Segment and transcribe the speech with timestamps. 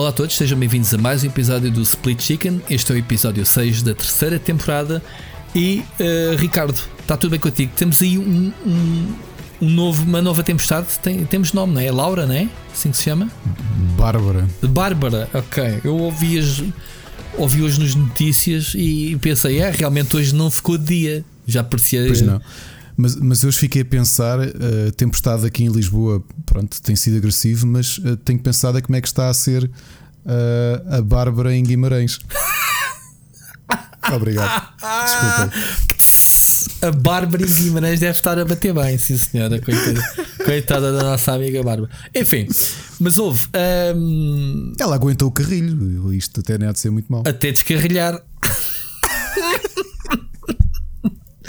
[0.00, 2.62] Olá a todos, sejam bem-vindos a mais um episódio do Split Chicken.
[2.70, 5.02] Este é o episódio 6 da terceira temporada.
[5.54, 7.70] E uh, Ricardo, está tudo bem contigo?
[7.76, 9.14] Temos aí um, um,
[9.60, 10.86] um novo, uma nova tempestade.
[11.02, 11.92] Tem, temos nome, não é?
[11.92, 12.48] Laura, não é?
[12.72, 13.30] Assim que se chama?
[13.98, 14.48] Bárbara.
[14.62, 15.82] Bárbara, ok.
[15.84, 16.64] Eu ouvi, as,
[17.36, 21.24] ouvi hoje nas notícias e pensei, é, realmente hoje não ficou de dia.
[21.46, 22.06] Já parecia.
[22.06, 22.40] Pois não.
[23.00, 27.66] Mas, mas hoje fiquei a pensar, uh, tempestade aqui em Lisboa, pronto, tem sido agressivo,
[27.66, 31.64] mas uh, tenho pensado é como é que está a ser uh, a Bárbara em
[31.64, 32.18] Guimarães.
[34.12, 34.72] Obrigado.
[34.76, 35.50] Desculpa.
[36.82, 39.60] A Bárbara em Guimarães deve estar a bater bem, sim senhora.
[39.60, 40.00] Coitada,
[40.42, 41.90] coitada da nossa amiga Bárbara.
[42.14, 42.48] Enfim,
[42.98, 43.46] mas houve.
[43.94, 44.72] Um...
[44.80, 46.10] Ela aguentou o carrilho.
[46.14, 47.22] Isto até não há de ser muito mal.
[47.26, 48.22] Até descarrilhar.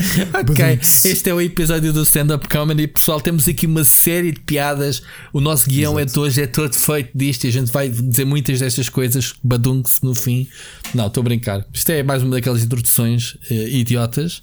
[0.33, 2.87] ok, este é o episódio do Stand Up Comedy.
[2.87, 5.01] Pessoal, temos aqui uma série de piadas.
[5.31, 8.25] O nosso guião é de hoje é todo feito disto e a gente vai dizer
[8.25, 9.33] muitas destas coisas.
[9.43, 10.47] Badunk-se no fim.
[10.93, 11.65] Não, estou a brincar.
[11.73, 14.41] Isto é mais uma daquelas introduções uh, idiotas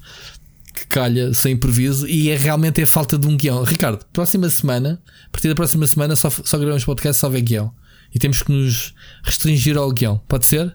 [0.73, 3.62] que calha sem improviso e é realmente a falta de um guião.
[3.64, 7.73] Ricardo, próxima semana, a partir da próxima semana, só, só gravamos podcast, só vê guião.
[8.14, 10.23] E temos que nos restringir ao guião.
[10.29, 10.73] Pode ser?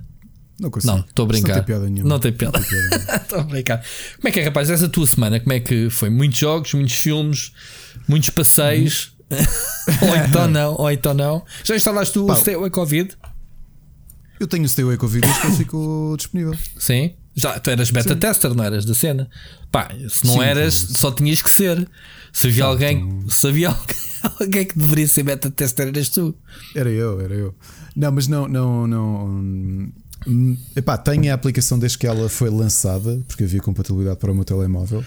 [0.59, 0.94] Não consigo.
[0.94, 1.48] Não, estou a brincar.
[1.48, 2.09] Não tem piada nenhuma.
[2.09, 2.59] Não tem piada.
[2.59, 3.84] Estou a brincar.
[4.18, 4.70] Como é que é, rapaz?
[4.70, 6.10] Essa tua semana, como é que foi?
[6.10, 7.52] Muitos jogos, muitos filmes,
[8.08, 9.14] muitos passeios.
[10.02, 11.44] ou então não, ou então não.
[11.64, 13.18] Já instalaste o Stay Away Covid?
[14.40, 16.56] Eu tenho o Stay Away Covid desde que ficou disponível.
[16.78, 17.16] Sim.
[17.36, 18.20] Já, tu eras beta Sim.
[18.20, 19.28] tester, não eras da cena?
[19.72, 21.88] Pá, se não Sim, eras, só tinhas que ser.
[22.32, 23.98] Se havia alguém, se havia alguém,
[24.40, 26.36] alguém que deveria ser beta tester, eras tu.
[26.76, 27.56] Era eu, era eu.
[27.95, 29.92] Não, mas não, não, não.
[30.28, 34.36] Hum, epá, tenho a aplicação desde que ela foi lançada, porque havia compatibilidade para o
[34.36, 35.04] meu telemóvel.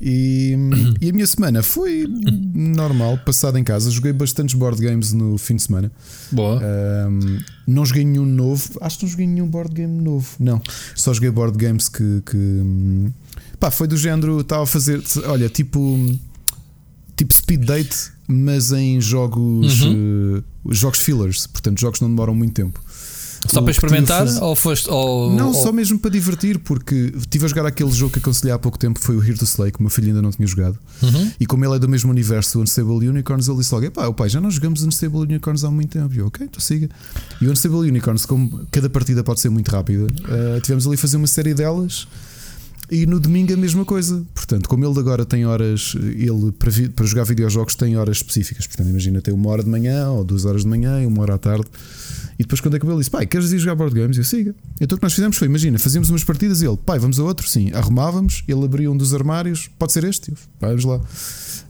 [0.00, 0.54] E,
[1.00, 2.06] e, a minha semana foi
[2.54, 3.90] normal, passada em casa.
[3.90, 5.90] Joguei bastantes board games no fim de semana.
[6.30, 6.60] Boa.
[7.08, 8.78] Um, não joguei nenhum novo.
[8.80, 10.28] Acho que não joguei nenhum board game novo.
[10.38, 10.60] Não.
[10.94, 12.22] Só joguei board games que.
[12.26, 12.62] que
[13.58, 14.40] pá, foi do género.
[14.40, 15.02] Estava a fazer.
[15.26, 16.18] Olha, tipo.
[17.16, 19.82] Tipo speed date, mas em jogos.
[19.82, 20.42] Uhum.
[20.66, 21.46] Uh, jogos fillers.
[21.46, 22.80] Portanto, jogos que não demoram muito tempo.
[23.46, 24.40] Só para experimentar faz...
[24.40, 24.90] ou foste.
[24.90, 25.54] Ou, não, ou...
[25.54, 28.98] só mesmo para divertir, porque estive a jogar aquele jogo que aconselhei há pouco tempo,
[28.98, 30.78] foi o Here to Slay, que o meu filho ainda não tinha jogado.
[31.02, 31.30] Uhum.
[31.38, 34.28] E como ele é do mesmo universo, o Unstable Unicorns, ele disse logo: pá, pai,
[34.28, 36.14] já não jogamos Unstable Unicorns há muito tempo.
[36.14, 36.88] E eu, ok, então siga.
[37.40, 40.98] E o Unstable Unicorns, como cada partida pode ser muito rápida, uh, tivemos ali a
[40.98, 42.06] fazer uma série delas.
[42.90, 44.22] E no domingo a mesma coisa.
[44.34, 48.66] Portanto, como ele agora tem horas, ele para, para jogar videojogos tem horas específicas.
[48.66, 51.34] Portanto, imagina ter uma hora de manhã ou duas horas de manhã e uma hora
[51.34, 51.66] à tarde.
[52.38, 54.16] E depois, quando acabou, ele disse: Pai, queres ir jogar board games?
[54.16, 54.54] Eu siga.
[54.80, 57.24] Então o que nós fizemos foi: Imagina, fazíamos umas partidas e ele, pai, vamos a
[57.24, 57.48] outro?
[57.48, 57.72] Sim.
[57.72, 60.30] Arrumávamos, ele abria um dos armários, pode ser este?
[60.30, 61.00] Eu, pai, vamos lá.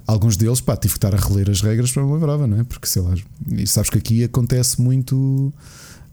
[0.07, 2.65] Alguns deles, pá, tive que estar a reler as regras para me lembrava, não é?
[2.65, 3.15] Porque sei lá,
[3.53, 5.53] e sabes que aqui acontece muito.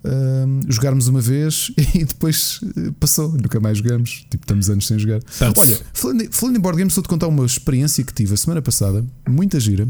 [0.04, 4.26] Uh, jogarmos uma vez e depois eh, passou, nunca mais jogamos.
[4.32, 5.22] Tipo, estamos anos sem jogar.
[5.40, 9.06] Olha, falando, falando em board games, estou-te contar uma experiência que tive a semana passada,
[9.30, 9.88] muita gira.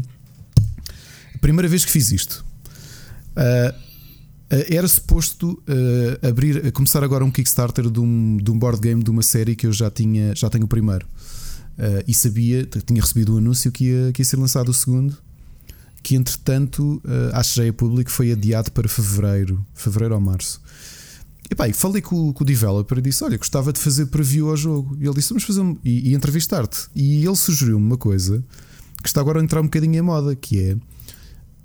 [1.40, 2.44] Primeira vez que fiz isto.
[3.30, 3.74] Uh,
[4.68, 9.10] era suposto uh, abrir, começar agora um Kickstarter de um, de um board game de
[9.10, 11.06] uma série que eu já tinha, já tenho o primeiro.
[11.78, 14.74] Uh, e sabia, tinha recebido o um anúncio que ia, que ia ser lançado o
[14.74, 15.16] segundo,
[16.02, 20.60] que entretanto, uh, já é público, foi adiado para fevereiro, fevereiro ou março.
[21.50, 24.56] E pá, falei com, com, o developer e disse: Olha, gostava de fazer preview ao
[24.56, 24.96] jogo.
[25.00, 26.88] E ele disse: Vamos fazer um, e, e entrevistar-te.
[26.94, 28.44] E ele sugeriu-me uma coisa
[29.02, 30.76] que está agora a entrar um bocadinho em moda, que é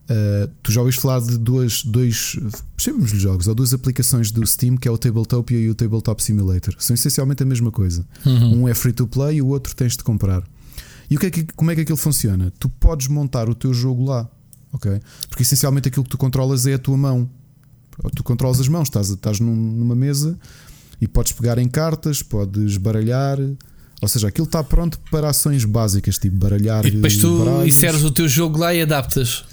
[0.10, 2.38] Uh, tu já ouviste falar de duas, dois,
[2.78, 6.76] chamemos-lhe jogos, ou duas aplicações do Steam, que é o Tabletopia e o Tabletop Simulator.
[6.80, 8.06] São essencialmente a mesma coisa.
[8.26, 8.64] Uhum.
[8.64, 10.44] Um é free to play e o outro tens de comprar.
[11.10, 12.54] E o que é que, como é que aquilo funciona?
[12.58, 14.30] Tu podes montar o teu jogo lá,
[14.72, 15.00] ok?
[15.28, 17.30] Porque essencialmente aquilo que tu controlas é a tua mão.
[18.16, 20.38] Tu controlas as mãos, estás, estás num, numa mesa
[21.02, 23.40] e podes pegar em cartas, podes baralhar.
[24.02, 26.86] Ou seja, aquilo está pronto para ações básicas, tipo baralhar.
[26.86, 29.44] E depois tu inseres o teu jogo lá e adaptas.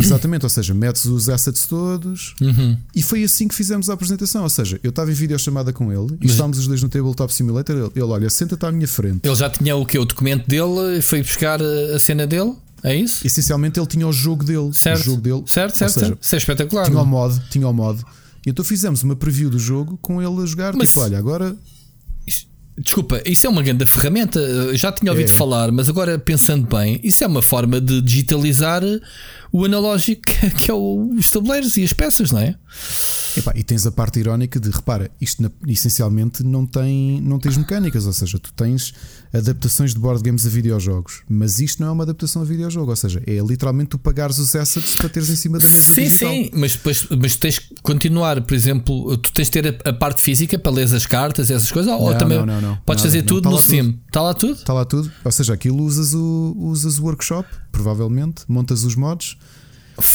[0.00, 2.76] Exatamente, ou seja, metes os assets todos uhum.
[2.94, 4.42] e foi assim que fizemos a apresentação.
[4.42, 7.76] Ou seja, eu estava em videochamada com ele e estávamos os dois no Tabletop Simulator.
[7.76, 9.20] Ele, ele olha, senta-te à minha frente.
[9.22, 9.98] Ele já tinha o que?
[9.98, 12.54] O documento dele, foi buscar a cena dele?
[12.82, 13.26] É isso?
[13.26, 14.72] Essencialmente ele tinha o jogo dele.
[14.72, 15.42] Certo, o jogo dele.
[15.46, 16.18] certo, certo, seja, certo.
[16.22, 16.86] Isso é espetacular.
[16.86, 18.02] Tinha o mod, tinha o mod.
[18.46, 20.74] E então fizemos uma preview do jogo com ele a jogar.
[20.74, 21.54] Mas, tipo, olha, agora
[22.82, 24.40] Desculpa, isso é uma grande ferramenta.
[24.74, 25.32] Já tinha ouvido é.
[25.32, 28.82] falar, mas agora pensando bem, isso é uma forma de digitalizar
[29.52, 30.22] o analógico
[30.58, 32.54] que é os tabuleiros e as peças, não é?
[33.36, 37.56] Epá, e tens a parte irónica de repara, isto na, essencialmente não tem não tens
[37.56, 38.92] mecânicas, ou seja, tu tens
[39.32, 42.96] adaptações de board games a videojogos, mas isto não é uma adaptação a videojogo, ou
[42.96, 45.80] seja, é literalmente tu pagares os assets para teres em cima da mesa.
[45.80, 46.32] Sim, digital.
[46.32, 49.92] sim, mas depois mas tens que continuar, por exemplo, tu tens de ter a, a
[49.92, 52.76] parte física para ler as cartas e essas coisas, ou não, também não, não, não,
[52.84, 54.00] podes fazer tudo tá no Sim.
[54.06, 54.54] Está lá tudo?
[54.54, 55.10] Está lá tudo.
[55.24, 59.36] Ou seja, aquilo usas o, usas o workshop, provavelmente, montas os mods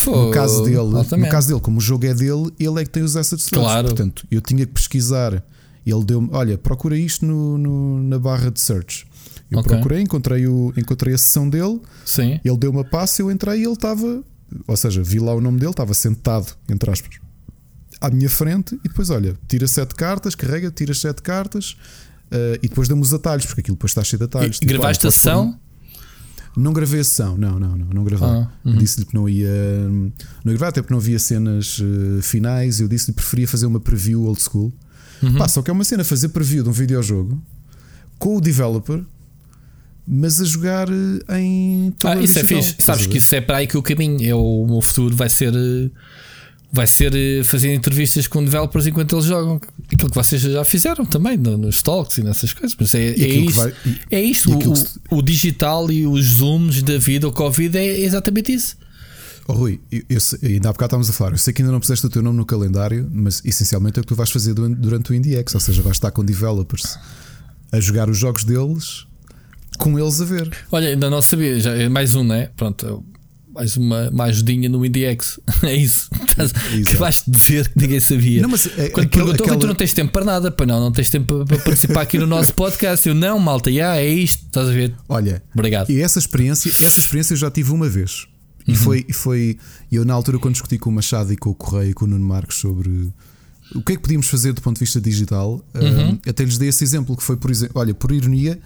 [0.06, 3.04] no caso dele, no caso dele, como o jogo é dele, ele é que tem
[3.04, 3.66] os assets todos.
[3.66, 3.88] Claro.
[3.88, 5.44] Portanto, eu tinha que pesquisar.
[5.86, 9.06] Ele deu-me, olha, procura isto no, no, na barra de search.
[9.52, 9.72] Eu okay.
[9.74, 11.80] procurei, encontrei, o, encontrei a sessão dele.
[12.04, 12.40] Sim.
[12.44, 14.24] Ele deu uma passe, eu entrei e ele estava,
[14.68, 17.18] ou seja, vi lá o nome dele, estava sentado, entre aspas,
[18.02, 18.74] à minha frente.
[18.84, 21.78] E depois, olha, tira sete cartas, carrega, tira sete cartas.
[22.26, 24.58] Uh, e depois damos os atalhos, porque aquilo depois está cheio de atalhos.
[24.58, 25.60] E, tipo, gravaste a sessão?
[26.58, 28.28] Não gravei a sessão, não, não, não, não gravei.
[28.28, 28.78] Ah, uhum.
[28.78, 29.50] Disse-lhe que não ia.
[30.44, 32.80] Não ia gravar, até porque não havia cenas uh, finais.
[32.80, 34.74] Eu disse-lhe que preferia fazer uma preview old school.
[35.22, 35.36] Uhum.
[35.36, 37.42] Pá, só que é uma cena fazer preview de um videojogo
[38.18, 39.04] com o developer,
[40.08, 41.94] mas a jogar eh, em.
[42.04, 42.76] Ah, isso é fixe.
[42.80, 44.26] Sabes que isso é para aí que o caminho.
[44.26, 45.54] É o, o futuro vai ser.
[45.54, 45.92] Uh
[46.72, 49.60] vai ser eh, fazer entrevistas com developers enquanto eles jogam.
[49.92, 52.76] Aquilo que vocês já fizeram também nos talks e nessas coisas.
[52.80, 54.52] Mas é, é, isto, vai, e, é isto.
[55.10, 58.78] O, o, digital e os zooms da vida, o Covid, é exatamente isso.
[59.48, 61.32] Oh, Rui, eu, eu, ainda há bocado estávamos a falar.
[61.32, 64.04] Eu sei que ainda não puseste o teu nome no calendário, mas essencialmente é o
[64.04, 65.54] que tu vais fazer durante o IndieX.
[65.54, 66.98] Ou seja, vais estar com developers
[67.72, 69.06] a jogar os jogos deles
[69.78, 70.52] com eles a ver.
[70.72, 72.50] Olha, ainda não sabia, já é mais um, né?
[72.56, 73.04] Pronto,
[73.56, 75.40] mais uma, uma ajudinha no IndieX.
[75.64, 76.10] é isso.
[76.86, 78.42] que vais dizer que ninguém sabia.
[78.42, 79.60] Não, mas é, Quando aquele, perguntou aquela...
[79.60, 82.28] tu não tens tempo para nada, para não, não tens tempo para participar aqui no
[82.28, 83.08] nosso podcast.
[83.08, 84.94] Eu não, malta, já é isto, estás a ver?
[85.08, 85.90] Olha, obrigado.
[85.90, 88.28] E essa experiência, essa experiência eu já tive uma vez.
[88.68, 88.78] E uhum.
[88.78, 89.58] foi, foi,
[89.92, 92.08] eu na altura, quando discuti com o Machado e com o Correio e com o
[92.08, 93.10] Nuno Marcos sobre
[93.74, 96.10] o que é que podíamos fazer do ponto de vista digital, uhum.
[96.10, 98.60] um, até lhes dei esse exemplo que foi, por exemplo, olha, por ironia,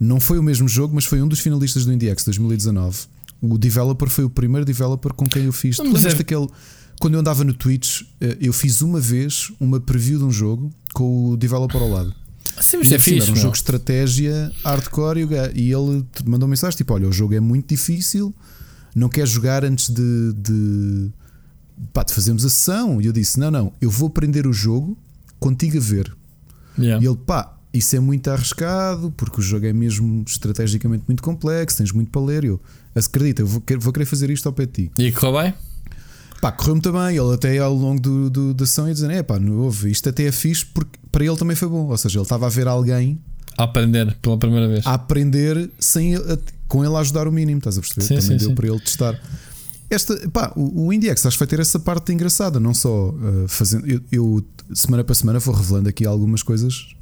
[0.00, 3.06] não foi o mesmo jogo, mas foi um dos finalistas do IndieX 2019
[3.40, 5.78] o developer foi o primeiro developer com quem eu fiz.
[5.78, 6.14] Não, tu é...
[6.14, 6.48] daquele.
[6.98, 10.72] Quando eu andava no Twitch, eh, eu fiz uma vez uma preview de um jogo
[10.94, 12.14] com o developer ao lado.
[12.60, 16.94] Sim, mas é fixe, era um jogo de estratégia hardcore e ele mandou mensagem tipo:
[16.94, 18.34] Olha, o jogo é muito difícil,
[18.94, 21.10] não quer jogar antes de, de,
[21.92, 23.00] pá, de fazermos a sessão.
[23.00, 24.96] E eu disse: Não, não, eu vou aprender o jogo
[25.38, 26.16] contigo a ver.
[26.78, 27.04] Yeah.
[27.04, 31.76] E ele, pá, isso é muito arriscado porque o jogo é mesmo estrategicamente muito complexo,
[31.76, 32.44] tens muito para ler.
[32.44, 32.60] Eu
[33.04, 34.90] acredita, eu vou, vou querer fazer isto ao pé de ti.
[34.98, 35.54] E correu bem?
[36.40, 37.16] Pá, correu muito bem.
[37.16, 40.08] Ele até ao longo do, do, da sessão ia dizer: é pá, não houve, isto
[40.08, 41.86] até é fixe porque para ele também foi bom.
[41.88, 43.18] Ou seja, ele estava a ver alguém
[43.56, 46.14] a aprender pela primeira vez, a aprender sem,
[46.68, 47.58] com ele a ajudar o mínimo.
[47.58, 48.02] Estás a perceber?
[48.02, 48.54] Sim, também sim, deu sim.
[48.54, 49.20] para ele testar.
[49.88, 53.46] Esta, pá, o, o IndieX acho que vai ter essa parte engraçada, não só uh,
[53.46, 53.86] fazendo.
[53.86, 54.44] Eu, eu,
[54.74, 56.96] semana para semana, vou revelando aqui algumas coisas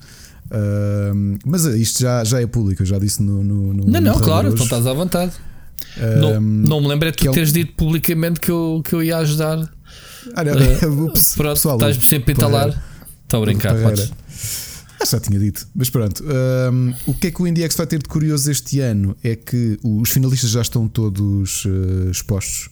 [0.46, 3.42] Uh, mas isto já, já é público, eu já disse no.
[3.42, 5.32] no, no não, não, claro, então estás à vontade.
[5.96, 9.58] Não, não me lembro é tu teres dito publicamente que eu, que eu ia ajudar.
[10.36, 10.52] Olha,
[10.88, 12.84] uh, ups, pronto, pessoal, estás sempre a entalar.
[13.22, 14.12] Estou a brincar, podes.
[15.00, 16.24] Ah, já tinha dito, mas pronto.
[16.24, 19.78] Um, o que é que o IndieX vai ter de curioso este ano é que
[19.82, 22.70] os finalistas já estão todos uh, expostos,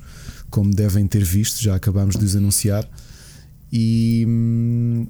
[0.50, 2.88] como devem ter visto, já acabámos de os anunciar.
[3.72, 4.24] E.
[4.26, 5.06] Hum,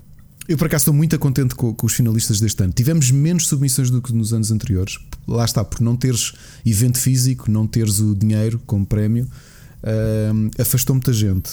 [0.49, 2.73] eu por acaso estou muito contente com, com, os finalistas deste ano.
[2.73, 4.99] Tivemos menos submissões do que nos anos anteriores.
[5.27, 6.33] Lá está, por não teres
[6.67, 11.51] evento físico, não teres o dinheiro como prémio, uh, afastou muita gente.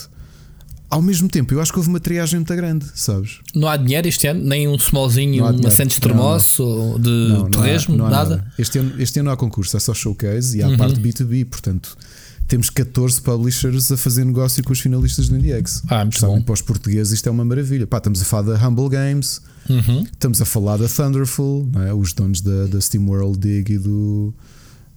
[0.90, 3.42] Ao mesmo tempo, eu acho que houve uma triagem muito grande, sabes?
[3.54, 4.44] Não há dinheiro este ano?
[4.44, 7.94] Nem um smallzinho, um Santos Termoço de não, não torresmo?
[7.94, 8.38] Há, nada?
[8.38, 8.54] nada?
[8.58, 10.78] Este, ano, este ano não há concurso, é só showcase e há uhum.
[10.78, 11.96] parte B2B, portanto
[12.50, 15.84] temos 14 publishers a fazer negócio com os finalistas do IndieX.
[15.88, 16.42] Ah, muito bom.
[16.42, 17.86] para os portugueses isto é uma maravilha.
[17.86, 19.40] Pá, estamos a falar da Humble Games,
[19.70, 20.02] uhum.
[20.02, 21.94] estamos a falar da Thunderful, é?
[21.94, 24.34] os donos da, da Steam World Dig e do,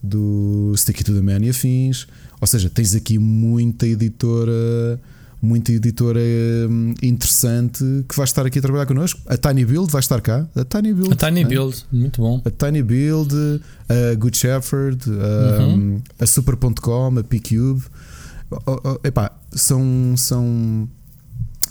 [0.03, 2.07] do Sticky to the Man e afins.
[2.41, 4.99] Ou seja, tens aqui muita editora
[5.43, 6.21] muita editora
[6.71, 9.21] hum, interessante que vai estar aqui a trabalhar connosco.
[9.27, 10.47] A Tiny Build vai estar cá.
[10.55, 11.13] A Tiny Build.
[11.13, 11.45] A Tiny é?
[11.45, 12.41] Build, muito bom.
[12.45, 13.35] A Tiny Build,
[13.89, 16.01] a Good Shepherd, a, uhum.
[16.21, 17.83] a Super.com, a P-Cube.
[18.67, 20.89] Oh, oh, epá, são, são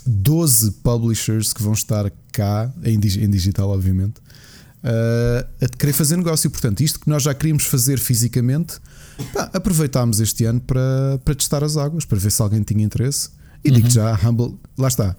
[0.06, 4.18] 12 publishers que vão estar cá, em, em digital, obviamente,
[4.84, 6.50] uh, a querer fazer negócio.
[6.50, 8.74] Portanto, isto que nós já queríamos fazer fisicamente,
[9.32, 13.30] pá, aproveitámos este ano para, para testar as águas, para ver se alguém tinha interesse.
[13.64, 13.74] E uhum.
[13.74, 15.16] digo já, Humble, lá está.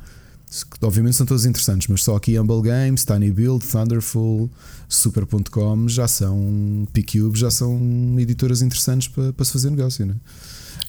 [0.82, 4.52] Obviamente são todos interessantes, mas só aqui Humble Games, Tiny Build, Thunderful,
[4.88, 7.80] Super.com já são P-Cube, já são
[8.20, 10.14] editoras interessantes para, para se fazer negócio, né?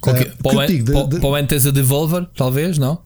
[0.02, 3.00] Qualquer, uh, para, o, digo, para, de, para o a Devolver, talvez, não?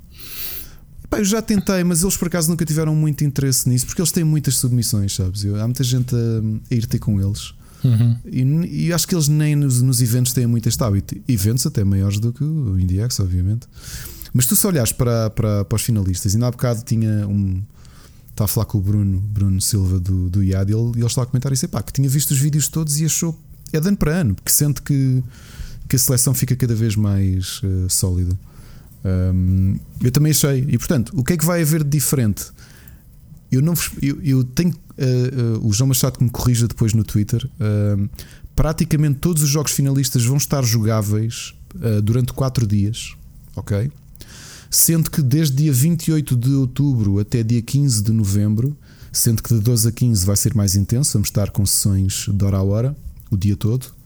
[1.09, 4.13] Pá, eu já tentei, mas eles por acaso nunca tiveram muito interesse nisso, porque eles
[4.13, 5.45] têm muitas submissões, sabes?
[5.45, 6.19] Eu, há muita gente a,
[6.71, 7.55] a ir ter com eles.
[7.85, 8.17] Uhum.
[8.27, 11.17] E, e, acho que eles nem nos, nos, eventos têm muito este hábito.
[11.29, 13.69] Eventos até maiores do que o IndieX, obviamente.
[14.33, 17.63] Mas tu se olhares para, para, para os finalistas, ainda há bocado tinha um.
[18.31, 21.25] Estava a falar com o Bruno, Bruno Silva do, do IAD, e ele, ele estava
[21.25, 23.37] a comentar isso, pá, que tinha visto os vídeos todos e achou.
[23.73, 25.23] É de ano para ano, porque sente que,
[25.89, 28.39] que a seleção fica cada vez mais uh, sólida.
[29.05, 30.65] Um, eu também achei.
[30.69, 32.47] E portanto, o que é que vai haver de diferente?
[33.51, 37.03] Eu não eu, eu tenho uh, uh, o João Machado que me corrija depois no
[37.03, 37.49] Twitter.
[38.55, 41.55] Praticamente todos os jogos finalistas vão estar jogáveis
[42.03, 43.15] durante 4 dias,
[43.55, 43.89] ok?
[44.71, 48.77] Sendo que desde dia 28 de outubro até dia 15 de novembro,
[49.13, 52.45] sendo que de 12 a 15 vai ser mais intenso, vamos estar com sessões de
[52.45, 52.97] hora a hora,
[53.31, 53.99] o dia todo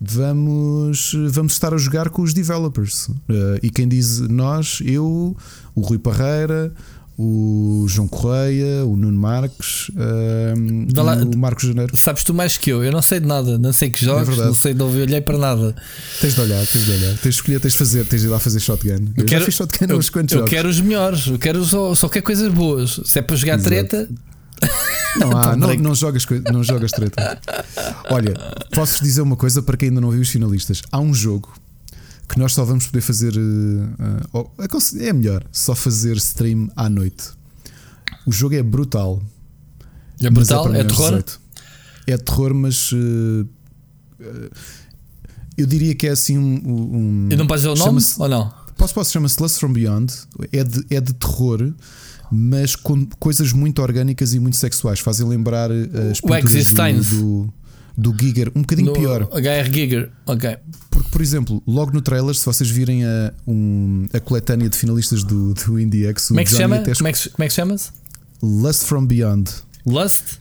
[0.00, 3.08] vamos, vamos estar a jogar com os developers.
[3.08, 5.36] Uh, e quem diz nós, eu,
[5.74, 6.72] o Rui Parreira,
[7.20, 11.96] o João Correia, o Nuno Marques, uh, lá, o Marcos Janeiro.
[11.96, 14.44] Sabes tu mais que eu, eu não sei de nada, não sei que jogos, é
[14.44, 15.74] não sei de ouvir, olhei para nada.
[16.20, 18.30] Tens de olhar, tens de olhar, tens de escolher, tens de fazer, tens de ir
[18.30, 18.90] lá fazer shotgun.
[18.92, 20.50] Eu, eu quero, já fiz shotgun eu, uns quantos eu jogos.
[20.50, 23.00] quero os melhores, eu quero só, só quer coisas boas.
[23.04, 23.68] Se é para jogar Exato.
[23.68, 24.08] treta.
[25.16, 27.36] Não, há, não, não, jogas, não jogas treta.
[28.10, 28.34] Olha,
[28.72, 31.52] posso dizer uma coisa para quem ainda não viu os finalistas: há um jogo
[32.28, 33.32] que nós só vamos poder fazer.
[33.36, 37.30] Uh, uh, é melhor só fazer stream à noite.
[38.26, 39.22] O jogo é brutal.
[40.20, 40.74] É brutal?
[40.74, 41.24] É, é terror?
[42.06, 42.92] É terror, mas.
[42.92, 43.48] Uh,
[45.56, 46.60] eu diria que é assim um.
[46.64, 48.02] um e não podes dizer o nome?
[48.18, 48.52] Ou não?
[48.76, 50.12] Posso, posso chama-se Lust from Beyond.
[50.52, 51.72] É de, é de terror
[52.30, 55.00] mas com coisas muito orgânicas e muito sexuais.
[55.00, 55.70] Fazem lembrar
[56.10, 57.52] as pinturas do,
[57.96, 59.22] do, do, Giger, um bocadinho no pior.
[59.32, 60.58] HR Giger, ok.
[61.18, 65.52] Por exemplo, logo no trailer, se vocês virem a, um, a coletânea de finalistas do,
[65.52, 66.78] do IndieX, como é que se chama?
[66.78, 67.90] Como é que, como é que chama-se?
[68.40, 69.50] Lust from Beyond.
[69.84, 70.38] Lust?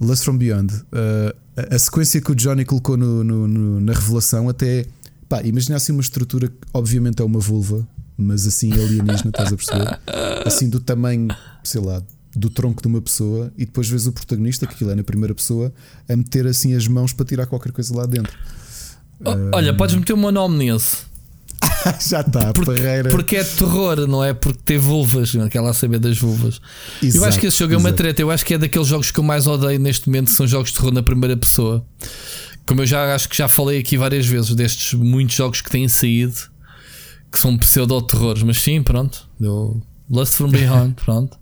[0.00, 0.74] Lust from Beyond.
[0.74, 4.86] Uh, a, a, sequência que o Johnny colocou no, no, no, na revelação, até.
[5.28, 7.86] Pá, imagina assim uma estrutura que, obviamente, é uma vulva
[8.20, 10.00] mas assim alienígena, estás a perceber?
[10.44, 11.28] Assim do tamanho,
[11.62, 12.02] sei lá,
[12.34, 15.32] do tronco de uma pessoa e depois vês o protagonista, que aquilo é na primeira
[15.32, 15.72] pessoa,
[16.08, 18.36] a meter assim as mãos para tirar qualquer coisa lá dentro.
[19.24, 21.08] Oh, olha, podes meter o meu nome nesse.
[22.08, 22.64] Já está, Por,
[23.10, 24.32] Porque é terror, não é?
[24.32, 26.60] Porque tem vulvas, aquela a saber das vulvas.
[27.02, 28.22] Exato, eu acho que esse jogo é uma treta.
[28.22, 30.76] Eu acho que é daqueles jogos que eu mais odeio neste momento, são jogos de
[30.76, 31.84] terror na primeira pessoa.
[32.66, 35.88] Como eu já acho que já falei aqui várias vezes destes muitos jogos que têm
[35.88, 36.36] saído
[37.30, 39.28] que são pseudo-terrores, mas sim, pronto.
[39.38, 41.38] Deu Lust from Behind, pronto.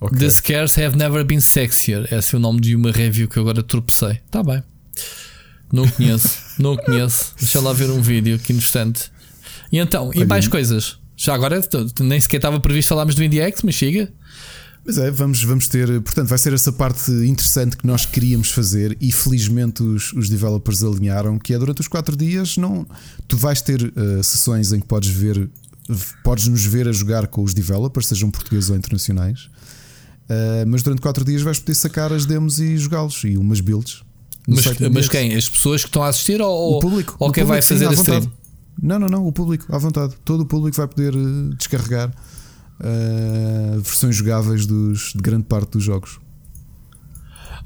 [0.00, 0.18] Okay.
[0.18, 2.06] The Scares Have Never Been Sexier.
[2.12, 4.20] Esse é o nome de uma review que eu agora tropecei.
[4.30, 4.62] Tá bem.
[5.72, 7.34] Não conheço, não conheço.
[7.38, 9.10] Deixa lá ver um vídeo aqui no instante.
[9.70, 10.98] E então, e mais coisas?
[11.16, 11.60] Já agora
[12.00, 14.10] nem sequer estava previsto falarmos do IndieX, mas chega.
[14.86, 18.96] Mas é, vamos, vamos ter, portanto, vai ser essa parte interessante que nós queríamos fazer
[19.00, 22.86] e felizmente os, os developers alinharam, que é durante os quatro dias não,
[23.26, 25.50] tu vais ter uh, sessões em que podes ver,
[26.24, 29.50] podes nos ver a jogar com os developers, sejam portugueses ou internacionais,
[30.30, 34.07] uh, mas durante quatro dias vais poder sacar as demos e jogá-los e umas builds.
[34.48, 35.34] Mas, mas quem?
[35.36, 37.84] As pessoas que estão a assistir ou, o público, ou o quem público, vai fazer
[37.84, 38.32] sim, a stream?
[38.80, 40.14] Não, não, não, o público, à vontade.
[40.24, 45.84] Todo o público vai poder uh, descarregar uh, versões jogáveis dos, de grande parte dos
[45.84, 46.18] jogos.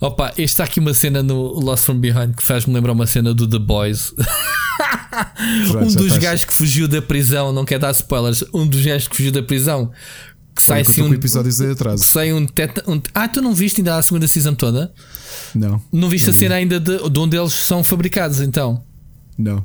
[0.01, 3.33] Opa, este está aqui uma cena no Lost from Behind que faz-me lembrar uma cena
[3.33, 4.13] do The Boys.
[5.81, 9.17] um dos gajos que fugiu da prisão, não quer dar spoilers, um dos gajos que
[9.17, 9.93] fugiu da prisão
[10.55, 11.57] que sai assim um episódios.
[11.99, 14.93] Sai um, teta, um, Ah, tu não viste ainda a segunda season toda?
[15.55, 15.83] Não.
[15.93, 18.85] Não viste não a cena ainda de, de onde eles são fabricados então?
[19.39, 19.65] Não.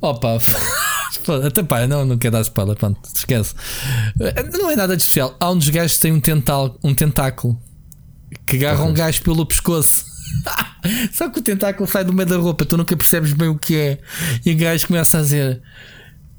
[0.00, 0.38] Opa,
[1.46, 3.54] até pá, não, não quero dar spoiler, pronto, esquece.
[4.58, 5.36] Não é nada de especial.
[5.38, 7.60] Há um dos gajos que tem um, tental, um tentáculo
[8.46, 10.04] que agarra um gajo pelo pescoço.
[11.12, 13.76] Só que o tentáculo sai do meio da roupa, tu nunca percebes bem o que
[13.76, 13.98] é.
[14.44, 15.62] E o gajo começa a dizer: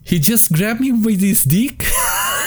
[0.10, 1.86] He just grabbed me with his dick.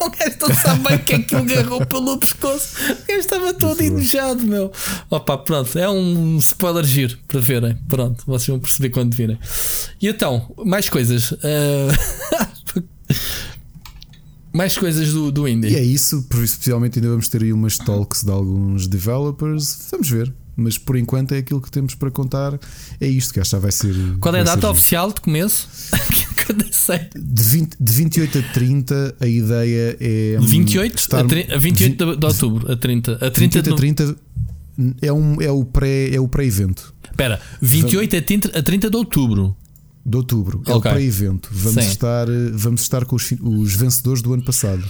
[0.04, 2.76] o gajo não sabe bem o que é que o agarrou pelo pescoço.
[2.90, 4.72] O gajo estava todo enojado, meu.
[5.10, 7.76] Opa, pronto, é um spoiler giro para verem.
[7.88, 9.38] Pronto, vocês vão perceber quando virem.
[10.00, 11.32] E então, mais coisas.
[11.32, 11.90] Uh...
[14.52, 15.68] mais coisas do, do indie.
[15.68, 19.88] E é isso, especialmente ainda vamos ter aí umas talks de alguns developers.
[19.90, 20.32] Vamos ver.
[20.60, 22.58] Mas por enquanto é aquilo que temos para contar.
[23.00, 23.94] É isto que acho que já vai ser.
[24.20, 25.68] Qual é a data oficial de começo?
[27.16, 30.36] de, 20, de 28 a 30, a ideia é.
[30.40, 30.98] 28?
[30.98, 33.12] Estar, a, tri, a 28 de, de, outubro, a 30.
[33.14, 34.16] A 30 28 a 30
[35.02, 36.94] é, um, é o pré-evento.
[37.04, 39.56] É Espera, 28 a 30, a 30 de outubro.
[40.04, 40.62] de outubro.
[40.66, 40.90] É o Ok.
[40.90, 41.48] pré-evento.
[41.52, 41.90] Vamos Sim.
[41.90, 44.84] estar, vamos estar com os, os vencedores do ano passado.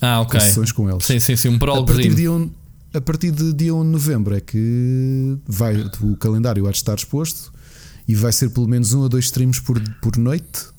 [0.00, 0.38] Ah, ok.
[0.38, 1.04] Com sessões com eles.
[1.04, 1.48] Sim, sim, sim.
[1.48, 2.50] Um A partir, de dia 1,
[2.94, 6.94] a partir de dia 1 de novembro é que vai, o calendário há de estar
[6.94, 7.52] exposto
[8.06, 10.72] e vai ser pelo menos um ou dois streams por, por noite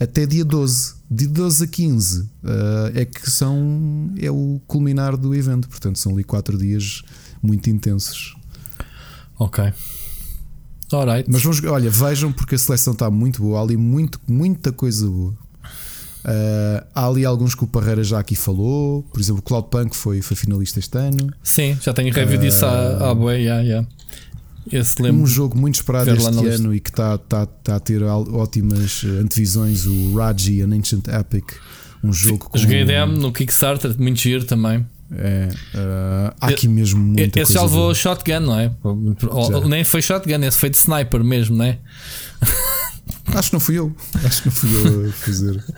[0.00, 0.94] até dia 12.
[1.10, 5.68] De 12 a 15 ah, é que são é o culminar do evento.
[5.68, 7.02] Portanto, são ali 4 dias
[7.42, 8.34] muito intensos.
[9.38, 9.72] Ok.
[10.92, 11.30] Alright.
[11.30, 15.06] Mas vamos, olha, vejam porque a seleção está muito boa, há ali muito, muita coisa
[15.08, 15.36] boa.
[16.24, 20.22] Ah, há ali alguns que o Parreira já aqui falou, por exemplo, o Cloudpunk foi,
[20.22, 21.32] foi finalista este ano.
[21.42, 23.36] Sim, já tenho review disso à, à boa.
[23.36, 23.88] Yeah, yeah.
[24.72, 25.22] Esse lembro.
[25.22, 26.62] Um jogo muito esperado este na lista.
[26.62, 31.44] ano e que está tá, tá a ter ótimas antevisões, o Raji, An Ancient Epic,
[32.02, 32.56] um jogo com.
[32.56, 34.86] Joguei demo no Kickstarter, muito giro também.
[35.16, 37.94] É, ah, há aqui mesmo muita esse já levou boa.
[37.94, 38.70] shotgun, não é?
[38.82, 39.68] Ou-.
[39.68, 41.78] Nem foi shotgun, esse foi de sniper mesmo, não é?
[43.34, 43.94] Acho que não fui eu.
[44.24, 45.64] Acho que não fui eu a fazer.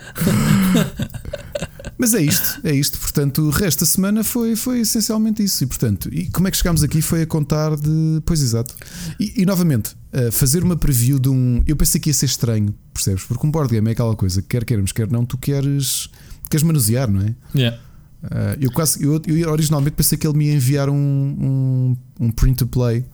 [1.99, 2.99] Mas é isto, é isto.
[2.99, 5.65] Portanto, o resto da semana foi, foi essencialmente isso.
[5.65, 7.01] E portanto, e como é que chegámos aqui?
[7.01, 8.21] Foi a contar de.
[8.27, 8.75] Pois exato.
[9.19, 9.97] E, e, novamente,
[10.31, 11.63] fazer uma preview de um.
[11.67, 13.25] Eu pensei que ia ser estranho, percebes?
[13.25, 16.09] Porque um board game é aquela coisa que quer queiramos, quer não, tu queres,
[16.51, 17.35] queres manusear, não é?
[17.55, 17.79] Yeah.
[18.31, 22.31] Ah, eu quase eu, eu originalmente pensei que ele me ia enviar um, um, um
[22.31, 23.05] print to play.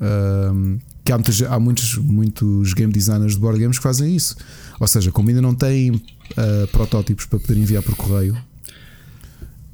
[0.00, 0.78] Ahm,
[1.10, 4.36] que há, muitas, há muitos, muitos game designers de board games que fazem isso.
[4.78, 6.00] Ou seja, como ainda não têm
[6.36, 8.36] ah, protótipos para poder enviar por correio,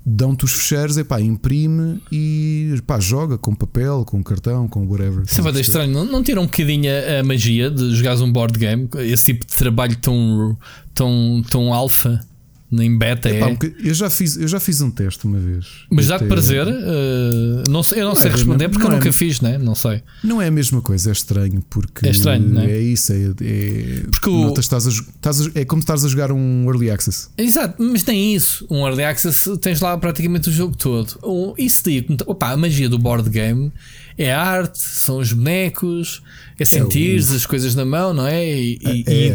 [0.05, 5.25] dão-te os fecheiros, epá, imprime e pá, joga com papel, com cartão, com whatever.
[5.25, 5.93] Isso é bué estranho.
[5.93, 8.89] Não, não tira um bocadinho a, a magia de jogares um board game?
[8.99, 10.57] Esse tipo de trabalho tão,
[10.95, 12.21] tão, tão alfa,
[12.71, 13.45] nem beta é.
[13.45, 15.67] um boca- eu, já fiz, eu já fiz um teste uma vez.
[15.91, 16.67] Mas dá-te prazer?
[16.67, 19.09] Uh, não sei, eu não, Não sei é, responder não- porque não eu é, nunca
[19.09, 19.59] mas- fiz, né?
[19.59, 20.03] Não sei.
[20.25, 22.73] Não é a mesma coisa, é estranho porque É estranho, não é?
[22.73, 26.09] é isso, é, é, Porque o- notas, estás a estás a- é como estás a
[26.09, 27.29] jogar um early access.
[27.39, 28.67] Exato, mas nem isso.
[28.71, 31.55] Um early access tens lá praticamente o jogo todo.
[31.59, 33.73] Isso daí, opa, a magia do board game
[34.19, 36.23] é a arte, são os bonecos,
[36.59, 38.45] é sentir as coisas na mão, não é?
[38.45, 39.35] E, É, e é,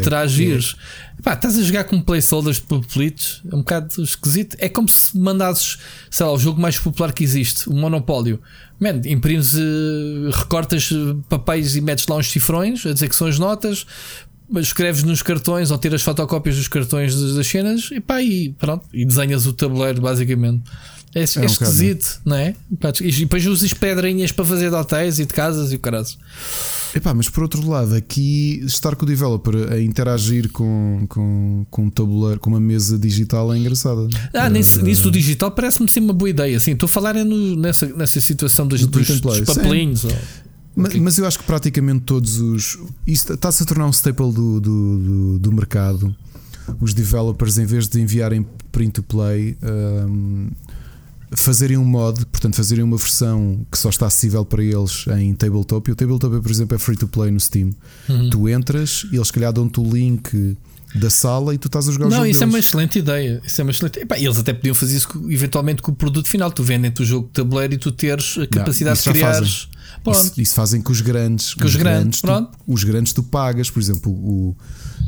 [1.22, 4.58] Epá, estás a jogar com placeholders de papelitos, é um bocado esquisito.
[4.60, 5.78] É como se mandasses,
[6.10, 8.42] sei lá, o jogo mais popular que existe, o Monopólio.
[8.80, 13.28] Man, imprimes, eh, recortas eh, papéis e metes lá uns cifrões a dizer que são
[13.28, 13.86] as notas,
[14.56, 19.06] escreves nos cartões ou tiras fotocópias dos cartões das cenas e pá, e pronto, e
[19.06, 20.64] desenhas o tabuleiro basicamente.
[21.14, 22.56] É, é um bocado, esquisito, não é?
[22.80, 26.08] Pá, E depois usas pedrinhas para fazer de hotéis e de casas e o caralho.
[26.94, 31.86] Epá, mas por outro lado, aqui estar com o developer a interagir com, com, com
[31.86, 34.08] um tabuleiro, com uma mesa digital é engraçada.
[34.34, 36.58] Ah, nisso, nisso do digital parece-me ser uma boa ideia.
[36.58, 40.04] Assim, estou a falar é no- nessa, nessa situação dos, Do dos, dos papelinhos.
[40.06, 40.12] ou-
[40.76, 41.00] Ma- Ok.
[41.02, 42.78] Mas eu acho que praticamente todos os.
[43.06, 46.16] Isso está-se a tornar um staple do, do, do, do mercado.
[46.80, 49.58] Os developers, em vez de enviarem print to play,
[50.08, 50.50] hum,
[51.32, 55.90] fazerem um mod, portanto, fazerem uma versão que só está acessível para eles em tabletop.
[55.90, 57.72] E o tabletop, por exemplo, é free to play no Steam.
[58.10, 58.30] Uhum.
[58.30, 60.58] Tu entras e eles, se calhar, dão-te o link
[60.94, 62.66] da sala e tu estás a jogar o Não, jogo isso é uma deles.
[62.66, 63.42] excelente ideia.
[63.46, 64.00] Isso é uma excelente...
[64.00, 66.52] Epá, eles até podiam fazer isso eventualmente com o produto final.
[66.52, 69.22] Tu vendem-te o jogo de tabuleiro e tu teres a capacidade isso de.
[70.04, 70.20] Pronto.
[70.20, 71.54] Isso, isso fazem com os grandes.
[71.54, 72.52] Com os grandes, tu- pronto.
[72.68, 74.56] os grandes tu pagas, por exemplo, o.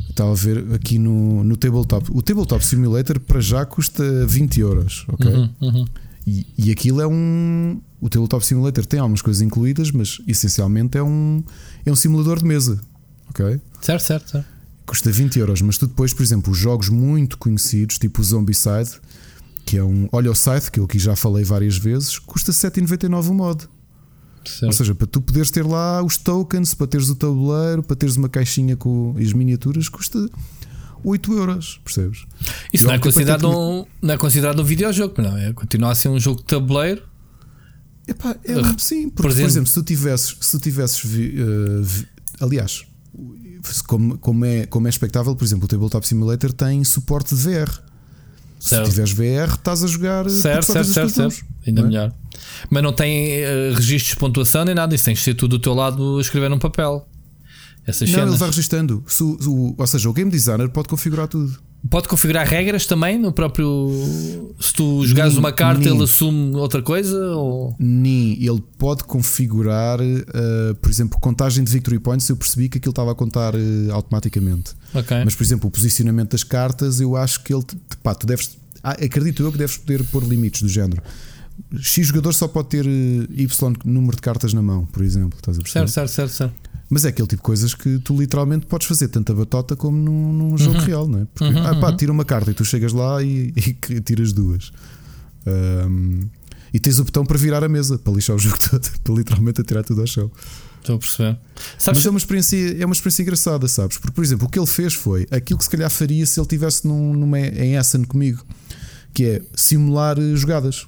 [0.08, 2.08] Estava a ver aqui no, no Tabletop.
[2.12, 5.28] O Tabletop Simulator para já custa 20 euros, ok?
[5.30, 5.84] Uhum, uhum.
[6.26, 7.80] E, e aquilo é um.
[8.00, 11.42] O Tabletop Simulator tem algumas coisas incluídas, mas essencialmente é um,
[11.84, 12.80] é um simulador de mesa,
[13.28, 13.60] ok?
[13.80, 14.46] Certo, certo, certo.
[14.86, 19.00] Custa 20 euros, mas tu depois, por exemplo, os jogos muito conhecidos, tipo o Zombicide,
[19.64, 20.08] que é um.
[20.12, 23.64] Olha o site, que eu aqui já falei várias vezes, custa 7,99 o mod.
[24.44, 24.74] Ou certo.
[24.74, 28.28] seja, para tu poderes ter lá os tokens, para teres o tabuleiro, para teres uma
[28.28, 30.28] caixinha com as miniaturas, custa
[31.04, 32.24] 8 euros, percebes?
[32.72, 35.52] Isso Eu não é, considerado um, não é considerado um videojogo, não é?
[35.52, 37.02] Continua a ser um jogo de tabuleiro.
[38.06, 41.34] Epá, é, Uh, sim, porque, por por exemplo, se tu tivesses, se tu tivesses vi-
[41.38, 42.06] eh, vi-
[42.40, 42.84] aliás,
[43.86, 47.70] como, como, é, como é expectável, por exemplo, o Tabletop Simulator tem suporte de VR.
[48.60, 48.88] Se Certo.
[48.90, 51.16] tiveres VR, estás a jogar Certo, só certo, certo, certo.
[51.18, 51.90] números, Ainda não é?
[51.90, 52.12] melhor.
[52.70, 54.94] Mas não tem eh, registros de pontuação nem nada.
[54.94, 57.06] Isso tem que ser tudo do teu lado escrever num papel.
[57.86, 59.04] Essas Não, ele vai registando.
[59.06, 61.58] Se o- o- ou seja, o game designer pode configurar tudo.
[61.90, 63.90] Pode configurar regras também no próprio.
[64.58, 67.18] Se tu jogares uma carta, ele assume outra coisa?
[67.36, 67.76] Ou...
[67.78, 72.26] Nem ele pode configurar, eh, por exemplo, contagem de victory points.
[72.30, 74.72] Eu percebi que aquilo estava a contar eh, automaticamente.
[74.94, 75.14] Ok.
[75.26, 77.64] Mas, por exemplo, o posicionamento das cartas, eu acho que ele.
[78.02, 78.56] Pá, tu deves.
[78.82, 81.02] ah, acredito eu que deves poder pôr limites do género.
[81.78, 85.36] X jogador só pode ter eh, Y número de cartas na mão, por exemplo.
[85.38, 85.88] Estás a perceber?
[85.88, 86.63] certo, certo, certo, certo.
[86.90, 90.32] Mas é aquele tipo de coisas que tu literalmente podes fazer tanta batota como num,
[90.32, 90.84] num jogo Uhum.
[90.84, 91.26] real, não é?
[91.32, 91.96] Porque, Uhum, ah, pá, uhum.
[91.96, 93.52] tira uma carta e tu chegas lá e,
[93.88, 94.70] e tiras duas.
[95.46, 96.22] Ahm,
[96.72, 99.60] e tens o botão para virar a mesa, para lixar o jogo todo, para literalmente
[99.60, 100.30] atirar tudo ao chão.
[100.80, 101.38] Estou a perceber.
[101.78, 103.96] Sabes, Mas é uma, experiência, é uma experiência engraçada, sabes?
[103.96, 106.44] Porque, por exemplo, o que ele fez foi aquilo que se calhar faria se ele
[106.44, 108.44] estivesse num, numa, em Essen comigo,
[109.14, 110.86] que é simular eh, jogadas.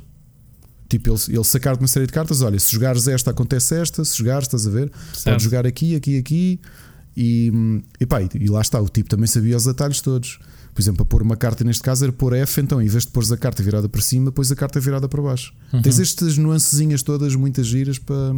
[0.89, 4.17] Tipo, ele, ele sacar-te uma série de cartas: olha, se jogares esta, acontece esta, se
[4.17, 4.91] jogares, estás a ver?
[5.13, 5.25] Certo.
[5.25, 6.61] Podes jogar aqui, aqui, aqui.
[7.17, 7.51] E,
[7.99, 10.39] e, pá, e, lá está, o tipo também sabia os detalhes todos.
[10.75, 13.11] Por exemplo, para pôr uma carta neste caso era pôr F, então em vez de
[13.11, 15.55] pôres a carta virada para cima, pões a carta virada para baixo.
[15.73, 15.81] Uhum.
[15.81, 18.35] Tens estas nuancezinhas todas, muitas giras para,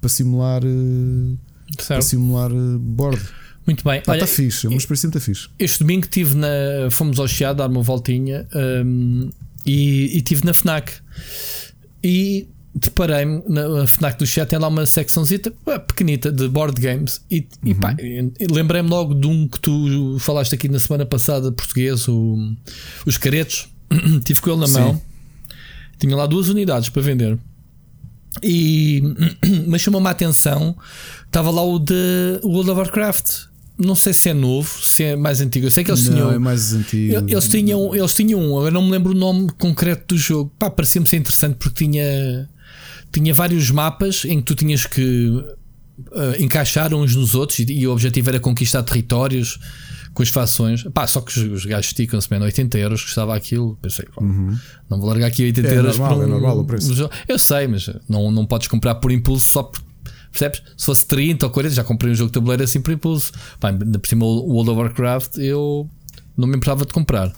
[0.00, 0.62] para simular.
[0.64, 1.36] eh,
[1.76, 2.02] para certo.
[2.02, 3.22] simular eh, board.
[3.64, 4.00] Muito bem.
[4.00, 5.48] Está Olha, tá fixe, é uma experiência muito fixe.
[5.56, 6.48] este domingo tive na,
[6.90, 8.44] fomos ao Chiado dar uma voltinha
[8.84, 9.30] hum,
[9.64, 10.94] e, e tive na FNAC
[12.02, 16.80] e deparei-me na na FNAC do Chiado tem lá uma secçãozita pá, pequenita de board
[16.80, 17.20] games.
[17.30, 21.52] E, e pá, e lembrei-me logo de um que tu falaste aqui na semana passada
[21.52, 22.54] português, o,
[23.06, 23.68] os caretos.
[24.24, 24.80] Tive com ele na Sim.
[24.80, 25.02] mão.
[25.98, 27.38] Tinha lá duas unidades para vender.
[28.42, 29.02] E
[29.68, 30.74] mas chamou-me a atenção
[31.26, 35.40] estava lá o de World of Warcraft não sei se é novo, se é mais
[35.40, 35.66] antigo.
[35.66, 36.32] Eu sei que eles não, tinham.
[36.32, 37.14] é mais antigo.
[37.26, 40.52] Eles tinham, eles tinham um, agora não me lembro o nome concreto do jogo.
[40.58, 42.48] Pá, parecia-me ser interessante porque tinha,
[43.12, 45.42] tinha vários mapas em que tu tinhas que
[46.14, 49.58] ah, encaixar uns nos outros e, e o objetivo era conquistar territórios
[50.14, 50.82] com as fações.
[50.94, 53.78] Pá, só que os, os gajos esticam-se, man, 80 euros custava aquilo.
[53.80, 54.22] Pensei, pá,
[54.90, 55.74] não vou largar aqui 80 Uhum.
[55.74, 57.04] É euros normal, por um, é normal o preço.
[57.04, 57.08] um.
[57.26, 59.82] Eu sei, mas não, não podes comprar por impulso só por.
[60.32, 60.62] Percebes?
[60.76, 63.32] Se fosse 30 ou 40, já comprei um jogo de tabuleiro assim por impulso.
[63.60, 65.88] Pá, ainda por cima o World of Warcraft eu
[66.36, 67.32] não me importava de comprar.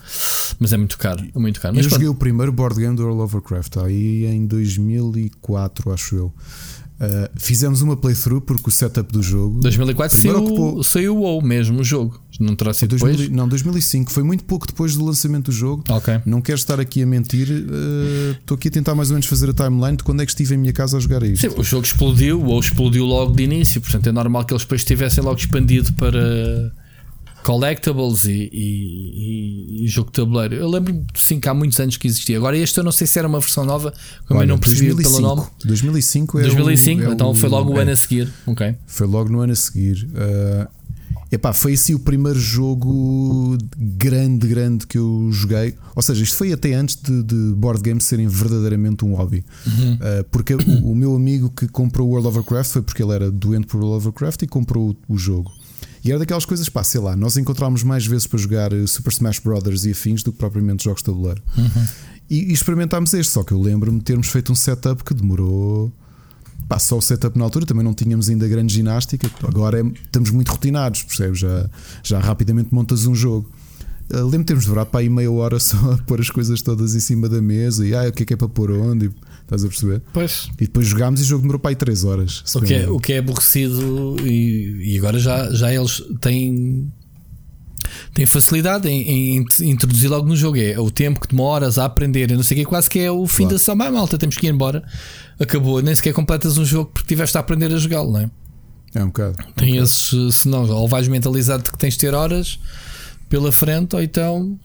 [0.58, 1.24] Mas é muito caro.
[1.34, 1.74] É muito caro.
[1.74, 5.92] Mas eu pronto, joguei o primeiro board game do World of Warcraft aí em 2004,
[5.92, 6.34] acho eu.
[6.94, 11.42] Uh, fizemos uma playthrough porque o setup do jogo 2004 primeiro saiu, saiu o WoW
[11.42, 12.20] mesmo, o jogo.
[12.38, 13.36] Não terá sido 2000 depois?
[13.36, 15.82] não, 2005, foi muito pouco depois do lançamento do jogo.
[15.88, 16.20] Ok.
[16.24, 19.50] Não quero estar aqui a mentir, uh, estou aqui a tentar mais ou menos fazer
[19.50, 21.50] a timeline de quando é que estive em minha casa a jogar isto.
[21.50, 24.84] Sim, o jogo explodiu, ou explodiu logo de início, portanto é normal que eles depois
[24.84, 26.72] tivessem logo expandido para
[27.44, 30.54] collectibles e, e- e- jogo de tabuleiro.
[30.54, 32.36] Eu lembro sim que há muitos anos que existia.
[32.38, 33.92] Agora este eu não sei se era uma versão nova,
[34.26, 35.42] como eu Olha, não percebi pelo nome.
[35.64, 37.82] 2005 é o- 2005, é o- então foi logo o é.
[37.82, 38.32] ano a seguir.
[38.46, 38.74] Ok.
[38.86, 40.08] Foi logo no ano a seguir.
[40.14, 40.66] Uh,
[41.30, 45.74] epá, foi assim o primeiro jogo grande, grande que eu joguei.
[45.94, 49.44] Ou seja, isto foi até antes de, de board games serem verdadeiramente um hobby.
[49.66, 50.58] Uh, porque o,
[50.90, 53.78] o meu amigo que comprou o World of Warcraft foi porque ele era doente por
[53.80, 55.52] World of Warcraft e comprou o, o jogo.
[56.04, 59.10] E era daquelas coisas, pá, sei lá, nós encontrámos mais vezes para jogar uh, Super
[59.10, 61.42] Smash Brothers e afins do que propriamente jogos de tabuleiro.
[62.28, 65.90] E, e experimentámos este, só que eu lembro-me de termos feito um setup que demorou.
[66.68, 69.30] Pá, só o setup na altura também não tínhamos ainda grande ginástica.
[69.46, 71.38] Agora é- estamos muito rotinados, percebes?
[71.38, 71.70] Já,
[72.02, 73.50] já rapidamente montas um jogo.
[74.10, 76.94] Uh, Lembro de termos demorado para aí meia hora só a pôr as coisas todas
[76.94, 79.06] em cima da mesa e ah, o que é que é para pôr onde?
[79.06, 79.10] E,
[79.44, 80.02] estás a perceber?
[80.12, 80.48] Pois.
[80.60, 82.42] E depois jogámos e o jogo demorou para aí 3 horas.
[82.54, 86.90] O que, é, o que é aborrecido e, e agora já, já eles têm,
[88.12, 90.56] têm facilidade em, em int- introduzir logo no jogo.
[90.58, 93.10] É o tempo que demoras a aprender, e não sei o que, quase que é
[93.10, 93.54] o fim Claro.
[93.54, 93.76] da sessão.
[93.76, 94.82] Vai, malta, temos que ir embora.
[95.38, 98.30] Acabou, nem sequer completas um jogo porque tiveste a aprender a jogá-lo, não é?
[98.94, 99.36] É um bocado.
[99.56, 102.60] Tem esses, se não, ou vais mentalizado de que tens de ter horas
[103.28, 104.56] pela frente, ou então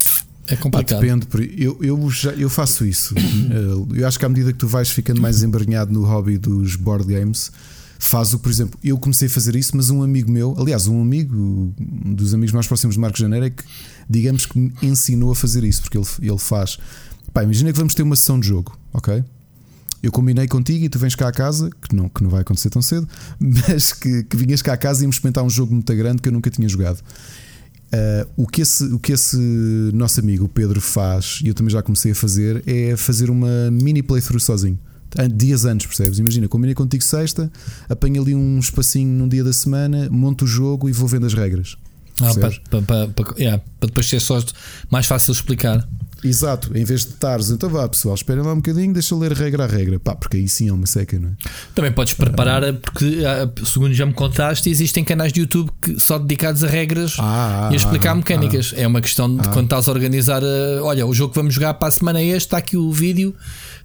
[0.49, 0.99] é complicado.
[0.99, 3.15] depende, eu, eu, já, eu faço isso.
[3.49, 6.75] Eh, eu acho que à medida que tu vais ficando mais embranhado no hobby dos
[6.75, 7.51] board games,
[7.97, 11.01] faz o, por exemplo, eu comecei a fazer isso, mas um amigo meu, aliás, um
[11.01, 11.73] amigo,
[12.05, 13.63] um dos amigos mais próximos de Marcos Janeiro, é que
[14.09, 16.77] digamos que me ensinou a fazer isso, porque ele, ele faz.
[17.33, 19.23] Pá, imagina que vamos ter uma sessão de jogo, ok?
[20.01, 22.69] Eu combinei contigo e tu vens cá à casa, que não, que não vai acontecer
[22.69, 23.07] tão cedo,
[23.39, 26.29] mas que, que vinhas cá à casa e íamos experimentar um jogo muito grande que
[26.29, 27.01] eu nunca tinha jogado.
[27.91, 29.35] Uh, o, que esse, o que esse
[29.93, 34.03] nosso amigo Pedro faz, e eu também já comecei a fazer, é fazer uma mini
[34.03, 34.77] playthrough sozinho.
[35.35, 36.19] Dias antes, percebes?
[36.19, 37.51] Imagina, combinei contigo sexta,
[37.89, 41.33] apanho ali um espacinho num dia da semana, monto o jogo e vou vendo as
[41.33, 41.77] regras.
[42.21, 44.39] Ah, para, para, para, para- yeah, para depois ser só
[44.91, 45.87] mais fácil de explicar.
[46.23, 49.31] Exato, em vez de estares, então vá pessoal, esperem lá um bocadinho, deixa eu ler
[49.31, 49.99] regra a regra.
[49.99, 51.31] Pá, porque aí sim é uma seca, não é?
[51.73, 56.19] Também podes preparar, porque, ah, segundo já me contaste, existem canais de YouTube que, só
[56.19, 58.73] dedicados a regras Ah, e a explicar ah, mecânicas.
[58.75, 59.51] É uma questão de Ah.
[59.51, 60.41] quando estás a organizar.
[60.43, 62.91] ah, olha, o jogo que vamos jogar para a semana é este, está aqui o
[62.91, 63.33] vídeo,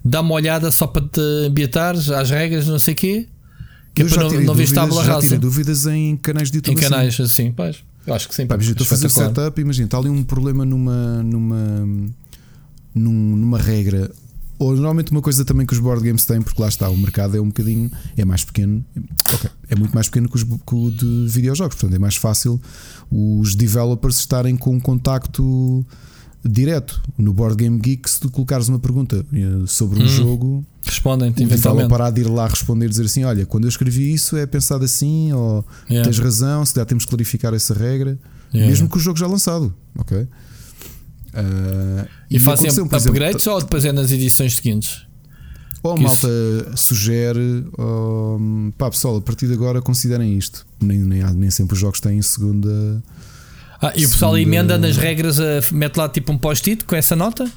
[0.03, 3.27] dá uma olhada só para te ambientar às regras, não sei o quê.
[3.93, 6.57] Que é eu para não, não vês tábula já rasa tirei dúvidas em canais de
[6.57, 6.77] em YouTube.
[6.79, 6.89] assim.
[6.89, 7.51] canais assim.
[7.51, 8.45] Pois, eu acho que sim.
[8.45, 11.87] Pá, estou a fazer setup, imagina, está ali um problema numa, numa,
[12.95, 14.09] num- numa regra
[14.57, 17.35] ou normalmente uma coisa também que os board games têm, porque lá está, o mercado
[17.35, 18.83] é um bocadinho é mais pequeno,
[19.33, 22.61] okay, é muito mais pequeno que, os, que o de videojogos, portanto é mais fácil
[23.11, 25.85] os developers estarem com um contacto
[26.43, 27.01] direto.
[27.17, 31.31] No Board Game Geek, se tu colocares uma pergunta eh, sobre um hum, jogo, respondem
[31.31, 31.89] o eventualmente.
[31.89, 34.85] parar de ir lá responder e dizer assim: Olha, quando eu escrevi isso é pensado
[34.85, 36.07] assim, ou yeah.
[36.07, 38.17] tens razão, se der temos que clarificar essa regra,
[38.53, 38.69] yeah.
[38.69, 40.27] mesmo que o jogo já lançado, ok?
[41.35, 45.05] Uh, e, e fazem upgrades exemplo, ou depois é nas edições seguintes?
[45.83, 46.77] Ou a malta isso...
[46.77, 50.65] sugere, um, pá pessoal, a partir de agora considerem isto.
[50.81, 53.03] Nem, nem, nem sempre os jogos têm segunda.
[53.81, 54.39] Ah, e o pessoal segunda...
[54.41, 55.37] emenda nas regras,
[55.71, 57.51] mete lá tipo um post-it com essa nota?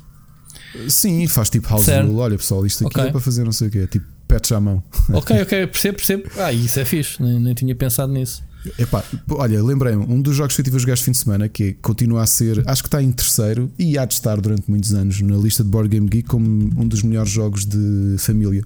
[0.88, 2.08] Sim, faz tipo house certo.
[2.08, 2.20] rule.
[2.20, 3.08] Olha pessoal, isto aqui okay.
[3.08, 4.82] é para fazer não sei o quê, tipo patch à mão.
[5.10, 6.30] Ok, ok, percebo, percebo.
[6.36, 8.42] Ah, isso é fixe, nem, nem tinha pensado nisso.
[8.78, 11.48] Epá, olha, lembrei-me, um dos jogos que eu tive a jogar este fim de semana,
[11.48, 14.92] que continua a ser, acho que está em terceiro e há de estar durante muitos
[14.92, 18.64] anos na lista de Board Game Geek como um dos melhores jogos de família,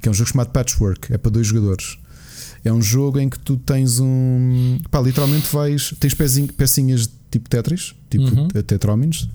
[0.00, 1.98] que é um jogo chamado Patchwork, é para dois jogadores.
[2.64, 4.78] É um jogo em que tu tens um.
[4.90, 5.94] Pá, literalmente vais.
[6.00, 8.48] Tens pecinhas tipo Tetris, tipo uhum.
[8.48, 9.28] Tetróminos,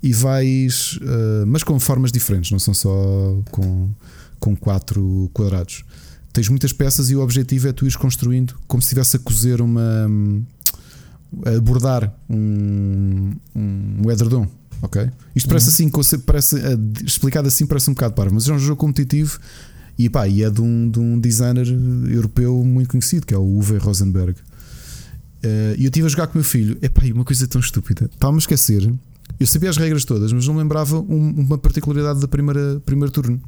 [0.00, 0.98] e vais.
[1.02, 3.90] Uh, mas com formas diferentes, não são só com,
[4.38, 5.84] com quatro quadrados
[6.32, 9.60] tens muitas peças e o objetivo é tu ires construindo como se estivesse a cozer
[9.60, 10.10] uma.
[11.44, 14.46] a bordar um, um edredom.
[14.80, 15.10] Ok?
[15.34, 15.90] Isto parece uhum.
[15.90, 19.40] assim, parece, eh, explicado assim, parece um bocado parvo, mas é um jogo competitivo
[19.98, 21.66] e, pá, e é de um, de um designer
[22.08, 24.36] europeu muito conhecido que é o Uwe Rosenberg.
[25.42, 26.78] Eh, e eu estive a jogar com o meu filho.
[26.82, 28.08] Epá, e uma coisa tão estúpida.
[28.12, 28.92] Estava-me a esquecer.
[29.38, 33.40] Eu sabia as regras todas, mas não lembrava uma particularidade da primeira primeiro turno.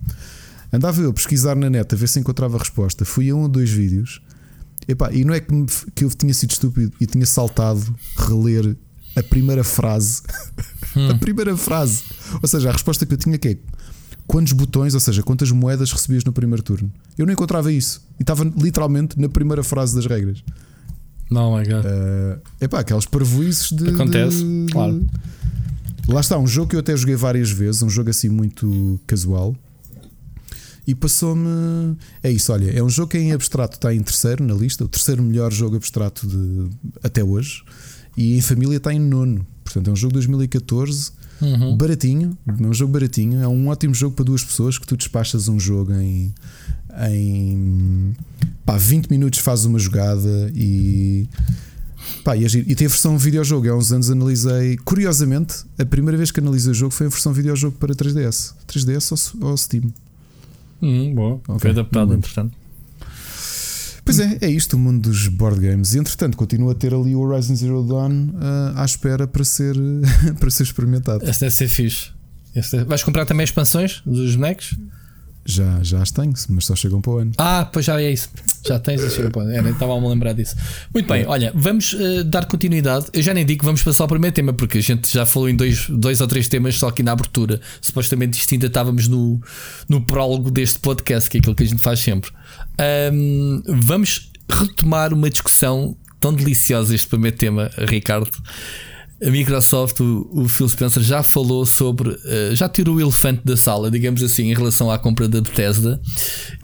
[0.73, 3.05] Andava eu a pesquisar na net a ver se encontrava a resposta.
[3.05, 4.21] Fui a um ou dois vídeos.
[4.87, 8.77] Epá, e não é que, me, que eu tinha sido estúpido e tinha saltado reler
[9.17, 10.23] a primeira frase.
[10.97, 11.09] Hum.
[11.09, 12.03] a primeira frase.
[12.43, 13.59] Ou seja, a resposta que eu tinha que é
[14.27, 16.91] quantos botões, ou seja, quantas moedas recebias no primeiro turno.
[17.17, 18.05] Eu não encontrava isso.
[18.19, 20.43] E estava literalmente na primeira frase das regras.
[21.31, 23.91] Não, é uh, Epá, aquelas parvoices de.
[23.91, 25.07] Acontece, de, claro.
[26.09, 29.55] Lá está, um jogo que eu até joguei várias vezes, um jogo assim muito casual.
[30.91, 31.97] E passou-me.
[32.21, 34.89] É isso, olha, é um jogo que em abstrato está em terceiro na lista, o
[34.89, 36.69] terceiro melhor jogo abstrato de,
[37.01, 37.63] até hoje.
[38.17, 39.47] E em família está em nono.
[39.63, 41.77] Portanto, é um jogo de 2014, uhum.
[41.77, 43.41] baratinho, é um jogo baratinho.
[43.41, 46.35] É um ótimo jogo para duas pessoas que tu despachas um jogo em.
[47.09, 48.17] em
[48.67, 51.29] pá, 20 minutos fazes uma jogada e.
[52.25, 53.71] Pá, e, e tem a versão videojogo.
[53.71, 54.77] Há uns anos analisei.
[54.79, 58.55] Curiosamente, a primeira vez que analisei o jogo foi a versão videojogo para 3DS.
[58.67, 59.93] 3DS ou, ou Steam.
[60.83, 61.35] Hum, boa.
[61.35, 61.59] Okay.
[61.59, 62.57] Foi adaptado, entretanto.
[64.05, 65.95] Pois é, é isto o mundo dos board games.
[65.95, 69.77] E entretanto, continua a ter ali o Horizon Zero Dawn uh, à espera para ser,
[70.41, 71.25] para ser experimentado.
[71.25, 72.11] Este deve ser fixe.
[72.55, 72.83] Este...
[72.85, 74.77] Vais comprar também expansões dos bonecos?
[75.45, 77.33] Já, já as tenho, mas só chegam para o ano.
[77.39, 78.29] Ah, pois já é isso.
[78.67, 79.69] Já tens e chegam para o ano.
[79.69, 80.55] É, estava a me lembrar disso.
[80.93, 83.07] Muito bem, olha, vamos uh, dar continuidade.
[83.13, 85.49] Eu já nem digo que vamos passar ao primeiro tema, porque a gente já falou
[85.49, 87.61] em dois, dois ou três temas só aqui na abertura.
[87.81, 89.41] Supostamente isto ainda estávamos no,
[89.89, 92.31] no prólogo deste podcast, que é aquilo que a gente faz sempre.
[93.13, 98.31] Um, vamos retomar uma discussão tão deliciosa este primeiro tema, Ricardo
[99.23, 103.57] a Microsoft, o, o, Phil Spencer já falou sobre, uh, já tirou o elefante da
[103.57, 106.01] sala, digamos assim, em relação à compra da Bethesda.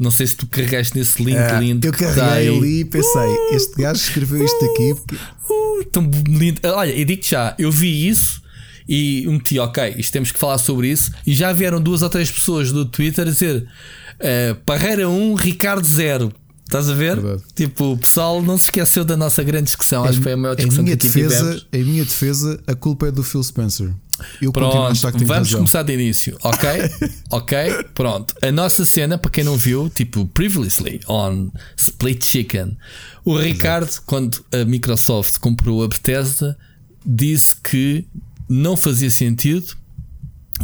[0.01, 1.87] Não sei se tu carregaste nesse link é, lindo.
[1.87, 4.95] Eu carreguei ali e pensei, uh, este gajo escreveu isto aqui.
[4.95, 5.17] Porque...
[5.51, 6.61] Uh, tão lindo.
[6.65, 8.43] Olha, eu digo já, eu vi isso
[8.89, 11.11] e meti, ok, isto temos que falar sobre isso.
[11.27, 13.67] E já vieram duas ou três pessoas do Twitter a dizer
[14.15, 16.33] uh, Parreira 1, Ricardo 0.
[16.67, 17.15] Estás a ver?
[17.21, 17.43] Verdade.
[17.55, 20.05] Tipo, o pessoal não se esqueceu da nossa grande discussão.
[20.05, 21.67] Acho que foi a maior discussão minha que defesa, tivemos.
[21.73, 23.95] Em minha defesa, a culpa é do Phil Spencer.
[24.41, 25.59] Eu pronto, vamos razão.
[25.59, 26.69] começar de início, ok?
[27.31, 27.57] ok?
[27.95, 28.35] Pronto.
[28.43, 32.77] A nossa cena, para quem não viu, tipo, previously on Split Chicken,
[33.25, 36.57] o Ricardo, quando a Microsoft comprou a Bethesda,
[37.05, 38.07] disse que
[38.49, 39.77] não fazia sentido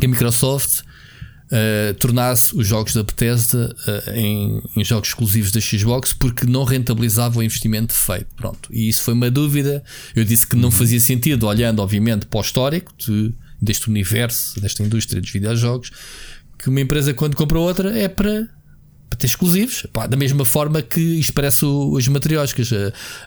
[0.01, 0.83] que a Microsoft
[1.53, 6.65] uh, tornasse os jogos da Bethesda uh, em, em, jogos exclusivos da Xbox porque não
[6.65, 8.27] rentabilizava o investimento feito.
[8.35, 8.69] Pronto.
[8.73, 9.85] E isso foi uma dúvida.
[10.17, 10.71] Eu disse que não uhum.
[10.71, 15.91] fazia sentido, olhando, obviamente, para o histórico de, deste universo, desta indústria dos videojogos,
[16.59, 18.49] que uma empresa, quando compra outra, é para
[19.13, 19.87] para ter exclusivos.
[19.93, 22.73] Pá, da mesma forma que isto parece os matrioscas.
[22.73, 22.77] A,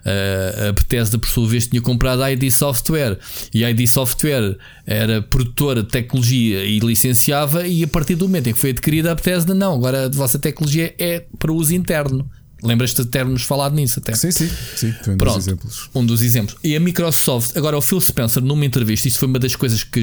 [0.09, 3.17] a, a Bethesda, por sua vez, tinha comprado a ID Software
[3.53, 7.67] e a ID Software era produtora de tecnologia e licenciava.
[7.67, 10.39] E a partir do momento em que foi adquirida a Bethesda, não, agora a vossa
[10.39, 12.27] tecnologia é para uso interno.
[12.63, 14.15] Lembras-te de termos falado nisso até?
[14.15, 14.93] Sim, sim, sim.
[15.07, 15.89] Um Pronto, dos exemplos.
[15.93, 16.57] Um dos exemplos.
[16.63, 20.01] E a Microsoft, agora o Phil Spencer, numa entrevista, isso foi uma das coisas que,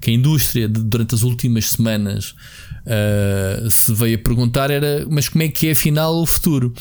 [0.00, 2.34] que a indústria durante as últimas semanas
[2.86, 6.72] uh, se veio a perguntar: era mas como é que é afinal o futuro?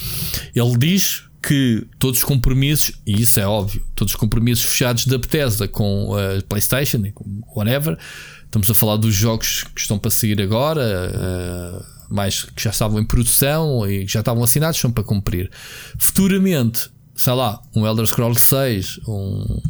[0.55, 5.17] Ele diz que todos os compromissos, e isso é óbvio, todos os compromissos fechados da
[5.17, 7.97] Bethesda com a PlayStation com whatever,
[8.45, 10.81] estamos a falar dos jogos que estão para sair agora.
[10.81, 15.49] Uh, mais que já estavam em produção e já estavam assinados, são para cumprir.
[15.97, 19.61] Futuramente, sei lá, um Elder Scrolls 6, um,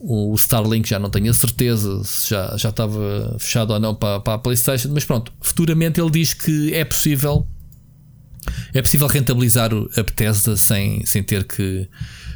[0.00, 4.20] o Starlink já não tenho a certeza se já, já estava fechado ou não para,
[4.20, 7.46] para a PlayStation, mas pronto, futuramente ele diz que é possível
[8.72, 11.88] é possível rentabilizar a Bethesda sem, sem ter que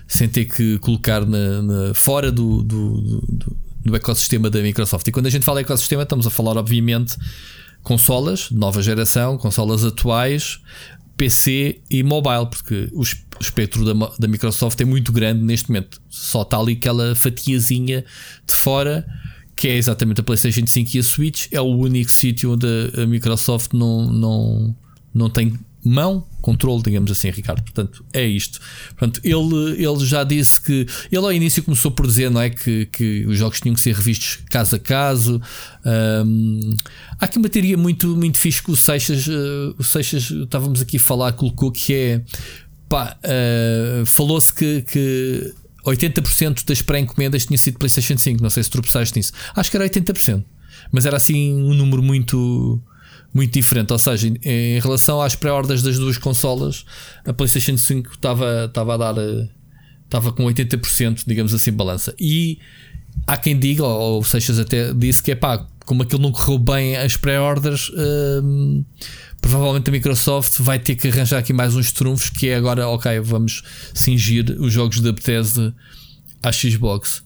[0.06, 5.08] sem ter que colocar na, na fora do, do, do, do ecossistema da Microsoft.
[5.08, 7.16] E quando a gente fala ecossistema, estamos a falar, obviamente,
[7.82, 10.60] consolas nova geração, consolas atuais,
[11.22, 13.00] PC e mobile, porque o
[13.40, 16.02] espectro da, da Microsoft é muito grande neste momento.
[16.10, 18.04] Só está ali aquela fatiazinha
[18.44, 19.06] de fora
[19.54, 21.46] que é exatamente a PlayStation 5 e a Switch.
[21.52, 22.66] É o único sítio onde
[23.00, 24.76] a Microsoft não, não,
[25.14, 27.62] não tem mão, controle, digamos assim, Ricardo.
[27.62, 28.60] Portanto, é isto.
[28.90, 32.86] Portanto, ele, ele já disse que ele ao início começou por dizer não é, que,
[32.86, 35.40] que os jogos tinham que ser revistos caso a caso.
[36.24, 36.76] Um,
[37.18, 40.98] há aqui uma teoria muito, muito fixe que o Seixas, uh, o Seixas, estávamos aqui
[40.98, 42.22] a falar, colocou que é
[42.88, 48.40] pá, uh, falou-se que, que 80% das pré-encomendas tinha sido PlayStation 5.
[48.40, 49.32] Não sei se tropeçaste nisso.
[49.54, 50.44] Acho que era 80%,
[50.92, 52.80] mas era assim um número muito
[53.32, 53.92] muito diferente.
[53.92, 56.84] Ou seja, em relação às pré-ordens das duas consolas,
[57.24, 59.14] a PlayStation 5 estava, estava a dar.
[60.04, 62.14] estava com 80%, digamos assim, balança.
[62.18, 62.58] E
[63.26, 66.58] há quem diga, ou o Seixas até disse que é pá, como aquilo não correu
[66.58, 67.90] bem as pré-orders,
[68.42, 68.84] hum,
[69.40, 72.30] provavelmente a Microsoft vai ter que arranjar aqui mais uns trunfos.
[72.30, 73.62] Que é agora, ok, vamos
[73.94, 75.74] cingir os jogos da Bethesda
[76.42, 77.22] à Xbox.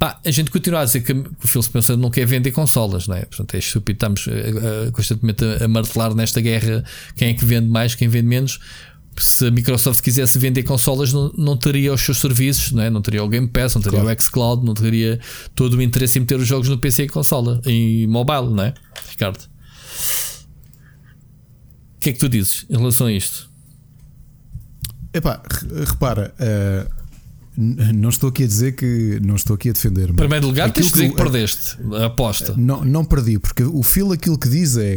[0.00, 3.16] Pá, a gente continua a dizer que o Phil Spencer não quer vender consolas, não
[3.16, 3.26] é?
[3.26, 6.82] Portanto, é estúpido, estamos uh, constantemente a, a martelar nesta guerra
[7.14, 8.58] quem é que vende mais, quem vende menos.
[9.18, 12.88] Se a Microsoft quisesse vender consolas, não, não teria os seus serviços, não, é?
[12.88, 14.18] não teria o Game Pass, não teria claro.
[14.18, 15.20] o Xcloud, não teria
[15.54, 18.72] todo o interesse em meter os jogos no PC e consola, em mobile, não é?
[19.10, 19.44] Ricardo,
[21.96, 23.50] o que é que tu dizes em relação a isto?
[25.12, 25.42] Epá,
[25.86, 26.99] repara, uh
[27.60, 29.20] não estou aqui a dizer que.
[29.22, 30.10] Não estou aqui a defender.
[30.14, 32.54] Primeiro lugar, tens que dizer que perdeste a aposta.
[32.56, 34.96] Não, não perdi, porque o Phil aquilo que diz é.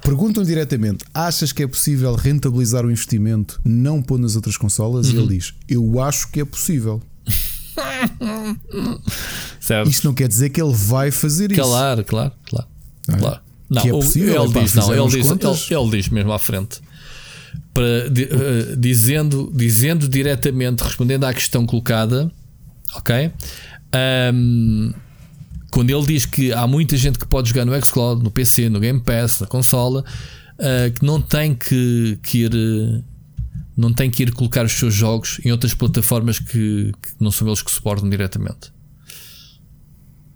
[0.00, 5.08] Perguntam diretamente: achas que é possível rentabilizar o investimento não pondo nas outras consolas?
[5.08, 5.12] Uhum.
[5.12, 5.28] E ele uhum.
[5.28, 7.02] diz: Eu acho que é possível.
[9.60, 9.90] certo.
[9.90, 11.60] Isto não quer dizer que ele vai fazer isso.
[11.60, 12.68] Claro, claro, claro.
[13.08, 13.16] É?
[13.16, 13.40] claro.
[13.68, 16.80] Não, que é possível, ele, diz, não, ele, diz, ele, ele diz mesmo à frente
[17.80, 22.30] para, uh, dizendo, dizendo diretamente, respondendo à questão colocada,
[22.94, 23.32] ok?
[24.34, 24.92] Um,
[25.70, 28.80] quando ele diz que há muita gente que pode jogar no Xcloud, no PC, no
[28.80, 30.04] Game Pass, na consola,
[30.58, 33.02] uh, que não tem que, que ir.
[33.74, 37.48] não tem que ir colocar os seus jogos em outras plataformas que, que não são
[37.48, 38.70] eles que suportam diretamente.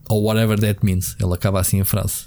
[0.08, 1.14] Ou whatever that means.
[1.20, 2.24] Ele acaba assim a frase.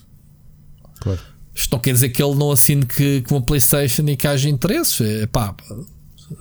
[1.00, 1.20] Claro.
[1.58, 4.48] Isto não quer dizer que ele não assine que, com a PlayStation e que haja
[4.48, 5.02] interesses.
[5.02, 5.56] É, pá,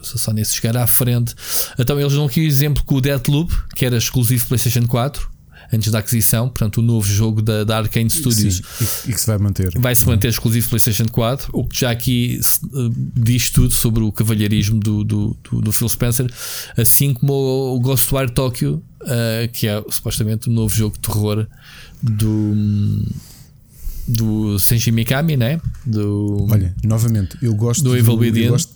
[0.03, 1.35] se a Sony se chegar à frente.
[1.79, 5.37] Então eles dão aqui o exemplo com o Deathloop, que era exclusivo PlayStation 4
[5.73, 9.27] antes da aquisição, portanto, o novo jogo da, da Arkane Studios Sim, e, que se
[9.27, 9.77] vai manter.
[9.79, 12.41] Vai se manter exclusivo PlayStation 4, o que já aqui
[12.73, 16.31] uh, diz tudo sobre o cavalheirismo do, do, do, do Phil Spencer,
[16.77, 21.47] assim como o, o Ghostwire Tokyo, uh, que é supostamente o novo jogo de terror
[22.01, 22.55] do
[24.07, 25.61] do Senji Mikami, né?
[25.85, 28.45] Do, Olha, novamente, eu gosto do Evil Within.
[28.45, 28.75] Eu gosto,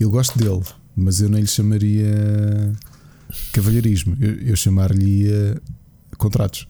[0.00, 0.62] eu gosto dele,
[0.96, 2.72] mas eu nem lhe chamaria
[3.52, 5.28] cavalheirismo, eu, eu chamar-lhe
[6.16, 6.66] contratos.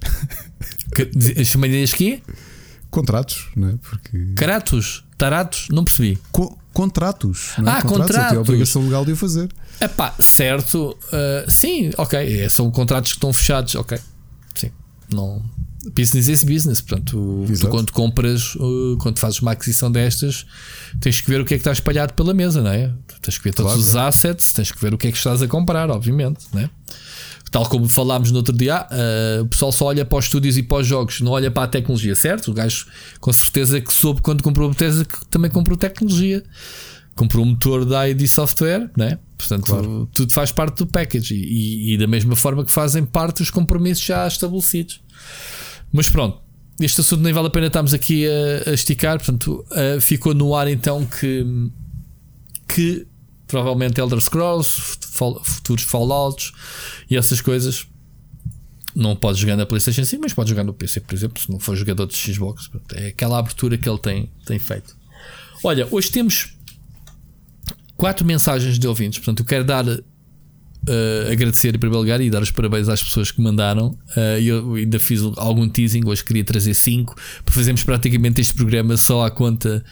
[1.44, 2.22] Chamaria-lhes quê?
[2.90, 3.74] Contratos, não é?
[3.80, 4.32] Porque...
[4.36, 5.04] Caratos?
[5.16, 5.68] Taratos?
[5.70, 6.18] Não percebi.
[6.30, 7.52] Co contratos.
[7.58, 7.76] Não é?
[7.76, 8.06] Ah, contratos.
[8.06, 8.28] contratos.
[8.28, 9.48] Tenho a obrigação legal de o fazer.
[9.80, 10.96] É pá, certo.
[11.06, 12.40] Uh, sim, ok.
[12.40, 13.98] É, são contratos que estão fechados, ok.
[14.54, 14.70] Sim.
[15.12, 15.42] Não,
[15.90, 16.80] business is business.
[16.80, 20.46] Portanto, tu, quando compras, uh, quando fazes uma aquisição destas,
[21.00, 22.92] tens que ver o que é que está espalhado pela mesa, não é?
[23.20, 25.42] Tens que ver todos claro, os assets, tens que ver o que é que estás
[25.42, 26.70] a comprar, obviamente, não é?
[27.50, 30.62] Tal como falámos no outro dia, uh, o pessoal só olha para os estúdios e
[30.62, 32.50] para os jogos, não olha para a tecnologia, certo?
[32.50, 32.86] O gajo
[33.20, 36.42] com certeza que soube quando comprou a Bethesda que também comprou tecnologia,
[37.14, 39.18] comprou o motor da ID Software, né?
[39.36, 40.08] Portanto, claro.
[40.12, 43.50] tudo faz parte do package e, e, e, da mesma forma que fazem parte os
[43.50, 45.00] compromissos já estabelecidos.
[45.92, 46.40] Mas pronto,
[46.80, 49.18] este assunto nem vale a pena estarmos aqui a, a esticar.
[49.18, 51.44] Portanto, uh, ficou no ar então que,
[52.66, 53.06] que
[53.46, 54.98] provavelmente Elder Scrolls,
[55.44, 56.52] futuros Fallouts
[57.10, 57.86] e essas coisas.
[58.94, 61.58] Não pode jogar na PlayStation 5, mas pode jogar no PC, por exemplo, se não
[61.58, 62.68] for jogador de Xbox.
[62.92, 64.94] É aquela abertura que ele tem, tem feito.
[65.64, 66.54] Olha, hoje temos
[67.96, 69.18] quatro mensagens de ouvintes.
[69.18, 69.84] Portanto, eu quero dar
[70.88, 73.96] Uh, agradecer em primeiro lugar e dar os parabéns às pessoas que mandaram.
[74.16, 77.14] Uh, eu ainda fiz algum teasing, hoje queria trazer cinco
[77.44, 79.84] para fazermos praticamente este programa só à conta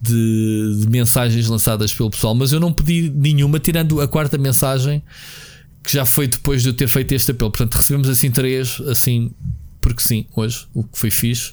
[0.00, 2.32] de, de, mensagens lançadas pelo pessoal.
[2.34, 5.02] Mas eu não pedi nenhuma, tirando a quarta mensagem
[5.82, 7.50] que já foi depois de eu ter feito este apelo.
[7.50, 9.32] Portanto, recebemos assim três, assim,
[9.80, 11.50] porque sim, hoje, o que foi fixe.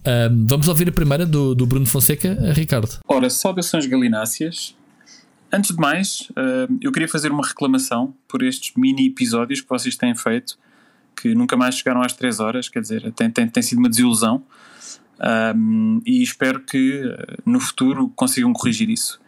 [0.00, 3.00] Uh, vamos ouvir a primeira do, do Bruno Fonseca, Ricardo.
[3.08, 4.77] Ora, saudações galináceas.
[5.50, 9.96] Antes de mais, uh, eu queria fazer uma reclamação por estes mini episódios que vocês
[9.96, 10.58] têm feito,
[11.16, 14.44] que nunca mais chegaram às 3 horas, quer dizer, tem, tem, tem sido uma desilusão.
[15.56, 19.18] Um, e espero que uh, no futuro consigam corrigir isso.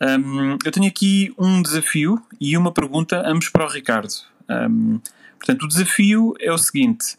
[0.00, 4.12] Um, eu tenho aqui um desafio e uma pergunta, ambos para o Ricardo.
[4.48, 5.00] Um,
[5.38, 7.16] portanto, o desafio é o seguinte: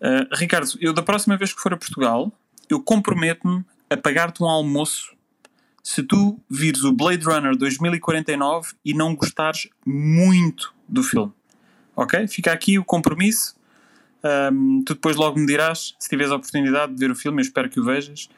[0.00, 2.32] uh, Ricardo, eu da próxima vez que for a Portugal,
[2.68, 5.16] eu comprometo-me a pagar-te um almoço
[5.88, 11.32] se tu vires o Blade Runner 2049 e não gostares muito do filme.
[11.96, 12.28] Ok?
[12.28, 13.56] Fica aqui o compromisso.
[14.52, 17.42] Um, tu depois logo me dirás, se tiveres a oportunidade de ver o filme, eu
[17.42, 18.28] espero que o vejas,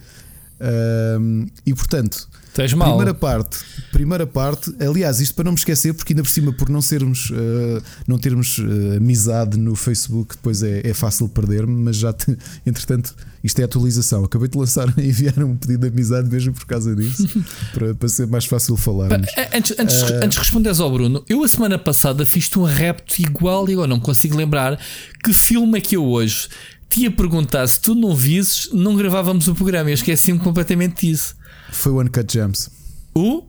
[1.20, 2.88] Um, e portanto, Tens mal.
[2.88, 3.58] Primeira parte,
[3.92, 7.28] primeira parte, aliás, isto para não me esquecer, porque ainda por cima, por não sermos,
[7.28, 12.34] uh, não termos uh, amizade no Facebook, depois é, é fácil perder-me, mas já, te,
[12.64, 14.24] entretanto, isto é atualização.
[14.24, 17.28] Acabei de lançar e enviar um pedido de amizade mesmo por causa disso,
[17.74, 19.12] para, para ser mais fácil falar.
[19.52, 23.20] Antes, antes, uh, antes de responderes ao Bruno, eu a semana passada fiz-te um repto
[23.20, 24.80] igual e agora não consigo lembrar
[25.22, 26.48] que filme é que eu hoje
[26.88, 29.90] te ia perguntar se tu não visses, não gravávamos o programa.
[29.90, 31.36] Eu esqueci-me completamente disso.
[31.70, 32.70] Foi o Uncut Gems.
[33.14, 33.44] O?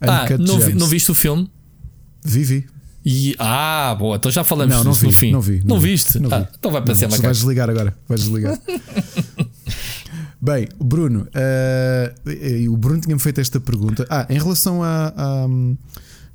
[0.00, 1.50] ah, não, Vi, não viste o filme?
[2.24, 2.66] Vivi.
[3.04, 5.32] E, ah, boa, então já falamos não, não vi, no fim.
[5.32, 5.58] Não vi.
[5.60, 5.90] Não, não vi.
[5.90, 6.18] viste?
[6.18, 7.16] Não ah, então vai para cima.
[7.16, 7.96] Vais desligar agora.
[8.06, 8.58] Vais desligar.
[10.40, 14.06] Bem, Bruno, uh, o Bruno tinha-me feito esta pergunta.
[14.08, 15.46] Ah, em relação a, a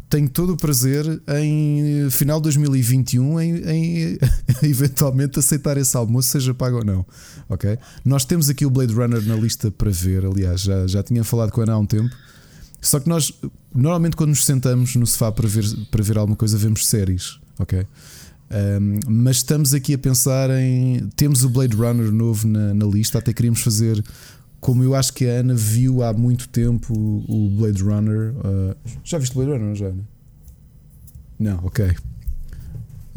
[0.09, 1.05] tenho todo o prazer
[1.39, 4.17] em final de 2021 em, em
[4.63, 7.05] eventualmente aceitar esse almoço, seja pago ou não.
[7.49, 7.77] Ok?
[8.03, 11.51] Nós temos aqui o Blade Runner na lista para ver, aliás, já, já tinha falado
[11.51, 12.13] com a Ana há um tempo.
[12.81, 13.33] Só que nós,
[13.73, 17.85] normalmente, quando nos sentamos no sofá para ver, para ver alguma coisa, vemos séries, ok?
[18.51, 21.09] Um, mas estamos aqui a pensar em.
[21.15, 24.03] Temos o Blade Runner novo na, na lista, até queríamos fazer
[24.59, 28.33] como eu acho que a Ana viu há muito tempo o Blade Runner.
[28.37, 29.91] Uh, já viste o Blade Runner, já?
[31.37, 31.95] Não, ok.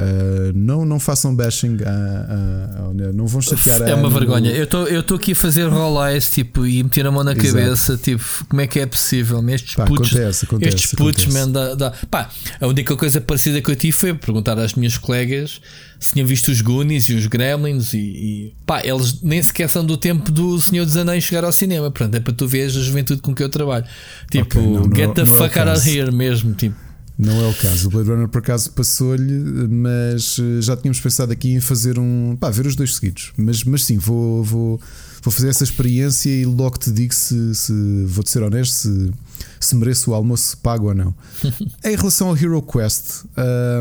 [0.00, 4.52] Uh, não, não façam bashing, uh, uh, não vão chatear É uma vergonha.
[4.52, 7.48] Eu estou aqui a fazer rolais tipo, e meter a mão na Exato.
[7.48, 7.96] cabeça.
[7.96, 9.42] Tipo, como é que é possível?
[9.48, 11.92] Estes Pá, putos, acontece, acontece, estes putos, man, dá, dá.
[12.08, 12.28] Pá,
[12.60, 15.60] a única coisa parecida que eu tive foi perguntar às minhas colegas
[15.98, 17.92] se tinham visto os Goonies e os Gremlins.
[17.92, 21.50] E, e pá, eles nem sequer são do tempo do Senhor dos Anéis chegar ao
[21.50, 21.90] cinema.
[21.90, 23.84] Portanto, é para tu veres a juventude com que eu trabalho.
[24.30, 26.54] Tipo, okay, não, get não, the fuck é out of here mesmo.
[26.54, 26.87] Tipo.
[27.18, 27.88] Não é o caso.
[27.88, 32.36] O Blade Runner por acaso passou-lhe, mas eh, já tínhamos pensado aqui em fazer um.
[32.36, 33.32] pá, ver os dois seguidos.
[33.36, 34.80] Mas, mas sim, vou, vou,
[35.20, 39.10] vou fazer essa experiência e logo te digo se, se vou-te ser honesto, se,
[39.58, 41.12] se mereço o almoço pago ou não.
[41.84, 43.24] em relação ao Hero Quest,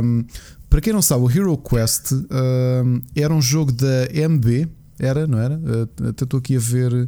[0.03, 0.25] um,
[0.67, 4.67] para quem não sabe, o Hero Quest um, era um jogo da MB,
[4.97, 5.59] era, não era?
[5.59, 7.07] Uh, até estou aqui a ver.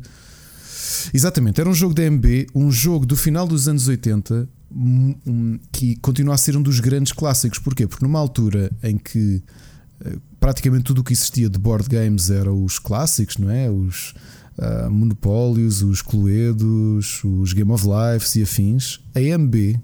[1.12, 4.59] Exatamente, era um jogo da MB, um jogo do final dos anos 80 um,
[5.72, 7.60] que continua a ser um dos grandes clássicos.
[7.60, 7.88] Porquê?
[7.88, 9.42] Porque numa altura em que
[10.06, 13.70] uh, praticamente tudo o que existia de board games eram os clássicos, não é?
[13.70, 14.14] Os
[14.58, 19.00] uh, Monopólios, os Cluedos, os Game of Life e afins.
[19.16, 19.80] A MB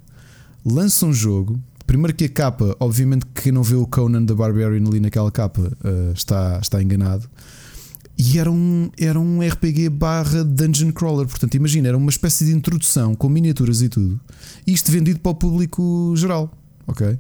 [0.64, 1.60] lança um jogo.
[1.88, 5.62] Primeiro que a capa, obviamente, quem não vê o Conan the Barbarian ali naquela capa
[5.62, 7.30] uh, está, está enganado.
[8.18, 11.28] E era um, era um RPG barra dungeon crawler.
[11.28, 14.20] Portanto, imagina, era uma espécie de introdução com miniaturas e tudo.
[14.66, 16.51] Isto vendido para o público geral.
[16.88, 17.18] Ok?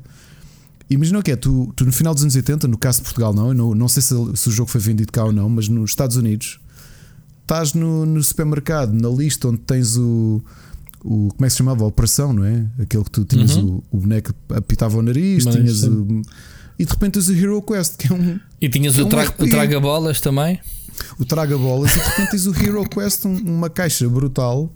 [0.89, 3.33] Imagina o que é, tu, tu, no final dos anos 80, no caso de Portugal,
[3.33, 5.89] não, não, não sei se, se, o jogo foi vendido cá ou não, mas nos
[5.89, 6.59] Estados Unidos
[7.41, 10.41] estás no, no supermercado, na lista onde tens o,
[11.03, 11.29] o.
[11.29, 11.83] Como é que se chamava?
[11.83, 12.67] A operação, não é?
[12.79, 13.81] Aquele que tu tinhas uhum.
[13.91, 16.21] o, o boneco que apitava o nariz, mas, tinhas o.
[16.77, 18.39] E de repente tens o Hero Quest, que é um.
[18.61, 20.59] E tinhas é o, tra o Traga-Bolas também?
[21.19, 24.71] O Traga-Bolas, e de repente tens o Hero Quest, um, uma caixa brutal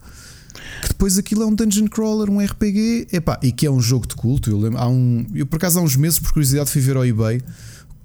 [0.82, 4.08] que depois aquilo é um dungeon crawler, um RPG, epá, e que é um jogo
[4.08, 4.50] de culto.
[4.50, 7.06] Eu, lembro, há um, eu por acaso há uns meses, por curiosidade, fui ver ao
[7.06, 7.42] eBay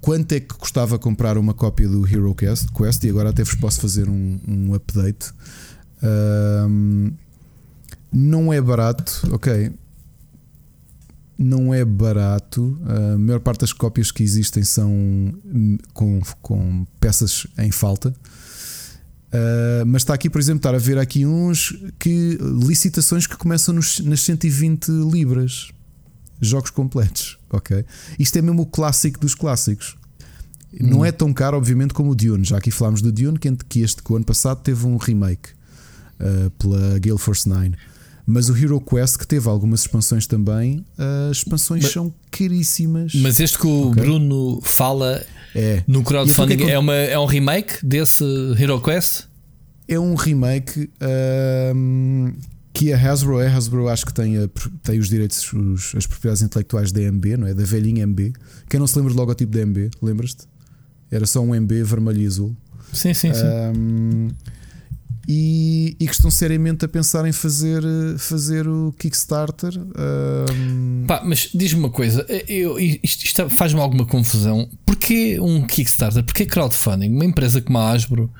[0.05, 3.55] quanto é que custava comprar uma cópia do Hero Quest, Quest e agora até vos
[3.55, 5.33] posso fazer um, um update.
[6.03, 7.11] Um,
[8.13, 9.71] não é barato, ok.
[11.37, 12.79] Não é barato.
[12.85, 14.91] A maior parte das cópias que existem são
[15.93, 18.13] com, com peças em falta.
[19.35, 23.75] Uh, mas está aqui, por exemplo, estar a ver aqui uns que licitações que começam
[23.75, 25.71] nos, nas 120 libras,
[26.39, 27.83] jogos completos, ok?
[28.17, 29.97] Isto é mesmo o clássico dos clássicos.
[30.73, 30.87] Hum.
[30.87, 32.45] Não é tão caro, obviamente, como o Dune.
[32.45, 35.49] Já aqui falámos do Dune, que este que o ano passado teve um remake
[36.19, 37.73] uh, pela Gale Force 9.
[38.25, 40.83] Mas o Hero Quest, que teve algumas expansões também,
[41.29, 43.13] as expansões mas, são caríssimas.
[43.15, 44.03] Mas este que o okay?
[44.03, 45.23] Bruno fala
[45.53, 45.83] é.
[45.87, 48.23] no crowdfunding então, é, é, uma, é um remake desse
[48.57, 49.25] Hero Quest?
[49.87, 50.89] É um remake
[51.75, 52.33] um,
[52.73, 54.49] que a Hasbro, a Hasbro acho que tem, a,
[54.81, 57.53] tem os direitos, os, as propriedades intelectuais da MB, não é?
[57.53, 58.33] Da velhinha MB.
[58.67, 60.47] Quem não se lembra do logotipo da MB, lembras-te?
[61.11, 62.55] Era só um MB vermelho e azul.
[62.91, 63.45] Sim, sim, sim.
[63.45, 64.27] Um,
[65.27, 67.83] e, e que estão seriamente a pensar em fazer,
[68.17, 69.73] fazer o Kickstarter.
[69.77, 71.05] Um...
[71.07, 74.69] Pá, mas diz-me uma coisa, eu, isto, isto faz-me alguma confusão.
[74.85, 76.23] Porquê um Kickstarter?
[76.23, 77.09] Porquê crowdfunding?
[77.09, 78.31] Uma empresa como a Asbro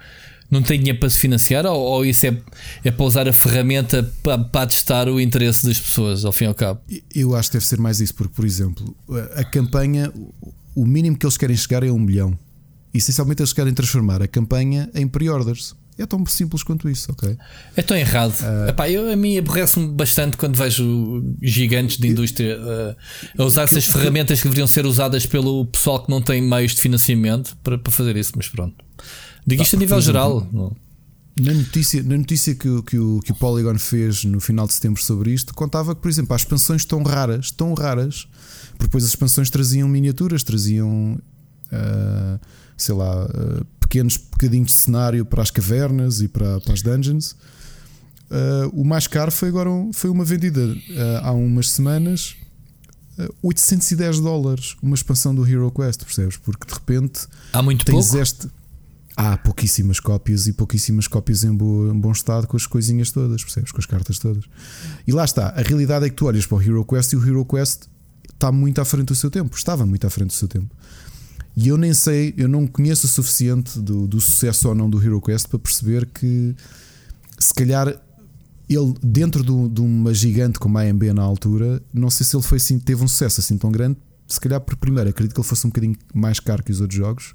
[0.49, 2.37] não tem dinheiro para se financiar ou, ou isso é,
[2.83, 6.47] é para usar a ferramenta para, para testar o interesse das pessoas, ao fim e
[6.47, 6.81] ao cabo?
[7.13, 8.95] Eu acho que deve ser mais isso, porque, por exemplo,
[9.35, 10.13] a campanha,
[10.75, 12.37] o mínimo que eles querem chegar é um milhão.
[12.93, 15.75] Essencialmente, eles querem transformar a campanha em pre-orders.
[15.97, 17.37] É tão simples quanto isso, ok?
[17.75, 18.33] É tão errado.
[18.41, 23.63] Uh, Epá, eu, a mim aborrece-me bastante quando vejo gigantes de indústria uh, a usar
[23.63, 27.77] essas ferramentas que deveriam ser usadas pelo pessoal que não tem meios de financiamento para,
[27.77, 28.75] para fazer isso, mas pronto.
[29.47, 30.45] Digo isto a nível geral.
[31.39, 35.01] Na notícia, na notícia que, que, o, que o Polygon fez no final de setembro
[35.01, 38.27] sobre isto, contava que, por exemplo, há expansões tão raras, tão raras,
[38.71, 41.19] porque depois as expansões traziam miniaturas, traziam,
[41.71, 42.39] uh,
[42.77, 47.35] sei lá, uh, pequenos bocadinhos de cenário para as cavernas e para, para as dungeons.
[48.31, 50.75] Uh, o mais caro foi agora foi uma vendida
[51.21, 52.35] há umas semanas
[53.41, 56.37] 810 dólares, uma expansão do Hero Quest, percebes?
[56.37, 58.17] Porque de repente há muito tens pouco.
[58.17, 58.49] este
[59.15, 63.71] há pouquíssimas cópias e pouquíssimas cópias em, em bom estado com as coisinhas todas, percebes?
[63.71, 64.43] Com as cartas todas.
[65.07, 67.25] E lá está, a realidade é que tu olhas para o Hero Quest e o
[67.25, 67.83] Hero Quest
[68.33, 70.75] está muito à frente do seu tempo, estava muito à frente do seu tempo.
[71.55, 75.01] E eu nem sei, eu não conheço o suficiente do, do sucesso ou não do
[75.01, 76.53] Hero Quest para perceber que
[77.39, 77.87] se calhar
[78.67, 82.43] ele, dentro do, de uma gigante como a AMB na altura, não sei se ele
[82.43, 83.97] foi assim, teve um sucesso assim tão grande.
[84.27, 86.97] Se calhar, por primeiro, acredito que ele fosse um bocadinho mais caro que os outros
[86.97, 87.33] jogos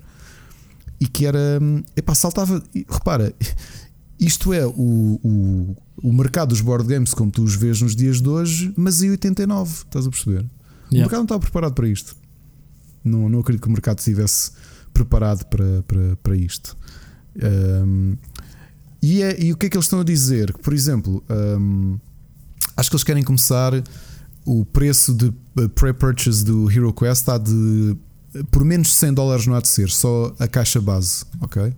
[1.01, 1.59] e que era.
[1.97, 2.63] Epá, saltava.
[2.89, 3.33] Repara,
[4.19, 8.21] isto é o, o, o mercado dos board games como tu os vês nos dias
[8.21, 10.45] de hoje, mas em 89, estás a perceber?
[10.45, 10.51] Yeah.
[10.93, 12.17] O mercado não estava preparado para isto.
[13.05, 14.53] Não, não acredito que o mercado estivesse
[14.93, 16.77] preparado para, para, para isto.
[17.37, 18.17] Um,
[19.03, 20.53] e, é, e o que é que eles estão a dizer?
[20.59, 21.99] Por exemplo, um,
[22.77, 23.73] acho que eles querem começar.
[24.45, 27.97] O preço de uh, pre-purchase do Hero Quest está de
[28.51, 31.63] por menos de 100 dólares não há de ser, só a caixa base, ok?
[31.63, 31.75] Uh,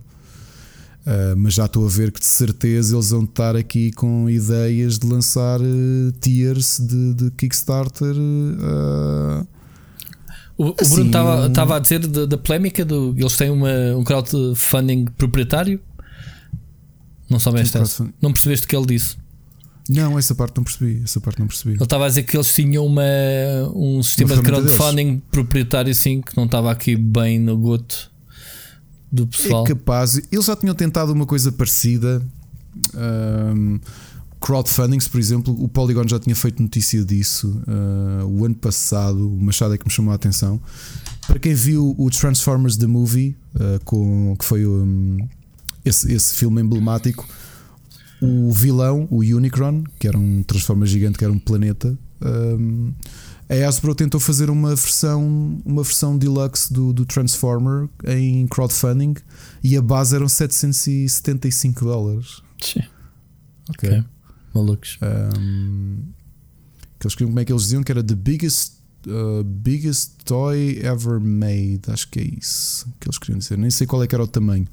[1.37, 5.07] mas já estou a ver que de certeza eles vão estar aqui com ideias de
[5.07, 8.15] lançar uh, tiers de, de Kickstarter.
[8.15, 9.47] Uh,
[10.63, 14.05] o, o assim, Bruno estava a dizer da, da polémica do eles têm uma, um
[14.05, 15.81] crowdfunding proprietário.
[17.29, 17.79] Não soubeste
[18.21, 19.17] Não percebeste o que ele disse?
[19.89, 21.01] Não, essa parte não percebi.
[21.03, 21.75] Essa parte não percebi.
[21.75, 23.03] Ele estava a dizer que eles tinham uma,
[23.75, 25.23] um sistema de crowdfunding deles.
[25.31, 28.11] proprietário sim que não estava aqui bem no goto
[29.11, 29.65] do pessoal.
[29.65, 30.21] É capaz.
[30.31, 32.23] Eles já tinham tentado uma coisa parecida.
[32.95, 33.81] Um,
[34.43, 39.33] crowdfundings, por exemplo, o Polygon já tinha feito notícia disso uh, o ano passado.
[39.33, 40.61] O Machado é que me chamou a atenção.
[41.29, 45.17] Para quem viu o Transformers The Movie, uh, com, que foi um,
[45.85, 47.27] esse, esse filme emblemático,
[48.21, 51.97] o vilão, o Unicron, que era um Transformer gigante, que era um planeta.
[52.21, 52.93] Um,
[53.49, 59.15] a Hasbro tentou fazer uma versão, uma versão deluxe do, do Transformer em crowdfunding
[59.63, 62.43] e a base eram 775 dólares.
[62.61, 62.83] Sim.
[63.71, 64.05] Ok.
[64.55, 64.99] Malucos.
[65.03, 65.99] Um,
[66.99, 68.75] que eles, como é que eles diziam que era the biggest,
[69.07, 71.81] uh, biggest toy ever made.
[71.89, 73.59] Acho que é isso que eles queriam dizer.
[73.59, 74.67] Nem sei qual é que era o tamanho.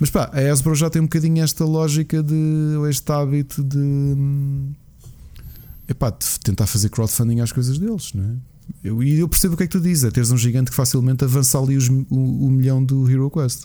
[0.00, 2.76] Mas pá, a Hasbro já tem um bocadinho esta lógica de.
[2.76, 4.16] ou este hábito de.
[5.88, 8.36] Epá, de tentar fazer crowdfunding às coisas deles, não é?
[8.84, 10.76] Eu, e eu percebo o que é que tu dizes, é teres um gigante que
[10.76, 13.64] facilmente avança ali os, o, o, milhão do Hero Quest.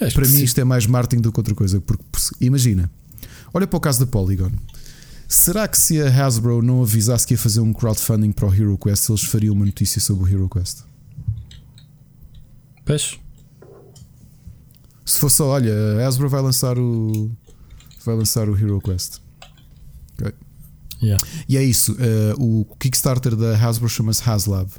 [0.00, 1.80] É, para mim, isto é mais marketing do que outra coisa.
[1.80, 2.04] Porque
[2.40, 2.90] imagina,
[3.54, 4.50] olha para o caso da Polygon.
[5.28, 8.76] Será que se a Hasbro não avisasse que ia fazer um crowdfunding para o Hero
[8.76, 10.82] Quest, eles fariam uma notícia sobre o Hero Quest?
[12.84, 13.18] Pois.
[15.04, 17.30] Se fosse só, olha, a Hasbro vai lançar o.
[18.04, 19.18] Vai lançar o Hero Quest.
[20.18, 20.32] Okay.
[21.02, 21.26] Yeah.
[21.48, 21.92] E é isso.
[21.92, 24.70] Uh, o Kickstarter da Hasbro chama-se Haslab.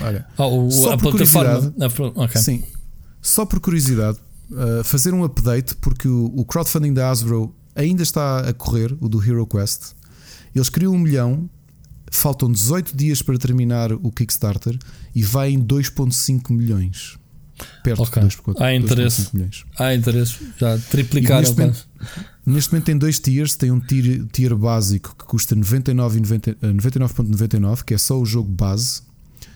[0.00, 1.74] Olha, oh, o, só a por plataforma.
[2.24, 2.40] Okay.
[2.40, 2.64] Sim.
[3.20, 4.18] Só por curiosidade,
[4.52, 9.08] uh, fazer um update, porque o, o, crowdfunding da Hasbro ainda está a correr, o
[9.08, 9.94] do Hero Quest.
[10.54, 11.48] Eles criam um milhão,
[12.10, 14.78] faltam 18 dias para terminar o Kickstarter
[15.14, 17.18] e vai em 2,5 milhões
[17.82, 18.22] perto okay.
[18.26, 19.28] de 2, Há interesse.
[19.32, 19.64] milhões.
[19.78, 20.38] Há interesse.
[20.58, 21.40] Já triplicaram.
[21.40, 21.88] Neste momento,
[22.46, 23.56] neste momento, tem dois tiers.
[23.56, 28.50] Tem um tier, tier básico que custa 99,99, 99, eh, que é só o jogo
[28.50, 29.02] base.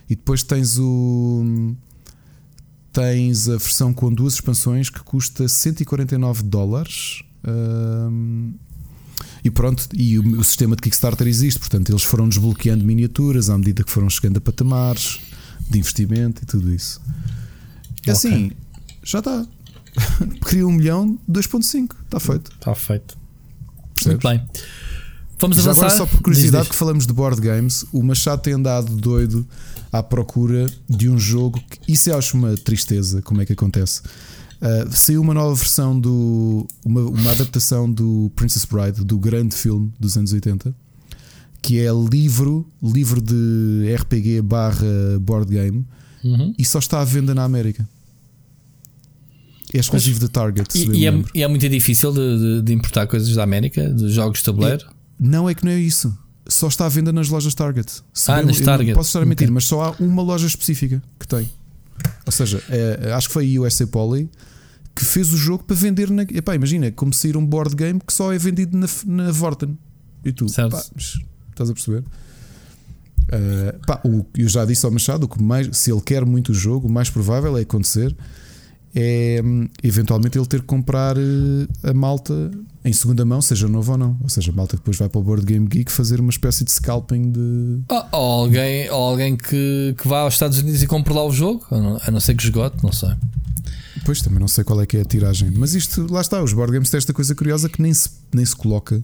[0.09, 1.75] E depois tens o.
[2.97, 7.23] Tens a versão com duas expansões que custa 149 dólares.
[7.47, 8.55] Um,
[9.45, 13.59] e pronto, e o, o, sistema de Kickstarter existe, portanto, eles foram desbloqueando miniaturas à
[13.59, 15.21] medida que foram chegando a patamares
[15.69, 16.99] de investimento e tudo isso.
[18.07, 18.53] É assim,
[19.05, 19.47] já está.
[20.49, 21.91] Queria um milhão, 2.5.
[22.03, 22.51] Está feito.
[22.51, 23.19] Está feito.
[23.95, 24.25] Percebes?
[24.25, 24.43] Muito bem.
[25.39, 25.85] Vamos já avançar.
[25.85, 26.71] Agora, só por curiosidade, diz, diz.
[26.71, 29.47] que falamos de board games, o Machado tem andado doido
[29.93, 33.23] à procura de um jogo que isso eu acho uma tristeza.
[33.23, 34.03] Como é que acontece?
[34.57, 36.67] Uh, saiu uma nova versão do.
[36.85, 40.75] Uma, uma adaptação do Princess Bride, do grande filme dos anos 80,
[41.61, 45.87] que é livro, livro de RPG barra board game,
[46.25, 46.55] uhum.
[46.59, 47.87] e só está à venda na América.
[49.75, 50.79] É exclusivo da Target.
[50.79, 54.09] E, e, é, e, é, muito difícil de, de, de, importar coisas da América, de
[54.09, 54.87] jogos de tabuleiro?
[54.87, 56.17] É, não é que não é isso.
[56.49, 58.03] Só está à venda nas lojas Target.
[58.15, 58.95] Se ah, bem, nas Target.
[58.95, 59.55] Posso estar a mentir, okay.
[59.55, 61.51] mas só há uma loja específica que tem.
[62.25, 64.31] Ou seja, é, acho que foi a USA Poly
[64.95, 66.23] que fez o jogo para vender na.
[66.23, 69.77] Epá, imagina, como sair um board game que só é vendido na, na Vorten.
[70.25, 70.47] E tu.
[70.47, 72.03] Pá, estás a perceber?
[73.27, 76.55] Uh, pá, o, eu já disse ao Machado que mais, se ele quer muito o
[76.55, 78.17] jogo, o mais provável é acontecer
[78.99, 79.43] é
[79.83, 82.51] eventualmente ele ter que comprar eh, a malta
[82.83, 84.17] em segunda mão, seja novo ou não.
[84.23, 86.73] Ou seja, a malta depois vai para o Board Game Geek fazer uma espécie de
[86.73, 87.81] scalping de.
[87.89, 91.31] Ou, ou alguém, ou alguém que, que vá aos Estados Unidos e compre lá o
[91.31, 93.11] jogo, a não ser que esgote, não sei.
[94.05, 95.51] Pois também não sei qual é que é a tiragem.
[95.51, 98.47] Mas isto, lá está, os board games têm esta coisa curiosa que nem se, nem
[98.47, 99.03] se coloca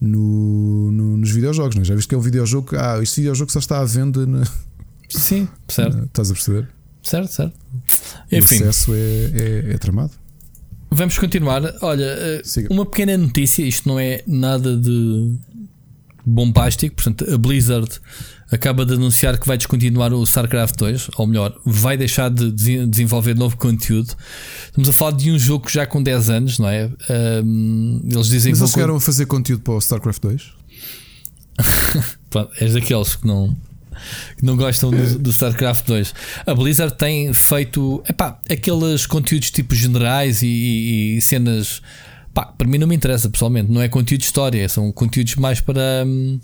[0.00, 1.74] no, no nos videojogos.
[1.74, 1.84] Não é?
[1.84, 4.24] Já viste que é um videojogo que ah, este videojogo só está à venda.
[4.24, 4.44] Na...
[5.10, 6.04] Sim, certo.
[6.06, 6.68] Estás a perceber?
[7.02, 7.54] Certo, certo.
[8.30, 8.56] Enfim.
[8.56, 10.12] O acesso é, é, é tramado.
[10.90, 11.62] Vamos continuar.
[11.80, 12.68] Olha, eh, Siga.
[12.70, 15.34] uma pequena notícia, isto não é nada de
[16.24, 17.88] bombástico, portanto, a Blizzard
[18.50, 22.52] acaba de anunciar que vai descontinuar o StarCraft 2, ou melhor, vai deixar de
[22.86, 24.14] desenvolver novo conteúdo.
[24.66, 26.90] Estamos a falar de um jogo já com 10 anos, não é?
[27.42, 28.64] Um, eles dizem Mas que.
[28.64, 30.52] eles chegaram a fazer conteúdo para o StarCraft 2?
[32.28, 33.56] Pronto, és daqueles que não
[34.42, 36.14] não gostam do, do, StarCraft 2.
[36.46, 41.82] A Blizzard tem feito epá, aqueles conteúdos tipo generais e, e, e cenas.
[42.32, 45.60] Pá, para mim não me interessa pessoalmente, não é conteúdo de história, são conteúdos mais
[45.60, 46.40] para, hum,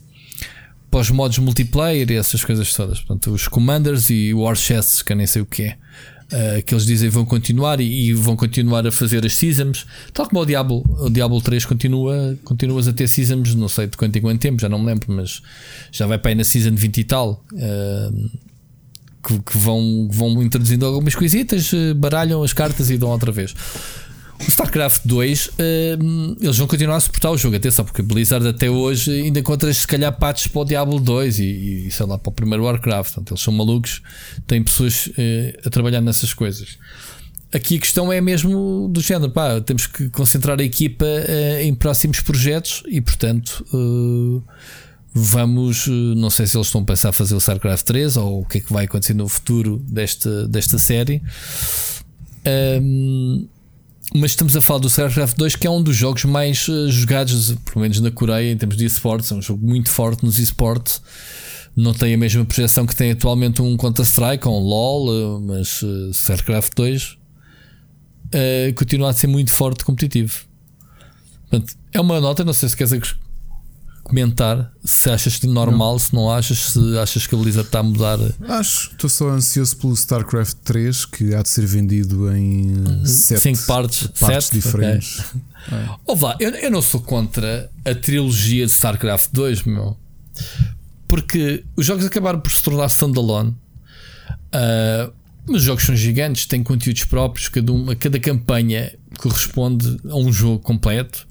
[0.91, 2.99] para os modos multiplayer e essas coisas todas.
[2.99, 5.79] Portanto, os Commanders e War Chests, que eu nem sei o que é
[6.33, 10.29] uh, que eles dizem vão continuar e, e, vão continuar a fazer as seasons, tal
[10.29, 14.16] como o Diablo, o Diablo 3 continua, continuas a ter seasons, não sei de quanto
[14.16, 15.43] em quanto tempo, já não me lembro, mas
[15.91, 17.45] já vai para aí na season 20 e tal.
[17.53, 18.31] Uh,
[19.22, 23.55] que, que, vão, vão introduzindo algumas coisitas, eh, baralham as cartas e dão outra vez.
[24.41, 25.51] StarCraft 2, uh,
[26.41, 27.57] eles vão continuar a suportar o jogo.
[27.57, 31.86] Atenção, porque Blizzard até hoje ainda encontra se calhar patches para o Diablo 2 e,
[31.86, 33.14] e sei lá para o primeiro Warcraft.
[33.14, 34.03] Portanto, eles são malucos,
[34.47, 36.78] têm pessoas uh, a trabalhar nessas coisas.
[37.53, 41.74] Aqui a questão é mesmo do género, pá, temos que concentrar a equipa uh, em
[41.74, 43.64] próximos projetos e, portanto,
[45.12, 45.86] vamos.
[46.16, 48.61] Não sei se eles estão a pensar fazer o StarCraft 3 ou o que é
[48.61, 51.22] que vai acontecer no futuro desta, desta série.
[52.47, 53.49] Um,
[54.15, 57.53] mas estamos a falar do StarCraft 2, que é um dos jogos mais uh, jogados,
[57.65, 59.31] pelo menos na Coreia, em termos de esportes.
[59.31, 61.03] É um jogo muito forte nos esportes.
[61.77, 65.83] Não tem a mesma projeção que tem atualmente um Counter-Strike ou um LoL, uh, mas
[65.83, 67.19] uh, StarCraft 2
[68.77, 70.45] continua a ser muito forte competitivo.
[71.49, 72.93] Portanto, é uma nota, não sei se queres
[74.09, 75.99] comentar se achas normal, não.
[75.99, 78.19] se não achas, se achas que a Blizzard está a mudar.
[78.49, 83.67] Acho, estou só ansioso pelo StarCraft 3 que há de ser vendido em 5 uhum.
[83.67, 84.55] partes, partes sete?
[84.55, 85.21] diferentes.
[85.21, 85.79] Okay.
[85.79, 85.89] É.
[86.07, 89.97] Olá, eu, eu não sou contra a trilogia de StarCraft 2, meu.
[91.07, 93.51] Porque os jogos acabaram por se tornar standalone.
[94.49, 95.13] Uh,
[95.47, 100.33] mas os jogos são gigantes, têm conteúdos próprios, cada, uma, cada campanha corresponde a um
[100.33, 101.28] jogo completo.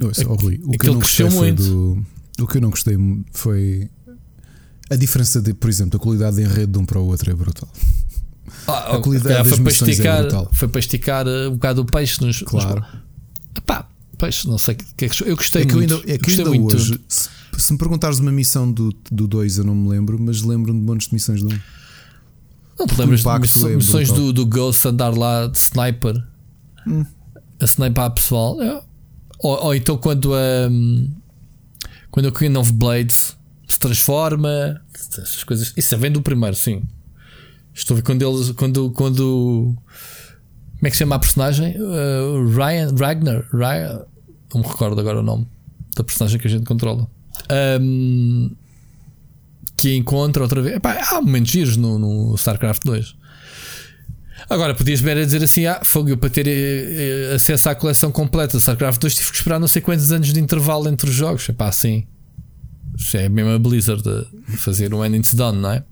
[0.00, 2.04] Ouça, oh, Rui, o que eu não gostei foi do,
[2.40, 2.96] o que eu não gostei
[3.32, 3.90] foi
[4.90, 7.34] a diferença de, por exemplo, a qualidade de enredo de um para o outro é
[7.34, 7.68] brutal.
[8.66, 11.84] Ah, a qualidade foi para, é esticar, é foi para esticar uh, um bocado o
[11.84, 12.42] peixe nos.
[12.42, 12.80] Claro.
[12.80, 13.88] Nos, pá,
[14.18, 15.94] peixe, não sei que é que eu gostei é que muito.
[15.94, 16.74] Ainda, é que ainda muito.
[16.74, 20.42] hoje, se, se, me perguntares uma missão do 2, do eu não me lembro, mas
[20.42, 21.52] lembro-me de montes de missões do 1.
[21.52, 21.60] Um.
[22.80, 26.14] Não te lembras de é missões do, do Ghost andar lá de sniper?
[26.86, 27.04] Hum.
[27.60, 28.60] A sniper pessoal?
[28.60, 28.82] É,
[29.42, 30.68] ou, ou então quando a.
[30.70, 31.10] Um,
[32.10, 33.36] quando o Queen of Blades
[33.66, 35.72] se transforma, essas coisas.
[35.76, 36.82] Isso vem do primeiro, sim.
[37.72, 38.50] Estou a ver quando eles.
[38.52, 38.90] Quando.
[38.90, 39.76] quando
[40.80, 41.76] como é que se chama a personagem?
[41.76, 42.94] Uh, Ryan.
[42.96, 43.46] Ragnar.
[43.52, 44.06] Ryan,
[44.54, 45.46] não me recordo agora o nome
[45.94, 47.06] da personagem que a gente controla.
[47.80, 48.50] Um,
[49.76, 50.76] que encontra outra vez.
[50.76, 53.16] Epá, há momentos giros no, no StarCraft 2.
[54.50, 58.56] Agora, podias ver a dizer assim: ah, fogo, para ter eh, acesso à coleção completa
[58.56, 61.48] de StarCraft 2 tive que esperar não sei quantos anos de intervalo entre os jogos.
[61.48, 62.04] Epá, assim.
[62.98, 65.84] Isso é mesmo a Blizzard a fazer um It's Done, não é?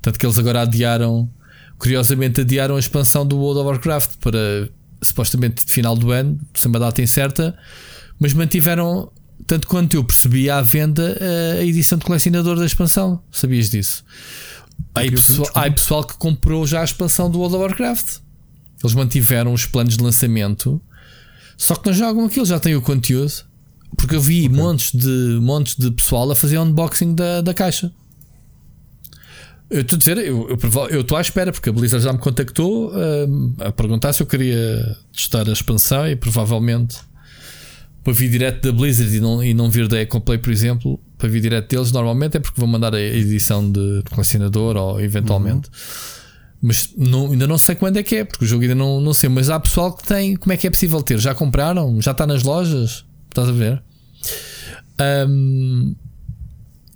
[0.00, 1.28] Tanto que eles agora adiaram,
[1.78, 4.68] curiosamente, adiaram a expansão do World of Warcraft para
[5.02, 7.58] supostamente final do ano, sem uma data incerta,
[8.20, 9.10] mas mantiveram,
[9.48, 11.18] tanto quanto eu percebi, à venda
[11.58, 13.20] a edição de colecionador da expansão.
[13.32, 14.04] Sabias disso?
[14.94, 18.18] Aí pessoal, há pessoal que comprou já a expansão do World of Warcraft.
[18.82, 20.80] Eles mantiveram os planos de lançamento,
[21.56, 23.32] só que não jogam aquilo, já têm o conteúdo.
[23.96, 24.48] Porque eu vi okay.
[24.48, 27.92] montes, de, montes de pessoal a fazer unboxing da, da caixa.
[29.70, 33.54] Eu estou a dizer, eu estou à espera, porque a Blizzard já me contactou uh,
[33.58, 36.98] a perguntar se eu queria testar a expansão e provavelmente
[38.04, 41.28] para vir direto da Blizzard e não, e não vir da Ecoplay, por exemplo, para
[41.28, 45.68] vir direto deles, normalmente é porque vão mandar a edição de colecionador ou eventualmente.
[45.68, 46.16] Uhum.
[46.62, 49.14] Mas não, ainda não sei quando é que é, porque o jogo ainda não, não
[49.14, 49.28] sei.
[49.28, 50.36] Mas há pessoal que tem.
[50.36, 51.18] Como é que é possível ter?
[51.18, 52.00] Já compraram?
[52.00, 53.04] Já está nas lojas?
[53.28, 53.82] Estás a ver?
[55.28, 55.94] Um,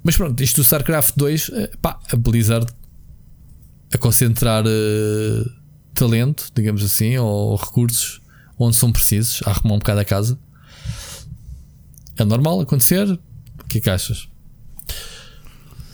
[0.03, 2.66] mas pronto, isto do StarCraft 2, eh, pá, a Blizzard
[3.93, 5.51] a concentrar uh,
[5.95, 8.21] talento, digamos assim, ou recursos
[8.59, 10.39] onde são precisos, a arrumar um bocado a casa.
[12.16, 13.18] É normal acontecer.
[13.71, 14.29] Que é que achas?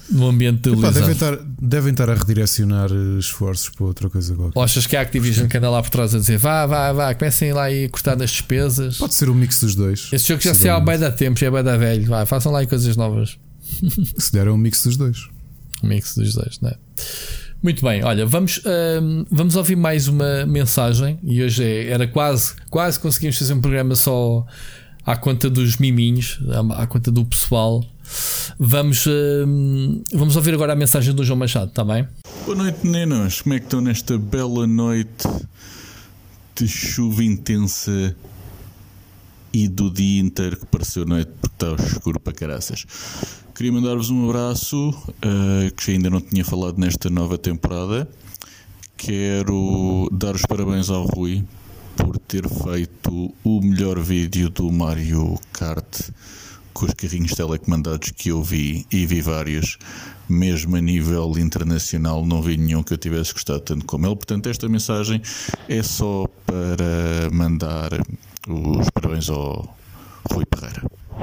[0.09, 4.35] No ambiente de Epá, devem, estar, devem estar a redirecionar eh, esforços para outra coisa
[4.35, 4.59] qualquer.
[4.59, 7.14] Ou achas que a Activision que anda lá por trás a dizer vá, vá, vá,
[7.14, 8.97] comecem lá e cortar nas despesas?
[8.97, 10.09] Pode ser um mix dos dois.
[10.11, 12.07] Esse jogo já se há bem da tempo, já é bem da velho.
[12.07, 13.37] Vá, façam lá coisas novas.
[14.16, 15.29] Se der é um mix dos dois.
[15.83, 16.77] Um mix dos dois, não é?
[17.62, 22.55] Muito bem, olha, vamos, hum, vamos ouvir mais uma mensagem e hoje é, era quase,
[22.70, 24.47] quase conseguimos fazer um programa só
[25.07, 26.40] à conta dos miminhos,
[26.76, 27.84] à conta do pessoal.
[28.59, 32.09] Vamos, uh, vamos ouvir agora a mensagem do João Machado, está bem?
[32.44, 33.40] Boa noite, meninos.
[33.42, 35.28] Como é que estão nesta bela noite
[36.57, 38.16] de chuva intensa
[39.52, 42.84] e do dia inteiro que pareceu noite porque está escuro para caraças?
[43.54, 48.09] Queria mandar-vos um abraço uh, que ainda não tinha falado nesta nova temporada.
[48.96, 51.44] Quero dar os parabéns ao Rui
[51.97, 56.11] por ter feito o melhor vídeo do Mario Kart
[56.72, 59.78] com os carrinhos telecomandados que eu vi e vi vários,
[60.28, 64.14] mesmo a nível internacional, não vi nenhum que eu tivesse gostado tanto como ele.
[64.14, 65.22] Portanto, esta mensagem
[65.68, 67.92] é só para mandar
[68.47, 69.74] os parabéns ao
[70.30, 70.82] Rui Pereira.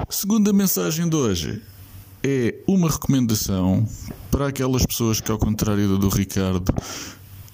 [0.10, 1.62] Segunda mensagem de hoje
[2.24, 3.88] é uma recomendação
[4.32, 6.74] para aquelas pessoas que, ao contrário do Ricardo,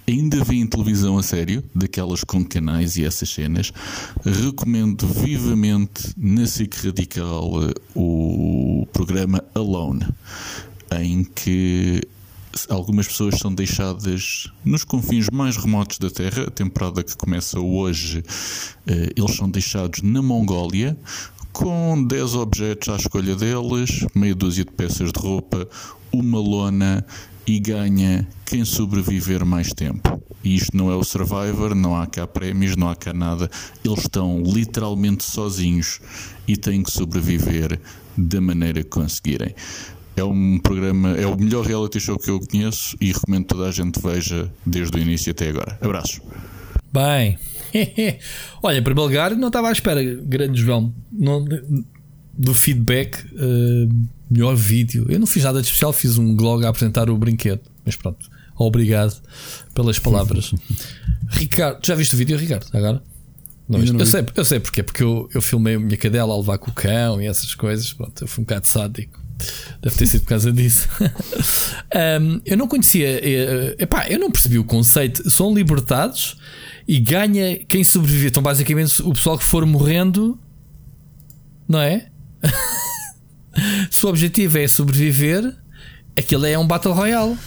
[0.10, 3.72] ainda veem televisão a sério, daquelas com canais e essas cenas,
[4.24, 7.52] recomendo vivamente na SIC Radical
[7.96, 10.08] o programa Alone,
[11.00, 12.02] em que
[12.68, 16.44] algumas pessoas são deixadas nos confins mais remotos da Terra.
[16.48, 18.24] A temporada que começa hoje,
[18.88, 20.98] eh, eles são deixados na Mongólia.
[21.54, 25.68] Com 10 objetos à escolha deles, meia dúzia de peças de roupa,
[26.12, 27.06] uma lona
[27.50, 30.22] e ganha quem sobreviver mais tempo.
[30.44, 33.50] E isto não é o Survivor, não há cá prémios, não há cá nada.
[33.84, 36.00] Eles estão literalmente sozinhos
[36.48, 37.80] e têm que sobreviver
[38.16, 39.56] da maneira que conseguirem.
[40.16, 43.68] É um programa, é o melhor reality show que eu conheço e recomendo que toda
[43.68, 45.76] a gente veja desde o início até agora.
[45.82, 46.22] Abraços.
[46.94, 47.36] Bem,
[48.62, 51.44] olha, para Belgar não estava à espera, grande João, não,
[52.32, 53.26] do feedback.
[53.34, 55.06] Uh, melhor vídeo.
[55.10, 58.30] Eu não fiz nada de especial, fiz um blog a apresentar o brinquedo, mas pronto.
[58.56, 59.16] Obrigado
[59.74, 60.54] pelas palavras.
[61.30, 62.68] Ricardo, já viste o vídeo, Ricardo?
[62.74, 63.02] Agora?
[63.68, 66.58] Não, eu, sei, eu sei porque, porque eu, eu filmei a minha cadela a levar
[66.58, 67.94] com o cão e essas coisas.
[67.94, 69.20] Pronto, eu fui um bocado sádico.
[69.82, 70.88] Deve ter sido por causa disso.
[72.22, 75.30] um, eu não conhecia, uh, epá, eu não percebi o conceito.
[75.30, 76.36] São libertados
[76.88, 78.30] e ganha quem sobreviver.
[78.30, 80.38] Então, basicamente, o pessoal que for morrendo,
[81.68, 82.10] não é?
[83.90, 85.56] Se o objetivo é sobreviver,
[86.18, 87.38] aquilo é um Battle Royale.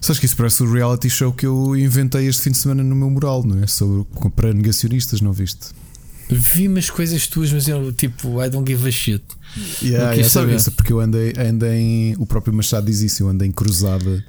[0.00, 2.94] Sabes que isso parece o reality show que eu inventei este fim de semana no
[2.94, 3.66] meu mural, não é?
[3.66, 4.04] Sobre
[4.36, 5.68] para negacionistas, não viste?
[6.28, 9.24] Vi umas coisas tuas, mas eu tipo, I don't give a shit.
[9.82, 12.14] Yeah, yeah, sabe, porque eu andei, andei.
[12.18, 14.24] O próprio Machado diz isso, eu andei em cruzada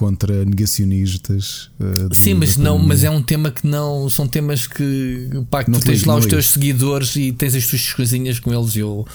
[0.00, 1.68] contra negacionistas.
[1.78, 5.70] Uh, Sim, mas não, mas é um tema que não são temas que, pá, que
[5.70, 9.06] tu tens lá os teus seguidores e tens as tuas coisinhas com eles e eu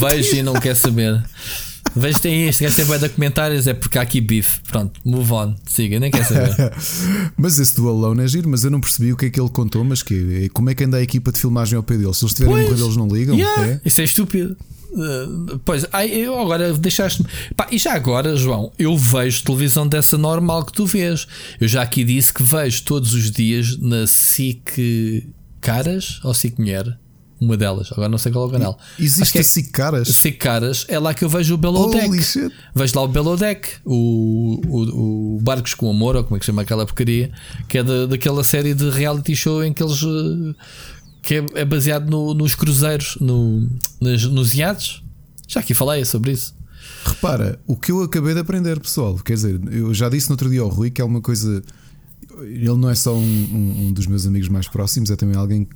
[0.00, 1.22] vejo e não quero saber.
[1.94, 4.60] Vejo tem isto, quer saber de comentários, é porque há aqui bife.
[4.68, 6.72] Pronto, move on, siga, nem quer saber.
[7.36, 9.50] mas esse do Alone é giro, mas eu não percebi o que é que ele
[9.50, 9.84] contou.
[9.84, 12.14] Mas que, como é que anda a equipa de filmagem ao pé dele?
[12.14, 13.36] Se eles estiverem a morrer, eles não ligam.
[13.36, 13.80] Yeah, é?
[13.84, 14.56] Isso é estúpido.
[14.92, 17.28] Uh, pois, eu agora deixaste-me.
[17.70, 21.26] E já agora, João, eu vejo televisão dessa normal que tu vês.
[21.60, 25.26] Eu já aqui disse que vejo todos os dias na SIC
[25.60, 26.98] Caras ou SIC Mulher.
[27.42, 28.78] Uma delas, agora não sei qual é o canal.
[28.96, 30.08] Existe é SIC Caras?
[30.08, 31.90] SIC Caras é lá que eu vejo o Below
[32.22, 32.52] Shit.
[32.72, 33.36] Vejo lá o Below
[33.84, 37.32] o, o, o, Barcos com Amor, ou como é que chama aquela porcaria,
[37.68, 40.54] que é da, daquela série de reality show em que eles uh,
[41.20, 43.68] que é, é baseado no, nos cruzeiros, no,
[44.00, 45.02] nos, nos iates.
[45.48, 46.54] Já aqui falei sobre isso.
[47.04, 50.48] Repara, o que eu acabei de aprender, pessoal, quer dizer, eu já disse no outro
[50.48, 51.60] dia ao Rui que é uma coisa.
[52.42, 55.66] Ele não é só um, um, um dos meus amigos mais próximos, é também alguém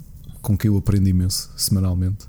[0.47, 2.25] com quem eu aprendo imenso semanalmente.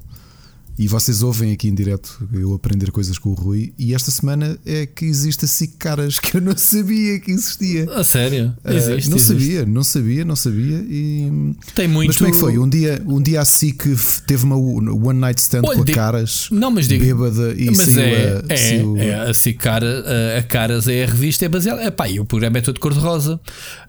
[0.77, 3.73] E vocês ouvem aqui em direto eu aprender coisas com o Rui.
[3.79, 7.91] E esta semana é que existe assim caras que eu não sabia que existia.
[7.91, 8.55] A sério?
[8.63, 9.25] Ah, existe, uh, não existe.
[9.25, 10.77] sabia, não sabia, não sabia.
[10.87, 11.55] E...
[11.73, 12.09] Tem muito.
[12.09, 12.59] Mas como é que foi?
[12.59, 13.95] Um dia, um dia assim que
[14.27, 16.47] teve uma one night stand Olha, com a caras.
[16.51, 17.03] Não, mas digo.
[17.03, 18.97] Bêbada e mas saiu é, a, é, saiu...
[18.97, 21.83] é, assim, cara, a, a caras é a revista, é baseada.
[21.83, 23.39] Epá, e o programa é todo cor-de-rosa.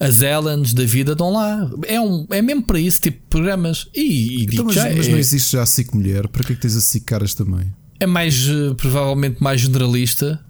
[0.00, 1.70] As Ellens da vida dão lá.
[1.86, 3.88] É, um, é mesmo para isso, tipo programas.
[3.94, 5.10] E, e então, mas, já, mas é...
[5.10, 6.28] não existe já assim mulher?
[6.28, 7.72] Para que é que tens assim caras também.
[8.00, 10.40] É mais, uh, provavelmente, mais generalista.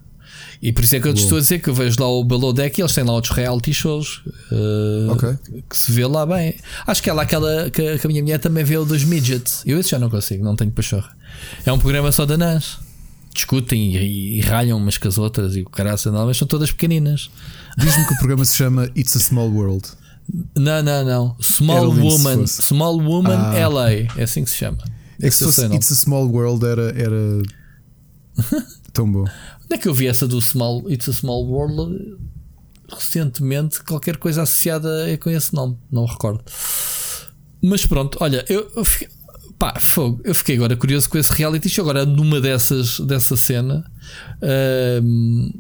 [0.61, 2.25] E por isso é que eu te estou a dizer que eu vejo lá o
[2.25, 5.37] Below Deck e eles têm lá outros reality shows uh, okay.
[5.69, 6.57] que se vê lá bem.
[6.87, 9.63] Acho que é lá aquela que, que a minha mulher também vê o dos Midgets.
[9.65, 11.17] Eu esse já não consigo, não tenho pachorra.
[11.65, 12.79] É um programa só da NAS.
[13.33, 16.73] Discutem e, e, ralham umas com as outras e o caraça, não, mas são todas
[16.73, 17.31] pequeninas.
[17.77, 19.87] Diz-me que o programa se chama It's a Small World.
[20.57, 21.37] Não, não, não.
[21.41, 22.47] Small Woman.
[22.47, 23.69] Small Woman ah.
[23.69, 23.91] LA.
[24.17, 24.79] É assim que se chama.
[25.21, 27.43] É que se fosse It's a Small World era, era
[28.93, 29.25] tão bom.
[29.65, 32.17] Onde é que eu vi essa do Small It's a Small World
[32.91, 33.83] recentemente?
[33.83, 34.89] Qualquer coisa associada
[35.21, 36.43] com esse nome, não recordo.
[37.63, 39.09] Mas pronto, olha, eu, eu fiquei,
[39.59, 41.83] pá, fogo, eu fiquei agora curioso com esse reality show.
[41.83, 43.85] Agora, numa dessas, dessa cena,
[45.03, 45.53] hum,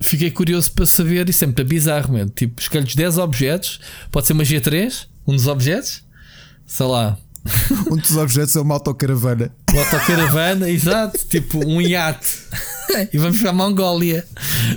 [0.00, 1.28] fiquei curioso para saber.
[1.28, 2.30] E sempre é bizarro, mesmo.
[2.30, 3.80] Tipo, escolhes 10 objetos,
[4.10, 6.04] pode ser uma G3, um dos objetos,
[6.66, 7.16] sei lá,
[7.90, 9.50] um dos objetos é uma autocaravana.
[9.70, 12.38] Uma autocaravana, exato, tipo um iate.
[13.12, 14.26] e vamos para a Mongólia.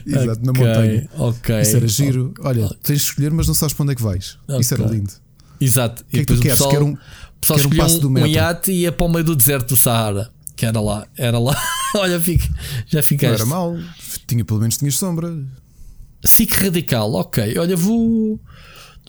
[0.05, 1.09] Exato, okay, na montanha.
[1.17, 1.61] Ok.
[1.61, 2.33] Isso era giro.
[2.39, 4.37] Olha, tens de escolher, mas não sabes para onde é que vais.
[4.47, 4.61] Okay.
[4.61, 5.11] Isso era lindo.
[5.59, 6.05] Exato.
[6.09, 6.57] Que é que tu queres?
[6.57, 6.97] Pessoal, quer um,
[7.39, 8.29] pessoal quer um passo do metro.
[8.29, 10.29] Um iate e ia para o meio do deserto do Saara.
[10.55, 11.59] Que era lá, era lá.
[11.95, 12.47] Olha, fica,
[12.87, 13.39] já ficaste.
[13.39, 13.77] Não era mal.
[14.27, 15.35] Tinha, pelo menos tinhas sombra.
[16.23, 17.57] SIC radical, ok.
[17.57, 18.39] Olha, vou.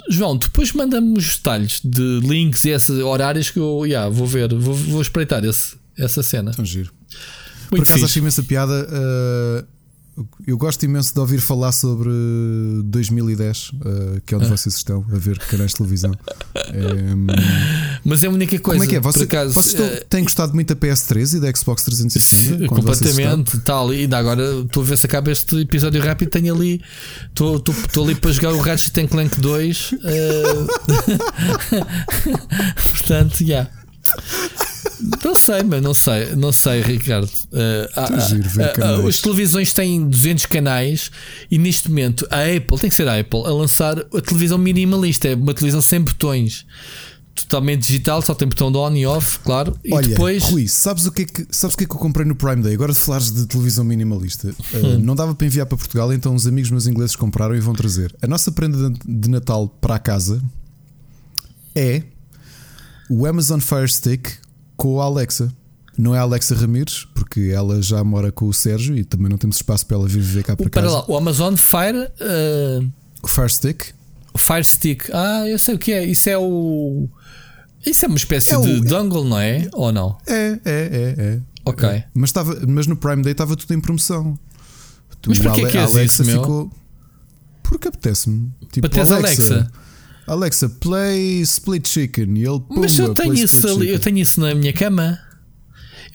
[0.09, 4.53] João, depois manda-me os detalhes de links e esses horários que eu yeah, vou ver,
[4.55, 6.53] vou, vou espreitar esse, essa cena.
[6.53, 6.93] Tão giro.
[7.71, 8.05] Muito Por acaso fixe.
[8.05, 8.89] acho imensa piada.
[8.91, 9.67] Uh,
[10.47, 12.11] Eu gosto imenso de ouvir falar sobre
[12.85, 14.51] 2010, uh, que é onde ah.
[14.57, 16.13] vocês estão a ver canais de televisão.
[16.55, 18.79] É, Mas é a única coisa.
[18.79, 19.01] Como é que é?
[19.01, 22.69] Você, acaso, vocês estão, uh, têm gostado muito da PS3 e da Xbox 360?
[22.75, 23.95] Completamente, tal.
[23.95, 26.29] E ainda agora estou a ver se acaba este episódio rápido.
[26.31, 26.83] Tenho ali,
[27.29, 29.93] estou, estou, estou ali para jogar o Ratchet Clank 2.
[29.93, 29.99] Uh,
[32.91, 33.47] portanto, já.
[33.47, 33.71] Yeah.
[35.25, 37.29] Não sei, mas não sei, não sei, Ricardo.
[37.53, 41.11] Uh, uh, uh, as televisões têm 200 canais
[41.51, 45.29] e neste momento a Apple, tem que ser a Apple, a lançar a televisão minimalista,
[45.29, 46.65] é uma televisão sem botões.
[47.49, 49.77] Totalmente digital, só tem botão de on e off, claro.
[49.93, 50.45] Olha, e depois...
[50.45, 52.63] Rui, sabes o, que é que, sabes o que é que eu comprei no Prime
[52.63, 52.75] Day?
[52.75, 54.99] Agora, se falares de televisão minimalista, hum.
[55.05, 58.15] não dava para enviar para Portugal, então os amigos meus ingleses compraram e vão trazer.
[58.23, 60.43] A nossa prenda de Natal para a casa
[61.75, 62.03] é
[63.11, 64.33] o Amazon Fire Stick
[64.77, 65.53] com a Alexa.
[65.97, 69.39] Não é a Alexa Ramires, porque ela já mora com o Sérgio e também não
[69.39, 70.89] temos espaço para ela vir viver cá para casa.
[70.89, 72.11] Lá, o Amazon Fire.
[72.21, 72.91] Uh...
[73.23, 73.95] O Fire Stick?
[74.37, 75.11] Fire Stick.
[75.13, 76.05] Ah, eu sei o que é.
[76.05, 77.09] Isso é o.
[77.85, 78.81] Isso é uma espécie é de o...
[78.81, 79.69] dongle, não é?
[79.73, 80.19] Ou não?
[80.27, 81.15] É, é, é.
[81.19, 81.41] é.
[81.65, 81.89] Ok.
[81.89, 82.07] É.
[82.15, 84.39] Mas, tava, mas no Prime Day estava tudo em promoção.
[85.21, 86.71] Tu, mas porquê que é Alexa isso, ficou.
[87.63, 88.51] Porque apetece-me.
[88.71, 89.15] Tipo, Alexa.
[89.15, 89.71] Alexa
[90.27, 92.39] Alexa, play Split Chicken.
[92.39, 95.19] E ele pumba, Mas eu tenho, isso ali, eu tenho isso na minha cama.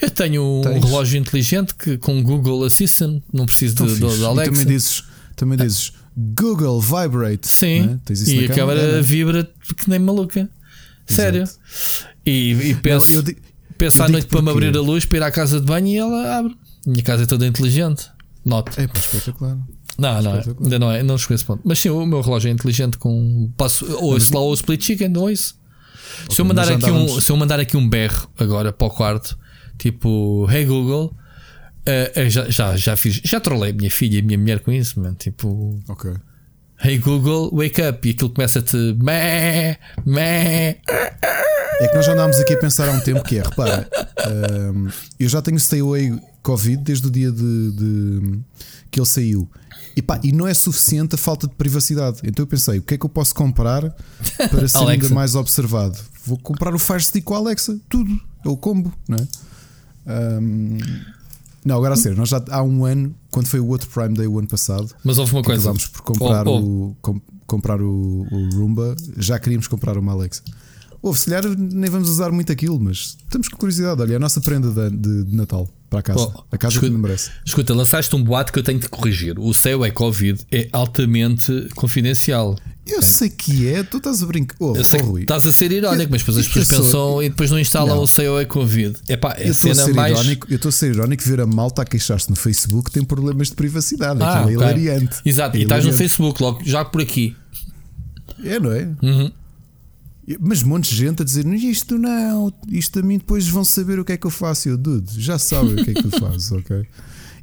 [0.02, 0.84] Eu tenho um Tens?
[0.84, 4.52] relógio inteligente que, com Google Assistant, não preciso de, de, de Alexa.
[4.52, 5.04] E também dizes,
[5.36, 7.48] também dizes Google Vibrate.
[7.48, 8.00] Sim, né?
[8.28, 10.50] e a câmera é, vibra que nem maluca.
[11.06, 11.44] Sério.
[12.26, 13.42] E, e penso, não, digo,
[13.78, 15.98] penso à noite para me abrir a luz para ir à casa de banho e
[15.98, 16.56] ela abre.
[16.86, 18.08] Minha casa é toda inteligente.
[18.46, 18.82] Nota.
[18.82, 19.58] É espetacular.
[19.98, 20.32] Não, não,
[20.64, 21.62] ainda não é, não chegou a esse ponto.
[21.66, 23.52] Mas sim, o meu relógio é inteligente com.
[23.58, 25.60] Passo, ouço lá o split chicken, não ouço.
[26.24, 28.90] Okay, se, eu mandar aqui um, se eu mandar aqui um berro agora para o
[28.90, 29.38] quarto,
[29.78, 31.14] tipo, hey Google,
[31.88, 35.14] uh, já, já, já fiz, já trolei minha filha e minha mulher com isso, man.
[35.14, 36.14] Tipo, ok.
[36.82, 40.78] Hey Google, wake up, e aquilo começa-te meh, meh.
[41.82, 43.90] É que nós já andámos aqui a pensar há um tempo que é, repara,
[44.26, 48.40] um, ehm, eu já tenho Stay Away Covid desde o dia de, de
[48.90, 49.50] que ele saiu.
[49.96, 52.20] E, pá, e não é suficiente a falta de privacidade.
[52.24, 53.94] Então eu pensei, o que é que eu posso comprar
[54.50, 55.98] para ser ainda mais observado?
[56.26, 60.40] Vou comprar o Fire Stick com a Alexa, tudo, é o combo, não é?
[60.40, 60.78] Um,
[61.66, 64.28] não, agora a ser, nós já há um ano, quando foi o outro Prime Day
[64.28, 65.62] o ano passado, mas houve uma coisa.
[65.62, 66.62] Acabámos por comprar, oh, oh.
[66.62, 70.42] O, com, comprar o, o Roomba, já queríamos comprar uma Alexa.
[71.02, 74.02] Ou se calhar nem vamos usar muito aquilo, mas estamos com curiosidade.
[74.02, 76.32] Olha, a nossa prenda de, de, de Natal para a casa.
[76.36, 77.32] Oh, a casa escuta, que me merece.
[77.46, 79.40] Escuta, lançaste um boato que eu tenho de corrigir.
[79.40, 82.58] O seu é Covid é altamente confidencial.
[82.86, 84.56] Eu sei que é, tu estás a brincar.
[84.60, 85.22] Oh, eu sei oh, Rui.
[85.22, 88.04] Estás a ser irónico, mas depois as pessoas pensam e depois não instalam não.
[88.04, 88.98] o seu é Covid.
[89.08, 90.14] Epá, é eu estou a ser mais...
[90.14, 93.50] irónico, eu estou a ser irónico ver a malta a queixar-se no Facebook tem problemas
[93.50, 94.22] de privacidade.
[94.22, 94.84] Ah, Aquilo é okay.
[94.84, 95.18] hilariante.
[95.26, 97.36] Exato, é e estás no Facebook logo, já por aqui.
[98.44, 98.90] É, não é?
[99.02, 99.32] Uhum.
[100.40, 104.00] Mas um monte de gente a dizer isto não, isto a mim depois vão saber
[104.00, 104.70] o que é que eu faço.
[104.70, 106.86] Eu, dude, já sabem o que é que tu fazes, ok?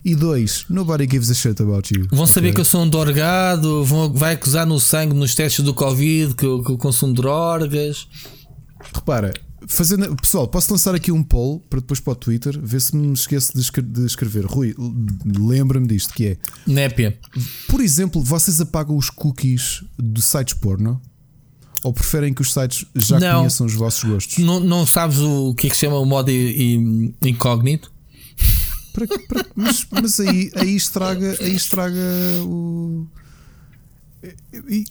[0.05, 2.07] E dois, nobody gives a shit about you.
[2.13, 2.55] Vão saber okay?
[2.55, 6.47] que eu sou um dorgado, vão, vai acusar no sangue nos testes do Covid que
[6.47, 8.07] eu, que eu consumo drogas.
[8.95, 9.35] Repara,
[9.67, 13.13] fazendo, pessoal, posso lançar aqui um poll para depois para o Twitter, ver se me
[13.13, 14.45] esqueço de, de escrever.
[14.45, 14.77] Rui,
[15.25, 17.19] lembra-me disto que é Népia.
[17.69, 21.01] Por exemplo, vocês apagam os cookies de sites porno?
[21.83, 24.39] Ou preferem que os sites já não, conheçam os vossos gostos?
[24.39, 26.31] Não, não sabes o que é que se chama o modo
[27.23, 27.93] incógnito?
[28.93, 32.01] Para, para, mas, mas aí, aí estraga, aí estraga
[32.45, 33.07] o.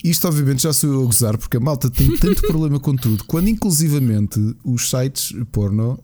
[0.04, 3.24] Isto obviamente já sou eu a gozar, porque a malta tem tanto problema com tudo,
[3.24, 5.98] quando inclusivamente os sites porno,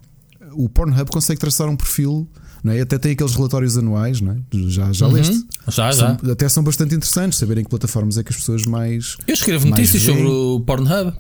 [0.52, 2.28] o Pornhub consegue traçar um perfil
[2.62, 2.80] não é?
[2.80, 4.36] Até tem aqueles relatórios anuais, não é?
[4.68, 5.12] já, já uhum.
[5.12, 5.44] leste?
[5.68, 6.32] Já, são, já.
[6.32, 9.16] Até são bastante interessantes saberem que plataformas é que as pessoas mais.
[9.26, 11.12] Eu escrevo notícias sobre o Pornhub,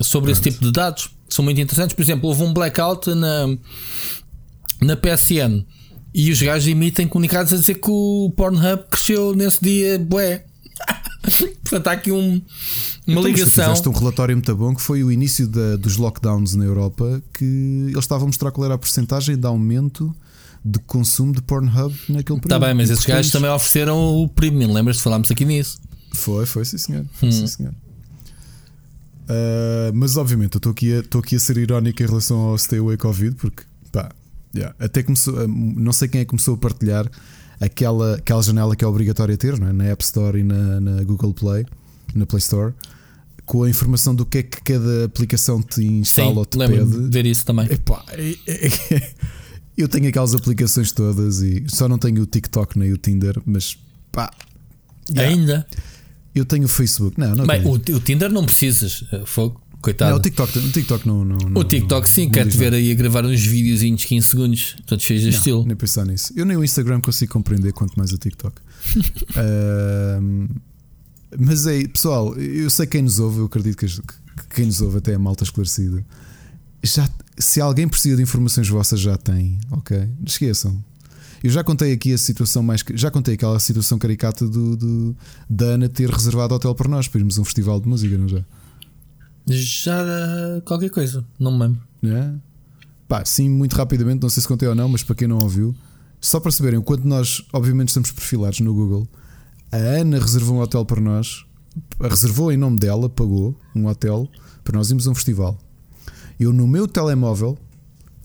[0.00, 0.30] sobre Pronto.
[0.30, 1.94] esse tipo de dados, são muito interessantes.
[1.94, 3.46] Por exemplo, houve um blackout na,
[4.80, 5.64] na PSN
[6.14, 10.46] e os gajos emitem comunicados a dizer que o Pornhub cresceu nesse dia, bué.
[11.62, 12.40] Portanto, há aqui um,
[13.06, 13.64] uma então, ligação.
[13.64, 17.44] Fizeste um relatório muito bom que foi o início da, dos lockdowns na Europa, que
[17.44, 20.14] eles estavam a mostrar qual era a porcentagem de aumento
[20.66, 22.44] de consumo de Pornhub naquele período.
[22.44, 25.02] Está bem, mas esses gajos também ofereceram o premium, lembras-te?
[25.02, 25.78] Falámos aqui nisso.
[26.12, 27.06] Foi, foi, sim senhor.
[27.22, 27.30] Hum.
[27.30, 27.72] Sim, senhor.
[29.28, 32.80] Uh, mas obviamente eu estou aqui, a, aqui a ser irónico em relação ao Stay
[32.80, 33.62] Away Covid, porque
[33.92, 34.10] pá,
[34.54, 37.10] yeah, até começou, ah, não sei quem é que começou a partilhar
[37.60, 39.72] aquela, aquela janela que é obrigatória ter é?
[39.72, 41.64] na App Store e na, na Google Play,
[42.14, 42.72] na Play Store
[43.44, 47.08] com a informação do que é que cada aplicação te instala Sim, ou te pede.
[47.08, 47.66] ver isso também.
[47.70, 49.12] Epá, é, é,
[49.76, 53.76] eu tenho aquelas aplicações todas e só não tenho o TikTok nem o Tinder, mas
[54.12, 54.30] Pá,
[55.10, 55.30] yeah.
[55.34, 55.66] Ainda?
[56.34, 57.18] Eu tenho o Facebook.
[57.18, 57.72] Não, não Bem, tenho.
[57.72, 59.04] o, o Tinder não precisas.
[59.12, 60.10] eh, Fogo, coitado.
[60.12, 61.24] Não, o TikTok, o TikTok não.
[61.24, 64.06] não, o TikTok sim, não quer diz te ver aí a gravar uns videozinhos de
[64.06, 65.64] 15 segundos, todos cheios de Não, estilo.
[65.66, 66.32] Nem pensar nisso.
[66.36, 68.54] Eu nem o Instagram consigo compreender, quanto mais o TikTok.
[69.36, 70.48] Ahm,
[71.38, 74.98] mas é, pessoal, eu sei quem nos ouve, eu acredito que, que quem nos ouve
[74.98, 76.04] até é malta esclarecida.
[77.38, 79.98] Se alguém precisa de informações vossas, já tem, ok?
[79.98, 80.82] Não esqueçam.
[81.44, 82.82] Eu já contei aqui a situação mais.
[82.94, 85.16] Já contei aquela situação caricata do, do-
[85.48, 88.26] da Ana ter reservado hotel para nós para irmos a um festival de música, não
[88.26, 88.42] já?
[89.46, 90.02] Já
[90.64, 91.80] qualquer coisa, não me lembro.
[92.04, 92.32] É?
[93.06, 95.74] Pá, sim, muito rapidamente, não sei se contei ou não, mas para quem não ouviu,
[96.20, 99.06] só para saberem, quando nós, obviamente, estamos perfilados no Google,
[99.70, 101.44] a Ana reservou um hotel para nós,
[102.00, 104.28] reservou em nome dela, pagou um hotel
[104.64, 105.56] para nós irmos a um festival.
[106.38, 107.56] Eu, no meu telemóvel,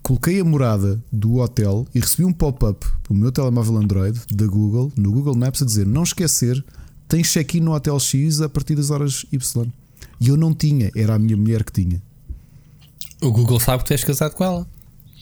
[0.03, 4.91] coloquei a morada do hotel e recebi um pop-up no meu telemóvel Android da Google,
[4.97, 6.64] no Google Maps, a dizer: Não esquecer,
[7.07, 9.72] tem check-in no Hotel X a partir das horas Y.
[10.20, 12.01] E eu não tinha, era a minha mulher que tinha.
[13.22, 14.68] O Google sabe que tu és casado com ela.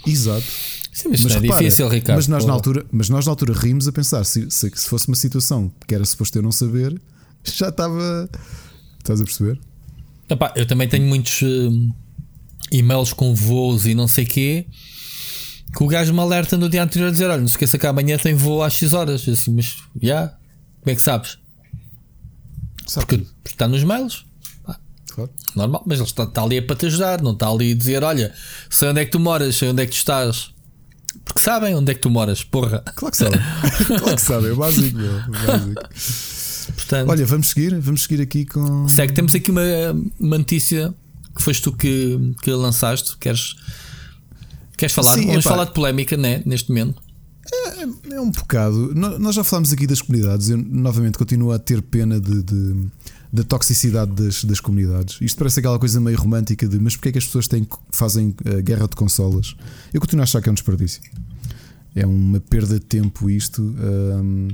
[0.06, 0.46] Exato.
[0.92, 2.18] Sim, mas, Mas é repara, difícil, Ricardo.
[2.18, 5.08] Mas nós, na altura, mas nós na altura rimos a pensar: se, se, se fosse
[5.08, 7.00] uma situação que era suposto eu não saber,
[7.44, 8.30] já estava.
[8.98, 9.60] Estás a perceber?
[10.30, 11.92] Epá, eu também tenho muitos hum,
[12.72, 14.67] e-mails com voos e não sei quê.
[15.76, 17.86] Que o gajo me alerta no dia anterior a dizer: Olha, não se esqueça que
[17.86, 19.26] amanhã tem voo às X horas.
[19.28, 20.28] Eu assim, mas já,
[20.82, 21.38] como é que sabes?
[22.88, 24.26] Sabe Porque, porque está nos mails,
[25.13, 25.30] claro.
[25.55, 28.03] normal, mas ele está, está ali é para te ajudar, não está ali a dizer:
[28.03, 28.34] Olha,
[28.67, 30.51] sei onde é que tu moras, sei onde é que tu estás.
[31.24, 32.84] Porque sabem onde é que tu moras, porra.
[32.95, 33.39] Claro que sabem.
[33.99, 35.82] claro que sabem, é básico, meu, é básico.
[36.76, 38.88] Portanto, Olha, vamos seguir, vamos seguir aqui com.
[38.88, 39.61] segue, temos aqui uma,
[40.20, 40.93] uma notícia
[41.40, 43.18] que foste tu que, que lançaste.
[43.18, 43.56] Queres,
[44.78, 45.16] queres falar?
[45.16, 45.52] Sim, Vamos epá.
[45.52, 46.44] falar de polémica, né?
[46.46, 47.02] Neste momento.
[48.12, 48.94] É um bocado.
[48.94, 50.50] Nós já falámos aqui das comunidades.
[50.50, 52.88] Eu novamente continuo a ter pena de, de-
[53.32, 55.18] da toxicidade das, das comunidades.
[55.22, 58.36] Isto parece aquela coisa meio romântica de mas porque é que as pessoas têm, fazem
[58.46, 59.56] eh, guerra de consolas?
[59.94, 61.02] Eu continuo a achar que é um desperdício.
[61.96, 63.62] É uma perda de tempo isto.
[63.64, 64.50] hum,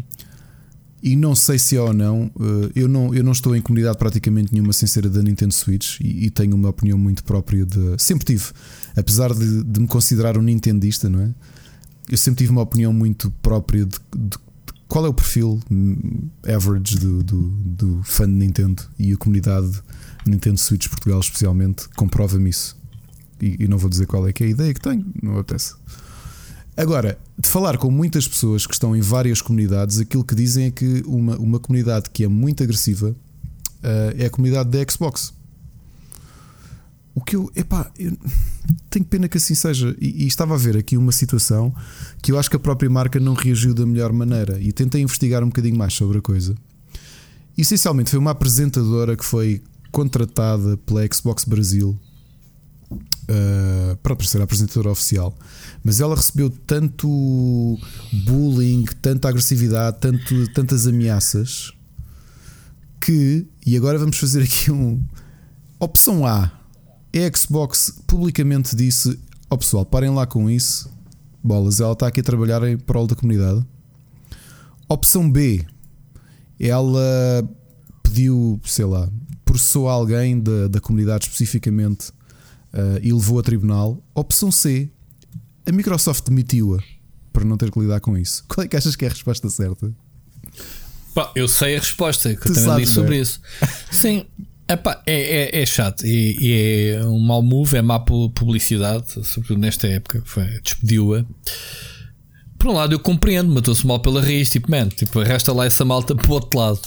[1.05, 3.13] e não sei se é ou não, eh, eu não.
[3.13, 6.55] Eu não estou em comunidade praticamente nenhuma sem ser da Nintendo Switch e, e tenho
[6.55, 7.95] uma opinião muito própria de.
[8.01, 8.45] Sempre tive.
[8.95, 11.29] Apesar de, de me considerar um nintendista, não é?
[12.09, 14.37] eu sempre tive uma opinião muito própria de, de-
[14.87, 19.81] qual é o perfil hum, average do, do, do fã de Nintendo e a comunidade
[20.25, 22.77] Nintendo Switch Portugal, especialmente, comprova-me isso.
[23.41, 25.73] E, e não vou dizer qual é que é a ideia que tenho, não apetece.
[26.77, 30.71] Agora, de falar com muitas pessoas que estão em várias comunidades, aquilo que dizem é
[30.71, 33.15] que uma, uma comunidade que é muito agressiva
[33.85, 35.33] ah, é a comunidade da Xbox.
[37.13, 38.17] O que eu, epá, eu
[38.89, 39.95] tenho pena que assim seja.
[40.01, 41.73] E, e estava a ver aqui uma situação
[42.21, 44.59] que eu acho que a própria marca não reagiu da melhor maneira.
[44.59, 46.55] E tentei investigar um bocadinho mais sobre a coisa.
[47.57, 49.61] Essencialmente foi uma apresentadora que foi
[49.91, 51.97] contratada pela Xbox Brasil
[52.91, 55.37] uh, para ser a apresentadora oficial.
[55.85, 57.77] Mas ela recebeu tanto
[58.25, 61.71] bullying, tanta agressividade, tanto, tantas ameaças
[62.99, 64.99] que, e agora vamos fazer aqui um.
[65.79, 66.51] Opção A.
[67.13, 70.91] A Xbox publicamente disse: Ó pessoal, parem lá com isso.
[71.43, 73.63] Bolas, ela está aqui a trabalhar em prol da comunidade.
[74.89, 75.63] Opção B.
[76.59, 77.47] Ela
[78.01, 79.07] pediu, sei lá,
[79.43, 82.09] processou alguém da, da comunidade especificamente
[82.73, 84.03] uh, e levou a tribunal.
[84.15, 84.89] Opção C.
[85.65, 86.79] A Microsoft demitiu-a
[87.33, 88.43] para não ter que lidar com isso.
[88.47, 89.91] Qual é que achas que é a resposta certa?
[91.13, 93.21] Pá, eu sei a resposta, que Tu eu também li sobre é?
[93.21, 93.39] isso.
[93.91, 94.25] Sim,
[94.69, 99.05] epá, é, é, é chato e, e é um mau move, é má pu- publicidade,
[99.25, 100.21] sobretudo nesta época.
[100.61, 101.25] Despediu-a.
[102.57, 105.85] Por um lado, eu compreendo, matou-se mal pela raiz, tipo, man, tipo, arrasta lá essa
[105.85, 106.79] malta para o outro lado.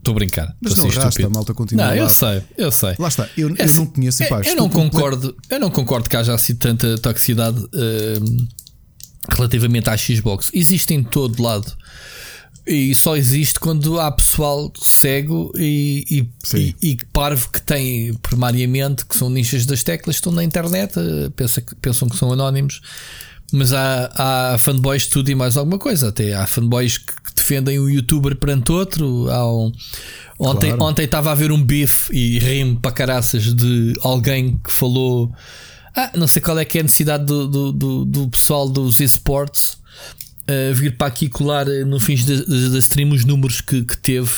[0.00, 0.56] Estou a brincar.
[0.62, 1.26] Mas não a ser arrasta, estúpido.
[1.28, 1.96] a malta continua Não, lá.
[1.96, 2.94] eu sei, eu sei.
[2.98, 5.70] Lá está, eu, É eu assim, não conheço, eu- pá, eu, não concordo, eu não
[5.70, 8.48] concordo que haja assim tanta toxicidade hum,
[9.30, 10.50] relativamente à Xbox.
[10.52, 11.70] Existe em todo lado.
[12.66, 19.04] E só existe quando há pessoal cego e, e, e, e parvo que tem primariamente,
[19.06, 22.80] que são nichas das teclas, estão na internet, eh, pensa pensam que são anónimos.
[23.52, 26.10] Mas há, há fanboys de tudo e mais alguma coisa.
[26.10, 29.26] Até há fanboys que defendem um youtuber perante outro.
[29.28, 29.72] Um-
[30.38, 30.84] ontem, Claro.
[30.84, 35.32] ontem estava a ver um bife e ri-me para caraças de alguém que falou.
[35.96, 39.00] Ah, não sei qual é que é a necessidade do, do, do, do pessoal dos
[39.00, 39.72] esportes
[40.48, 44.30] uh, vir para aqui colar uh, no fim da stream os números que, que teve.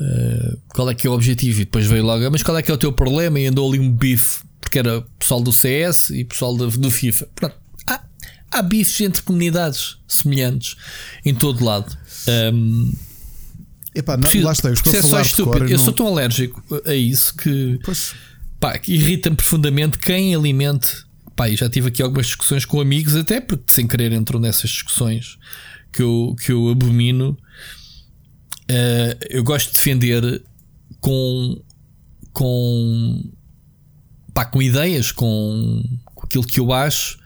[0.00, 1.60] Uh, qual é que é o objetivo?
[1.60, 3.38] E depois veio logo, "Ah, mas qual é que é o teu problema?
[3.38, 7.28] E andou ali um bife, porque era pessoal do CS e pessoal do, do FIFA.
[7.36, 7.54] Pronto,
[8.50, 10.76] há, bifes entre comunidades semelhantes
[11.24, 11.96] em todo lado.
[12.52, 12.92] Um,
[13.94, 15.66] Epá, não, lá está, eu estou a falar só estúpido.
[15.66, 15.84] Eu não...
[15.84, 18.14] sou tão alérgico a isso que, pois.
[18.58, 21.04] pá, que irrita-me profundamente quem alimente.
[21.36, 24.70] Pá, e já tive aqui algumas discussões com amigos, até porque sem querer entram nessas
[24.70, 25.38] discussões
[25.92, 27.38] que eu, que eu abomino.
[28.70, 30.42] Uh, eu gosto de defender
[31.00, 31.60] com,
[32.32, 33.30] com,
[34.32, 37.18] pá, com ideias, com, com aquilo que eu acho,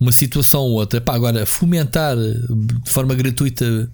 [0.00, 1.00] uma situação ou outra.
[1.00, 3.92] Pá, agora, fomentar de forma gratuita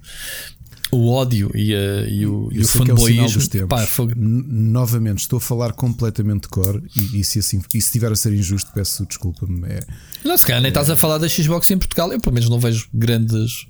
[0.93, 3.43] o ódio e, a, e o, e o fanboyismo.
[3.55, 4.13] É pá, foi...
[4.17, 8.17] Novamente, estou a falar completamente de cor e, e, se assim, e se estiver a
[8.17, 9.67] ser injusto, peço desculpa-me.
[9.67, 9.81] É,
[10.25, 10.71] não, se calhar nem é...
[10.71, 12.13] estás a falar da Xbox em Portugal.
[12.13, 13.67] Eu, pelo menos, não vejo grandes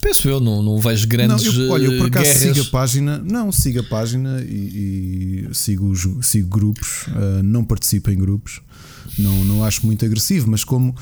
[0.00, 1.44] Penso eu, não, não vejo grandes.
[1.54, 5.54] Não, eu, olha, eu por acaso sigo a página, não, sigo a página e, e
[5.54, 8.60] sigo, sigo grupos, uh, não participo em grupos,
[9.18, 10.94] não, não acho muito agressivo, mas como.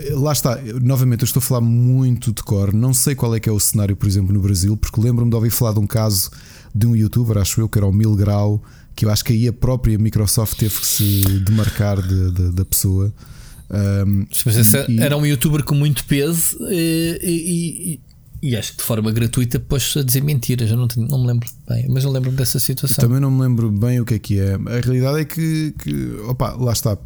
[0.00, 3.40] Eh, lá está, novamente eu estou a falar muito de cor, não sei qual é
[3.40, 5.86] que é o cenário, por exemplo, no Brasil, porque lembro-me de ouvir falar de um
[5.86, 6.30] caso
[6.74, 8.62] de um youtuber, acho eu, que era o Mil Grau,
[8.94, 12.64] que eu acho que aí a própria Microsoft teve que se demarcar de, de, da
[12.64, 13.12] pessoa.
[13.70, 18.00] Um, mas e, era um youtuber com muito peso e, e,
[18.42, 20.70] e acho que de forma gratuita pôs a dizer mentiras.
[20.70, 23.04] Eu não, tenho, não me lembro bem, mas eu lembro-me dessa situação.
[23.04, 24.54] Também não me lembro bem o que é que é.
[24.54, 26.96] A realidade é que, que opa, lá está.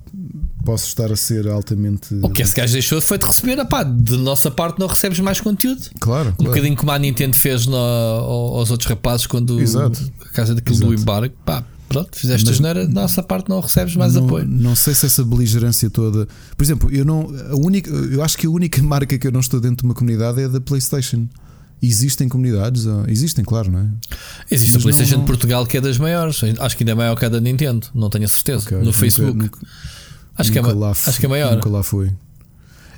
[0.64, 2.14] Posso estar a ser altamente.
[2.22, 5.40] O que esse gajo deixou foi de receber, opá, de nossa parte não recebes mais
[5.40, 5.82] conteúdo.
[6.00, 6.30] Claro.
[6.30, 6.50] Um claro.
[6.50, 10.00] bocadinho como a Nintendo fez no, aos outros rapazes quando Exato.
[10.24, 10.94] a casa daquilo Exato.
[10.94, 11.34] do embargo.
[11.44, 14.46] Pá, pronto, fizeste Mas, a da nossa parte não recebes mais não, apoio.
[14.46, 16.28] Não sei se essa beligerância toda.
[16.56, 17.32] Por exemplo, eu não.
[17.50, 19.94] A única, eu acho que a única marca que eu não estou dentro de uma
[19.94, 21.26] comunidade é a da PlayStation.
[21.82, 22.86] Existem comunidades?
[23.08, 23.86] Existem, claro, não é?
[24.50, 26.40] Existe Mas a PlayStation não, de Portugal que é das maiores.
[26.58, 28.64] Acho que ainda é maior que a da Nintendo, não tenho a certeza.
[28.64, 29.36] Okay, no nunca, Facebook.
[29.36, 29.58] Nunca,
[30.36, 31.56] acho, que é, acho que é maior.
[31.56, 32.10] Nunca lá foi.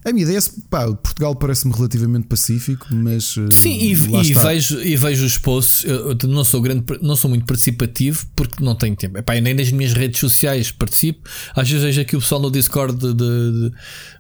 [0.07, 4.81] A minha ideia é pá, Portugal parece-me relativamente pacífico, mas eh, sim, e, e vejo,
[4.81, 5.83] e vejo os posts.
[5.83, 9.19] Eu não sou grande, não sou muito participativo porque não tenho tempo.
[9.19, 11.29] Epá, nem nas minhas redes sociais participo.
[11.57, 13.71] Às vezes vejo aqui o pessoal no Discord de, de,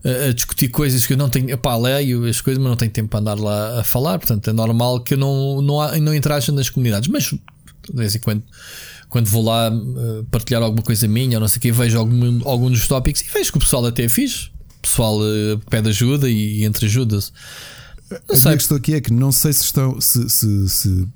[0.02, 1.48] de, a discutir coisas que eu não tenho.
[1.50, 4.18] Epá, leio as coisas, mas não tenho tempo para andar lá a falar.
[4.18, 7.08] Portanto, é normal que eu não, não, não interaja nas comunidades.
[7.08, 7.38] Mas de
[7.94, 8.42] vez em quando
[9.08, 12.40] quando vou lá uh, partilhar alguma coisa minha ou não sei o que, vejo algum,
[12.44, 14.50] algum dos tópicos e vejo que o pessoal até é fixe
[14.86, 17.32] pessoal uh, pede ajuda e, e entre ajuda-se.
[18.28, 18.52] A sei.
[18.52, 20.00] questão aqui é que não sei se estão.
[20.00, 21.08] Se, se, se,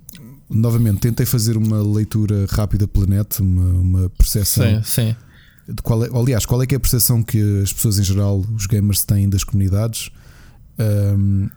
[0.49, 4.83] novamente, tentei fazer uma leitura rápida pela net, uma, uma percepção.
[4.83, 5.17] Sim, sim.
[5.69, 8.45] De qual é, aliás, qual é que é a percepção que as pessoas em geral,
[8.57, 10.11] os gamers, têm das comunidades?
[10.79, 11.49] Um,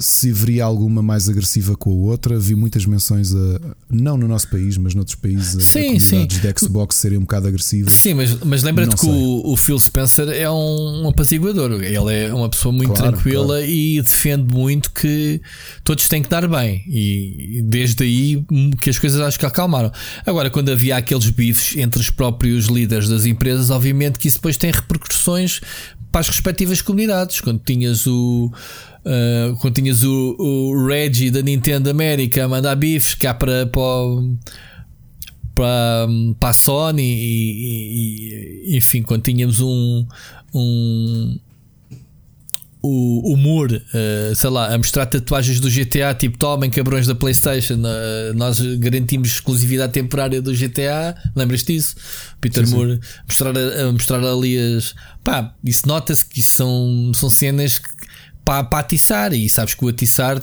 [0.00, 2.38] se haveria alguma mais agressiva com a outra.
[2.38, 6.26] Vi muitas menções a, não no nosso país, mas noutros países, sim, a sim.
[6.26, 7.92] de Xbox serem um bocado agressivas.
[7.92, 11.72] Sim, mas, mas lembra-te que o, o, Phil Spencer é um, um apaziguador.
[11.82, 13.64] Ele é uma pessoa muito claro, tranquila claro.
[13.64, 15.40] e defende muito que
[15.82, 16.84] todos têm que dar bem.
[16.86, 18.44] E desde aí
[18.80, 19.90] que as coisas acho que acalmaram.
[20.26, 24.56] Agora, quando havia aqueles bifes entre os próprios líderes das empresas, obviamente que isso depois
[24.56, 25.60] tem repercussões
[26.10, 27.40] para as respectivas comunidades.
[27.40, 28.50] Quando tinhas o
[29.04, 33.82] Uh, quando tinhas o, o Reggie da Nintendo América a mandar bifes cá para, para,
[35.54, 36.06] para,
[36.38, 40.06] para a Sony e, e, enfim, quando tínhamos um,
[40.54, 41.38] um
[42.82, 47.14] o, o Moore, uh, sei lá, a mostrar tatuagens do GTA, tipo, tomem cabrões da
[47.14, 51.14] PlayStation, uh, nós garantimos exclusividade temporária do GTA.
[51.36, 51.94] Lembras disso?
[52.40, 53.00] Peter sim, Moore sim.
[53.26, 54.94] Mostrar, a, mostrar ali as.
[55.22, 57.88] pá, isso nota-se que isso são, são cenas que
[58.50, 59.32] para, para atiçar.
[59.32, 60.40] E sabes que o atiçar,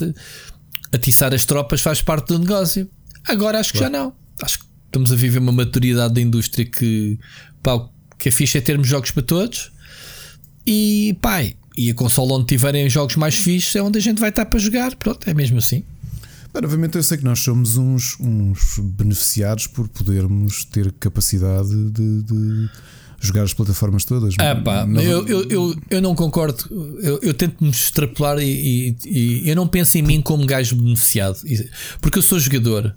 [0.93, 2.89] atiçar as tropas faz parte do negócio.
[3.27, 3.93] Agora acho que claro.
[3.93, 4.13] já não.
[4.41, 7.19] Acho que estamos a viver uma maturidade da indústria que,
[7.61, 7.85] pá,
[8.17, 9.73] que é fixe é termos jogos para todos.
[10.65, 14.29] E pai, e a consola onde tiverem jogos mais fixes é onde a gente vai
[14.29, 14.95] estar para jogar.
[14.95, 15.83] Pronto, é mesmo assim.
[16.53, 22.23] Bem, obviamente eu sei que nós somos uns, uns beneficiados por podermos ter capacidade de,
[22.23, 22.69] de
[23.19, 24.35] jogar as plataformas todas.
[24.39, 25.01] Ah, pá, não...
[25.01, 26.63] eu, eu, eu, eu, não concordo.
[27.01, 30.75] Eu, eu tento me extrapolar e, e, e, eu não penso em mim como gajo
[30.75, 31.37] beneficiado,
[32.01, 32.95] porque eu sou jogador.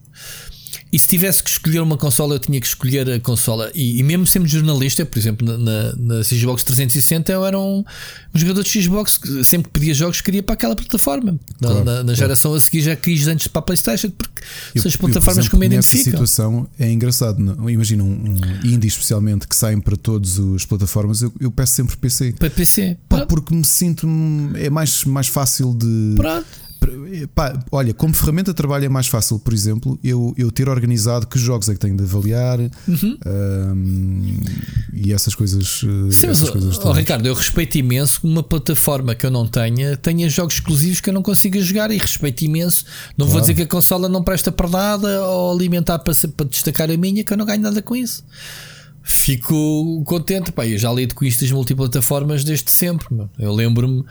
[0.92, 3.70] E se tivesse que escolher uma consola, eu tinha que escolher a consola.
[3.74, 7.84] E, e mesmo sendo jornalista, por exemplo, na, na, Xbox 360, eu era um,
[8.34, 11.38] jogador de Xbox que sempre que pedia jogos queria para aquela plataforma.
[11.60, 14.42] Claro, na, na, geração a seguir já quis antes para a PlayStation, porque
[14.74, 15.98] eu, são as plataformas eu, por exemplo, me identificam.
[15.98, 17.38] Nessa situação é engraçado.
[17.38, 17.70] Não?
[17.70, 21.22] Imagina um, um indie, especialmente, que saem para todas as plataformas.
[21.22, 22.32] Eu, eu peço sempre PC.
[22.32, 22.96] Para PC.
[23.08, 24.08] Pá, porque me sinto.
[24.56, 26.14] É mais, mais fácil de.
[26.16, 26.59] Pronto
[27.34, 31.26] Pá, olha, como ferramenta de trabalho é mais fácil, por exemplo, eu, eu ter organizado
[31.26, 33.18] que jogos é que tenho de avaliar uhum.
[33.26, 34.36] um,
[34.92, 35.82] e essas coisas.
[35.84, 39.30] Eh, Sim, essas mas, coisas oh, Ricardo, eu respeito imenso que uma plataforma que eu
[39.30, 42.84] não tenha tenha jogos exclusivos que eu não consiga jogar e respeito imenso.
[43.16, 43.32] Não claro.
[43.32, 46.96] vou dizer que a consola não presta para nada ou alimentar para, para destacar a
[46.96, 48.24] minha, que eu não ganho nada com isso
[49.02, 50.52] fico contente.
[50.52, 53.06] Pá, eu já lido com isto das multiplataformas desde sempre.
[53.38, 54.04] Eu lembro-me,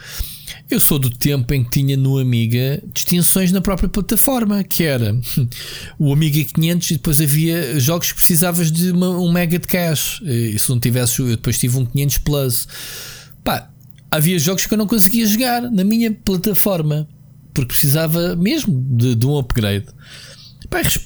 [0.70, 5.20] eu sou do tempo em que tinha no Amiga distinções na própria plataforma, que era
[5.98, 10.24] o Amiga 500 e depois havia jogos que precisavas de uma, um mega de cache.
[10.26, 12.68] E se não tivesse, eu depois tive um 500 Plus.
[13.44, 13.70] Pá,
[14.12, 17.08] havia jogos que eu não conseguia jogar na minha plataforma
[17.54, 19.88] porque precisava mesmo de, de um upgrade.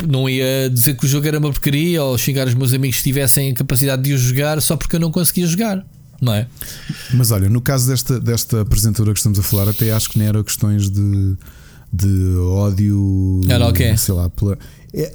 [0.08, 3.04] Não ia dizer que o jogo era uma porcaria ou xingar os meus amigos que
[3.04, 5.86] tivessem a capacidade de o jogar só porque eu não conseguia jogar,
[6.22, 6.48] não é?
[7.14, 10.28] Mas olha, no caso desta, desta apresentadora que estamos a falar, até acho que nem
[10.28, 11.36] eram questões de,
[11.92, 13.42] de ódio.
[13.48, 13.96] Era o quê?
[13.98, 14.58] Sei lá, pela,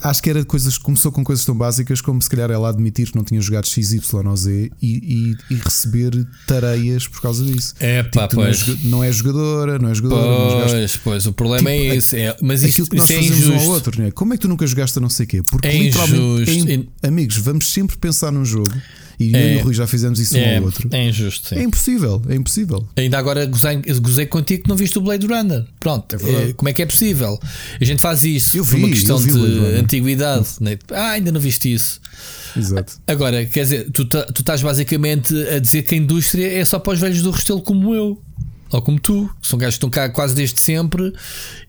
[0.02, 3.16] acho que era coisas, começou com coisas tão básicas como se calhar ela admitir que
[3.16, 7.74] não tinha jogado XY ou Z e, e, e receber tareias por causa disso.
[7.78, 8.66] É pá, tipo, pois.
[8.66, 10.68] Não é, não é, jogadora, não é jogadora.
[10.68, 12.16] Pois, não pois, o problema tipo, é esse.
[12.16, 14.10] É, mas isso, que nós isso é fazemos um ao outro, né?
[14.10, 15.42] como é que tu nunca jogaste a não sei quê?
[15.48, 18.72] Porque é literalmente, é, amigos, vamos sempre pensar num jogo
[19.18, 20.88] e é, eu e o Rui já fizemos isso é, um ao outro.
[20.92, 21.48] É injusto.
[21.48, 21.56] Sim.
[21.56, 22.88] É impossível, é impossível.
[22.96, 25.64] Ainda agora gozei, gozei contigo que não viste o Blade Runner.
[25.80, 27.38] Pronto, é como é que é possível?
[27.80, 30.48] A gente faz isso eu vi, por uma questão de antiguidade.
[30.60, 30.78] Né?
[30.92, 32.00] Ah, ainda não viste isso.
[32.56, 32.94] Exato.
[33.06, 36.92] Agora, quer dizer, tu, tu estás basicamente a dizer que a indústria é só para
[36.92, 38.22] os velhos do Restelo como eu
[38.70, 41.12] ou como tu, que são gajos que estão cá quase desde sempre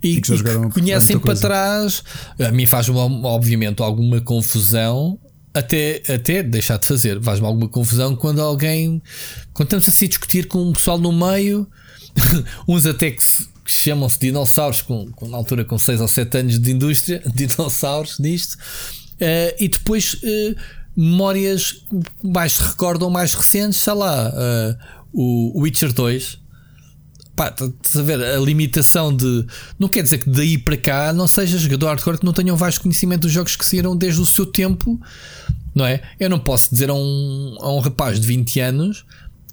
[0.03, 2.03] e, e que, e que conhecem para trás.
[2.37, 5.17] A mim faz obviamente alguma confusão
[5.53, 7.21] até, até deixar de fazer.
[7.21, 9.01] Faz-me alguma confusão quando alguém.
[9.53, 11.67] Quando estamos assim a discutir com o pessoal no meio,
[12.67, 16.59] uns até que, que chamam-se dinossauros, com, com, na altura com 6 ou 7 anos
[16.59, 20.55] de indústria, dinossauros nisto, uh, e depois uh,
[20.95, 21.85] memórias
[22.23, 24.77] mais se recordam, mais recentes, sei lá, uh,
[25.11, 26.38] o Witcher 2
[27.39, 29.45] pá, estás a ver a limitação de.
[29.79, 32.57] Não quer dizer que daí para cá não seja jogador hardcore que não tenha um
[32.57, 34.99] vasto conhecimento dos jogos que saíram desde o seu tempo,
[35.73, 36.01] não é?
[36.19, 39.05] Eu não posso dizer a um, a um rapaz de 20 anos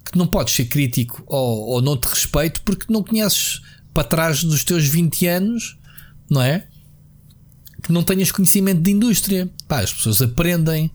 [0.03, 3.61] que não podes ser crítico ou, ou não te respeito porque não conheces
[3.93, 5.77] para trás dos teus 20 anos,
[6.29, 6.67] não é?
[7.81, 9.49] Que não tenhas conhecimento de indústria.
[9.65, 10.91] Pá, as pessoas aprendem,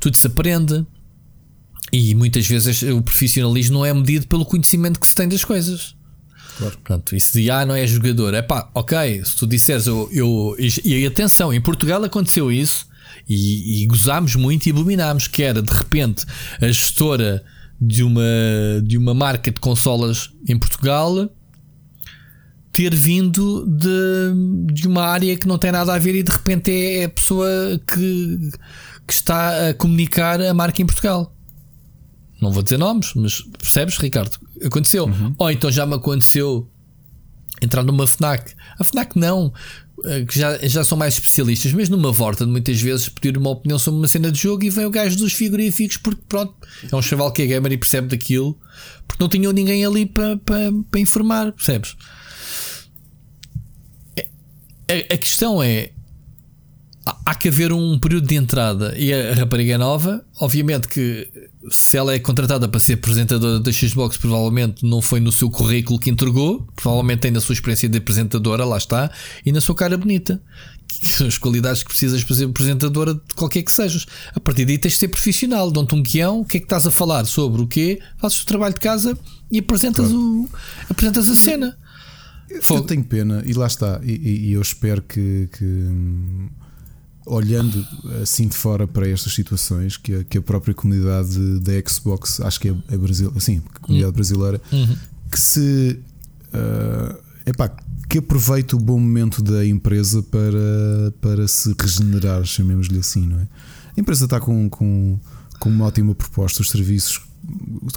[0.00, 0.86] tudo se aprende.
[1.92, 5.94] E muitas vezes o profissionalismo não é medido pelo conhecimento que se tem das coisas.
[6.56, 6.78] Claro.
[6.82, 8.34] Pronto, isso de ah, não é jogador.
[8.34, 10.56] É pá, ok, se tu disseres eu, eu.
[10.58, 12.86] E, atenção, em Portugal aconteceu isso
[13.28, 16.24] e, e gozámos muito e abominámos que era de repente
[16.60, 17.44] a gestora
[17.80, 18.22] de uma,
[18.82, 21.30] de uma marca de consolas em Portugal
[22.72, 26.70] ter vindo de, de uma área que não tem nada a ver e de repente
[26.70, 28.50] é a pessoa que,
[29.06, 31.35] que está a comunicar a marca em Portugal.
[32.40, 34.38] Não vou dizer nomes, mas percebes, Ricardo?
[34.64, 35.06] Aconteceu.
[35.06, 35.34] Uhum.
[35.38, 36.70] Ou então já me aconteceu
[37.62, 38.54] entrar numa FNAC.
[38.78, 39.52] A FNAC não,
[40.04, 43.78] eh, que já, já são mais especialistas, mas numa Vorta, muitas vezes pedir uma opinião
[43.78, 46.54] sobre uma cena de jogo e vem o gajo dos frigoríficos porque pronto,
[46.90, 48.58] é um chaval que é gamer e percebe daquilo,
[49.08, 51.96] porque não tinham ninguém ali para, para, para informar, percebes?
[54.16, 54.28] É,
[54.88, 55.92] a, a questão é
[57.24, 60.24] há que haver um período de entrada e a rapariga é nova.
[60.40, 61.30] Obviamente que
[61.70, 65.98] se ela é contratada para ser apresentadora da Xbox, provavelmente não foi no seu currículo
[65.98, 69.10] que entregou, provavelmente tem na sua experiência de apresentadora, lá está,
[69.44, 70.40] e na sua cara bonita.
[70.86, 74.06] Que são as qualidades que precisas para ser apresentadora de qualquer que sejas.
[74.34, 76.86] A partir daí tens de ser profissional, dão-te um guião, o que é que estás
[76.86, 79.18] a falar sobre o quê, fazes o trabalho de casa
[79.50, 80.20] e apresentas, claro.
[80.20, 80.48] o,
[80.88, 81.76] apresentas a cena.
[82.48, 85.90] Eu, eu tenho pena, e lá está, e, e eu espero que, que
[87.26, 87.84] olhando
[88.22, 92.60] assim de fora para estas situações que a, que a própria comunidade da Xbox, acho
[92.60, 94.14] que é, é Brasil, assim, comunidade uhum.
[94.14, 94.96] brasileira, uhum.
[95.30, 96.00] que se
[96.54, 97.68] uh, epá,
[98.08, 103.48] que aproveite o bom momento da empresa para, para se regenerar, chamemos-lhe assim, não é?
[103.96, 105.18] A empresa está com, com,
[105.58, 107.26] com uma ótima proposta, os serviços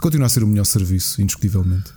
[0.02, 1.92] continua a ser o melhor serviço, indiscutivelmente.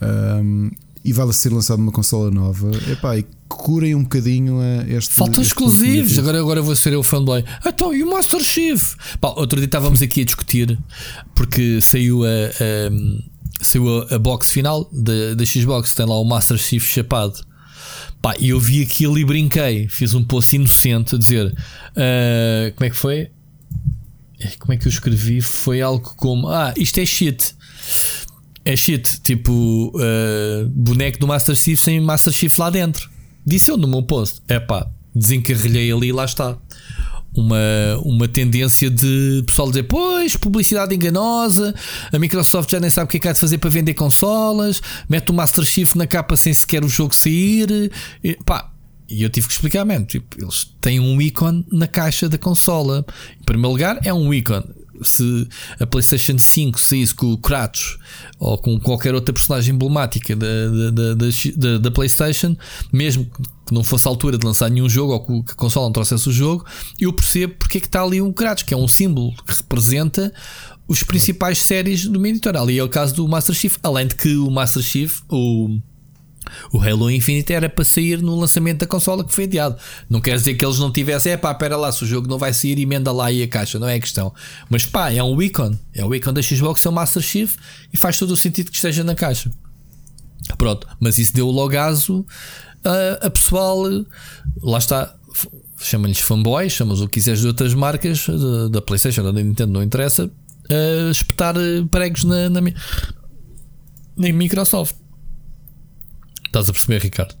[0.00, 0.70] Um,
[1.04, 2.70] e vai ser lançado uma consola nova.
[2.90, 4.58] Epá, e curem um bocadinho
[4.88, 5.12] este.
[5.12, 6.18] Faltam exclusivos.
[6.18, 7.44] Agora, agora vou ser eu fanboy.
[7.62, 8.94] Ah, então, e o Master Chief?
[9.20, 10.78] Pá, outro dia estávamos aqui a discutir
[11.34, 15.92] porque saiu a, a saiu a, a, box final da, da Xbox.
[15.92, 17.38] Tem lá o Master Chief chapado.
[18.22, 19.86] Pá, e eu vi aquilo e brinquei.
[19.88, 23.30] Fiz um post inocente a dizer: uh, Como é que foi?
[24.58, 25.42] Como é que eu escrevi?
[25.42, 27.54] Foi algo como: Ah, isto é shit
[28.64, 33.10] É shit, tipo uh, boneco do Master Chief sem Master Chief lá dentro.
[33.44, 34.40] Disse eu no meu post.
[34.48, 36.56] É pá, desencarrilhei ali e lá está.
[37.36, 37.58] Uma,
[38.04, 41.74] uma tendência de pessoal dizer: Pois, publicidade enganosa,
[42.10, 44.80] a Microsoft já nem sabe o que é que há de fazer para vender consolas,
[45.08, 47.90] mete o Master Chief na capa sem sequer o jogo sair.
[48.22, 48.70] E, pá,
[49.10, 53.04] e eu tive que explicar mesmo: tipo, eles têm um ícone na caixa da consola.
[53.38, 54.64] Em primeiro lugar, é um ícone
[55.02, 55.48] se
[55.80, 57.98] a PlayStation 5 saísse com o Kratos
[58.38, 62.56] ou com qualquer outra personagem emblemática da, da, da, da, PlayStation,
[62.92, 63.26] mesmo
[63.66, 66.28] que não fosse a altura de lançar nenhum jogo ou que a console não trouxesse
[66.28, 66.64] o jogo,
[67.00, 70.32] eu percebo porque é que está ali um Kratos, que é um símbolo que representa
[70.86, 72.56] os principais séries do monitor.
[72.56, 75.78] Ali é o caso do Master Chief, além de que o Master Chief, o
[76.72, 79.76] o Halo Infinite era para sair no lançamento da consola que foi adiado.
[80.08, 82.38] Não quer dizer que eles não tivessem, é pá, espera lá, se o jogo não
[82.38, 84.32] vai sair, emenda lá aí a caixa, não é a questão.
[84.68, 87.56] Mas pá, é um ícone, é o ícone da Xbox, é o Master Chief
[87.92, 89.50] e faz todo o sentido que esteja na caixa.
[90.58, 92.26] Pronto, mas isso deu logo aso
[92.84, 93.82] a, a pessoal,
[94.62, 95.14] lá está,
[95.78, 99.82] chama-lhes fanboys, chamas o que quiseres de outras marcas, da, da PlayStation, da Nintendo, não
[99.82, 100.30] interessa,
[100.70, 101.54] a espetar
[101.90, 104.96] pregos na, na, na Microsoft.
[106.54, 107.32] Estás a perceber, Ricardo?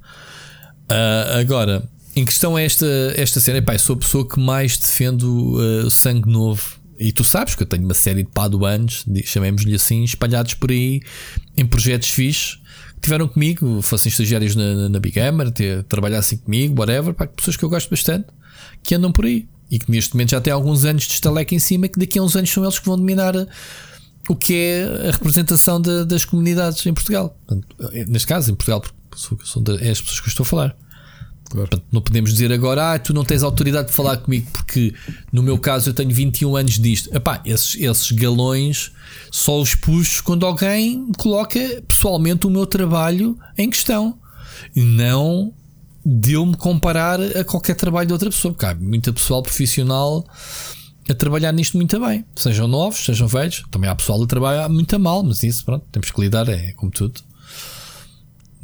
[0.90, 5.54] Uh, agora, em questão é esta, esta cena, epá, sou a pessoa que mais defendo
[5.54, 6.80] uh, sangue novo.
[6.98, 11.00] E tu sabes que eu tenho uma série de paduanos, chamemos-lhe assim, espalhados por aí
[11.56, 12.60] em projetos fixos
[12.94, 15.52] que tiveram comigo, fossem estagiários na, na Big Hammer,
[15.88, 18.26] trabalhassem comigo, whatever, pá, pessoas que eu gosto bastante,
[18.82, 21.60] que andam por aí e que neste momento já têm alguns anos de estaleca em
[21.60, 23.34] cima, que daqui a uns anos são eles que vão dominar
[24.28, 27.36] o que é a representação de, das comunidades em Portugal.
[27.46, 27.76] Portanto,
[28.08, 28.82] neste caso, em Portugal,
[29.80, 30.76] é as pessoas que eu estou a falar.
[31.50, 31.68] Claro.
[31.68, 34.94] Portanto, não podemos dizer agora, ah, tu não tens autoridade de falar comigo, porque
[35.32, 37.14] no meu caso eu tenho 21 anos disto.
[37.14, 38.92] Epá, esses, esses galões
[39.30, 44.18] só os puxo quando alguém coloca pessoalmente o meu trabalho em questão
[44.74, 45.52] e não
[46.04, 50.26] deu-me comparar a qualquer trabalho de outra pessoa, porque há muita pessoal profissional
[51.08, 53.62] a trabalhar nisto muito bem, sejam novos, sejam velhos.
[53.70, 56.90] Também há pessoal a trabalhar muito mal, mas isso, pronto, temos que lidar, é como
[56.90, 57.20] tudo.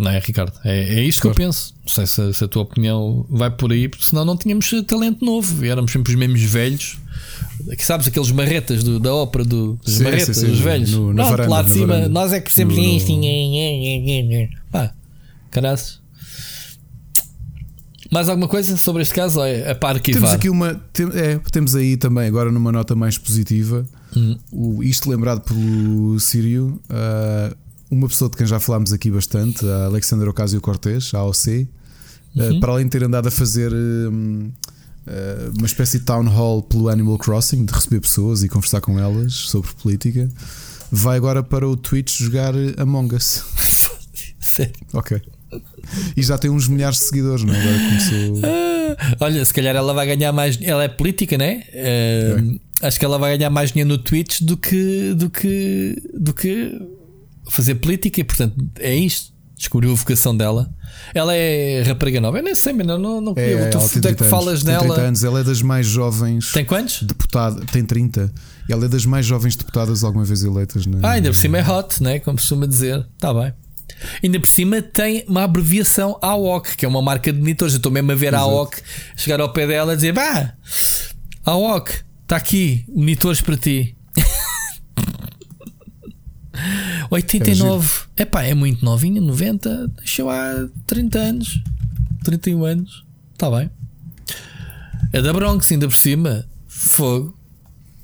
[0.00, 0.58] Não é, Ricardo?
[0.64, 1.36] É, é isto claro.
[1.36, 1.74] que eu penso.
[1.82, 5.22] Não sei se, se, a tua opinião vai por aí, porque senão não tínhamos talento
[5.22, 5.62] novo.
[5.62, 6.96] Éramos sempre os mesmos velhos.
[7.76, 10.90] Que sabes aqueles marretas do, da ópera do, dos sim, marretas, sim, sim, dos velhos.
[10.92, 12.08] No, na varanda, lá de cima, varanda.
[12.08, 14.48] nós é que sempre no.
[14.72, 14.94] Pá,
[15.50, 16.00] caraças.
[18.10, 19.42] Mais alguma coisa sobre este caso?
[19.42, 20.22] É a par arquivar.
[20.22, 20.76] Temos aqui uma.
[20.94, 23.86] Tem, é, temos aí também, agora numa nota mais positiva,
[24.16, 24.38] hum.
[24.50, 26.80] o, isto lembrado pelo Sírio.
[26.88, 27.54] Uh,
[27.90, 31.66] uma pessoa de quem já falámos aqui bastante, a Alexandra Ocasio Cortez, a AOC, eh,
[32.36, 32.60] uhum.
[32.60, 34.50] para além de ter andado a fazer um,
[35.06, 38.98] eh, uma espécie de town hall pelo Animal Crossing, de receber pessoas e conversar com
[38.98, 40.28] elas sobre política,
[40.90, 43.42] vai agora para o Twitch jogar Among Us.
[44.40, 44.72] Sério?
[44.92, 45.20] Ok.
[46.16, 47.60] E já tem uns milhares de seguidores, não é?
[47.60, 48.40] Agora começou.
[48.44, 50.58] Ah, olha, se calhar ela vai ganhar mais.
[50.62, 51.64] Ela é política, né?
[51.72, 52.86] Uh, é.
[52.86, 55.12] Acho que ela vai ganhar mais dinheiro no Twitch do que.
[55.14, 56.00] do que.
[56.14, 56.80] do que
[57.50, 59.30] fazer política e, portanto, é isto.
[59.56, 60.72] Descobriu a vocação dela.
[61.14, 62.38] Ela é rapariga nova.
[62.38, 65.22] Eu nem sei, mas não, não, não é, tu tem que falas tem 30 anos,
[65.22, 66.50] ela é das mais jovens.
[66.52, 67.02] Tem quantos?
[67.02, 68.32] Deputada, tem 30.
[68.66, 70.84] Ela é das mais jovens deputadas alguma vez eleitas.
[71.02, 72.20] Ah, ainda por cima é hot, né?
[72.20, 73.06] como costuma dizer.
[73.16, 73.52] Está bem.
[74.22, 77.74] Ainda por cima tem uma abreviação AOC, que é uma marca de monitores.
[77.74, 78.44] Eu estou mesmo a ver Exato.
[78.44, 78.82] a AOC
[79.14, 80.54] chegar ao pé dela e dizer: Bah,
[81.44, 81.90] AOC,
[82.22, 83.94] está aqui, monitores para ti.
[87.10, 88.06] 89.
[88.16, 89.88] É pá, é muito novinha, 90.
[89.88, 91.62] Deixou há 30 anos.
[92.24, 93.04] 31 anos.
[93.32, 93.70] Está bem.
[95.12, 96.44] É da Bronx, ainda por cima.
[96.68, 97.36] Fogo.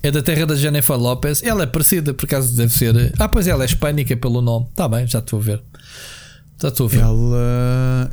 [0.02, 1.42] É da terra da Jennifer Lopez.
[1.42, 3.12] Ela é parecida, por acaso deve ser.
[3.18, 4.66] Ah, pois ela é hispânica pelo nome.
[4.70, 5.62] Está bem, já estou a ver.
[6.60, 7.00] Já estou a ver.
[7.00, 8.10] Ela.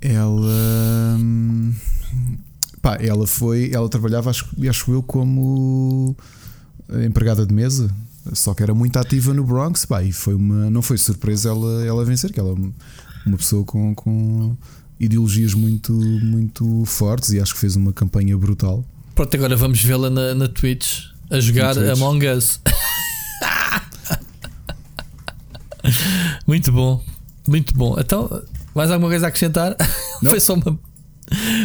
[0.00, 1.18] Ela.
[2.82, 3.70] Pá, ela foi.
[3.72, 6.16] Ela trabalhava, acho, acho eu, como
[7.04, 7.90] empregada de mesa
[8.32, 11.84] só que era muito ativa no Bronx, pá, e foi uma, não foi surpresa ela,
[11.84, 14.56] ela vencer, que ela é uma pessoa com, com
[14.98, 18.84] ideologias muito, muito fortes e acho que fez uma campanha brutal.
[19.14, 21.90] Pronto, agora vamos vê-la na, na Twitch a jogar Twitch.
[21.90, 22.60] Among Us.
[26.46, 27.02] muito bom,
[27.46, 27.96] muito bom.
[27.98, 28.42] Então,
[28.74, 29.76] mais alguma coisa a acrescentar?
[30.22, 30.78] foi só uma,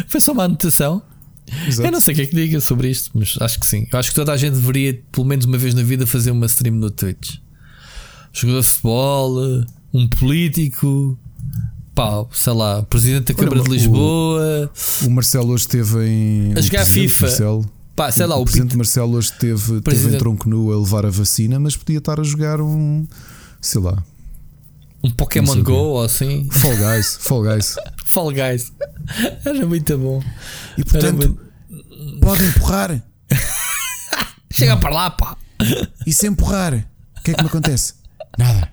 [0.08, 1.02] foi só uma anotação.
[1.66, 1.86] Exato.
[1.86, 3.86] Eu não sei o que é que diga sobre isto, mas acho que sim.
[3.92, 6.46] Eu acho que toda a gente deveria, pelo menos uma vez na vida, fazer uma
[6.46, 7.36] stream no Twitch.
[8.32, 11.18] Jogador de futebol, um político,
[11.94, 14.70] pá, sei lá, presidente da Câmara de Lisboa.
[15.02, 16.54] O, o Marcelo hoje esteve em.
[16.56, 17.26] A jogar FIFA.
[17.26, 20.16] Marcelo, pá, sei lá, o, o presidente Marcelo hoje esteve, presidente...
[20.16, 23.06] em tronco nu a levar a vacina, mas podia estar a jogar um
[23.62, 24.02] sei lá.
[25.04, 26.48] Um Pokémon Não Go ou assim.
[26.50, 27.76] Fall Guys, Fall Guys.
[28.06, 28.72] Fall Guys.
[29.44, 30.22] Era muito bom.
[30.78, 33.02] E portanto, muito- pode empurrar.
[34.52, 35.36] Chega para lá, pá.
[36.06, 36.74] E se empurrar,
[37.18, 37.94] o que é que me acontece?
[38.38, 38.70] Nada.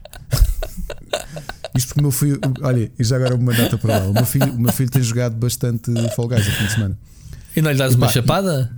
[1.76, 4.06] Isto porque o meu filho, olha, e já agora uma nota para lá.
[4.08, 7.00] O meu filho, o meu filho tem jogado bastante Fall Guys a fim de semana.
[7.56, 8.76] E não lhe dás uma Epá, chapada?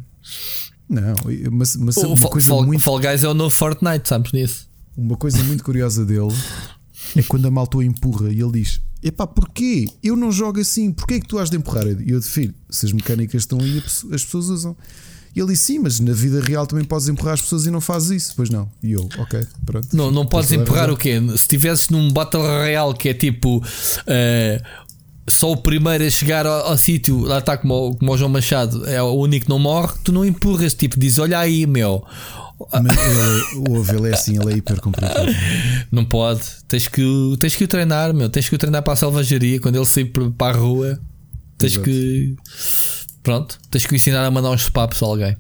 [0.90, 1.16] Não,
[1.52, 4.32] mas, mas O uma, Fall, coisa Fall- muito, Fall Guys é o novo Fortnite, sabes
[4.32, 4.70] nisso?
[4.98, 6.34] uma coisa muito curiosa dele
[7.20, 9.88] é quando a malta o empurra e ele diz: Epá, porquê?
[10.04, 11.86] Eu não jogo assim, porquê é que tu has de empurrar?
[11.88, 13.78] E eu digo, filho, se as mecânicas estão aí,
[14.12, 14.76] as pessoas usam.
[15.36, 17.82] E ele disse: Sim, mas na vida real também podes empurrar as pessoas e não
[17.82, 18.34] fazes isso.
[18.36, 18.70] Pois não.
[18.84, 19.88] E eu, ok, pronto.
[19.96, 21.20] Não, não podes empurrar o quê?
[21.30, 23.64] Se estivesses num Battle Royale que é tipo
[24.06, 24.62] eh,
[25.28, 28.88] só o primeiro a chegar ao, ao sítio, lá está como, como o João Machado,
[28.88, 32.04] é o único que não morre, tu não empurras, tipo, diz: Olha aí, meu,
[32.72, 35.32] Mas ele, o ouve, ele é assim, ele é hiper complicado.
[35.92, 37.04] não pode, tens que,
[37.40, 40.06] tens que o treinar, meu, tens que o treinar para a selvageria quando ele sair
[40.06, 41.00] para a rua,
[41.58, 41.86] tens Exato.
[41.86, 42.36] que
[43.24, 45.38] pronto, tens que o ensinar a mandar uns papos a alguém.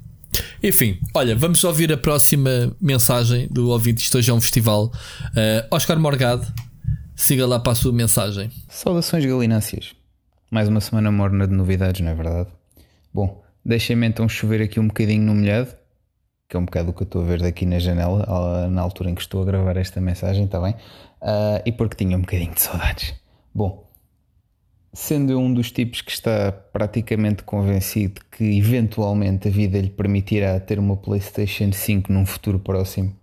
[0.63, 4.03] Enfim, olha, vamos ouvir a próxima mensagem do ouvinte.
[4.03, 4.91] Isto hoje é um festival.
[5.35, 6.47] Eh, Oscar Morgado,
[7.15, 8.49] siga lá para a sua mensagem.
[8.69, 9.93] Saudações galináceas.
[10.49, 12.49] Mais uma semana morna de novidades, não é verdade?
[13.13, 15.73] Bom, deixem-me então chover aqui um bocadinho no molhado,
[16.51, 19.09] que é um bocado o que eu estou a ver daqui na janela, na altura
[19.09, 20.75] em que estou a gravar esta mensagem, está bem?
[21.21, 23.15] Ah, e porque tinha um bocadinho de saudades.
[23.55, 23.87] Bom,
[24.93, 30.77] sendo um dos tipos que está praticamente convencido que eventualmente a vida lhe permitirá ter
[30.77, 33.15] uma PlayStation 5 num futuro próximo,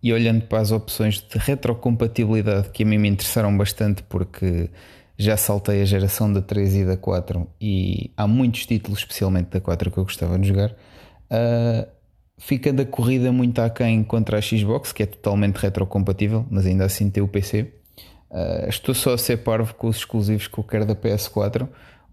[0.00, 4.70] e olhando para as opções de retrocompatibilidade que a mim me interessaram bastante porque
[5.18, 9.60] já saltei a geração da 3 e da 4 e há muitos títulos, especialmente da
[9.60, 10.72] 4, que eu gostava de jogar,
[11.28, 11.88] ah,
[12.44, 17.08] fica da corrida muito aquém contra a Xbox, que é totalmente retrocompatível, mas ainda assim
[17.08, 17.72] tem o PC.
[18.30, 21.68] Ah, estou só a ser parvo com os exclusivos que eu quero da PS4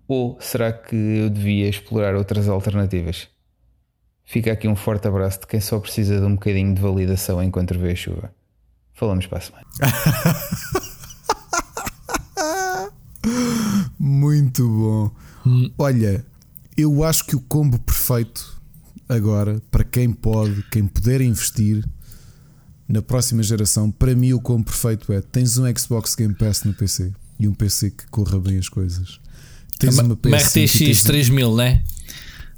[0.07, 3.27] ou será que eu devia explorar outras alternativas?
[4.23, 7.77] Fica aqui um forte abraço de quem só precisa de um bocadinho de validação enquanto
[7.79, 8.31] vê a chuva.
[8.93, 9.65] Falamos para a semana.
[13.97, 15.11] Muito bom.
[15.77, 16.23] Olha,
[16.77, 18.58] eu acho que o combo perfeito
[19.09, 21.83] agora, para quem pode, quem puder investir
[22.87, 26.73] na próxima geração, para mim o combo perfeito é: tens um Xbox Game Pass no
[26.73, 29.19] PC e um PC que corra bem as coisas.
[29.79, 31.83] Tens uma, Uma PS5 e RTX tens, 3000, né?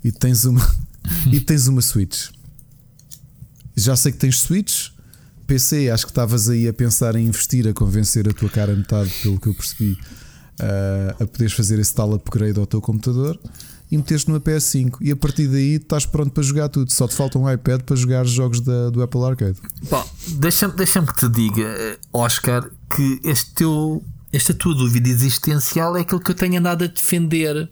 [0.03, 0.75] e tens uma
[1.31, 2.29] e tens uma Switch.
[3.75, 4.89] Já sei que tens Switch.
[5.47, 8.75] PC, acho que estavas aí a pensar em investir, a convencer a tua cara a
[8.75, 9.97] metade, pelo que eu percebi,
[10.57, 13.37] ah, a poderes fazer esse tal upgrade ao teu computador
[13.91, 14.97] e meteste numa PS5.
[15.01, 16.89] E a partir daí estás pronto para jogar tudo.
[16.91, 19.59] Só te falta um iPad para jogar os jogos da- do Apple Arcade.
[20.29, 26.01] Deixa-me deixa que te diga, eh, Oscar, que este teu, esta tua dúvida existencial é
[26.01, 27.69] aquilo que eu tenho andado a defender.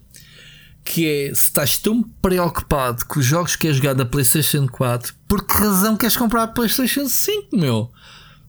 [0.82, 5.14] Que é se estás tão preocupado com os jogos que queres jogar da PlayStation 4,
[5.28, 7.90] por que razão queres comprar a PlayStation 5, meu?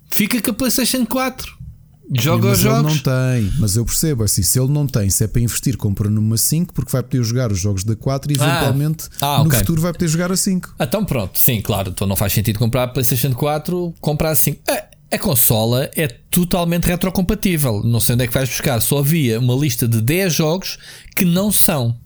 [0.10, 1.58] Fica com a PlayStation 4,
[2.14, 2.94] joga mas os ele jogos.
[2.96, 6.10] não tem, mas eu percebo assim, se ele não tem, se é para investir, compra
[6.10, 8.44] numa 5 porque vai poder jogar os jogos da 4 e Ah.
[8.46, 9.60] eventualmente Ah, no ok.
[9.60, 10.76] futuro vai poder jogar a 5.
[10.80, 14.58] Então pronto, sim, claro, então não faz sentido comprar a PlayStation 4, comprar assim.
[14.70, 17.82] A, a consola é totalmente retrocompatível.
[17.84, 18.80] Não sei onde é que vais buscar.
[18.82, 20.78] Só havia uma lista de 10 jogos
[21.18, 21.98] que não são.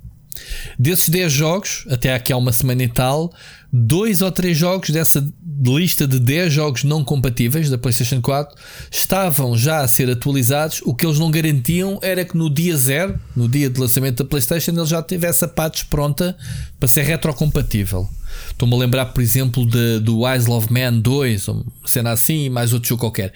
[0.78, 3.32] Desses 10 jogos, até aqui há uma semana e tal,
[3.78, 5.26] dois ou três jogos dessa
[5.62, 8.56] lista de 10 jogos não compatíveis da PlayStation 4
[8.92, 10.82] estavam já a ser atualizados.
[10.84, 14.30] O que eles não garantiam era que no dia zero, no dia de lançamento da
[14.30, 16.38] PlayStation, ele já tivesse a patch pronta
[16.80, 18.10] para ser retrocompatível.
[18.50, 22.46] Estou-me a lembrar, por exemplo, de, do Isle of Man 2, ou uma cena assim,
[22.46, 23.34] e mais outro jogo qualquer.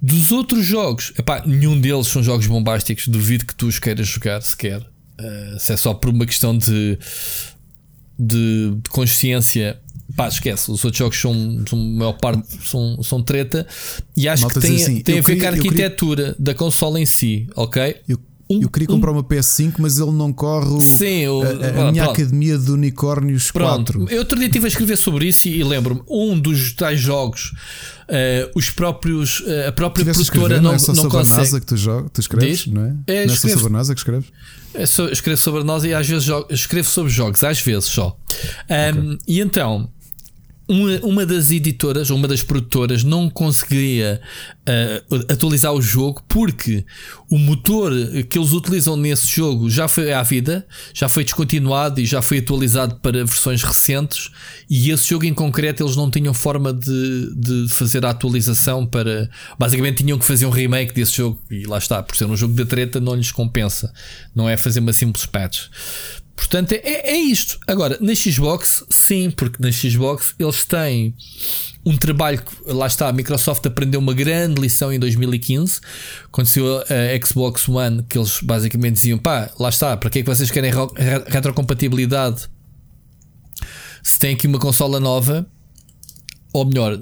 [0.00, 4.40] Dos outros jogos, epá, nenhum deles são jogos bombásticos, duvido que tu os queiras jogar
[4.40, 4.80] sequer.
[4.80, 6.98] Uh, se é só por uma questão de,
[8.20, 9.78] de, de consciência,
[10.14, 10.70] pá, esquece.
[10.70, 13.66] Os outros jogos são, são a maior parte são, são treta
[14.16, 16.54] e acho Malta que tem, assim, tem a ver com a eu queria- arquitetura da
[16.54, 17.96] consola em si, ok?
[18.08, 18.18] Eu,
[18.50, 21.88] Um- eu queria um- comprar uma PS5, mas ele não corre Sim, o- a, a-
[21.88, 22.20] a minha pronto.
[22.20, 24.06] academia de unicórnios Pronto, 4.
[24.12, 27.52] eu outro dia estive a escrever sobre isso e, e lembro-me, um dos tais jogos,
[28.08, 31.16] eh, os próprios, eh, a própria Tiveste produtora escrever, não, não é só não sobre
[31.16, 31.38] a consegue.
[31.38, 32.66] NASA que tu, joga, tu escreves, Diz?
[32.66, 32.96] não é?
[33.06, 34.28] É, não é só sobre a NASA que escreves?
[34.74, 38.16] Eu escrevo sobre nós e às vezes escrevo sobre jogos, às vezes só.
[38.96, 39.90] Um, E então,
[40.70, 44.20] uma, uma das editoras, uma das produtoras, não conseguia
[44.60, 46.84] uh, atualizar o jogo porque
[47.28, 47.92] o motor
[48.28, 50.64] que eles utilizam nesse jogo já foi à vida,
[50.94, 54.30] já foi descontinuado e já foi atualizado para versões recentes.
[54.68, 59.28] E esse jogo em concreto eles não tinham forma de, de fazer a atualização para.
[59.58, 61.40] Basicamente tinham que fazer um remake desse jogo.
[61.50, 63.92] E lá está, por ser um jogo de treta, não lhes compensa.
[64.32, 65.66] Não é fazer uma simples patch.
[66.40, 67.58] Portanto, é, é isto.
[67.66, 71.14] Agora, na Xbox, sim, porque na Xbox eles têm
[71.84, 75.80] um trabalho que, lá está, a Microsoft aprendeu uma grande lição em 2015,
[76.32, 80.22] quando saiu a Xbox One, que eles basicamente diziam: pá, lá está, para que é
[80.22, 80.72] que vocês querem
[81.26, 82.48] retrocompatibilidade
[84.02, 85.46] se tem aqui uma consola nova?
[86.54, 86.98] Ou melhor,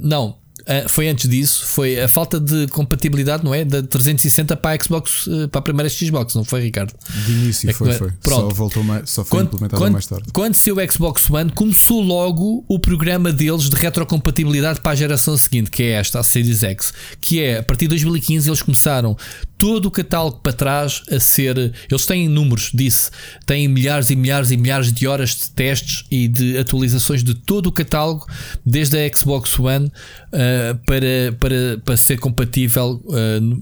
[0.00, 3.64] não, ah, foi antes disso, foi a falta de compatibilidade, não é?
[3.64, 6.94] Da 360 para a Xbox, ah, para a primeira Xbox, não foi, Ricardo?
[7.26, 8.10] De início é foi, foi.
[8.22, 8.48] Pronto.
[8.48, 10.24] Só, voltou mais, só foi quando, implementado quando, mais tarde.
[10.32, 15.36] Quando saiu o Xbox One, começou logo o programa deles de retrocompatibilidade para a geração
[15.36, 19.16] seguinte, que é esta, a Series X, que é a partir de 2015 eles começaram
[19.60, 21.56] todo o catálogo para trás a ser.
[21.88, 23.10] Eles têm números, disse,
[23.44, 27.66] têm milhares e milhares e milhares de horas de testes e de atualizações de todo
[27.66, 28.26] o catálogo,
[28.64, 33.02] desde a Xbox One uh, para, para, para ser compatível.
[33.04, 33.58] Uh,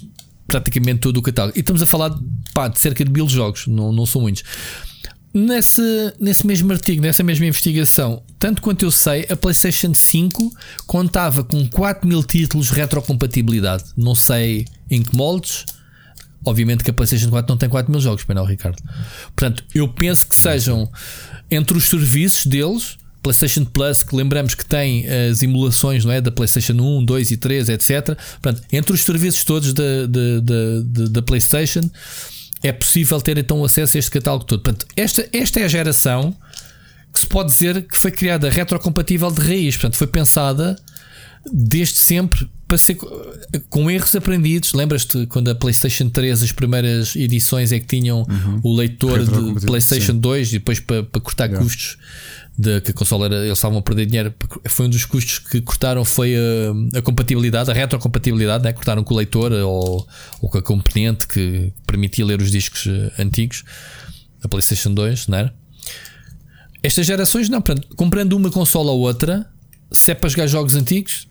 [0.46, 1.58] praticamente todo o catálogo.
[1.58, 2.10] E estamos a falar
[2.54, 4.42] pá, de cerca de mil jogos, não, não são muitos.
[5.34, 10.50] Nesse, nesse mesmo artigo, nessa mesma investigação, tanto quanto eu sei, a PlayStation 5
[10.86, 13.84] contava com 4 mil títulos retrocompatibilidade.
[13.94, 15.66] Não sei em que moldes,
[16.44, 18.80] Obviamente que a PlayStation 4 não tem 4 mil jogos, não, Ricardo.
[19.34, 20.90] Portanto, eu penso que sejam
[21.50, 26.30] entre os serviços deles, PlayStation Plus, que lembramos que tem as emulações não é, da
[26.30, 28.16] PlayStation 1, 2 e 3, etc.
[28.40, 31.90] Portanto, entre os serviços todos da, da, da, da PlayStation,
[32.62, 34.62] é possível ter então acesso a este catálogo todo.
[34.62, 36.34] Portanto, esta, esta é a geração
[37.12, 39.76] que se pode dizer que foi criada retrocompatível de raiz.
[39.76, 40.76] Portanto, foi pensada
[41.52, 42.96] desde sempre para ser
[43.70, 44.74] com erros aprendidos.
[44.74, 48.60] Lembras-te quando a PlayStation 3, as primeiras edições é que tinham uhum.
[48.62, 50.20] o leitor de PlayStation sim.
[50.20, 51.64] 2 e depois para, para cortar yeah.
[51.64, 51.96] custos
[52.58, 54.34] de que a consola era, eles estavam a perder dinheiro.
[54.66, 58.72] Foi um dos custos que cortaram foi a, a compatibilidade, a retrocompatibilidade, né?
[58.72, 60.06] cortaram com o leitor ou,
[60.42, 63.64] ou com a componente que permitia ler os discos eh, antigos
[64.42, 65.54] da PlayStation 2, não era?
[66.82, 67.62] Estas gerações não,
[67.96, 69.46] comprando uma consola ou outra,
[69.90, 71.26] se é para jogar jogos antigos,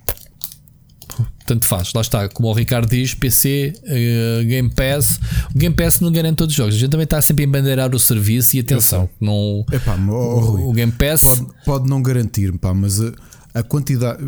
[1.45, 1.94] tanto faz.
[1.94, 5.19] Lá está, como o Ricardo diz, PC, uh, eh, Game Pass.
[5.53, 6.76] O Game Pass não garante todos os jogos.
[6.76, 9.10] A gente também está sempre a embandeirar o serviço e atenção.
[9.19, 13.11] Não, Epá, o, o, Game Pass pode, pode não garantir, pá, mas a,
[13.53, 14.22] a, quantidade.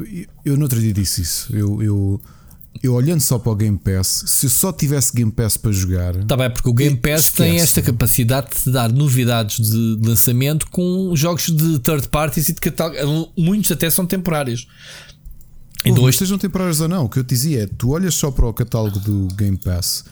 [0.45, 1.55] Eu no outro dia disse isso.
[1.55, 2.21] Eu, eu,
[2.81, 6.15] eu olhando só para o Game Pass, se eu só tivesse Game Pass para jogar.
[6.15, 7.35] Está bem, porque o Game Pass esquece.
[7.35, 12.61] tem esta capacidade de dar novidades de lançamento com jogos de third parties e de
[12.61, 13.31] catálogo.
[13.37, 14.67] Muitos até são temporários.
[15.85, 16.17] Então, hoje...
[16.17, 18.53] Sejam temporários ou não, o que eu te dizia é: tu olhas só para o
[18.53, 20.03] catálogo do Game Pass.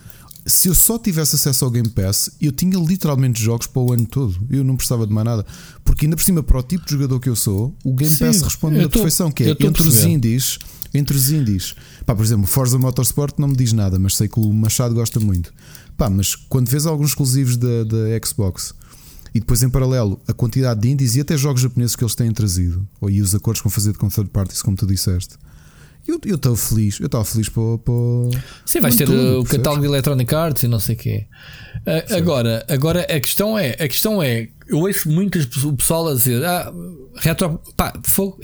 [0.46, 4.06] Se eu só tivesse acesso ao Game Pass, eu tinha literalmente jogos para o ano
[4.06, 4.34] todo.
[4.48, 5.44] Eu não precisava de mais nada.
[5.84, 8.24] Porque ainda por cima, para o tipo de jogador que eu sou, o Game Sim,
[8.24, 10.58] Pass responde na perfeição, que é entre os indies.
[10.94, 11.74] Entre os indies.
[12.06, 15.20] Pá, por exemplo, Forza Motorsport não me diz nada, mas sei que o Machado gosta
[15.20, 15.52] muito.
[15.98, 18.74] Pá, mas quando vês alguns exclusivos da, da Xbox
[19.34, 22.32] e depois em paralelo a quantidade de indies e até jogos japoneses que eles têm
[22.32, 25.36] trazido, ou e os acordos com fazer com third parties, como tu disseste
[26.08, 27.94] eu estou feliz, eu estava feliz para, para.
[28.64, 31.26] Sim, vais ter tudo, o catálogo de Electronic Arts e não sei o quê.
[31.80, 36.14] Uh, agora, agora a questão é: a questão é, eu ouço muitas o pessoal a
[36.14, 36.72] dizer, ah,
[37.16, 37.92] retro, pá,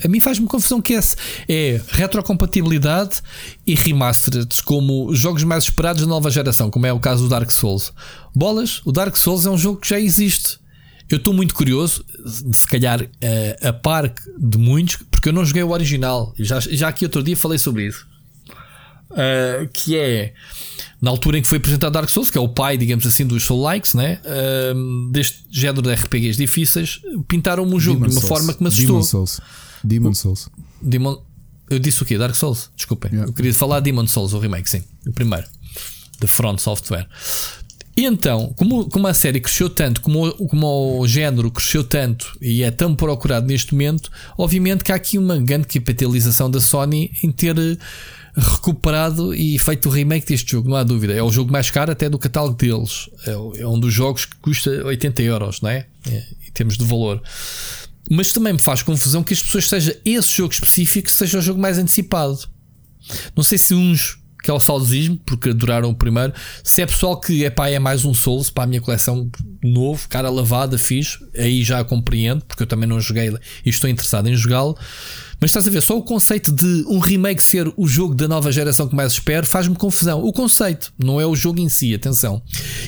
[0.03, 1.15] a mim faz-me confusão que esse
[1.47, 3.21] é retrocompatibilidade
[3.65, 7.51] e remastered como jogos mais esperados da nova geração, como é o caso do Dark
[7.51, 7.93] Souls.
[8.33, 10.59] Bolas, o Dark Souls é um jogo que já existe.
[11.09, 12.03] Eu estou muito curioso,
[12.51, 16.33] se calhar uh, a par de muitos, porque eu não joguei o original.
[16.37, 18.07] Já, já aqui outro dia falei sobre isso.
[19.11, 20.33] Uh, que é
[21.01, 23.43] na altura em que foi apresentado Dark Souls, que é o pai, digamos assim, dos
[23.43, 24.19] Soul Likes, né?
[24.25, 28.37] Uh, deste género de RPGs difíceis, pintaram-me um jogo Demon de uma Souls.
[28.39, 28.87] forma que me assustou.
[28.87, 29.41] Demon Souls.
[29.83, 30.49] Demon Souls.
[30.81, 31.21] Demon...
[31.69, 32.17] Eu disse o quê?
[32.17, 32.71] Dark Souls?
[32.75, 33.11] Desculpem.
[33.11, 33.29] Yeah.
[33.29, 34.83] Eu queria falar Demon Souls, o remake, sim.
[35.05, 35.45] O primeiro.
[36.19, 37.07] De Front Software.
[37.97, 42.61] E então, como, como a série cresceu tanto, como, como o género cresceu tanto e
[42.61, 47.31] é tão procurado neste momento, obviamente que há aqui uma grande capitalização da Sony em
[47.31, 47.77] ter eh,
[48.35, 51.13] recuperado e feito o remake deste jogo, não há dúvida.
[51.13, 53.09] É o jogo mais caro até do catálogo deles.
[53.25, 55.87] É, é um dos jogos que custa 80 euros, não é?
[56.09, 56.23] é?
[56.47, 57.21] Em termos de valor.
[58.11, 61.61] Mas também me faz confusão que as pessoas seja esse jogo específico seja o jogo
[61.61, 62.39] mais antecipado.
[63.35, 66.31] Não sei se uns que é o saudosismo, porque adoraram o primeiro.
[66.63, 69.27] Se é pessoal que é pá, é mais um Souls para a minha coleção
[69.63, 73.35] novo, cara lavada, fiz, aí já compreendo, porque eu também não joguei
[73.65, 74.77] e estou interessado em jogá-lo.
[75.41, 78.51] Mas estás a ver, só o conceito de um remake ser o jogo da nova
[78.51, 80.23] geração que mais espero faz-me confusão.
[80.23, 82.39] O conceito, não é o jogo em si, atenção.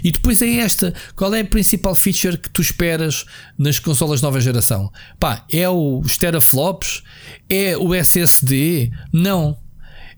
[0.04, 3.26] E depois é esta: qual é a principal feature que tu esperas
[3.58, 4.92] nas consolas nova geração?
[5.20, 7.02] Pá, é os teraflops?
[7.50, 8.92] É o SSD?
[9.12, 9.58] Não.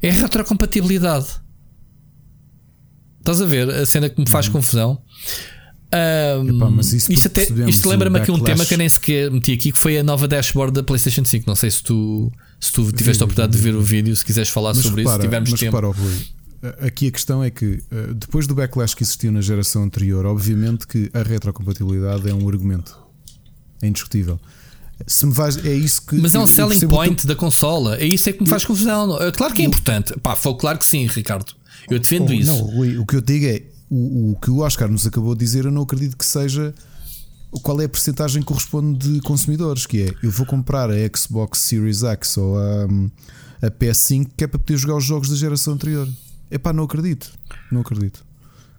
[0.01, 1.27] É a retrocompatibilidade.
[3.19, 4.53] Estás a ver a cena que me faz uhum.
[4.53, 5.01] confusão?
[5.91, 9.71] Um, Epá, isto, até, isto lembra-me aqui um tema que eu nem sequer meti aqui,
[9.71, 11.45] que foi a nova dashboard da PlayStation 5.
[11.47, 14.49] Não sei se tu, se tu tiveste a oportunidade de ver o vídeo, se quiseres
[14.49, 15.75] falar mas sobre repara, isso, se tivermos mas tempo.
[15.75, 19.83] Repara, Rui, aqui a questão é que eh, depois do backlash que existiu na geração
[19.83, 22.95] anterior, obviamente que a retrocompatibilidade é um argumento.
[23.81, 24.39] É indiscutível.
[25.07, 26.15] Se me vais, é isso que.
[26.15, 27.97] Mas é um selling point da consola.
[27.97, 29.17] É isso é que me faz confusão.
[29.35, 30.13] Claro que é importante.
[30.19, 31.53] Pá, foi claro que sim, Ricardo.
[31.89, 32.51] Eu defendo oh, isso.
[32.51, 35.39] Não, Rui, o que eu digo é o, o que o Oscar nos acabou de
[35.39, 36.73] dizer, eu não acredito que seja
[37.63, 41.59] qual é a percentagem que corresponde de consumidores, que é eu vou comprar a Xbox
[41.59, 42.83] Series X ou a,
[43.67, 46.07] a PS5 que é para poder jogar os jogos da geração anterior.
[46.51, 47.31] Epá, não acredito.
[47.71, 48.23] Não acredito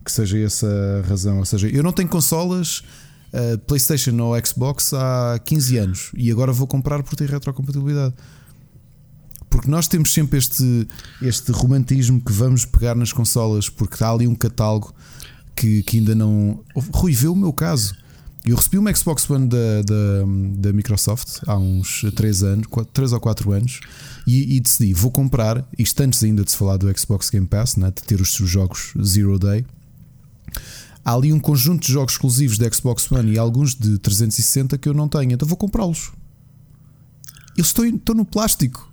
[0.05, 0.67] que seja essa
[1.05, 1.39] a razão.
[1.39, 2.83] Ou seja, eu não tenho consolas
[3.33, 8.15] uh, PlayStation ou Xbox há 15 anos e agora vou comprar por ter retrocompatibilidade.
[9.49, 10.87] Porque nós temos sempre este,
[11.21, 14.95] este romantismo que vamos pegar nas consolas porque há ali um catálogo
[15.57, 16.63] que, que ainda não.
[16.93, 17.95] Rui, vê o meu caso.
[18.45, 20.25] Eu recebi uma Xbox One da, da,
[20.57, 23.81] da Microsoft há uns 3 anos, 3 ou 4 anos,
[24.27, 27.77] e, e, decidi, vou comprar, isto antes ainda de se falar do Xbox Game Pass,
[27.77, 29.67] né, de ter os seus jogos Zero Day.
[31.05, 34.89] Há ali um conjunto de jogos exclusivos da Xbox One e alguns de 360 que
[34.89, 36.13] eu não tenho, então vou comprá-los.
[37.57, 38.89] Eles estão, estão no plástico.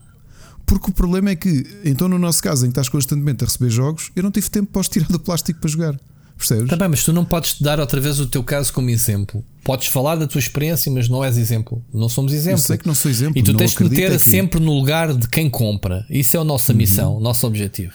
[0.66, 3.70] Porque o problema é que, então, no nosso caso, em que estás constantemente a receber
[3.70, 6.00] jogos, eu não tive tempo para os tirar do plástico para jogar.
[6.38, 6.70] Percebes?
[6.70, 9.44] Também, mas tu não podes dar outra vez o teu caso como exemplo.
[9.64, 11.84] Podes falar da tua experiência, mas não és exemplo.
[11.92, 12.60] Não somos exemplo.
[12.60, 13.40] Eu sei que não sou exemplo.
[13.40, 14.20] E tu tens que meter que...
[14.20, 16.06] sempre no lugar de quem compra.
[16.10, 16.78] Isso é a nossa uhum.
[16.78, 17.94] missão, o nosso objetivo.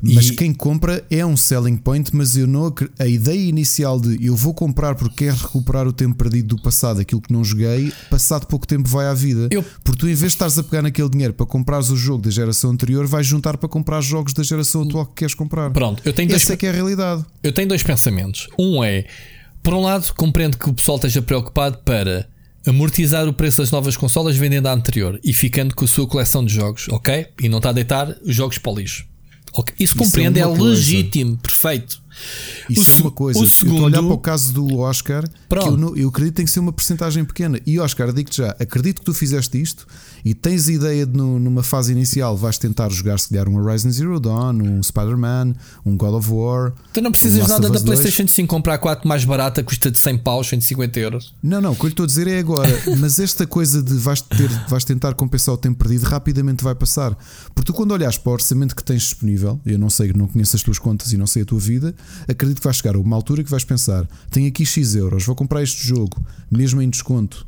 [0.00, 0.36] Mas e...
[0.36, 4.54] quem compra é um selling point, mas eu não a ideia inicial de eu vou
[4.54, 8.66] comprar porque quero recuperar o tempo perdido do passado, aquilo que não joguei, passado pouco
[8.66, 9.48] tempo vai à vida.
[9.50, 9.64] Eu...
[9.84, 12.30] Porque tu, em vez de estares a pegar naquele dinheiro para comprares o jogo da
[12.30, 15.70] geração anterior, vais juntar para comprar jogos da geração atual que queres comprar.
[15.70, 16.42] Pronto, eu tenho dois...
[16.42, 17.24] Essa é que é a realidade.
[17.42, 18.48] Eu tenho dois pensamentos.
[18.58, 19.06] Um é
[19.66, 22.28] por um lado, compreendo que o pessoal esteja preocupado para
[22.64, 26.44] amortizar o preço das novas consolas vendendo a anterior e ficando com a sua coleção
[26.44, 27.26] de jogos, ok?
[27.42, 29.08] E não está a deitar os jogos para o lixo.
[29.58, 29.74] Okay.
[29.78, 32.02] Isso, Isso compreende, é, é legítimo, perfeito.
[32.68, 33.40] Isso o, é uma coisa.
[33.40, 36.44] O segundo, eu olhar para o caso do Oscar, que eu, eu, acredito que tem
[36.44, 37.60] que ser uma porcentagem pequena.
[37.66, 39.86] E Oscar, digo-te já, acredito que tu fizeste isto
[40.26, 43.56] e tens a ideia de no, numa fase inicial vais tentar jogar se calhar um
[43.56, 45.54] Horizon Zero Dawn, um Spider-Man,
[45.84, 46.72] um God of War.
[46.92, 50.18] Tu não precisas um nada da PlayStation 5 comprar 4 mais barata, custa de 100
[50.18, 51.32] paus, 150 euros.
[51.40, 52.68] Não, não, o que eu lhe estou a dizer é agora.
[52.98, 57.16] mas esta coisa de vais, ter, vais tentar compensar o tempo perdido rapidamente vai passar.
[57.54, 60.56] Porque tu, quando olhas para o orçamento que tens disponível, eu não sei, não conheço
[60.56, 61.94] as tuas contas e não sei a tua vida,
[62.26, 65.36] acredito que vais chegar a uma altura que vais pensar: tenho aqui X euros, vou
[65.36, 66.20] comprar este jogo,
[66.50, 67.46] mesmo em desconto,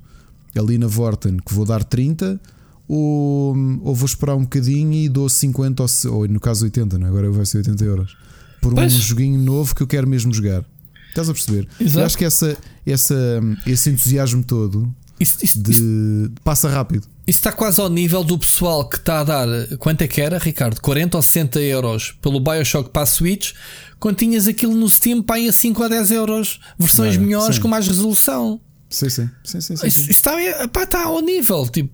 [0.56, 2.40] ali na Vorten, que vou dar 30
[2.88, 7.06] ou, ou vou esperar um bocadinho e dou 50 ou, ou no caso 80, não?
[7.06, 7.10] É?
[7.10, 8.16] agora vai ser 80 euros
[8.60, 8.94] por pois.
[8.94, 10.64] um joguinho novo que eu quero mesmo jogar.
[11.08, 11.68] Estás a perceber?
[11.80, 11.98] Exato.
[12.00, 12.56] Eu acho que essa,
[12.86, 17.06] essa, esse entusiasmo todo isso, isso, de, isso, passa rápido.
[17.26, 19.48] Isso está quase ao nível do pessoal que está a dar
[19.78, 20.80] quanto é que era, Ricardo?
[20.80, 23.52] 40 ou 60 euros pelo Bioshock para a Switch,
[23.98, 27.62] quando tinhas aquilo no Steam para a 5 ou 10 euros, versões melhores sim.
[27.62, 28.60] com mais resolução.
[28.88, 30.32] Sim, sim, sim, sim, sim, Isso, isso está,
[30.68, 31.68] pá, está ao nível.
[31.68, 31.90] Tipo,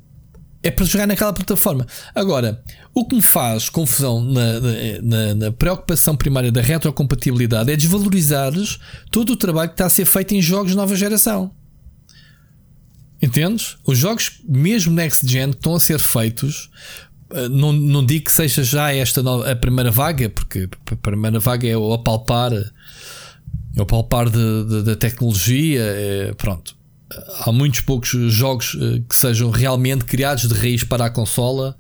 [0.65, 1.87] é para jogar naquela plataforma.
[2.15, 2.65] Agora,
[2.95, 4.61] o que me faz confusão na,
[5.03, 8.79] na, na, preocupação primária da retrocompatibilidade é desvalorizares
[9.11, 11.53] todo o trabalho que está a ser feito em jogos de nova geração.
[13.21, 13.77] Entendes?
[13.87, 16.71] Os jogos, mesmo next gen, que estão a ser feitos,
[17.31, 21.39] eh, não, não digo que seja já esta nova, a primeira vaga, porque a primeira
[21.39, 22.65] vaga é o apalpar, é
[23.79, 26.75] o apalpar da tecnologia, é, pronto
[27.41, 31.77] há muitos poucos jogos eh, que sejam realmente criados de raiz para a consola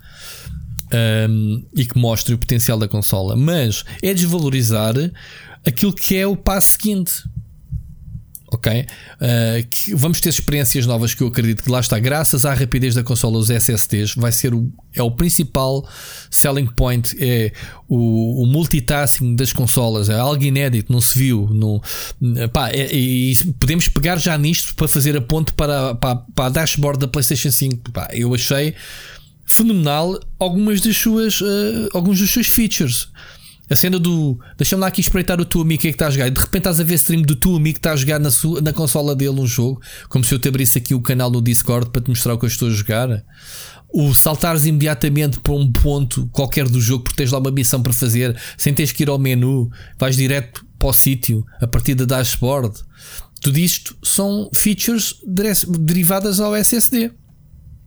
[0.92, 4.94] um, ehm, e que mostrem o potencial da consola, mas é desvalorizar
[5.66, 7.24] aquilo que é o passo seguinte
[8.54, 8.80] ok?
[8.82, 13.02] Uh, vamos ter experiências novas que eu acredito que lá está, graças à rapidez da
[13.02, 15.86] consola, os SSDs, vai ser o, é o principal
[16.30, 17.52] selling point, é
[17.88, 21.48] o, o multitasking das consolas, é algo inédito, não se viu.
[22.52, 26.48] Pá, é, e podemos pegar já nisto para fazer a ponte para, para, para a
[26.48, 27.92] dashboard da PlayStation 5.
[27.92, 28.74] Pá, eu achei
[29.44, 33.08] fenomenal algumas das suas, uh, alguns dos seus features.
[33.74, 36.10] A cena do deixa-me lá aqui espreitar o teu amigo que é que está a
[36.10, 36.28] jogar.
[36.28, 38.30] E de repente estás a ver stream do teu amigo que está a jogar na,
[38.30, 41.42] sua, na consola dele um jogo, como se eu te abrisse aqui o canal no
[41.42, 43.24] Discord para te mostrar o que eu estou a jogar.
[43.92, 47.92] O saltares imediatamente para um ponto qualquer do jogo porque tens lá uma missão para
[47.92, 49.68] fazer, sem teres que ir ao menu,
[49.98, 52.80] vais direto para o sítio a partir da dashboard.
[53.40, 55.16] Tudo isto são features
[55.80, 57.10] derivadas ao SSD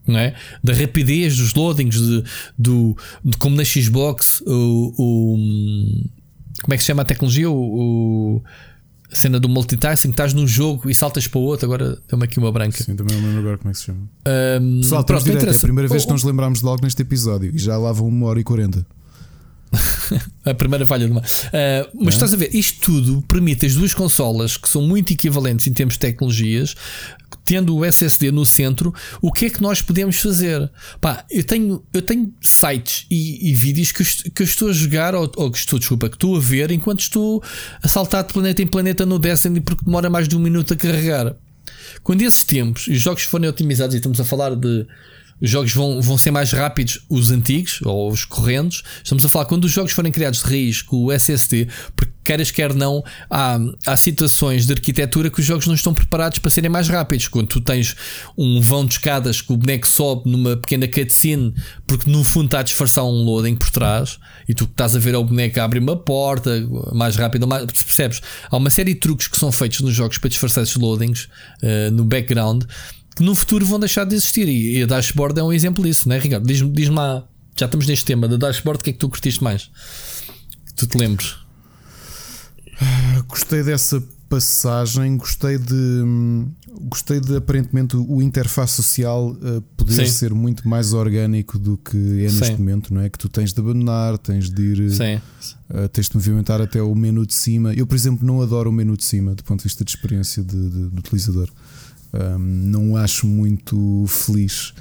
[0.08, 0.34] não é?
[0.64, 2.24] Da rapidez dos loadings, de,
[2.58, 5.38] do, de como na Xbox, o, o,
[6.62, 7.50] como é que se chama a tecnologia?
[7.50, 7.56] O,
[8.38, 8.44] o
[9.10, 12.40] a cena do multitasking, estás num jogo e saltas para o outro, agora deu-me aqui
[12.40, 12.84] uma branca.
[12.84, 14.02] Sim, também não lembro agora como é que se chama.
[14.62, 17.58] Um, Pessoal, pronto, direto, é a primeira vez que nos lembramos logo neste episódio e
[17.58, 18.86] já lá vão uma hora e quarenta.
[20.45, 21.22] a primeira falha de uma.
[21.22, 22.18] Uh, mas é?
[22.18, 25.95] estás a ver, isto tudo permite as duas consolas que são muito equivalentes em termos
[25.95, 26.76] de tecnologias,
[27.44, 30.69] tendo o SSD no centro, o que é que nós podemos fazer?
[30.99, 34.73] Pá, eu tenho, eu tenho sites e, e vídeos que eu, que eu, estou a
[34.73, 37.44] jogar, ou, ou, que estou, desculpa, que estou a ver enquanto estou
[37.81, 40.77] a saltar de planeta em planeta no Destiny porque demora mais de um minuto a
[40.77, 41.35] carregar.
[42.03, 44.85] Quando esses tempos os jogos forem otimizados e estamos a falar de
[45.42, 48.84] os jogos vão, vão ser mais rápidos, os antigos ou os correntes.
[49.04, 52.52] Estamos a falar quando os jogos forem criados de raiz com o SSD, porque queres
[52.52, 56.70] quer não, há, há situações de arquitetura que os jogos não estão preparados para serem
[56.70, 57.30] mais rápidos.
[57.30, 57.96] Quando tu tens
[58.38, 61.54] um vão de escadas que o boneco sobe numa pequena cutscene,
[61.88, 65.16] porque no fundo está a disfarçar um loading por trás, e tu estás a ver
[65.16, 68.22] o boneco abrir uma porta mais rápido, mais, percebes?
[68.50, 71.30] Há uma série de truques que são feitos nos jogos para disfarçar esses loadings
[71.64, 72.64] uh, no background
[73.18, 74.48] que no futuro vão deixar de existir.
[74.48, 76.45] E, a dashboard é um exemplo disso, não é, Ricardo?
[76.45, 77.27] Diz-me diz lá,
[77.57, 79.72] já estamos neste tema da dashboard, o que é que tu curtiste mais?
[80.68, 81.35] Que tu te lembres?
[82.80, 83.99] Ah, gostei dessa
[84.30, 86.03] passagem, gostei de.
[86.80, 90.11] Gostei de aparentemente o interface social uh, poder Sim.
[90.11, 92.57] ser muito mais orgânico do que é neste Sim.
[92.57, 93.10] momento, não é?
[93.10, 97.26] Que tu tens de abandonar, tens de ir, uh, tens de movimentar até o menu
[97.26, 97.73] de cima.
[97.73, 100.44] Eu, por exemplo, não adoro o menu de cima do ponto de vista de experiência
[100.44, 101.49] de, de, de utilizador.
[102.18, 104.73] Um, não acho muito feliz.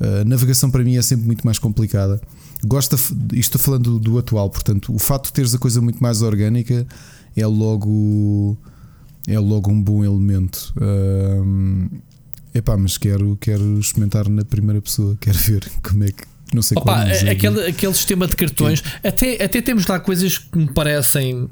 [0.00, 2.20] Uh, a navegação para mim é sempre muito mais complicada.
[2.64, 6.02] Gosto, de, estou falando do, do, atual, portanto, o facto de teres a coisa muito
[6.02, 6.86] mais orgânica
[7.36, 8.56] é logo
[9.26, 10.72] é logo um bom elemento.
[10.80, 11.88] Um,
[12.54, 16.24] epá, mas quero, quero experimentar na primeira pessoa, quero ver como é que.
[16.52, 20.72] Não sei Opa, aquele, aquele sistema de cartões, até, até temos lá coisas que me
[20.72, 21.48] parecem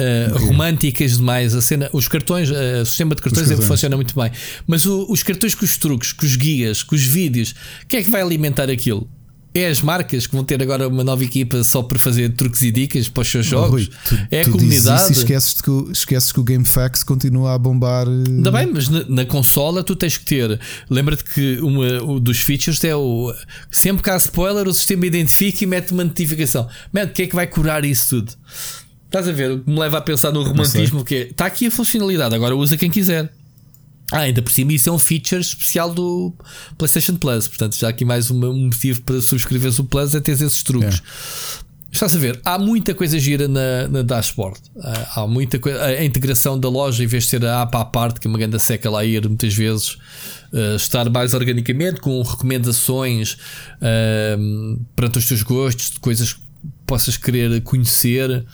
[0.00, 1.54] Uh, românticas demais.
[1.54, 3.68] A cena, os cartões, uh, o sistema de cartões, cartões.
[3.68, 4.30] funciona muito bem,
[4.66, 7.54] mas o, os cartões com os truques, com os guias, com os vídeos,
[7.88, 9.08] quem é que vai alimentar aquilo?
[9.54, 12.70] É as marcas que vão ter agora uma nova equipa só para fazer truques e
[12.70, 13.88] dicas para os seus jogos?
[13.88, 15.12] Oh, Rui, tu, é a comunidade.
[15.12, 18.06] Esqueces, que, esqueces que o GameFAQs continua a bombar.
[18.06, 20.60] Ainda bem, mas na, na, consola tu tens que ter.
[20.88, 23.34] Lembra-te que uma um dos features é o.
[23.70, 26.68] Sempre que há spoiler, o sistema identifica e mete uma notificação.
[26.92, 28.32] Mano, o que é que vai curar isso tudo?
[29.08, 29.62] Estás a ver?
[29.66, 31.22] Me leva a pensar no romantismo que é.
[31.28, 33.32] Está aqui a funcionalidade, agora usa quem quiser.
[34.12, 36.32] Ah, ainda por cima, isso é um feature especial do
[36.76, 37.48] PlayStation Plus.
[37.48, 41.02] Portanto, já aqui mais um motivo para subscrever o Plus é ter esses truques.
[41.64, 41.68] É.
[41.90, 42.38] Estás a ver?
[42.44, 44.60] Há muita coisa gira na, na dashboard.
[45.14, 45.82] Há muita coisa.
[45.82, 48.38] A integração da loja, em vez de ser a app à parte, que é uma
[48.38, 49.94] grande seca lá ir muitas vezes,
[50.52, 53.38] uh, estar mais organicamente, com recomendações
[53.80, 56.40] uh, perante os teus gostos, de coisas que
[56.86, 58.44] possas querer conhecer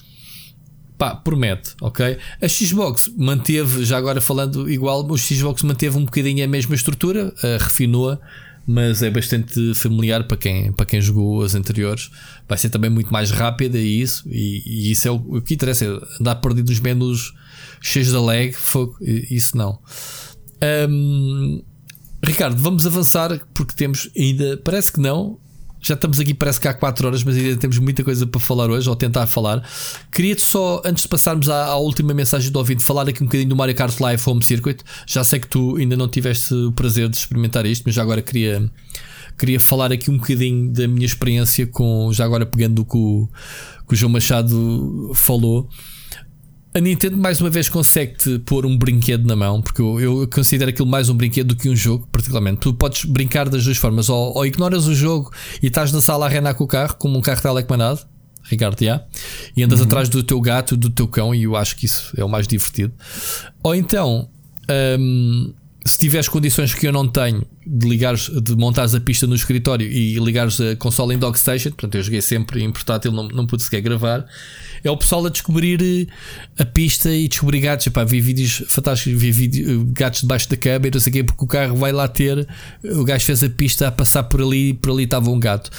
[1.05, 2.16] pá, promete, ok?
[2.40, 7.26] A Xbox manteve, já agora falando igual, o Xbox manteve um bocadinho a mesma estrutura,
[7.26, 8.18] uh, refinou-a,
[8.66, 12.10] mas é bastante familiar para quem, para quem jogou as anteriores.
[12.48, 15.52] Vai ser também muito mais rápida e isso, e, e isso é o, o, que
[15.52, 17.35] interessa, é andar perdido nos menus
[17.82, 19.78] cheios de lag, fogo, isso não.
[20.89, 21.62] Um,
[22.24, 25.39] Ricardo, vamos avançar porque temos ainda, parece que não,
[25.85, 28.70] já estamos aqui, parece que há 4 horas, mas ainda temos muita coisa para falar
[28.70, 29.62] hoje, ou tentar falar.
[30.11, 33.51] Queria-te só, antes de passarmos à, à, última mensagem do ouvinte, falar aqui um bocadinho
[33.51, 34.78] do Mario Kart Live Home Circuit.
[35.06, 38.23] Já sei que tu ainda não tiveste o prazer de experimentar isto, mas já agora
[38.23, 38.70] queria,
[39.39, 43.28] queria falar aqui um bocadinho da minha experiência com, já agora pegando o que o,
[43.86, 45.69] que o João Machado falou
[46.74, 50.70] a Nintendo mais uma vez consegue-te pôr um brinquedo na mão, porque eu, eu, considero
[50.70, 52.59] aquilo mais um brinquedo do que um jogo, particularmente.
[52.62, 55.30] Tu podes brincar das duas formas, ou, ou ignoras o jogo
[55.62, 58.01] e estás na sala a reinar com o carro, como um carro telecomandado,
[58.42, 59.05] Ricardo, já,
[59.56, 59.86] e andas uhum.
[59.86, 62.48] atrás do teu gato, do teu cão, e eu acho que isso é o mais
[62.48, 62.92] divertido.
[63.62, 64.28] Ou então,
[64.98, 65.55] hum,
[65.85, 69.86] se tiveres condições que eu não tenho de ligares, de montares a pista no escritório
[69.86, 73.47] e ligares a consola em dock station, portanto eu joguei sempre em portátil, não, não
[73.47, 74.27] pude sequer gravar
[74.85, 77.86] é o pessoal a descobrir eh, a pista e descobrir gatos.
[77.86, 81.43] Epá, vi vídeos fantásticos, vi vídeo, gatos debaixo da câmera, não sei o quê, porque
[81.43, 82.47] o carro vai lá ter.
[82.85, 85.70] O gajo fez a pista a passar por ali e por ali estava um gato.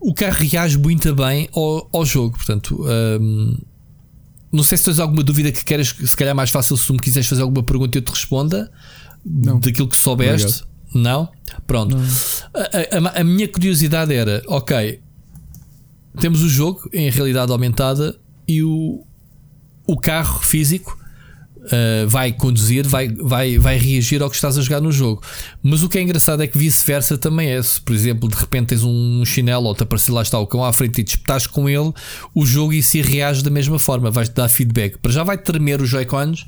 [0.00, 2.36] o carro reage muito bem ao, ao jogo.
[2.36, 2.80] Portanto,
[3.20, 3.58] um,
[4.52, 7.28] não sei se tens alguma dúvida que queres, se calhar mais fácil se me quiseres
[7.28, 8.70] fazer alguma pergunta eu te responda
[9.24, 9.58] não.
[9.58, 10.64] daquilo que soubeste.
[10.64, 10.70] Obrigado.
[10.94, 11.28] Não?
[11.66, 11.96] Pronto.
[11.96, 12.04] Não.
[12.54, 15.00] A, a, a, minha curiosidade era: ok,
[16.20, 19.04] temos o jogo em realidade aumentada e o,
[19.86, 20.98] o carro físico
[21.60, 25.22] uh, vai conduzir, vai, vai, vai reagir ao que estás a jogar no jogo.
[25.62, 27.62] Mas o que é engraçado é que vice-versa também é.
[27.62, 30.64] Se, por exemplo, de repente tens um chinelo ou te aparecer lá está o cão
[30.64, 31.18] à frente e te
[31.52, 31.92] com ele,
[32.34, 34.98] o jogo em si reage da mesma forma, vais-te dar feedback.
[34.98, 36.46] Para já vai tremer os Joy-Cons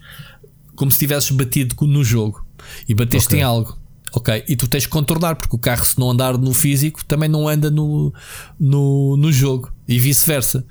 [0.75, 2.45] como se tivesses batido no jogo
[2.89, 3.41] e bateste okay.
[3.41, 3.79] em algo.
[4.15, 7.31] Ok, e tu tens que contornar, porque o carro, se não andar no físico, também
[7.31, 8.13] não anda no,
[8.61, 10.67] no, no jogo e vice-versa.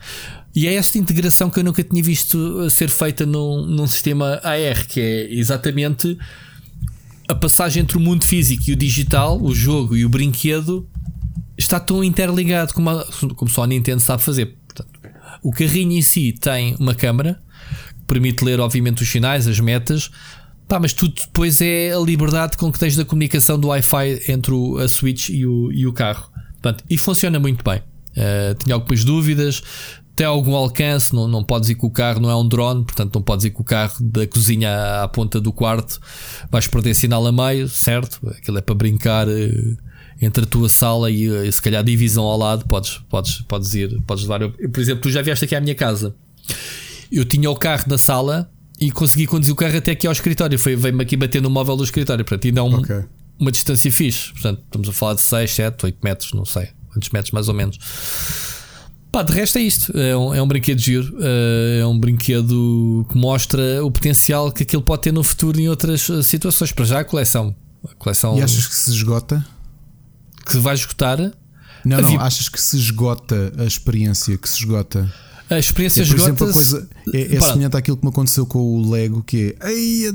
[0.54, 4.86] E é esta integração que eu nunca tinha visto ser feita num, num sistema AR,
[4.88, 6.16] que é exatamente
[7.28, 10.88] a passagem entre o mundo físico e o digital, o jogo e o brinquedo,
[11.58, 13.06] está tão interligado como, a,
[13.36, 14.58] como só a Nintendo sabe fazer.
[14.68, 15.00] Portanto,
[15.42, 17.42] o carrinho em si tem uma câmera
[18.00, 20.12] que permite ler, obviamente, os sinais, as metas.
[20.72, 24.54] Pá, mas tudo depois é a liberdade com que tens da comunicação do Wi-Fi entre
[24.54, 26.32] o, a Switch e o, e o carro.
[26.62, 27.80] Portanto, e funciona muito bem.
[28.12, 29.62] Uh, tinha algumas dúvidas,
[30.16, 33.14] tem algum alcance, não, não podes ir com o carro, não é um drone, portanto
[33.14, 36.00] não podes ir com o carro da cozinha à ponta do quarto,
[36.50, 38.26] vais perder sinal a meio, certo?
[38.30, 39.78] Aquilo é para brincar uh,
[40.22, 44.02] entre a tua sala e uh, se calhar divisão ao lado, podes, podes, podes ir,
[44.08, 44.42] podes levar.
[44.42, 46.16] Eu, por exemplo, tu já vieste aqui à minha casa,
[47.12, 48.50] eu tinha o carro na sala
[48.82, 51.78] e consegui conduzir o carro até aqui ao escritório, foi veio-me aqui bater no móvel
[51.78, 53.04] do escritório, portanto, ainda é um, okay.
[53.40, 57.10] uma distância fixe, portanto, estamos a falar de 6, 7, 8 metros, não sei quantos
[57.10, 57.78] metros mais ou menos.
[59.12, 59.98] Pá, de resto é isto.
[59.98, 61.18] É um, é um brinquedo giro.
[61.20, 65.68] Eh, é um brinquedo que mostra o potencial que aquilo pode ter no futuro em
[65.68, 66.72] outras eh, situações.
[66.72, 67.54] Para já a coleção.
[67.84, 69.46] A coleção e achas que se esgota?
[70.46, 71.18] Que vai esgotar?
[71.84, 72.22] Não, não.
[72.22, 74.38] Achas que se esgota a experiência?
[74.38, 75.12] Que se esgota?
[75.52, 78.60] A experiência é, por exemplo, a coisa é, é semelhante àquilo que me aconteceu com
[78.60, 79.70] o Lego, que é.
[79.70, 80.10] Ei,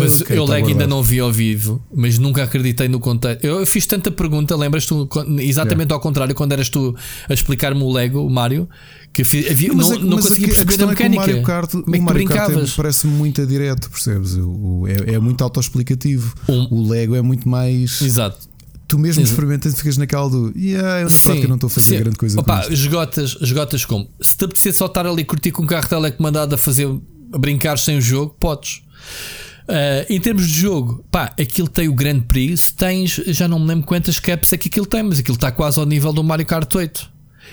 [0.00, 3.44] mas okay, eu tá Lego ainda não vi ao vivo, mas nunca acreditei no contexto.
[3.44, 5.06] Eu, eu fiz tanta pergunta, lembras tu
[5.40, 5.94] exatamente yeah.
[5.94, 6.96] ao contrário, quando eras tu
[7.28, 8.66] a explicar-me o Lego, o Mário,
[9.12, 11.22] que fiz, havia, mas, não, não conseguia perceber a mecânica.
[11.22, 14.36] É o Mario Kart, Como é que o Mario Kart é, parece muito direto, percebes?
[14.36, 16.34] O, é, é muito autoexplicativo.
[16.48, 18.00] Um, o Lego é muito mais.
[18.00, 18.51] Exato
[18.92, 21.70] tu mesmo experimentas e ficas naquela do yeah, eu na sim, prática não estou a
[21.70, 21.98] fazer sim.
[21.98, 22.38] grande coisa.
[22.38, 24.06] Opa, esgotas, esgotas como?
[24.20, 26.86] Se te apetecer só estar ali curtir com um carro telecomandado a fazer
[27.32, 28.82] a brincar sem o jogo, podes.
[29.62, 32.54] Uh, em termos de jogo, pá, aquilo tem o grande perigo.
[32.54, 35.50] Se tens, já não me lembro quantas caps é que aquilo tem, mas aquilo está
[35.50, 37.10] quase ao nível do Mario Kart 8.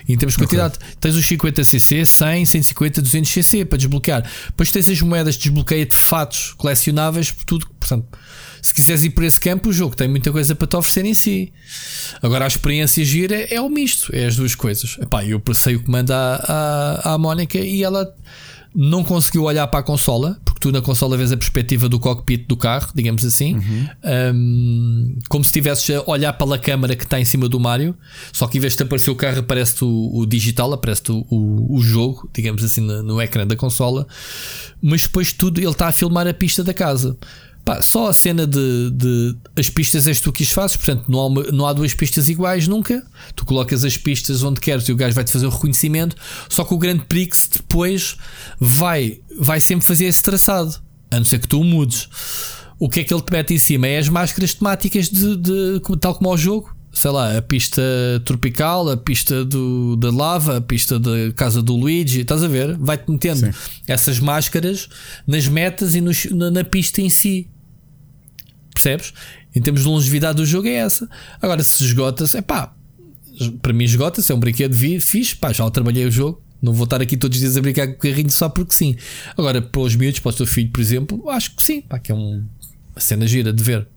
[0.09, 0.95] Em termos de quantidade, okay.
[0.99, 4.29] tens os 50cc, 100, 150, 200cc para desbloquear.
[4.47, 7.65] Depois tens as moedas de desbloqueio de fatos colecionáveis, tudo.
[7.79, 8.05] Portanto,
[8.61, 11.13] se quiseres ir por esse campo, o jogo tem muita coisa para te oferecer em
[11.13, 11.51] si.
[12.21, 14.97] Agora, a experiência gira é, o misto, é as duas coisas.
[15.01, 18.13] Epá, eu passei o comando à, à, à Mónica e ela
[18.73, 22.45] não conseguiu olhar para a consola, porque tu na consola vês a perspectiva do cockpit
[22.47, 23.87] do carro, digamos assim, uhum.
[24.33, 27.95] um, como se estivesses a olhar para a câmara que está em cima do Mario,
[28.31, 31.77] só que em vez de aparecer o carro, aparece o, o digital, aparece o, o,
[31.77, 34.07] o, jogo, digamos assim, no, no ecrã da consola,
[34.81, 37.17] mas depois tudo ele está a filmar a pista da casa.
[37.69, 41.19] Pá, só a cena de, de, as pistas és tu que as fazes, portanto não
[41.19, 43.05] há, uma, não há duas pistas iguais nunca.
[43.35, 46.15] Tu colocas as pistas onde queres e o gajo vai-te fazer o reconhecimento.
[46.49, 48.17] Só que o grande Prix depois
[48.59, 50.81] vai, vai sempre fazer esse traçado,
[51.11, 52.09] a não ser que tu o mudes.
[52.79, 53.85] O que é que ele te mete em cima?
[53.85, 57.83] É as máscaras temáticas de, de tal como ao jogo sei lá, a pista
[58.25, 62.75] tropical, a pista do, da lava, a pista da casa do Luigi, estás a ver?
[62.77, 63.51] Vai-te metendo Sim.
[63.87, 64.89] essas máscaras
[65.27, 67.47] nas metas e nos, na, na, pista em si.
[68.81, 69.13] Percebes?
[69.53, 71.09] Em termos de longevidade do jogo é essa.
[71.41, 72.73] Agora, se esgota-se, é pá,
[73.61, 76.41] para mim esgota-se, é um brinquedo fixe, pá, já trabalhei o jogo.
[76.61, 78.95] Não vou estar aqui todos os dias a brincar com o carrinho só porque sim.
[79.37, 82.11] Agora, para os miúdos, para o teu filho, por exemplo, acho que sim, pá, que
[82.11, 82.45] é um,
[82.91, 83.87] uma cena gira de ver.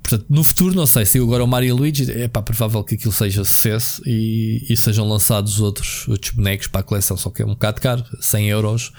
[0.00, 3.12] Portanto, no futuro, não sei se agora o Mario Luigi é pá, provável que aquilo
[3.12, 7.44] seja sucesso e, e, sejam lançados outros, outros bonecos para a coleção, só que é
[7.44, 8.92] um bocado caro, 100 euros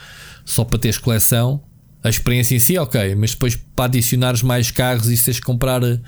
[0.44, 1.64] só para teres coleção.
[2.08, 5.84] A experiência em si, ok, mas depois para adicionares mais carros e tens que comprar
[5.84, 6.00] eh,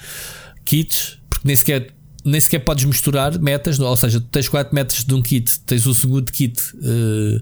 [0.64, 1.94] kits, porque nem sequer,
[2.24, 5.86] nem sequer podes misturar metas, ou seja, tu tens 4 metas de um kit, tens
[5.86, 7.42] o segundo kit, uh,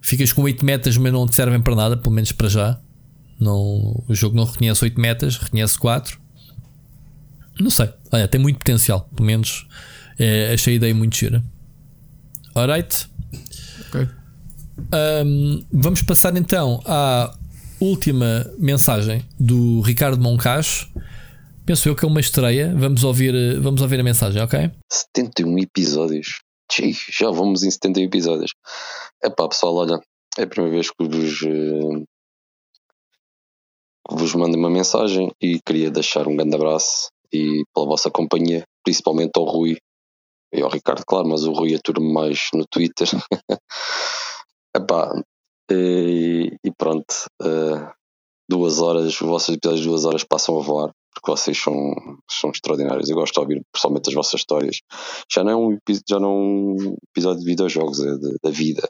[0.00, 2.80] ficas com 8 metas, mas não te servem para nada, pelo menos para já.
[3.38, 6.22] Não, o jogo não reconhece 8 metas, reconhece 4
[7.60, 7.90] não sei.
[8.10, 9.08] Olha, tem muito potencial.
[9.14, 9.66] Pelo menos
[10.18, 11.42] é, achei a ideia muito gira.
[12.54, 13.08] Alright.
[13.88, 14.08] Ok.
[15.24, 17.36] Um, vamos passar então à
[17.82, 20.88] última mensagem do Ricardo Moncacho.
[21.66, 22.72] Penso eu que é uma estreia.
[22.76, 24.70] Vamos ouvir, eh, vamos ouvir a mensagem, ok?
[24.90, 26.40] 71 episódios.
[27.10, 28.52] Já vamos em 71 episódios.
[29.22, 30.00] É pá, pessoal, olha,
[30.38, 31.38] é a primeira vez que vos,
[34.08, 38.62] que vos mando uma mensagem e queria deixar um grande abraço e pela vossa companhia,
[38.84, 39.76] principalmente ao Rui
[40.52, 43.08] e ao Ricardo, claro, mas o Rui atura-me mais no Twitter.
[44.76, 45.12] Epá,
[45.72, 47.12] e, e pronto,
[47.42, 47.90] uh,
[48.48, 51.94] duas horas, os vossos episódios de duas horas passam a voar, porque vocês são,
[52.30, 53.08] são extraordinários.
[53.08, 54.80] Eu gosto de ouvir pessoalmente as vossas histórias.
[55.32, 55.78] Já não é um,
[56.08, 58.88] já não é um episódio de videojogos, é da vida.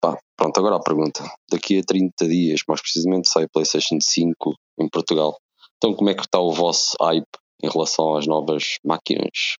[0.00, 1.24] Pá, pronto, agora a pergunta.
[1.50, 5.36] Daqui a 30 dias, mais precisamente, sai PlayStation 5 em Portugal.
[5.76, 7.26] Então, como é que está o vosso hype
[7.62, 9.56] em relação às novas máquinas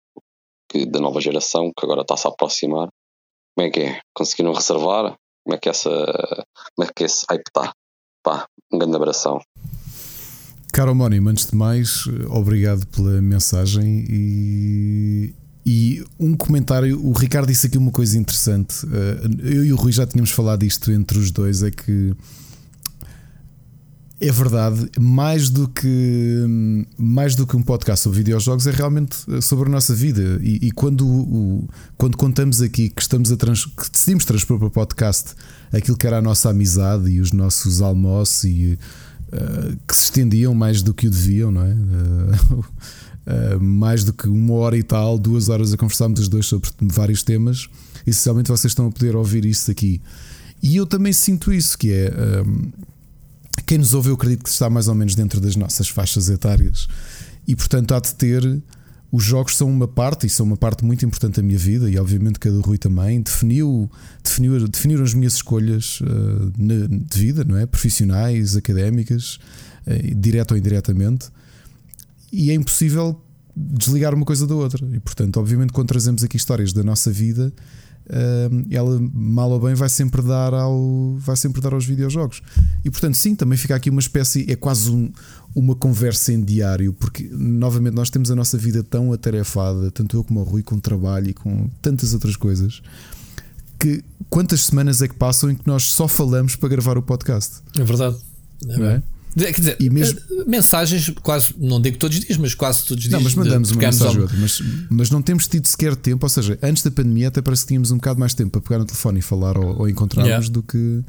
[0.71, 2.89] que, da nova geração que agora está-se a aproximar?
[3.57, 4.01] Como é que é?
[4.15, 5.17] Conseguiram reservar?
[5.45, 5.91] Como é que essa
[6.75, 7.73] como é que esse hype está?
[8.23, 9.41] Pá, um grande abração.
[10.73, 15.35] Caro Mónimo, antes de mais, obrigado pela mensagem e,
[15.65, 17.01] e um comentário.
[17.01, 18.85] O Ricardo disse aqui uma coisa interessante.
[18.87, 22.13] Eh, eu e o Rui já tínhamos falado disto entre os dois: é que
[24.27, 26.47] é verdade, mais do que
[26.97, 30.41] mais do que um podcast sobre videojogos, é realmente sobre a nossa vida.
[30.43, 31.69] E, e quando, o,
[31.99, 35.35] quando contamos aqui que estamos a trans, que decidimos transpor para o podcast
[35.71, 38.79] aquilo que era a nossa amizade e os nossos almoços e
[39.29, 41.75] uh, que se estendiam mais do que o deviam, não é?
[41.75, 46.47] Uh, uh, mais do que uma hora e tal, duas horas a conversarmos os dois
[46.47, 47.69] sobre vários temas.
[48.07, 50.01] Essencialmente vocês estão a poder ouvir isso aqui.
[50.63, 52.11] E eu também sinto isso, que é
[53.67, 56.87] quem nos ouve, eu acredito que está mais ou menos dentro das nossas faixas etárias.
[57.47, 58.63] E portanto há de ter.
[59.13, 61.97] Os jogos são uma parte, e são uma parte muito importante da minha vida, e
[61.97, 63.23] obviamente que a do Rui também.
[63.23, 63.89] Definiu,
[64.25, 67.65] definiu, definiram as minhas escolhas uh, de vida, não é?
[67.65, 69.39] Profissionais, académicas,
[69.87, 71.29] uh, direto ou indiretamente.
[72.33, 73.23] E é impossível
[73.57, 74.85] desligar uma coisa da outra.
[74.93, 77.53] E portanto, obviamente, quando trazemos aqui histórias da nossa vida,
[78.71, 82.43] ela mal ou bem vai sempre dar ao vai sempre dar aos videojogos.
[82.85, 85.11] E portanto sim também fica aqui uma espécie é quase um,
[85.55, 90.25] uma conversa em diário porque novamente nós temos a nossa vida tão atarefada tanto eu
[90.25, 92.83] como o Rui com trabalho e com tantas outras coisas
[93.79, 97.57] que quantas semanas é que passam em que nós só falamos para gravar o podcast?
[97.79, 98.17] É verdade.
[98.67, 99.03] É, é?
[99.37, 100.21] Quer dizer, mesmo...
[100.21, 103.13] Eh, mensagens, quase, não digo todos os dias, mas quase todos os dias.
[103.13, 104.23] Não, mas mandamos uma mensagem ao...
[104.23, 107.63] outra, mas, mas não temos tido sequer tempo, ou seja, antes da pandemia até parece
[107.63, 110.29] que tínhamos um bocado mais tempo para pegar no telefone e falar ou, ou encontrarmos
[110.29, 110.49] yeah.
[110.49, 111.03] do, que,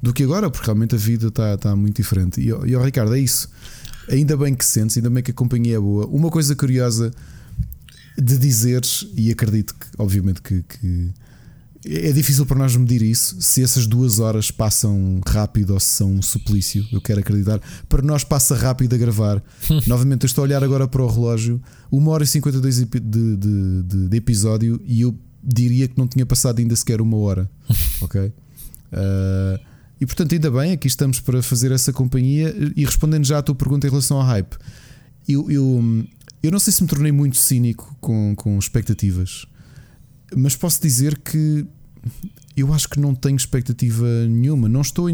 [0.00, 2.40] do que agora, porque realmente a vida está, está muito diferente.
[2.40, 3.48] E, e oh, Ricardo, é isso.
[4.08, 6.06] Ainda bem que sentes, ainda bem que a companhia é boa.
[6.06, 7.10] Uma coisa curiosa
[8.16, 11.10] de dizeres, e acredito que, obviamente, que, que
[11.86, 16.12] é difícil para nós medir isso, se essas duas horas passam rápido ou se são
[16.12, 16.86] um suplício.
[16.90, 17.60] Eu quero acreditar.
[17.88, 19.42] Para nós passa rápido a gravar.
[19.86, 21.60] Novamente, eu estou a olhar agora para o relógio,
[21.92, 26.24] 1 hora e 52 de, de, de, de episódio, e eu diria que não tinha
[26.24, 27.50] passado ainda sequer uma hora.
[28.00, 28.20] Ok?
[28.20, 29.58] Uh,
[30.00, 32.54] e portanto, ainda bem, aqui estamos para fazer essa companhia.
[32.76, 34.56] E respondendo já à tua pergunta em relação ao hype,
[35.28, 36.04] eu, eu,
[36.42, 39.46] eu não sei se me tornei muito cínico com, com expectativas
[40.36, 41.66] mas posso dizer que
[42.56, 44.68] eu acho que não tenho expectativa nenhuma.
[44.68, 45.08] Não estou,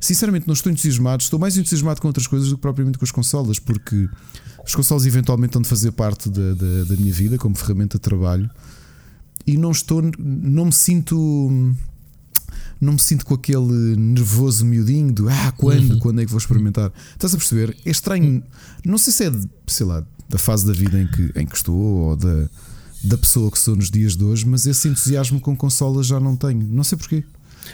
[0.00, 1.22] sinceramente, não estou entusiasmado.
[1.22, 4.08] Estou mais entusiasmado com outras coisas do que propriamente com as consolas, porque
[4.64, 8.02] as consolas eventualmente estão de fazer parte da, da, da minha vida como ferramenta de
[8.02, 8.50] trabalho
[9.48, 11.74] e não estou, não me sinto.
[12.80, 15.98] Não me sinto com aquele nervoso miudinho do ah, quando, uhum.
[15.98, 16.92] quando é que vou experimentar?
[17.12, 17.76] Estás a perceber?
[17.84, 18.40] É estranho.
[18.84, 21.56] Não sei se é, de, sei lá, da fase da vida em que, em que
[21.56, 22.48] estou ou da
[23.02, 26.36] da pessoa que sou nos dias de hoje, mas esse entusiasmo com consolas já não
[26.36, 26.66] tenho.
[26.66, 27.24] Não sei porquê.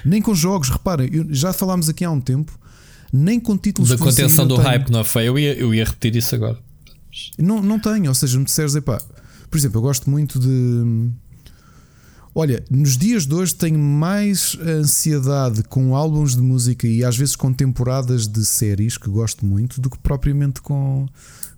[0.05, 2.59] Nem com jogos, reparem, já falámos aqui há um tempo,
[3.13, 4.67] nem com títulos Da contenção do tenho.
[4.67, 5.29] hype, não foi?
[5.29, 6.59] Eu ia, eu ia repetir isso agora.
[7.39, 9.01] Não, não tenho, ou seja, me disseres, epá,
[9.49, 11.11] por exemplo, eu gosto muito de.
[12.35, 17.37] Olha, nos dias de hoje tenho mais ansiedade com álbuns de música e às vezes
[17.37, 21.07] com temporadas de séries que gosto muito do que propriamente com,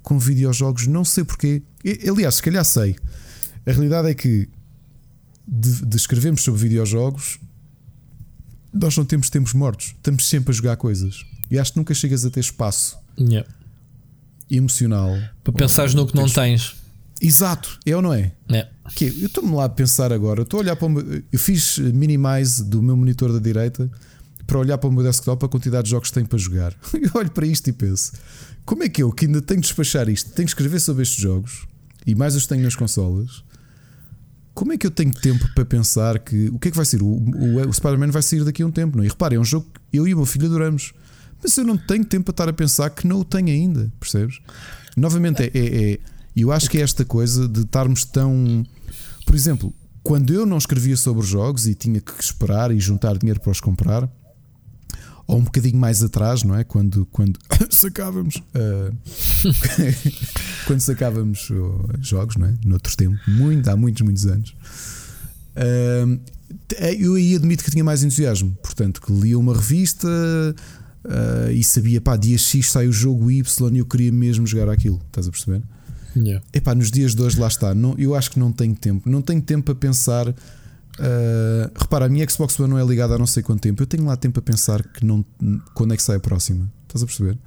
[0.02, 0.86] com videojogos.
[0.86, 1.62] Não sei porquê.
[2.06, 2.96] Aliás, se calhar sei.
[3.66, 4.48] A realidade é que
[5.46, 7.38] de, de escrevermos sobre videojogos,
[8.72, 11.24] nós não temos tempos mortos, estamos sempre a jogar coisas.
[11.50, 13.48] E acho que nunca chegas a ter espaço yeah.
[14.50, 16.76] emocional para pensar no que não tens.
[17.20, 18.32] Exato, é ou não é?
[18.50, 18.68] é.
[18.94, 21.78] Que eu estou-me lá a pensar agora, estou a olhar para o meu, eu fiz
[21.78, 23.90] minimize do meu monitor da direita
[24.46, 26.74] para olhar para o meu desktop a quantidade de jogos que tenho para jogar.
[26.94, 28.12] Eu olho para isto e penso:
[28.64, 31.20] como é que eu, que ainda tenho de despachar isto, tenho de escrever sobre estes
[31.20, 31.66] jogos
[32.06, 33.42] e mais os tenho nas consolas,
[34.56, 37.02] como é que eu tenho tempo para pensar que o que é que vai ser?
[37.02, 39.06] O, o, o Spider-Man vai sair daqui a um tempo, não é?
[39.06, 40.94] E reparem, é um jogo que eu e o meu filho adoramos.
[41.42, 44.40] Mas eu não tenho tempo para estar a pensar que não o tenho ainda, percebes?
[44.96, 45.98] Novamente, é, é, é
[46.34, 48.64] eu acho que é esta coisa de estarmos tão.
[49.26, 53.18] Por exemplo, quando eu não escrevia sobre os jogos e tinha que esperar e juntar
[53.18, 54.08] dinheiro para os comprar,
[55.26, 56.64] ou um bocadinho mais atrás, não é?
[56.64, 57.38] Quando, quando
[57.70, 58.96] sacávamos uh,
[60.66, 61.50] quando sacávamos
[62.00, 62.54] jogos, não é?
[62.64, 64.54] Noutro tempo, muito, há muitos, muitos anos.
[65.56, 66.20] Uh,
[66.98, 72.00] eu aí admito que tinha mais entusiasmo, portanto, que lia uma revista uh, e sabia,
[72.00, 75.30] pá, dia X sai o jogo Y e eu queria mesmo jogar aquilo, estás a
[75.30, 75.62] perceber?
[76.16, 76.44] Yeah.
[76.52, 79.20] Epá, nos dias de hoje, lá está, não, eu acho que não tenho tempo, não
[79.20, 80.34] tenho tempo a pensar
[80.98, 83.82] Uh, repara, a minha Xbox One não é ligada há não sei quanto tempo.
[83.82, 85.24] Eu tenho lá tempo a pensar que não,
[85.74, 86.70] quando é que sai a próxima.
[86.86, 87.38] Estás a perceber?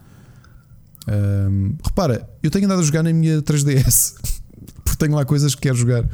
[1.07, 4.15] Uh, repara, eu tenho andado a jogar na minha 3DS
[4.83, 6.07] porque tenho lá coisas que quero jogar.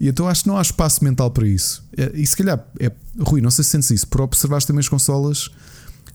[0.00, 1.84] E então acho que não há espaço mental para isso.
[1.96, 2.90] É, e se calhar, é,
[3.20, 5.48] Rui, não sei se sentes isso, por observar também as consolas,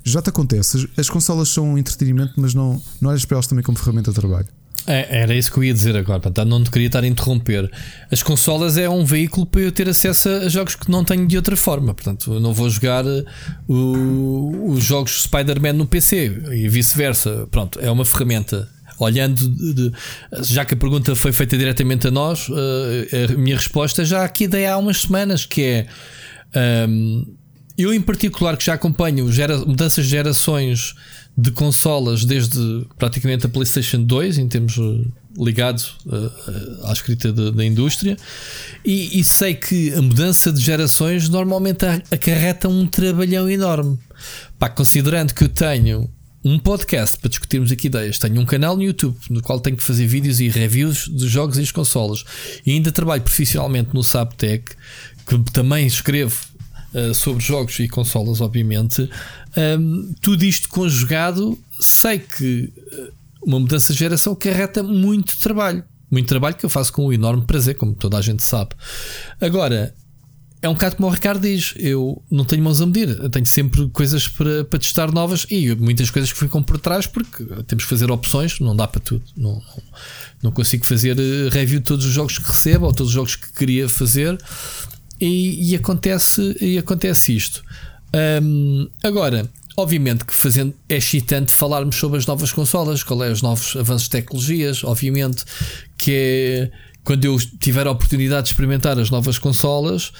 [0.03, 0.77] já te acontece.
[0.77, 4.11] As, as consolas são um entretenimento, mas não, não olhas para elas também como ferramenta
[4.11, 4.47] de trabalho.
[4.87, 7.69] É, era isso que eu ia dizer agora, portanto, não te queria estar a interromper.
[8.09, 11.35] As consolas é um veículo para eu ter acesso a jogos que não tenho de
[11.35, 11.93] outra forma.
[11.93, 13.25] Portanto, eu não vou jogar uh,
[13.67, 17.47] o, os jogos Spider-Man no PC e vice-versa.
[17.51, 18.69] Pronto, é uma ferramenta.
[18.97, 19.91] Olhando, de, de,
[20.41, 22.53] já que a pergunta foi feita diretamente a nós, uh,
[23.29, 27.25] a minha resposta já aqui dei há umas semanas, que é um,
[27.77, 30.95] eu em particular que já acompanho gera, mudanças de gerações
[31.37, 35.07] de consolas desde praticamente a PlayStation 2, em termos eh,
[35.37, 38.17] ligados uh, à escrita da indústria,
[38.83, 43.99] e, e, sei que a mudança de gerações normalmente acarreta um trabalhão enorme.
[44.57, 46.09] Pá, considerando que eu tenho
[46.43, 49.83] um podcast para discutirmos aqui ideias, tenho um canal no YouTube no qual tenho que
[49.83, 52.23] fazer vídeos e reviews de jogos e as consolas,
[52.65, 54.73] e ainda trabalho profissionalmente no Saptec,
[55.27, 56.56] que também escrevo
[56.93, 59.09] uh, sobre jogos e consolas, obviamente.
[59.57, 63.11] Um, tudo isto conjugado, sei que eh,
[63.41, 65.83] uma mudança de geração carreta muito trabalho.
[66.09, 68.71] Muito trabalho que eu faço com um enorme prazer, como toda a gente sabe.
[69.41, 69.93] Agora,
[70.61, 73.45] é um bocado como o Ricardo diz: eu não tenho mãos a medir, eu tenho
[73.45, 77.83] sempre coisas para, para testar novas e muitas coisas que ficam por trás porque temos
[77.83, 79.23] que fazer opções, não dá para tudo.
[79.35, 79.83] Não, não,
[80.43, 83.35] não consigo fazer eh, review de todos os jogos que recebo ou todos os jogos
[83.35, 84.37] que queria fazer
[85.19, 87.63] e, e acontece, e acontece isto.
[88.41, 93.41] Um, agora, obviamente que fazendo é excitante falarmos sobre as novas consolas, qual é os
[93.41, 95.43] novos avanços de tecnologias, obviamente
[95.97, 96.71] que é
[97.03, 100.11] quando eu tiver a oportunidade de experimentar as novas consolas,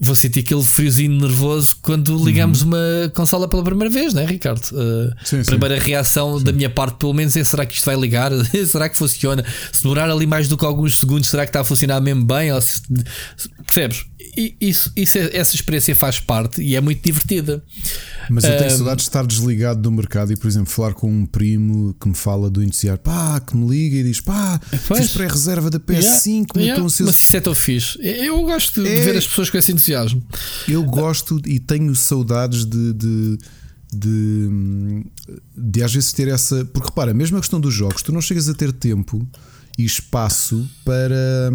[0.00, 2.68] vou sentir aquele friozinho nervoso quando ligamos uhum.
[2.68, 4.64] uma consola pela primeira vez, não é, Ricardo?
[4.72, 5.88] Uh, sim, primeira sim.
[5.88, 6.44] reação sim.
[6.44, 8.32] da minha parte, pelo menos, é: será que isto vai ligar?
[8.66, 9.44] será que funciona?
[9.70, 12.50] Se demorar ali mais do que alguns segundos, será que está a funcionar mesmo bem?
[12.50, 12.80] Ou se,
[13.64, 14.06] percebes?
[14.36, 17.62] E isso, isso é, essa experiência faz parte e é muito divertida.
[18.28, 21.10] Mas eu tenho um, saudades de estar desligado do mercado e, por exemplo, falar com
[21.10, 25.00] um primo que me fala do entusiasmo, pá, que me liga e diz, pá, pois,
[25.00, 27.98] fiz pré-reserva da PS5, yeah, yeah, mas isso é tão fixe.
[28.00, 29.89] Eu gosto de é, ver as pessoas com esse entusiasmo.
[30.68, 33.38] Eu gosto e tenho saudades de, de
[33.92, 35.04] de,
[35.56, 36.64] de às vezes ter essa.
[36.66, 39.26] Porque repara, mesmo a questão dos jogos, tu não chegas a ter tempo
[39.76, 41.50] e espaço para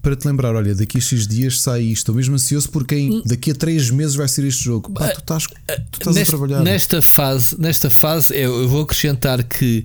[0.00, 2.02] para te lembrar, olha, daqui a X dias sai isto.
[2.02, 4.92] Estou mesmo ansioso porque em, daqui a 3 meses vai ser este jogo.
[4.92, 6.62] Pá, tu estás, tu estás neste, a trabalhar.
[6.62, 9.82] Nesta fase, nesta fase eu vou acrescentar que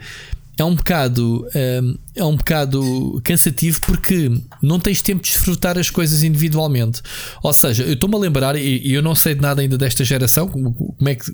[0.61, 4.31] é um bocado hum, é um bocado cansativo porque
[4.61, 7.01] não tens tempo de desfrutar as coisas individualmente.
[7.41, 10.47] Ou seja, eu estou-me a lembrar, e eu não sei de nada ainda desta geração,
[10.47, 11.31] como é que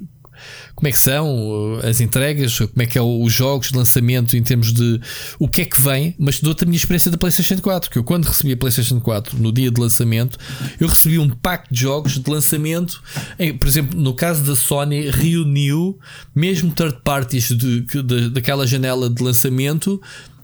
[0.75, 4.35] como é que são uh, as entregas, como é que é os jogos de lançamento
[4.35, 4.99] em termos de
[5.39, 8.03] o que é que vem, mas dou-te a minha experiência da PlayStation 4, que eu
[8.03, 10.37] quando recebi a PlayStation 4 no dia de lançamento,
[10.79, 13.01] eu recebi um pack de jogos de lançamento,
[13.39, 15.99] em, por exemplo, no caso da Sony, reuniu
[16.33, 20.01] mesmo third parties de, de, daquela janela de lançamento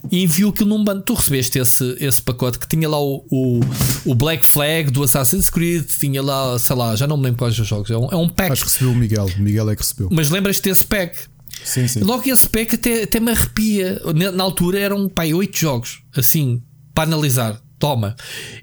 [0.09, 1.01] e enviou aquilo num bando.
[1.03, 3.59] Tu recebeste esse, esse pacote que tinha lá o, o,
[4.05, 7.57] o, Black Flag do Assassin's Creed, tinha lá, sei lá, já não me lembro quais
[7.57, 7.91] os jogos.
[7.91, 8.51] É um, é um pack.
[8.51, 9.25] Acho que recebeu o Miguel.
[9.25, 10.09] O Miguel é que recebeu.
[10.11, 11.17] Mas lembras-te desse pack?
[11.63, 11.99] Sim, sim.
[11.99, 14.01] Logo esse pack até, até me arrepia.
[14.15, 16.61] Na, na altura eram pai, oito jogos, assim,
[16.93, 17.61] para analisar.
[17.77, 18.15] Toma.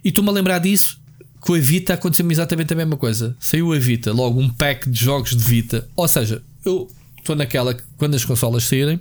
[0.05, 0.99] E tu-me a lembrar disso.
[1.41, 3.37] Com a Vita aconteceu-me exatamente a mesma coisa.
[3.39, 5.89] Saiu a Vita, logo um pack de jogos de Vita.
[5.95, 9.01] Ou seja, eu estou naquela que quando as consolas saírem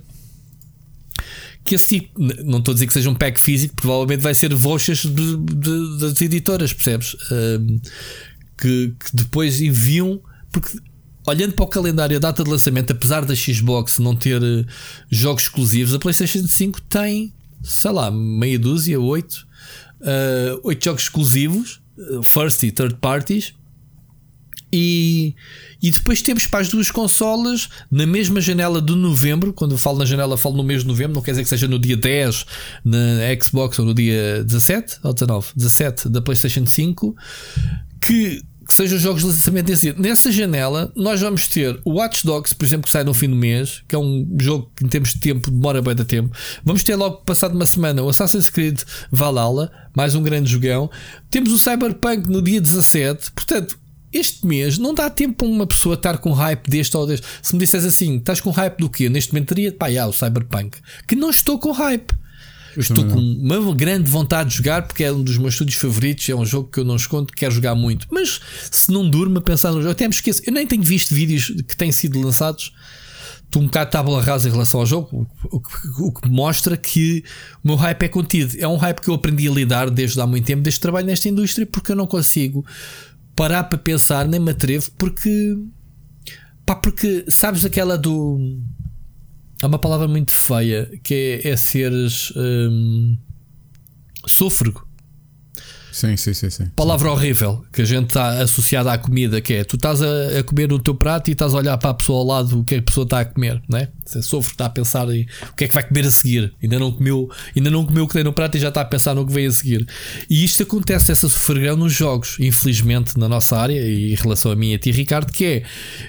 [1.68, 5.04] que tipo, não estou a dizer que seja um pack físico, provavelmente vai ser vouchers
[5.04, 7.16] de, de, das editoras, percebes?
[7.30, 7.80] Um,
[8.56, 10.20] que, que, depois enviam,
[10.50, 10.78] porque
[11.26, 14.66] olhando para o calendário, a data de lançamento, apesar da Xbox não ter uh,
[15.10, 19.46] jogos exclusivos, a PlayStation 5 tem, sei lá, meia dúzia, oito,
[20.00, 23.54] uh, oito jogos exclusivos, uh, first e third parties.
[24.72, 25.34] E,
[25.82, 29.52] e depois temos para as duas consolas na mesma janela de novembro.
[29.52, 31.68] Quando eu falo na janela, falo no mês de novembro, não quer dizer que seja
[31.68, 32.46] no dia 10
[32.84, 32.98] na
[33.42, 37.16] Xbox ou no dia 17 ou 19, 17 da PlayStation 5.
[38.00, 39.94] Que que sejam jogos de lançamento desse dia.
[39.98, 43.34] Nessa janela, nós vamos ter o Watch Dogs, por exemplo, que sai no fim do
[43.34, 46.36] mês, que é um jogo que em termos de tempo demora bem da tempo.
[46.62, 48.78] Vamos ter logo passado uma semana o Assassin's Creed
[49.10, 50.90] Valhalla, mais um grande jogão.
[51.30, 53.32] Temos o Cyberpunk no dia 17.
[53.32, 53.78] Portanto,
[54.12, 57.26] este mês não dá tempo para uma pessoa estar com hype deste ou deste.
[57.42, 59.08] Se me disseres assim, estás com hype do quê?
[59.08, 60.78] Neste momento teria, pá, já, o Cyberpunk.
[61.06, 62.12] Que não estou com hype.
[62.76, 66.28] Eu estou com uma grande vontade de jogar porque é um dos meus estúdios favoritos.
[66.28, 68.06] É um jogo que eu não escondo, quero jogar muito.
[68.10, 68.40] Mas
[68.70, 70.42] se não durmo a pensar no jogo, até me esqueço.
[70.46, 72.72] Eu nem tenho visto vídeos que têm sido lançados.
[73.44, 75.70] Estou um bocado tábula rasa em relação ao jogo, o que,
[76.00, 77.24] o que mostra que
[77.64, 78.54] o meu hype é contido.
[78.58, 81.06] É um hype que eu aprendi a lidar desde há muito tempo, desde que trabalho
[81.06, 82.62] nesta indústria, porque eu não consigo
[83.38, 85.56] parar para pensar, nem me atrevo, porque.
[86.66, 88.60] Pá, porque sabes aquela do
[89.62, 93.16] Há uma palavra muito feia que é, é seres hum,
[94.26, 94.87] sôfrego.
[95.98, 96.66] Sim, sim, sim, sim.
[96.76, 100.44] Palavra horrível que a gente está associada à comida, que é tu estás a, a,
[100.44, 102.76] comer o teu prato e estás a olhar para a pessoa ao lado o que
[102.76, 103.88] a pessoa está a comer, não é?
[104.06, 106.54] Você sofre, está a pensar em o que é que vai comer a seguir.
[106.62, 108.84] Ainda não comeu, ainda não comeu o que tem no prato e já está a
[108.84, 109.88] pensar no que vem a seguir.
[110.30, 114.54] E isto acontece, essa sofreguão nos jogos, infelizmente, na nossa área e em relação a
[114.54, 115.62] mim e a ti, Ricardo, que é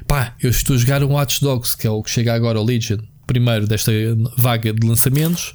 [0.05, 2.63] pá, eu estou a jogar um Watch Dogs, que é o que chega agora ao
[2.63, 3.91] Legion primeiro desta
[4.37, 5.53] vaga de lançamentos.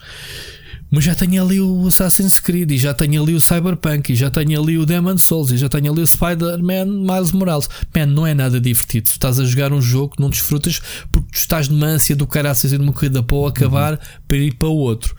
[0.94, 4.30] Mas já tenho ali o Assassin's Creed, e já tenho ali o Cyberpunk, e já
[4.30, 7.68] tenho ali o Demon Souls, e já tenho ali o Spider-Man Miles Morales.
[7.92, 9.08] Man, não é nada divertido.
[9.08, 10.80] Estás a jogar um jogo que não desfrutas
[11.10, 13.98] porque tu estás numa ânsia do caraças e numa corrida para o acabar uhum.
[14.28, 15.16] para ir para o outro.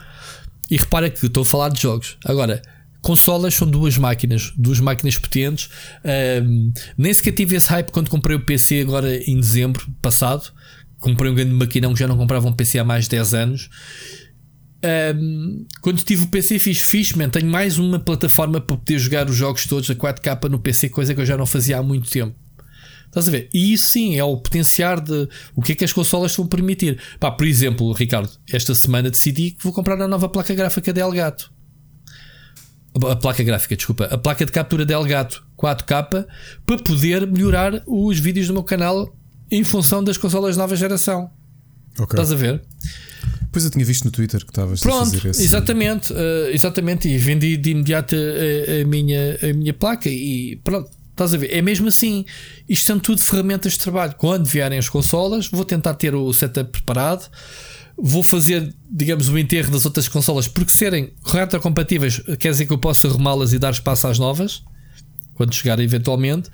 [0.71, 2.15] E repara que estou a falar de jogos.
[2.23, 2.61] Agora,
[3.01, 5.69] consolas são duas máquinas, duas máquinas potentes.
[6.41, 10.53] Um, nem sequer tive esse hype quando comprei o PC agora em dezembro passado
[11.05, 13.69] comprei um grande maquinão que já não comprava um PC há mais de 10 anos.
[14.85, 19.27] Um, quando tive o PC fiz fixe, man, tenho mais uma plataforma para poder jogar
[19.27, 22.09] os jogos todos a 4K no PC, coisa que eu já não fazia há muito
[22.09, 22.35] tempo.
[23.07, 23.49] Estás a ver?
[23.53, 26.99] E isso sim é o potenciar de o que é que as consolas vão permitir.
[27.19, 31.01] Pá, por exemplo, Ricardo, esta semana decidi que vou comprar a nova placa gráfica da
[31.01, 31.51] Elgato.
[33.09, 36.27] A placa gráfica, desculpa, a placa de captura da Elgato 4K
[36.65, 39.17] para poder melhorar os vídeos do meu canal
[39.49, 41.31] em função das consolas de nova geração.
[41.93, 42.05] Okay.
[42.05, 42.61] Estás a ver?
[43.51, 45.43] Pois eu tinha visto no Twitter que estavas a fazer esse.
[45.43, 46.17] Exatamente, uh,
[46.51, 47.07] exatamente.
[47.07, 50.89] E vendi de imediato a, a, minha, a minha placa e pronto.
[51.11, 51.53] Estás a ver?
[51.53, 52.25] É mesmo assim.
[52.67, 54.13] Isto são tudo ferramentas de trabalho.
[54.17, 57.29] Quando vierem as consolas, vou tentar ter o setup preparado.
[57.97, 62.77] Vou fazer, digamos, o enterro das outras consolas, porque serem retrocompatíveis quer dizer que eu
[62.77, 64.61] posso arrumá-las e dar espaço às novas
[65.35, 66.49] quando chegar eventualmente.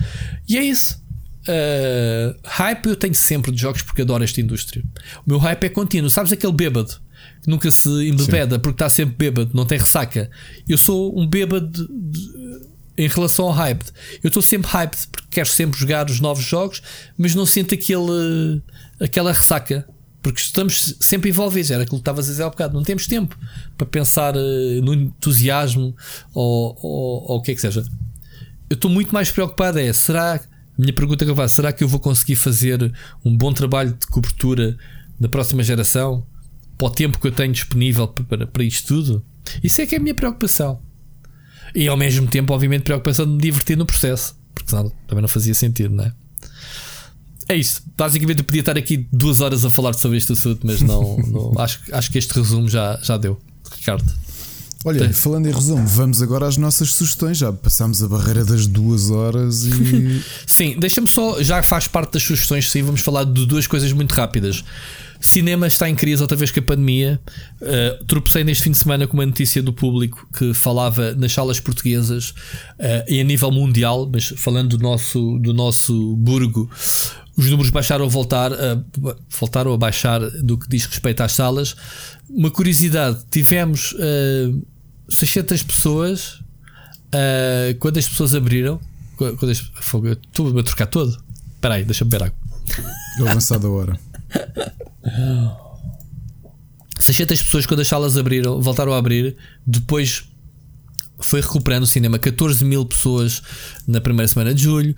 [0.48, 1.01] E é isso.
[1.42, 4.84] Uh, hype eu tenho sempre de jogos porque adoro esta indústria.
[5.26, 6.10] O meu hype é contínuo.
[6.10, 6.94] Sabes aquele bêbado
[7.42, 10.30] que nunca se embebeda porque está sempre bêbado, não tem ressaca.
[10.68, 12.60] Eu sou um bêbado de, de,
[12.98, 13.84] em relação ao hype.
[14.24, 16.82] Eu estou sempre hyped porque quero sempre jogar os novos jogos,
[17.18, 18.62] mas não sinto aquele,
[19.00, 19.88] aquela ressaca.
[20.22, 22.76] Porque estamos sempre envolvidos, era aquilo que estavas a dizer há bocado.
[22.76, 23.36] Não temos tempo
[23.76, 25.96] para pensar uh, no entusiasmo
[26.32, 27.84] ou, ou, ou o que é que seja.
[28.70, 29.80] Eu estou muito mais preocupado.
[29.80, 30.40] É será
[30.82, 32.92] minha pergunta que eu faço: será que eu vou conseguir fazer
[33.24, 34.78] um bom trabalho de cobertura
[35.20, 36.26] na próxima geração
[36.78, 39.26] para o tempo que eu tenho disponível para, para isto tudo?
[39.64, 40.82] Isso é que é a minha preocupação.
[41.74, 45.30] E ao mesmo tempo, obviamente, preocupação de me divertir no processo, porque senão também não
[45.30, 46.14] fazia sentido, não é?
[47.48, 47.82] É isso.
[47.98, 51.54] Basicamente, eu podia estar aqui duas horas a falar sobre este assunto, mas não, não
[51.60, 53.40] acho, acho que este resumo já, já deu,
[53.72, 54.12] Ricardo.
[54.84, 55.14] Olha, Tem.
[55.14, 57.38] falando em resumo, vamos agora às nossas sugestões.
[57.38, 60.22] Já passámos a barreira das duas horas e.
[60.48, 64.14] sim, deixa-me só, já faz parte das sugestões, sim, vamos falar de duas coisas muito
[64.14, 64.64] rápidas.
[65.20, 67.20] Cinema está em crise outra vez com a pandemia.
[67.62, 71.60] Uh, tropecei neste fim de semana com uma notícia do público que falava nas salas
[71.60, 76.68] portuguesas uh, e a nível mundial, mas falando do nosso, do nosso burgo,
[77.38, 78.84] os números baixaram a voltar, uh,
[79.40, 81.76] voltaram a baixar do que diz respeito às salas.
[82.34, 84.66] Uma curiosidade: tivemos uh,
[85.10, 86.42] 600 pessoas
[87.14, 88.80] uh, quando as pessoas abriram.
[89.18, 91.16] Quando as, estou a trocar todo.
[91.54, 92.38] Espera aí, deixa-me ver água.
[93.20, 94.00] Avançada a hora.
[96.98, 99.36] 600 pessoas quando as salas abriram, voltaram a abrir.
[99.66, 100.24] Depois
[101.20, 102.18] foi recuperando o cinema.
[102.18, 103.42] 14 mil pessoas
[103.88, 104.96] na primeira semana de julho.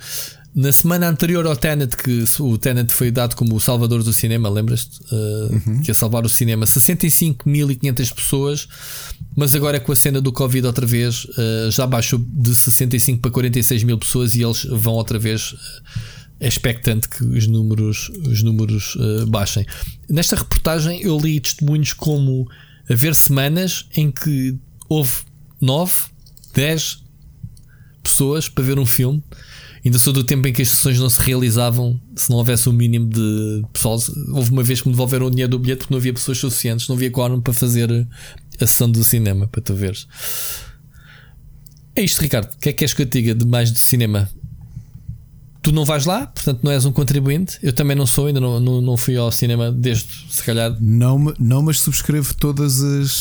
[0.55, 4.49] Na semana anterior ao Tenet, que o Tenet foi dado como o salvador do cinema,
[4.49, 4.99] lembras-te?
[5.11, 5.81] Uh, uhum.
[5.81, 8.67] Que ia salvar o cinema, 65.500 pessoas,
[9.35, 13.31] mas agora com a cena do Covid outra vez, uh, já baixou de 65 para
[13.31, 15.55] 46 mil pessoas e eles vão outra vez
[16.39, 19.65] é expectante que os números, os números uh, baixem.
[20.09, 22.45] Nesta reportagem eu li testemunhos como
[22.89, 24.57] haver semanas em que
[24.89, 25.21] houve
[25.61, 25.93] 9,
[26.53, 27.01] 10
[28.03, 29.23] pessoas para ver um filme.
[29.85, 32.71] Ainda sou do tempo em que as sessões não se realizavam se não houvesse o
[32.71, 33.99] um mínimo de pessoal.
[34.29, 36.87] Houve uma vez que me devolveram o dinheiro do bilhete porque não havia pessoas suficientes,
[36.87, 38.07] não havia quórum para fazer
[38.61, 40.07] a sessão do cinema, para tu veres.
[41.95, 42.45] É isto, Ricardo.
[42.53, 44.29] O que é que queres que eu te diga de mais de cinema?
[45.61, 47.57] Tu não vais lá, portanto não és um contribuinte.
[47.61, 50.75] Eu também não sou, ainda não, não, não fui ao cinema desde se calhar.
[50.79, 52.79] Não, não mas subscrevo todos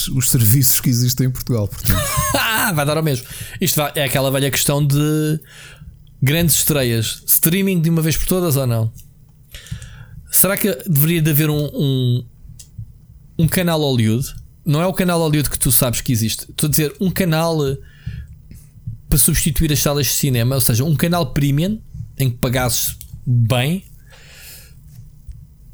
[0.08, 1.68] os serviços que existem em Portugal.
[2.34, 3.26] ah, vai dar ao mesmo.
[3.60, 5.40] Isto vai, é aquela velha questão de
[6.22, 7.22] grandes estreias.
[7.26, 8.92] Streaming de uma vez por todas ou não?
[10.30, 12.24] Será que deveria de haver um, um,
[13.40, 14.34] um canal Hollywood?
[14.64, 16.48] Não é o canal Hollywood que tu sabes que existe.
[16.48, 17.76] Estou a dizer um canal eh,
[19.08, 21.80] para substituir as salas de cinema, ou seja, um canal premium
[22.16, 22.96] em que pagasses
[23.26, 23.84] bem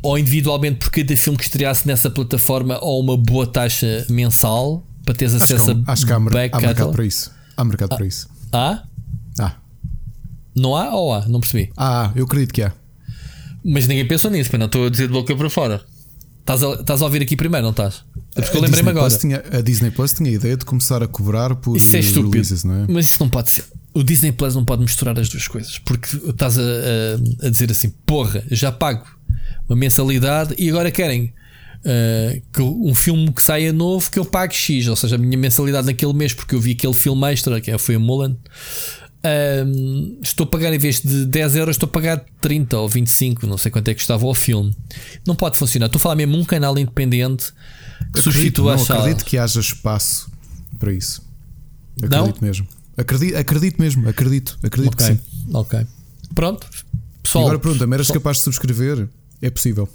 [0.02, 5.14] ou individualmente por cada filme que estreasse nessa plataforma ou uma boa taxa mensal para
[5.14, 7.32] teres acesso acho que, a acho que há, há mercado para isso.
[7.56, 8.28] Há mercado ah, para isso.
[8.52, 8.87] Há.
[10.56, 11.26] Não há ou há?
[11.28, 11.70] Não percebi.
[11.76, 12.72] Ah, eu acredito que há.
[13.64, 15.84] Mas ninguém pensou nisso, não estou a dizer de boca para fora.
[16.40, 18.04] Estás a, estás a ouvir aqui primeiro, não estás?
[18.34, 19.14] É porque eu lembrei-me agora.
[19.14, 22.30] Tinha, a Disney Plus tinha a ideia de começar a cobrar por isso é estúpido,
[22.30, 22.86] releases, não é?
[22.88, 23.66] Mas isso não pode ser.
[23.92, 25.78] O Disney Plus não pode misturar as duas coisas.
[25.78, 29.04] Porque estás a, a, a dizer assim: porra, já pago
[29.68, 31.34] uma mensalidade e agora querem
[31.80, 34.88] uh, que um filme que saia novo que eu pague X.
[34.88, 37.96] Ou seja, a minha mensalidade naquele mês, porque eu vi aquele filme extra, que foi
[37.96, 38.36] a Mulan.
[39.24, 43.46] Um, estou a pagar em vez de 10 euros, estou a pagar 30 ou 25,
[43.46, 44.74] não sei quanto é que estava o filme.
[45.26, 45.86] Não pode funcionar.
[45.86, 47.52] Estou a falar mesmo um canal independente
[48.12, 49.00] que substitua a sala.
[49.00, 50.30] acredito que haja espaço
[50.78, 51.22] para isso.
[52.02, 52.46] Acredito não?
[52.46, 52.68] mesmo.
[52.96, 55.06] Acredito, acredito mesmo, acredito, acredito okay.
[55.08, 55.20] que sim.
[55.52, 55.86] Ok.
[56.34, 56.68] Pronto.
[57.22, 59.08] Pessoal, e agora pergunta-me, eras capaz de subscrever?
[59.42, 59.88] É possível.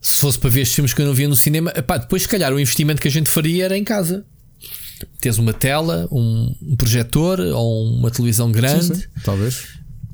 [0.00, 2.28] Se fosse para ver estes filmes que eu não via no cinema, epá, depois se
[2.28, 4.24] calhar o investimento que a gente faria era em casa.
[5.20, 8.86] Tens uma tela, um, um projetor ou uma televisão grande.
[8.86, 9.06] Sim, sim.
[9.24, 9.64] Talvez.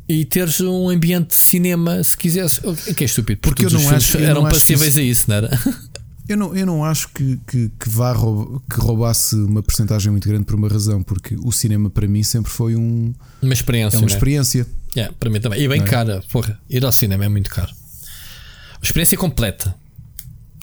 [0.09, 2.60] E teres um ambiente de cinema, se quisesse.
[2.94, 4.98] Que é estúpido, porque, porque eu não acho, eram passíveis isso...
[4.98, 5.50] a isso, não era?
[6.28, 10.44] Eu não, eu não acho que, que, que, vá que roubasse uma porcentagem muito grande
[10.44, 13.96] por uma razão, porque o cinema para mim sempre foi um, uma experiência.
[13.96, 14.12] É uma né?
[14.12, 14.66] experiência.
[14.94, 15.60] É, para mim também.
[15.60, 15.84] E bem é?
[15.84, 17.72] cara, porra, ir ao cinema é muito caro.
[17.72, 19.74] Uma experiência completa.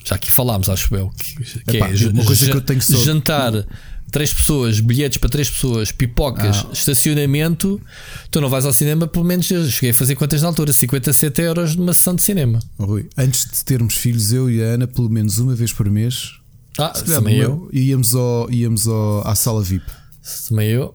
[0.04, 2.96] Já aqui falámos, acho eu, que, que Epá, é uma coisa que eu tenho só...
[2.96, 3.52] jantar
[4.10, 6.72] três pessoas, bilhetes para três pessoas, pipocas, ah.
[6.72, 7.80] estacionamento,
[8.30, 10.72] tu não vais ao cinema, pelo menos eu cheguei a fazer quantas na altura?
[10.72, 12.58] 57 euros numa sessão de cinema.
[12.78, 16.32] Rui, antes de termos filhos, eu e a Ana, pelo menos uma vez por mês,
[16.78, 17.68] ah, também eu.
[17.72, 19.84] íamos, ao, íamos ao, à sala VIP.
[20.48, 20.94] Também eu.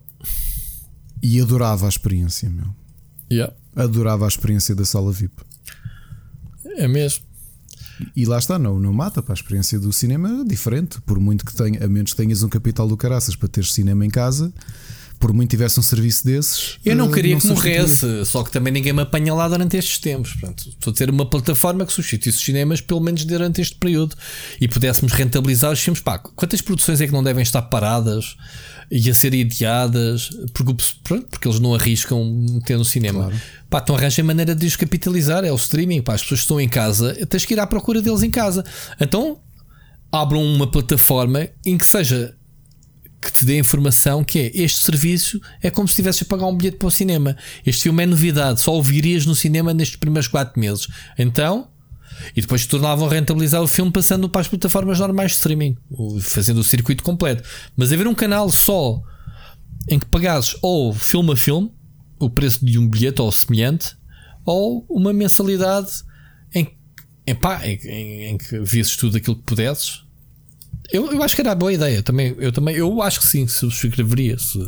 [1.21, 2.67] E adorava a experiência, meu.
[3.31, 3.53] Yeah.
[3.75, 5.33] Adorava a experiência da sala VIP.
[6.77, 7.23] É mesmo.
[8.15, 11.45] E lá está, não, não mata para a experiência do cinema é diferente, por muito
[11.45, 14.53] que tenha, a menos que tenhas um capital do caraças para ter cinema em casa,
[15.19, 16.77] por muito tivesse um serviço desses.
[16.83, 19.77] Eu não eh, queria não que morresse, só que também ninguém me apanha lá durante
[19.77, 20.33] estes tempos.
[20.33, 24.15] Portanto, estou a ter uma plataforma que substitui os cinemas, pelo menos durante este período,
[24.59, 26.01] e pudéssemos rentabilizar os filmes.
[26.01, 28.35] Pá, quantas produções é que não devem estar paradas?
[28.91, 33.25] E a ser ideadas porque, porque eles não arriscam meter no cinema.
[33.25, 33.41] Claro.
[33.69, 35.43] Pá, então arranjem maneira de os capitalizar.
[35.43, 36.01] É o streaming.
[36.01, 38.63] Pá, as pessoas estão em casa, tens que ir à procura deles em casa.
[38.99, 39.39] Então
[40.11, 42.35] abram uma plataforma em que seja
[43.21, 46.55] que te dê informação que é este serviço é como se estivesse a pagar um
[46.55, 47.35] bilhete para o cinema.
[47.65, 50.87] Este filme é novidade, só o virias no cinema nestes primeiros 4 meses.
[51.17, 51.67] Então
[52.35, 55.77] e depois tornavam a rentabilizar o filme passando para as plataformas normais de streaming,
[56.21, 57.43] fazendo o circuito completo.
[57.75, 59.01] Mas haver um canal só
[59.89, 61.71] em que pagasses ou filme a filme,
[62.19, 63.95] o preço de um bilhete ou semelhante,
[64.45, 65.91] ou uma mensalidade
[66.53, 66.77] em,
[67.25, 70.04] em, pá, em, em, em que visses tudo aquilo que pudesses
[70.91, 72.01] eu, eu acho que era boa ideia.
[72.03, 74.37] Também, eu também eu acho que sim, subscreveria.
[74.37, 74.59] Se,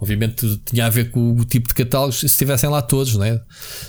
[0.00, 3.40] obviamente tinha a ver com o tipo de catálogos se estivessem lá todos, né?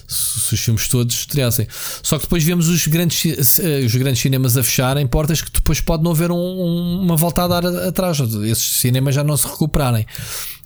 [0.07, 1.67] se, se os filmes todos estreassem.
[2.01, 6.03] Só que depois vemos os grandes, os grandes cinemas a fecharem portas que depois pode
[6.03, 8.19] não haver um, uma volta a dar atrás.
[8.19, 10.05] Esses cinemas já não se recuperarem.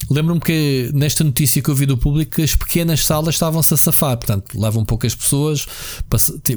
[0.10, 4.16] Lembro-me que nesta notícia que eu vi do público, as pequenas salas estavam-se a safar,
[4.16, 5.68] portanto, levam poucas pessoas,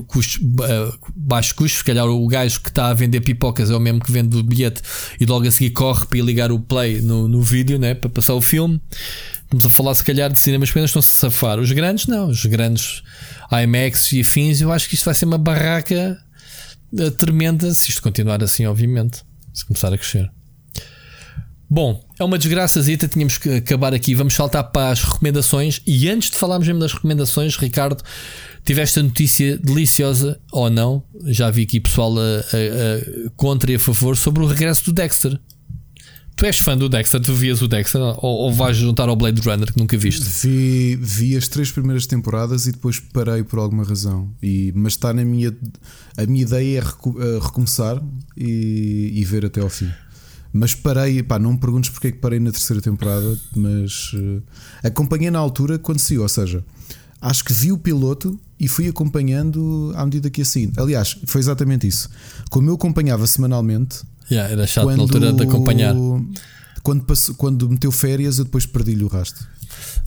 [0.07, 1.79] custos, uh, baixo custo.
[1.79, 4.83] Se calhar o gajo que está a vender pipocas é o mesmo que vende bilhete
[5.19, 8.35] e logo a seguir corre para ligar o play no, no vídeo né, para passar
[8.35, 8.81] o filme.
[9.43, 11.59] Estamos a falar, se calhar, de cinemas pequenos estão-se a safar.
[11.59, 13.03] Os grandes, não, os grandes
[13.51, 14.61] IMAX e afins.
[14.61, 16.17] Eu acho que isto vai ser uma barraca
[16.93, 19.23] uh, tremenda se isto continuar assim, obviamente,
[19.53, 20.31] se começar a crescer.
[21.73, 24.13] Bom, é uma desgraçazita, tínhamos que acabar aqui.
[24.13, 25.81] Vamos saltar para as recomendações.
[25.87, 28.03] E antes de falarmos mesmo das recomendações, Ricardo,
[28.65, 31.01] tiveste a notícia deliciosa ou não?
[31.27, 34.93] Já vi aqui pessoal a, a, a, contra e a favor sobre o regresso do
[34.93, 35.39] Dexter.
[36.35, 37.21] Tu és fã do Dexter?
[37.21, 38.01] Tu vias o Dexter?
[38.01, 40.25] Ou, ou vais juntar ao Blade Runner que nunca viste?
[40.25, 44.33] Vi, vi as três primeiras temporadas e depois parei por alguma razão.
[44.43, 45.57] E, mas está na minha.
[46.17, 48.03] A minha ideia é recomeçar
[48.37, 49.89] e, e ver até ao fim.
[50.53, 54.43] Mas parei, pá, não me perguntes porque é que parei na terceira temporada, mas uh,
[54.83, 56.65] acompanhei na altura quando saiu, ou seja,
[57.21, 60.73] acho que vi o piloto e fui acompanhando à medida que assim.
[60.77, 62.09] Aliás, foi exatamente isso.
[62.51, 65.95] Como eu acompanhava semanalmente, yeah, era chato quando, na altura de acompanhar.
[66.83, 69.47] Quando, passou, quando meteu férias, eu depois perdi-lhe o rastro.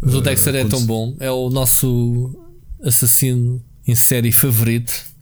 [0.01, 2.35] Mas o Dexter uh, é tão bom, é o nosso
[2.83, 5.12] assassino em série favorito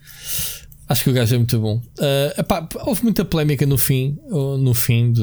[0.91, 1.77] Acho que o gajo é muito bom.
[1.77, 5.13] Uh, epá, houve muita polémica no fim, no fim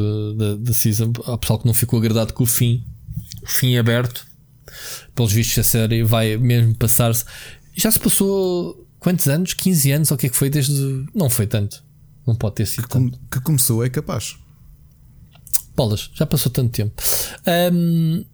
[0.58, 1.12] da season.
[1.26, 2.86] Há pessoal que não ficou agradado com o fim,
[3.42, 4.26] o fim aberto.
[5.14, 7.26] Pelos vistos, a série vai mesmo passar-se.
[7.74, 9.52] Já se passou quantos anos?
[9.52, 10.10] 15 anos?
[10.10, 11.04] Ou o que é que foi desde.
[11.14, 11.84] Não foi tanto.
[12.26, 13.18] Não pode ter sido que, tanto.
[13.30, 14.36] que começou é capaz.
[15.76, 17.02] Bolas, já passou tanto tempo.
[17.72, 18.24] Um,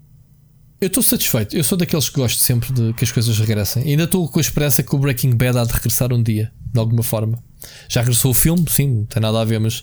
[0.84, 1.56] eu estou satisfeito.
[1.56, 3.86] Eu sou daqueles que gosto sempre de que as coisas regressem.
[3.86, 6.52] E ainda estou com a esperança que o Breaking Bad há de regressar um dia
[6.72, 7.42] de alguma forma.
[7.88, 9.82] Já regressou o filme, sim, não tem nada a ver, mas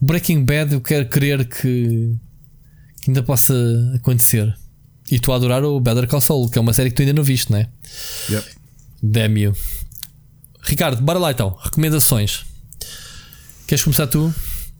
[0.00, 2.16] o Breaking Bad eu quero crer que,
[3.00, 3.54] que ainda possa
[3.94, 4.52] acontecer.
[5.10, 7.12] E estou a adorar o Better Call Saul, que é uma série que tu ainda
[7.12, 7.68] não viste, não é?
[8.28, 8.48] Yep.
[9.00, 9.56] Damn you.
[10.62, 11.56] Ricardo, bora lá então.
[11.62, 12.44] Recomendações.
[13.66, 14.34] Queres começar tu?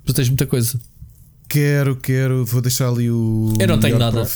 [0.05, 0.81] Tu tens muita coisa.
[1.53, 2.47] Quero, quero.
[2.47, 3.53] Vou deixar ali o.
[3.61, 4.23] Eu não tenho nada.
[4.23, 4.27] Uh,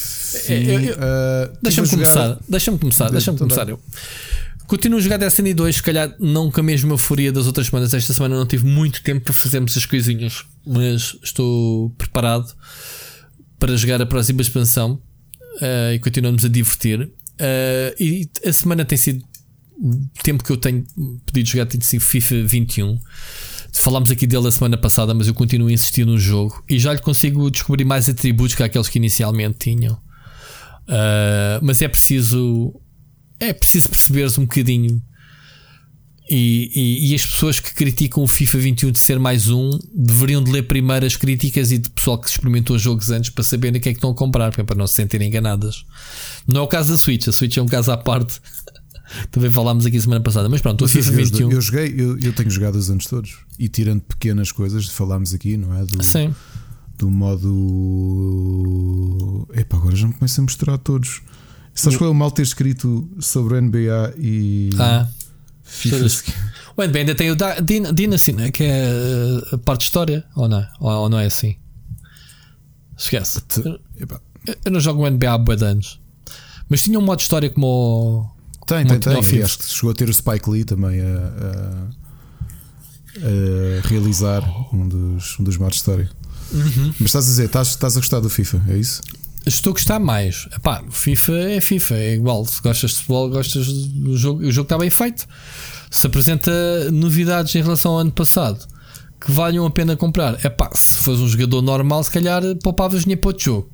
[1.62, 2.38] deixa-me começar.
[2.46, 3.10] Deixa-me começar.
[3.10, 3.80] Deixa-me começar eu.
[4.66, 7.94] Continuo a jogar Destiny 2, se calhar não com a mesma euforia das outras semanas.
[7.94, 12.52] Esta semana não tive muito tempo para fazermos as coisinhas, mas estou preparado
[13.58, 15.00] para jogar a próxima expansão
[15.62, 17.00] uh, e continuamos a divertir.
[17.00, 19.24] Uh, e a semana tem sido
[19.78, 20.84] o tempo que eu tenho
[21.24, 22.98] pedido jogar tem sido FIFA 21.
[23.80, 26.92] Falámos aqui dele a semana passada, mas eu continuo a insistir no jogo e já
[26.92, 29.94] lhe consigo descobrir mais atributos que aqueles que inicialmente tinham.
[30.88, 32.80] Uh, mas é preciso
[33.38, 35.02] é preciso perceberes um bocadinho.
[36.28, 40.42] E, e, e, as pessoas que criticam o FIFA 21 de ser mais um deveriam
[40.42, 43.82] de ler primeiro as críticas e de pessoal que experimentou jogos antes para saberem o
[43.82, 45.84] que é que estão a comprar, para não se sentirem enganadas.
[46.44, 48.40] Não é o caso da Switch, a Switch é um caso à parte.
[49.30, 51.52] Também falámos aqui semana passada, mas pronto, o FIFA eu, 21.
[51.52, 55.56] Eu, joguei, eu, eu, tenho jogado os anos todos e tirando pequenas coisas, falámos aqui,
[55.56, 55.84] não é?
[55.84, 56.34] Do, Sim.
[56.98, 57.46] Do modo.
[59.54, 61.22] Epá, agora já me começo a misturar todos.
[61.74, 64.70] Sabes qual é o mal ter escrito sobre o NBA e.
[64.78, 65.06] Ah.
[65.62, 65.96] FIFA?
[66.76, 67.36] O NBA ainda tem o
[67.92, 68.50] Dynasty, né?
[68.50, 70.66] que é a parte de história, ou não?
[70.78, 71.56] Ou, não é assim?
[72.96, 73.42] Esquece.
[73.56, 73.80] Eu,
[74.64, 76.00] eu não jogo o NBA há boa anos.
[76.68, 78.30] Mas tinha um modo de história como
[78.66, 79.38] Tem, tem, tem.
[79.38, 81.86] E acho que chegou a ter o Spike Lee também a, a,
[83.22, 84.42] a realizar
[84.74, 86.10] um dos, um dos modos de história.
[86.52, 86.92] Uhum.
[86.98, 89.00] Mas estás a dizer, estás, estás a gostar do FIFA, é isso?
[89.46, 90.48] Estou a gostar mais.
[90.52, 92.44] Epá, FIFA é FIFA, é igual.
[92.44, 94.40] Se gostas de futebol, gostas do jogo.
[94.40, 95.24] O jogo está bem feito.
[95.88, 96.50] Se apresenta
[96.90, 98.66] novidades em relação ao ano passado
[99.20, 100.44] que valham a pena comprar.
[100.44, 103.70] Epá, se fores um jogador normal, se calhar poupavas dinheiro para outro jogo.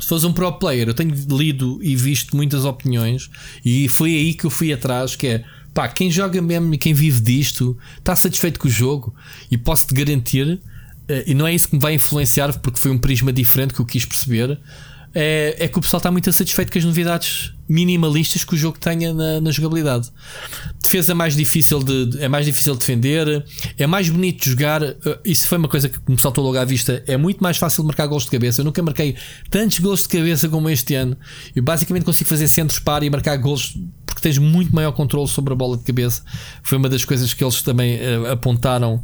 [0.00, 3.30] Se fores um pro player, eu tenho lido e visto muitas opiniões
[3.64, 5.44] e foi aí que eu fui atrás, que é
[5.74, 9.14] pá, quem joga mesmo e quem vive disto está satisfeito com o jogo
[9.50, 10.60] e posso-te garantir
[11.08, 13.80] eh, e não é isso que me vai influenciar, porque foi um prisma diferente que
[13.80, 14.58] eu quis perceber.
[15.12, 18.76] É, é que o pessoal está muito satisfeito com as novidades minimalistas que o jogo
[18.80, 20.10] tenha na, na jogabilidade.
[20.82, 23.44] Defesa mais difícil de, é mais difícil de defender,
[23.78, 24.82] é mais bonito de jogar.
[24.82, 27.00] Eh, isso foi uma coisa que me saltou logo à vista.
[27.06, 28.60] É muito mais fácil marcar gols de cabeça.
[28.60, 29.14] Eu nunca marquei
[29.48, 31.16] tantos gols de cabeça como este ano.
[31.54, 35.52] Eu basicamente consigo fazer centros para e marcar gols porque tens muito maior controle sobre
[35.52, 36.24] a bola de cabeça.
[36.64, 39.00] Foi uma das coisas que eles também uh, apontaram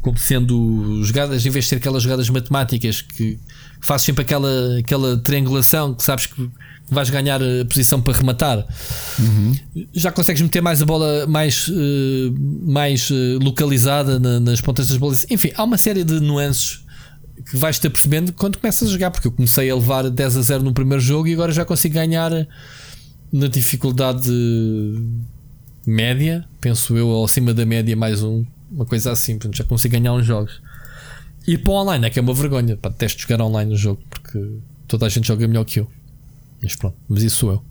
[0.00, 3.38] como sendo jogadas, em vez de ser aquelas jogadas matemáticas que
[3.80, 6.50] fazes sempre aquela, aquela triangulação que sabes que
[6.90, 8.66] vais ganhar a posição para rematar,
[9.18, 9.54] uhum.
[9.92, 12.34] já consegues meter mais a bola mais, uh,
[12.66, 15.26] mais uh, localizada na, nas pontas das bolas.
[15.30, 16.84] Enfim, há uma série de nuances
[17.50, 20.62] que vais-te apercebendo quando começas a jogar, porque eu comecei a levar 10 a 0
[20.64, 22.30] no primeiro jogo e agora já consigo ganhar
[23.32, 24.30] na dificuldade
[25.86, 29.92] média, penso eu, ou acima da média mais um uma coisa assim, portanto, já consigo
[29.92, 30.60] ganhar uns jogos.
[31.46, 34.02] E para o online é que é uma vergonha, para teste jogar online no jogo,
[34.08, 35.90] porque toda a gente joga melhor que eu.
[36.62, 37.64] Mas pronto, mas isso sou eu.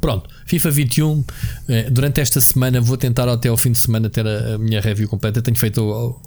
[0.00, 1.24] Pronto, FIFA 21.
[1.68, 5.08] Eh, durante esta semana vou tentar até ao fim de semana ter a, minha review
[5.08, 5.40] completa.
[5.40, 6.20] Tenho feito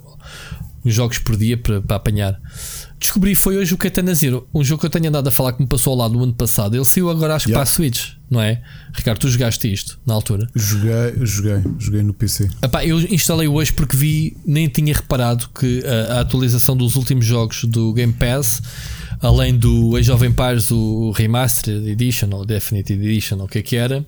[0.84, 2.40] uns jogos por dia para, para apanhar.
[2.98, 5.62] Descobri foi hoje o Katana Zero, um jogo que eu tenho andado a falar que
[5.62, 6.74] me passou ao lado do ano passado.
[6.76, 7.64] Ele saiu agora, acho que Yeah.
[7.64, 8.62] para a Switch, não é?
[8.92, 10.48] Ricardo, tu jogaste isto na altura.
[10.54, 12.48] Joguei, joguei, joguei no PC.
[12.62, 17.24] Epá, eu instalei hoje porque vi, nem tinha reparado que a, a atualização dos últimos
[17.24, 18.62] jogos do Game Pass,
[19.20, 23.62] além do Age of Empires, o Remastered Edition ou Definitive Edition, ou o que é
[23.62, 24.04] que era,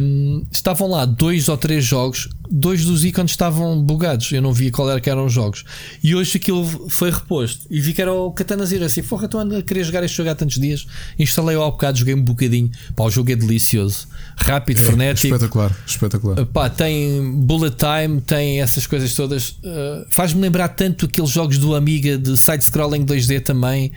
[0.00, 4.70] hum, estavam lá dois ou três jogos, dois dos ícones estavam bugados, eu não via
[4.70, 5.64] qual era que eram os jogos.
[6.02, 9.38] E hoje aquilo foi reposto e vi que era o Katana Zero assim, porra, tu
[9.38, 10.86] anda a querer jogar este jogo há tantos dias.
[11.18, 12.70] Instalei-o há bocado, joguei um bocadinho.
[12.94, 15.34] Pá, o jogo é delicioso, rápido, frenético.
[15.34, 16.46] Espetacular, espetacular.
[16.46, 19.50] Pá, tem bullet time, tem essas coisas todas.
[19.50, 23.92] Uh, Faz-me lembrar tanto aqueles jogos do Amiga de side-scrolling 2D também.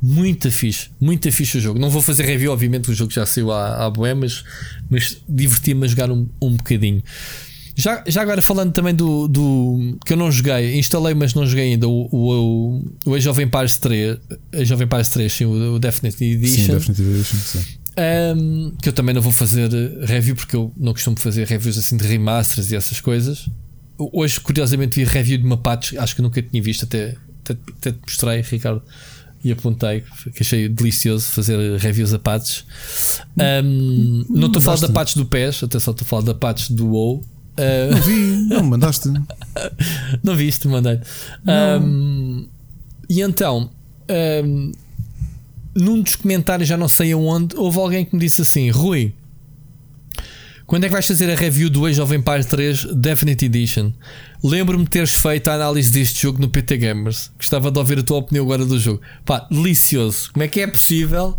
[0.00, 1.78] Muito fixe, muito fixe o jogo.
[1.78, 4.44] Não vou fazer review, obviamente, o jogo já saiu há, há bué, mas,
[4.88, 7.02] mas diverti-me a jogar um, um bocadinho.
[7.78, 11.72] Já, já agora falando também do, do que eu não joguei, instalei, mas não joguei
[11.72, 14.18] ainda o, o, o Age of Empires 3,
[14.52, 16.74] Age of Empires 3, sim, o, o Definitive Sim, Edition.
[16.74, 17.60] Definitive Edition, sim.
[18.36, 19.70] Um, que eu também não vou fazer
[20.04, 23.48] review porque eu não costumo fazer reviews assim de remasters e essas coisas.
[23.96, 27.92] Hoje, curiosamente, vi review de uma patch, acho que nunca tinha visto, até, até, até
[27.92, 28.82] te mostrei, Ricardo,
[29.44, 30.04] e apontei,
[30.34, 32.64] que achei delicioso fazer reviews a patches.
[33.36, 36.34] Um, não estou a falar da patch do PES, até só estou a falar da
[36.34, 37.22] patch do WoW.
[37.58, 39.08] Uh, Não vi, não me mandaste.
[40.22, 41.00] não viste, mandei.
[41.82, 42.46] Um,
[43.08, 43.70] e então,
[44.44, 44.72] um,
[45.74, 49.12] num dos comentários, já não sei aonde, houve alguém que me disse assim: Rui,
[50.68, 53.90] quando é que vais fazer a review do Age of Empires 3 Definite Edition?
[54.44, 57.30] Lembro-me teres feito a análise deste jogo no PT Gamers.
[57.36, 59.00] Gostava de ouvir a tua opinião agora do jogo.
[59.24, 60.30] Pá, delicioso.
[60.32, 61.36] Como é que é possível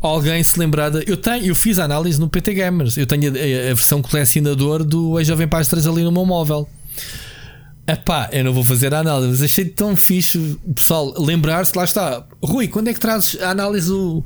[0.00, 1.04] alguém se lembrar de...
[1.06, 2.96] Eu, tenho, eu fiz a análise no PT Gamers.
[2.96, 6.24] Eu tenho a, a- a versão colecionador do Age of Empires 3 ali no meu
[6.24, 6.66] móvel.
[7.86, 12.24] Epá, eu não vou fazer a análise, mas achei tão fixe pessoal lembrar-se, lá está.
[12.42, 14.24] Rui, quando é que trazes a análise do,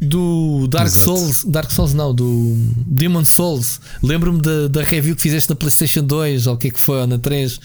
[0.00, 1.04] do Dark Exato.
[1.18, 1.44] Souls?
[1.44, 2.54] Dark Souls não, do
[2.86, 3.80] Demon Souls.
[4.02, 7.00] Lembro-me da, da review que fizeste na PlayStation 2 ou o que é que foi,
[7.00, 7.58] ou na 3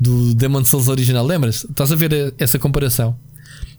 [0.00, 1.24] do Demon Souls original.
[1.26, 1.64] Lembras?
[1.68, 3.16] Estás a ver eh, essa comparação?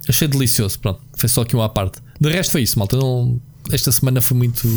[0.08, 1.02] Achei delicioso, pronto.
[1.16, 2.00] Foi só aqui uma à parte.
[2.20, 2.98] De resto foi isso, malta.
[2.98, 3.40] Não,
[3.72, 4.68] esta semana foi muito.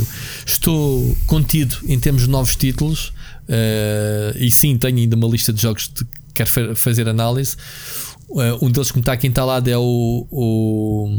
[0.45, 3.13] Estou contido em termos de novos títulos.
[3.49, 6.05] eh, e sim, tenho ainda uma lista de jogos que
[6.35, 7.57] quero fa- fazer análise.
[8.37, 11.19] Eh, um deles que me está aqui instalado é o, o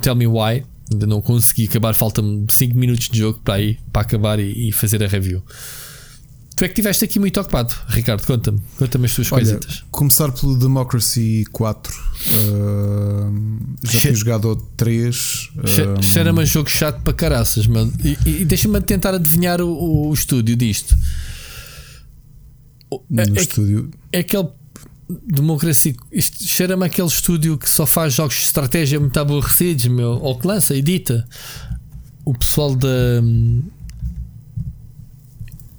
[0.00, 0.64] Tell Me Why.
[0.92, 4.72] Ainda não consegui acabar, falta-me 5 minutos de jogo para aí para acabar e, e
[4.72, 5.42] fazer a review.
[6.56, 8.26] Tu é que estiveste aqui muito ocupado, Ricardo.
[8.26, 9.84] Conta-me, conta-me as tuas Olha, coisitas.
[9.90, 11.94] começar pelo Democracy 4.
[11.94, 15.14] uh, já Che- tinha jogado ao 3.
[15.64, 17.90] Che- um, Cheira-me a jogo chato para caraças, mano.
[18.04, 20.94] E, e deixa-me tentar adivinhar o, o- o estúdio disto.
[23.08, 23.90] No É, é- estúdio.
[24.12, 24.48] é aquele
[25.26, 25.94] democracia.
[26.12, 30.10] Isto cheira-me aquele estúdio que só faz jogos de estratégia muito aborrecidos, meu.
[30.12, 31.26] Ou que lança, edita.
[32.24, 33.22] O pessoal da.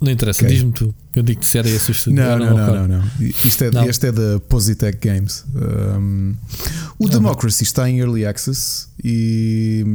[0.02, 0.56] Não interessa, Ok.
[0.56, 0.96] diz-me tu.
[1.16, 2.24] Eu digo-te se era esse o estúdio.
[2.24, 3.12] Não, não, não, não, não.
[3.20, 3.88] Isto é, Não.
[3.88, 5.46] Este é da Positech Games.
[5.54, 6.34] Um,
[6.98, 9.86] o Democracy está em Early Access e,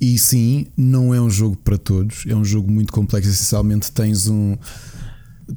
[0.00, 2.24] e sim, não é um jogo para todos.
[2.26, 3.28] É um jogo muito complexo.
[3.28, 4.56] Essencialmente, tens um.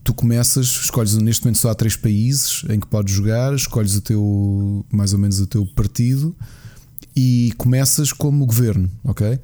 [0.03, 4.01] Tu começas, escolhes neste momento só há três países em que podes jogar, escolhes o
[4.01, 6.35] teu, mais ou menos o teu partido
[7.15, 9.38] e começas como governo, ok?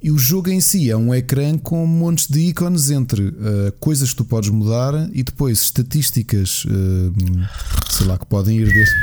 [0.00, 3.34] E o jogo em si é um ecrã com montes de ícones entre uh,
[3.80, 7.12] coisas que tu podes mudar e depois estatísticas, uh,
[7.90, 8.94] sei lá, que podem ir desde.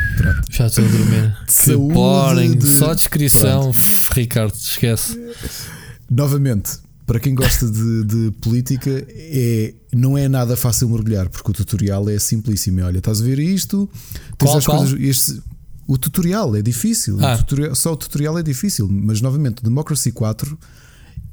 [0.52, 1.36] Já estou a dormir.
[1.48, 2.58] De saúde, Boring.
[2.58, 3.72] de- Só descrição,
[4.14, 5.20] Ricardo, esquece.
[6.10, 11.54] Novamente, para quem gosta de, de política, é, não é nada fácil mergulhar, porque o
[11.54, 12.82] tutorial é simplíssimo.
[12.84, 13.90] Olha, estás a ver isto?
[14.38, 14.78] Tens Qual, as qual?
[14.80, 15.00] coisas.
[15.00, 15.42] este-
[15.88, 17.18] o tutorial é difícil.
[17.24, 17.36] Ah.
[17.36, 20.58] O tutorial- só o tutorial é difícil, mas novamente, o Democracy 4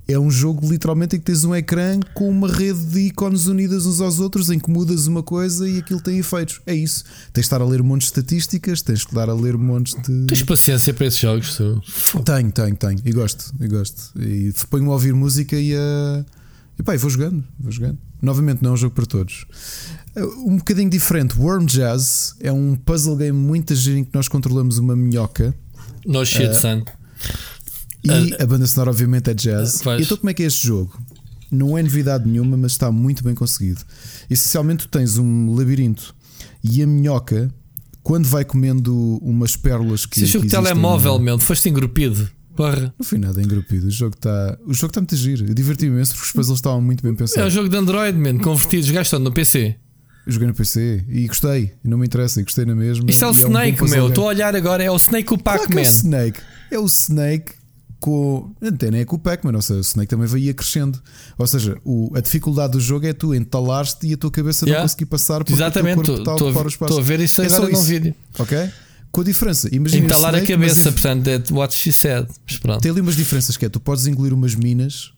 [0.09, 3.87] é um jogo literalmente em que tens um ecrã com uma rede de ícones unidas
[3.87, 6.61] uns aos outros em que mudas uma coisa e aquilo tem efeitos.
[6.67, 7.05] É isso.
[7.33, 10.27] Tens de estar a ler montes de estatísticas, tens de estar a ler montes de.
[10.27, 11.81] Tens paciência para esses jogos, tu.
[12.25, 12.99] Tenho, tenho, tenho.
[13.05, 14.13] E gosto, e gosto.
[14.21, 16.25] E ponho a ouvir música e a.
[16.79, 17.99] E pá, e vou jogando, vou jogando.
[18.21, 19.47] Novamente, não é um jogo para todos.
[20.47, 21.39] Um bocadinho diferente.
[21.39, 25.55] Worm Jazz é um puzzle game muito giro em que nós controlamos uma minhoca
[26.07, 26.85] No shit, son.
[28.05, 29.81] E a banda sonora, obviamente, é jazz.
[29.83, 30.01] Pois.
[30.03, 31.01] Então, como é que é este jogo?
[31.51, 33.81] Não é novidade nenhuma, mas está muito bem conseguido.
[34.31, 36.15] Essencialmente, tu tens um labirinto
[36.65, 37.53] e a minhoca,
[38.03, 40.21] quando vai comendo umas pérolas que.
[40.21, 42.29] Se jogo que telemóvel, meu, foste engrupido.
[42.57, 42.93] Porra.
[42.99, 43.87] Não foi nada engrupido.
[43.87, 45.47] O jogo está o jogo está muito giro.
[45.47, 47.53] Eu diverti-me imenso porque os puzzles estavam muito bem É um pensados.
[47.53, 48.87] jogo de Android, man, convertido.
[48.87, 49.25] Jogaste onde?
[49.25, 49.77] no PC?
[50.27, 53.11] Joguei no PC e gostei, e não me interessa, e gostei na mesma.
[53.11, 54.09] Isto é o um Snake, puzzle meu.
[54.09, 55.81] Estou a olhar agora, é o Snake o Claro que é Pac-Man.
[55.81, 56.41] o Snake.
[56.71, 57.53] É o Snake
[58.03, 58.53] com.
[58.61, 61.01] Até nem é com o Pac-Man, ou seja, o Snake também vai crescendo.
[61.39, 64.81] Ou seja, o- a dificuldade do jogo é tu entalaste e a tua cabeça Yeah.
[64.83, 68.15] não conseguir passar porque Exatamente, a estou a- a ver isso É agora num vídeo.
[68.39, 68.71] Ok?
[69.11, 72.27] Com a diferença, imagina Entalar a Snake, mas cabeça, em- portanto, é what she said.
[72.49, 72.81] Mas pronto.
[72.83, 75.13] tem ali umas diferenças que é, tu podes engolir umas minas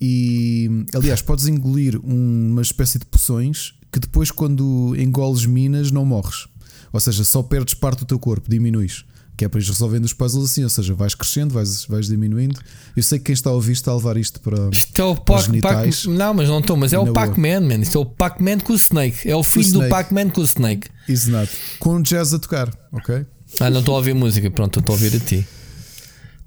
[0.00, 6.04] e aliás podes engolir um- uma espécie de poções que depois quando engoles minas não
[6.04, 6.46] morres.
[6.92, 9.04] Ou seja, só perdes parte do teu corpo, diminuis.
[9.40, 12.60] Que é para ir resolvendo os puzzles assim, ou seja, vais crescendo, vais, vais diminuindo.
[12.94, 14.68] Eu sei que quem está a ouvir está a levar isto para.
[14.70, 16.04] Isto é o Pac- Pac- genitais.
[16.04, 17.10] Não, mas não estou, mas é o.
[17.10, 17.76] Pac-Man, man.
[17.80, 19.26] Isto é o Pac-Man com o Snake.
[19.26, 19.88] É o filho do Snake.
[19.90, 20.88] Pac-Man com o Snake.
[21.08, 21.52] Exato.
[21.78, 23.24] Com jazz a tocar, ok?
[23.60, 25.36] Ah, não estou a ouvir música, pronto, estou a ouvir a ti.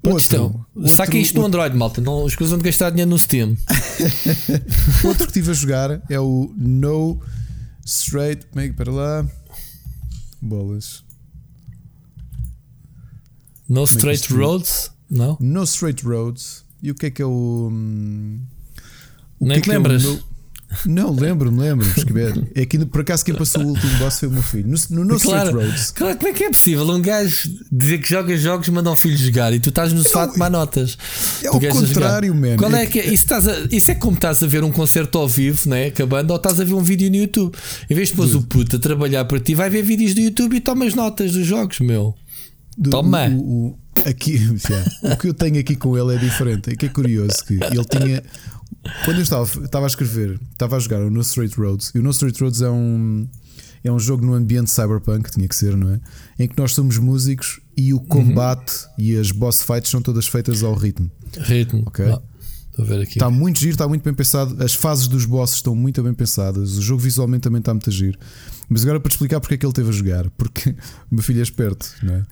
[0.04, 2.00] É- Outro- Saca outro- isto no Android, malta.
[2.00, 3.56] Não escusam de gastar dinheiro no Steam.
[5.04, 7.20] Outro que estive a jogar é o No
[7.84, 8.46] Straight.
[8.52, 9.26] Como é que para lá?
[10.40, 11.02] Bolas.
[13.68, 14.90] No é que Straight isto- Roads?
[15.10, 15.36] Não?
[15.40, 16.64] No Straight Roads.
[16.82, 17.68] E o que é que é o.
[17.72, 18.40] hum,
[19.40, 20.02] o Nem que te é que é o lembras?
[20.04, 20.34] No-
[20.86, 21.92] Não, lembro-me, lembro-me.
[21.96, 22.50] escrever.
[22.54, 24.66] É que por acaso quem passou o último boss foi o meu filho.
[24.68, 25.90] No, no, no Straight Claro, Roads.
[25.92, 29.16] claro, como é que é possível um gajo dizer que joga jogos manda o filho
[29.16, 30.98] jogar e tu estás no sofá a tomar notas?
[31.44, 32.56] É o contrário, man.
[32.56, 33.04] Qual É é que é?
[33.04, 35.86] Isso, estás a- isso é como estás a ver um concerto ao vivo, né?
[35.86, 37.56] acabando, ou estás a ver um vídeo no YouTube.
[37.88, 40.56] Em vez de pôs o puto a trabalhar para ti, vai ver vídeos do YouTube
[40.56, 42.16] e tomas notas dos jogos, meu.
[42.76, 43.28] Do- Toma.
[43.28, 44.38] O, o- aqui,
[45.02, 46.70] o que eu tenho aqui com ele é diferente.
[46.70, 48.22] É que é curioso que ele tinha.
[49.04, 52.02] Quando eu estava, estava a escrever, estava a jogar o No Straight Roads, e o
[52.02, 53.26] No Straight Roads é um,
[53.82, 56.00] é um jogo no ambiente cyberpunk, tinha que ser, não é?
[56.38, 60.62] Em que nós somos músicos e o combate e as boss fights são todas feitas
[60.62, 61.10] ao ritmo.
[61.38, 61.82] Ritmo.
[61.86, 62.04] Ok.
[62.04, 62.20] Ah,
[62.70, 63.12] Estou a ver aqui.
[63.12, 64.62] Está muito giro, está muito bem pensado.
[64.62, 66.76] As fases dos bosses estão muito bem pensadas.
[66.76, 68.18] O jogo visualmente também está muito a giro.
[68.68, 70.28] Mas agora para te explicar porque é que ele teve a jogar.
[70.30, 70.70] Porque
[71.10, 72.22] o meu filho é esperto, não é?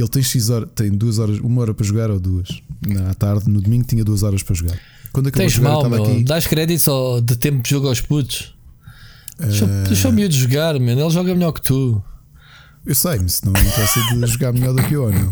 [0.00, 2.48] Ele tem X horas, tem duas horas, uma hora para jogar ou duas.
[2.86, 4.78] Na tarde, no domingo, tinha duas horas para jogar.
[5.12, 6.04] Quando acabou Tens de jogar, mal, estava meu.
[6.12, 6.24] aqui.
[6.24, 8.54] Dás créditos ao- de tempo de jogo aos putos.
[9.38, 11.00] Deixa, Eh, deixa o miúdo jogar, mano.
[11.00, 12.02] Ele joga melhor que tu.
[12.86, 15.30] Eu sei, mas se não me interessa de jogar melhor do que eu, não.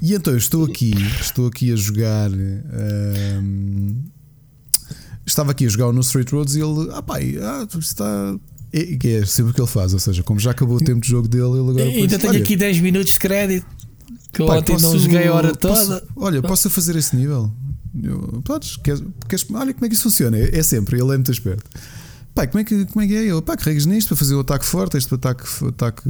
[0.00, 2.30] E então eu estou aqui, estou aqui a jogar.
[2.30, 3.96] ahm,
[5.26, 8.36] estava aqui a jogar No Straight Roads e ele, ah pai, ah, está.
[8.72, 11.00] É, que é sempre o que ele faz, ou seja, como já acabou o tempo
[11.00, 11.84] de jogo dele, ele agora.
[11.84, 13.66] Ainda pensa, tenho aqui 10 minutos de crédito.
[14.32, 16.04] Que eu pai, ontem não joguei a hora posso- toda.
[16.16, 17.50] olha, posso fazer esse nível?
[18.02, 20.36] Eu, podes, queres, queres- olha como é que isso funciona.
[20.36, 21.64] É, é sempre, ele é muito esperto.
[22.34, 23.24] Pai, como é que, como é, que é?
[23.24, 26.02] Eu, pá, carregas nisto para fazer o ataque forte, este para ataque, ataque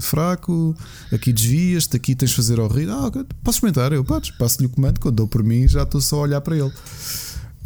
[0.00, 0.74] fraco,
[1.12, 2.88] aqui desvias-te, aqui tens de fazer ao rir.
[2.90, 3.10] Ah,
[3.44, 3.92] posso experimentar?
[3.92, 6.56] Eu, podes, passo-lhe o comando, quando dou por mim já estou só a olhar para
[6.56, 6.72] ele.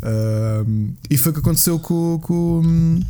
[0.02, 3.00] Ahm, e foi o que aconteceu com, com,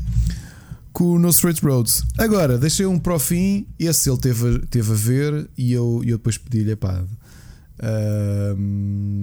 [0.93, 2.03] com o No Straight Roads.
[2.19, 6.03] Agora, deixei um para o fim, esse ele teve, a- teve a ver e eu,
[6.05, 7.05] eu depois pedi-lhe, pá,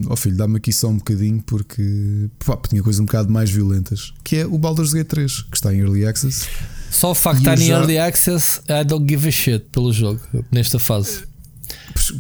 [0.10, 4.14] ó filho, dá-me aqui só um bocadinho porque pá, tinha coisas um bocado mais violentas,
[4.24, 6.48] que é o Baldur's Gate 3, que está em Early Access.
[6.90, 9.92] Só o facto de estar em já- Early Access, I don't give a shit pelo
[9.92, 10.20] jogo,
[10.52, 11.24] nesta fase.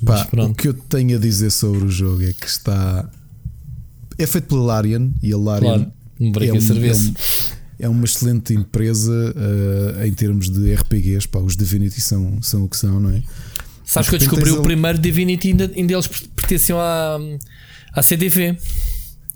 [0.06, 3.09] Pá, o que eu tenho a dizer sobre o jogo é que está.
[4.17, 7.08] É feito pela Larian e a Larian Claro, um é, em serviço.
[7.09, 11.27] é, um- é uma excelente empresa eh, em termos de RPGs.
[11.27, 13.22] Pá, os Divinity são, são o que são, não é?
[13.85, 17.17] Sabes que eu descobri o primeiro Divinity, ainda, ainda eles pertenciam à,
[17.93, 18.57] à CDV.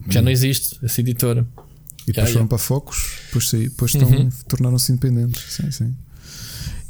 [0.10, 1.48] Já não existe essa editora.
[2.08, 4.30] E depois foram para focos, depois, depois Uhum.
[4.48, 5.44] tornaram-se independentes.
[5.54, 5.96] Sim, sim.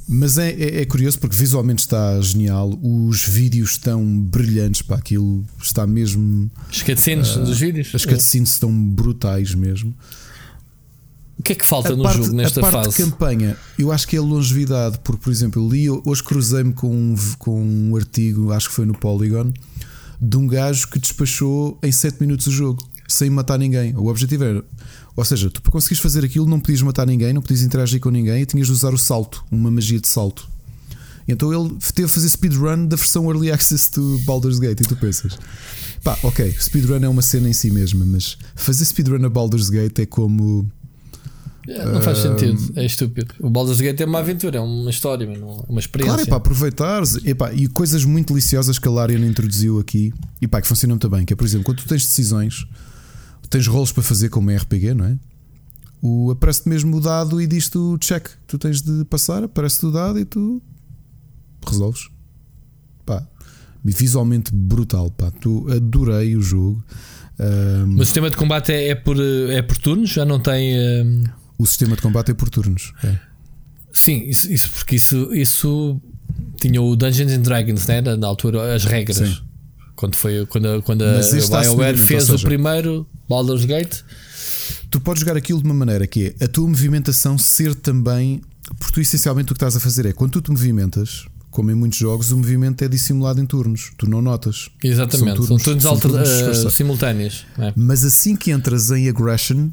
[0.07, 5.45] Mas é, é, é curioso porque visualmente está genial, os vídeos estão brilhantes para aquilo,
[5.61, 6.49] está mesmo.
[6.71, 7.93] Os cutscenes dos vídeos.
[7.93, 9.93] As cutscenes estão brutais mesmo.
[11.41, 12.89] O que é que falta A no parte, jogo nesta a parte fase?
[13.03, 16.71] de campanha, eu acho que é a longevidade, porque, por exemplo, eu li, hoje cruzei-me
[16.71, 19.51] com um, com um artigo, acho que foi no Polygon,
[20.21, 23.95] de um gajo que despachou em 7 minutos o jogo, sem matar ninguém.
[23.95, 24.63] O objetivo era,
[25.15, 28.09] ou seja, tu para conseguires fazer aquilo não podias matar ninguém, não podias interagir com
[28.11, 30.47] ninguém e tinhas de usar o salto, uma magia de salto.
[31.27, 34.95] Então ele teve a fazer speedrun da versão Early Access do Baldur's Gate e tu
[34.95, 35.37] pensas,
[36.03, 39.99] pá, ok, speedrun é uma cena em si mesma, mas fazer speedrun a Baldur's Gate
[39.99, 40.69] é como.
[41.67, 43.35] É, Não faz sentido, é estúpido.
[43.39, 45.37] O Baldur's Gate é uma aventura, é uma história, é
[45.69, 46.13] uma experiência.
[46.15, 50.47] Claro, é para aproveitares epá, e coisas muito deliciosas que a Larian introduziu aqui e
[50.47, 51.23] pá, que funcionam também.
[51.25, 52.65] Que é, por exemplo, quando tu tens decisões,
[53.49, 55.17] tens rolos para fazer como é RPG, não é?
[56.01, 58.27] O, aparece-te mesmo o dado e diz-te o check.
[58.47, 60.59] Tu tens de passar, aparece-te o dado e tu
[61.67, 62.09] resolves.
[63.05, 63.23] Pá,
[63.83, 65.11] visualmente brutal.
[65.11, 66.83] Pá, tu adorei o jogo.
[67.87, 70.09] Mas o sistema de combate é, é por, é por turnos?
[70.09, 70.75] Já não tem.
[70.75, 71.03] eh,
[71.61, 72.93] o sistema de combate é por turnos.
[73.03, 73.31] é.
[73.93, 76.01] Sim, isso, isso porque isso, isso
[76.59, 78.01] tinha o Dungeons and Dragons, né?
[78.01, 79.17] na altura, as regras.
[79.17, 79.37] Sim.
[79.95, 84.01] Quando, foi, quando, quando a BioWare fez seja, o primeiro Baldur's Gate.
[84.89, 88.41] Tu podes jogar aquilo de uma maneira que é a tua movimentação ser também.
[88.79, 91.75] Porque tu essencialmente o que estás a fazer é quando tu te movimentas, como em
[91.75, 93.91] muitos jogos, o movimento é dissimulado em turnos.
[93.97, 94.69] Tu não notas.
[94.81, 97.45] Exatamente, são turnos, são turnos, são turnos uh, simultâneos.
[97.59, 97.73] É.
[97.75, 99.69] Mas assim que entras em aggression,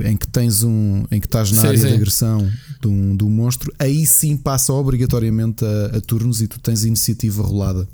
[0.00, 1.04] em que tens um.
[1.10, 1.88] em que estás na sim, área sim.
[1.88, 6.48] de agressão de um, de um monstro, aí sim passa obrigatoriamente a, a turnos e
[6.48, 7.86] tu tens iniciativa rolada.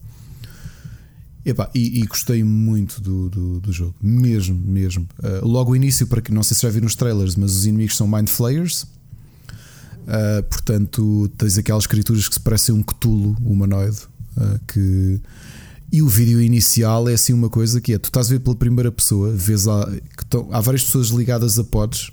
[1.44, 5.08] Epá, e, e, gostei muito do, do, do, jogo, mesmo, mesmo.
[5.18, 7.64] Uh, logo o início, para que não sei se já viram os trailers, mas os
[7.64, 8.82] inimigos são Mind Flayers.
[8.82, 13.98] Uh, portanto, tens aquelas criaturas que se parecem um Cthulhu humanoide.
[14.36, 15.20] Uh, que...
[15.90, 18.56] E o vídeo inicial é assim uma coisa que é: tu estás a ver pela
[18.56, 22.12] primeira pessoa, vês lá, que tão, há várias pessoas ligadas a pods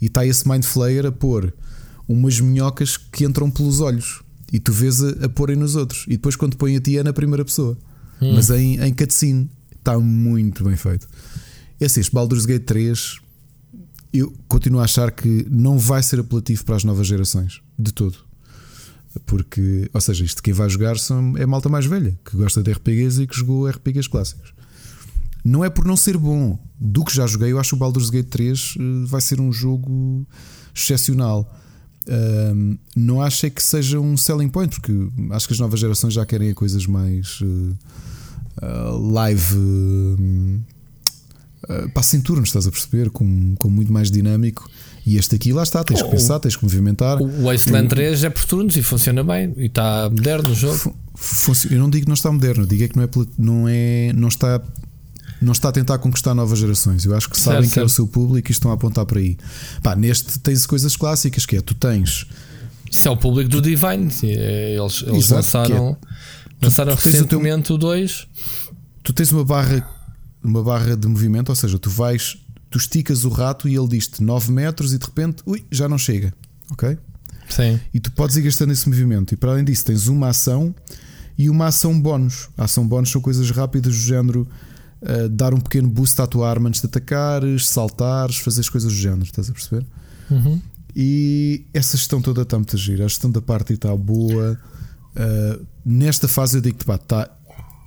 [0.00, 1.52] e está esse Mind Flayer a pôr
[2.08, 6.04] umas minhocas que entram pelos olhos e tu vês a, a porem nos outros.
[6.06, 7.76] E depois, quando põe a ti, é na primeira pessoa,
[8.20, 8.34] hum.
[8.34, 11.06] mas em, em cutscene está muito bem feito.
[11.78, 13.20] Esse, este Baldur's Gate 3
[14.12, 18.18] eu continuo a achar que não vai ser apelativo para as novas gerações, de todo.
[19.26, 22.70] Porque, ou seja, isto quem vai jogar são, é malta mais velha, que gosta de
[22.72, 24.52] RPGs e que jogou RPGs clássicos.
[25.44, 26.58] Não é por não ser bom.
[26.78, 29.52] Do que já joguei, eu acho que o Baldur's Gate 3 eh, vai ser um
[29.52, 30.26] jogo
[30.74, 31.52] excepcional.
[32.08, 34.92] Um, não acho é que seja um selling point, porque
[35.30, 37.76] acho que as novas gerações já querem coisas mais uh,
[38.62, 39.56] uh, live.
[39.56, 40.60] Uh,
[41.68, 43.10] eh, passa em turnos, estás a perceber?
[43.10, 44.68] Com, com muito mais dinâmico.
[45.06, 47.20] E este aqui, lá está, tens que pensar, tens que movimentar.
[47.20, 49.52] O Wasteland 3 é por turnos e funciona bem.
[49.56, 50.94] E está moderno o jogo.
[51.70, 54.28] Eu não digo que não está moderno, digo é que não, é, não, é, não,
[54.28, 54.60] está,
[55.40, 57.04] não está a tentar conquistar novas gerações.
[57.04, 59.18] Eu acho que sabem certo, que é o seu público e estão a apontar para
[59.18, 59.36] aí.
[59.82, 62.26] Pá, neste tens coisas clássicas que é: tu tens.
[62.90, 64.10] Isso é o público do Divine.
[64.24, 65.96] É, eles, eles Exato, lançaram,
[66.60, 68.26] é, lançaram tu, recentemente o 2.
[69.02, 69.86] Tu tens uma barra
[70.42, 72.38] uma barra de movimento, ou seja, tu vais,
[72.70, 75.98] tu esticas o rato e ele diz-te 9 metros e de repente, ui, já não
[75.98, 76.32] chega,
[76.70, 76.96] ok?
[77.48, 77.80] Sim.
[77.92, 79.34] E tu podes ir gastando esse movimento.
[79.34, 80.72] E para além disso, tens uma ação
[81.36, 82.48] e uma ação bónus.
[82.56, 84.48] A ação bónus são coisas rápidas do género
[85.02, 88.92] uh, dar um pequeno boost à tua arma antes de atacares, saltares, fazer as coisas
[88.92, 89.84] do género, estás a perceber?
[90.30, 90.60] Uhum.
[90.94, 93.04] E essa gestão toda está muito a giro.
[93.04, 94.58] A gestão da parte está boa.
[95.16, 97.28] Uh, nesta fase eu digo-te, está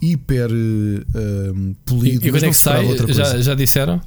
[0.01, 2.25] hiper uh, polido.
[2.25, 2.85] E, e quando é que sai?
[3.13, 4.01] Já, já disseram?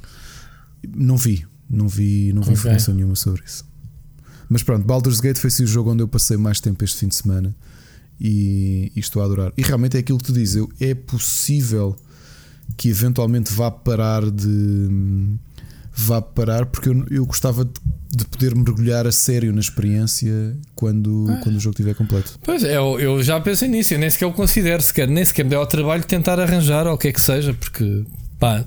[0.95, 2.53] Não vi, não vi, não vi okay.
[2.53, 3.65] informação nenhuma sobre isso.
[4.49, 7.07] Mas pronto, Baldur's Gate foi assim o jogo onde eu passei mais tempo este fim
[7.07, 7.55] de semana
[8.19, 9.51] e, e estou a adorar.
[9.57, 11.95] E realmente é aquilo que tu dizes, eu, é possível
[12.75, 15.37] que eventualmente vá parar de
[15.93, 17.71] vá parar porque eu, eu gostava de,
[18.15, 21.39] de, poder mergulhar a sério na experiência quando, ah.
[21.43, 22.37] quando o jogo estiver completo.
[22.43, 25.43] Pois é, eu, eu já pensei nisso, eu nem sequer o considero, sequer, nem sequer
[25.43, 28.05] me deu ao trabalho de tentar arranjar ou o que é que seja, porque
[28.39, 28.63] pá,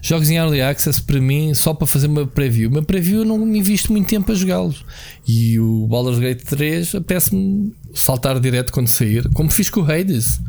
[0.00, 2.70] jogos em Early Access para mim, só para fazer uma preview.
[2.70, 4.84] Uma preview eu não me invisto muito tempo a jogá-los.
[5.26, 10.40] E o Baldur's Gate 3 apetece-me saltar direto quando sair, como fiz com o Hades.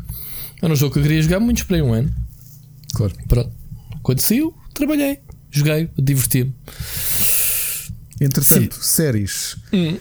[0.61, 2.13] Era um jogo que eu queria jogar muito, esperei um ano.
[2.93, 3.13] Claro.
[3.27, 3.51] Pronto.
[4.01, 5.19] Quando saiu, trabalhei
[5.53, 6.53] joguei, diverti-me.
[8.19, 8.81] Entretanto, Sim.
[8.81, 9.55] séries.
[9.71, 9.97] Hum.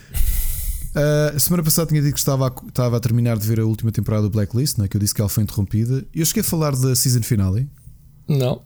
[0.95, 3.93] Uh, semana passada tinha dito que estava a, estava a terminar de ver a última
[3.93, 6.05] temporada do Blacklist, né, que eu disse que ela foi interrompida.
[6.15, 7.69] Eu cheguei a falar da season finale.
[8.29, 8.63] Não.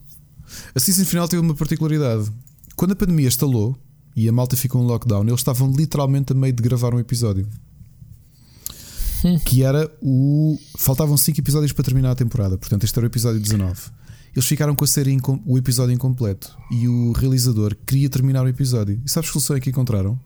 [0.74, 2.30] A season final teve uma particularidade.
[2.74, 3.76] Quando a pandemia estalou
[4.14, 7.46] e a malta ficou em lockdown, eles estavam literalmente a meio de gravar um episódio.
[9.24, 9.38] Hum.
[9.44, 10.58] Que era o.
[10.78, 13.90] Faltavam 5 episódios para terminar a temporada, portanto, este era o episódio 19.
[14.34, 19.00] Eles ficaram com a série o episódio incompleto e o realizador queria terminar o episódio.
[19.02, 20.20] E sabes que solução é que encontraram?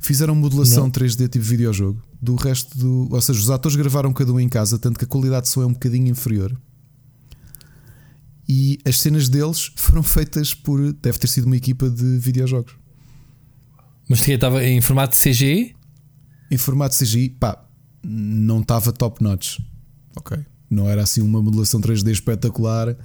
[0.00, 0.90] Fizeram modulação Não.
[0.90, 3.08] 3D tipo videojogo do resto do.
[3.10, 5.62] Ou seja, os atores gravaram cada um em casa, tanto que a qualidade de som
[5.62, 6.56] é um bocadinho inferior.
[8.52, 10.92] E as cenas deles foram feitas por.
[10.94, 12.74] Deve ter sido uma equipa de videojogos.
[14.08, 15.76] Mas que estava em formato CGI?
[16.50, 17.64] Em formato CGI, pá,
[18.02, 19.60] não estava top notch.
[20.16, 20.36] Ok.
[20.68, 22.96] Não era assim uma modelação 3D espetacular.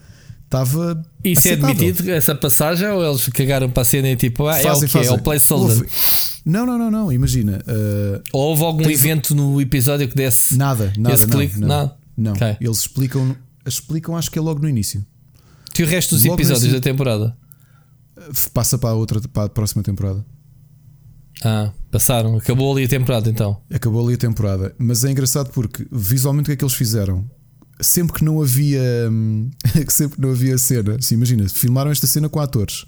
[0.46, 1.00] Estava.
[1.24, 4.74] Isso é admitido, essa passagem, ou eles cagaram para a cena e tipo, ah, é
[4.74, 5.88] o que É o placeholder?
[6.44, 7.12] Não, não, não, não.
[7.12, 7.62] Imagina.
[7.68, 11.60] Uh, ou houve algum evento no episódio que desse nada, nada, esse não, clique?
[11.60, 11.98] Não, nada.
[12.18, 12.34] não.
[12.34, 12.58] Okay.
[12.60, 15.06] Eles explicam, explicam, acho que é logo no início.
[15.78, 17.36] E o resto dos logo episódios da temporada?
[18.54, 20.26] Passa para a outra, para a próxima temporada.
[21.44, 22.38] Ah, passaram.
[22.38, 23.62] Acabou ali a temporada então.
[23.72, 24.74] Acabou ali a temporada.
[24.78, 27.30] Mas é engraçado porque visualmente o que é que eles fizeram?
[27.80, 28.82] sempre que não havia
[29.12, 29.50] hum,
[29.86, 32.86] que sempre que não havia cena, assim, imagina, filmaram esta cena com atores.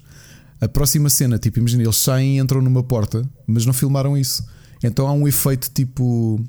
[0.60, 4.44] A próxima cena, tipo, imagina, eles saem e entram numa porta, mas não filmaram isso.
[4.82, 6.40] Então há um efeito tipo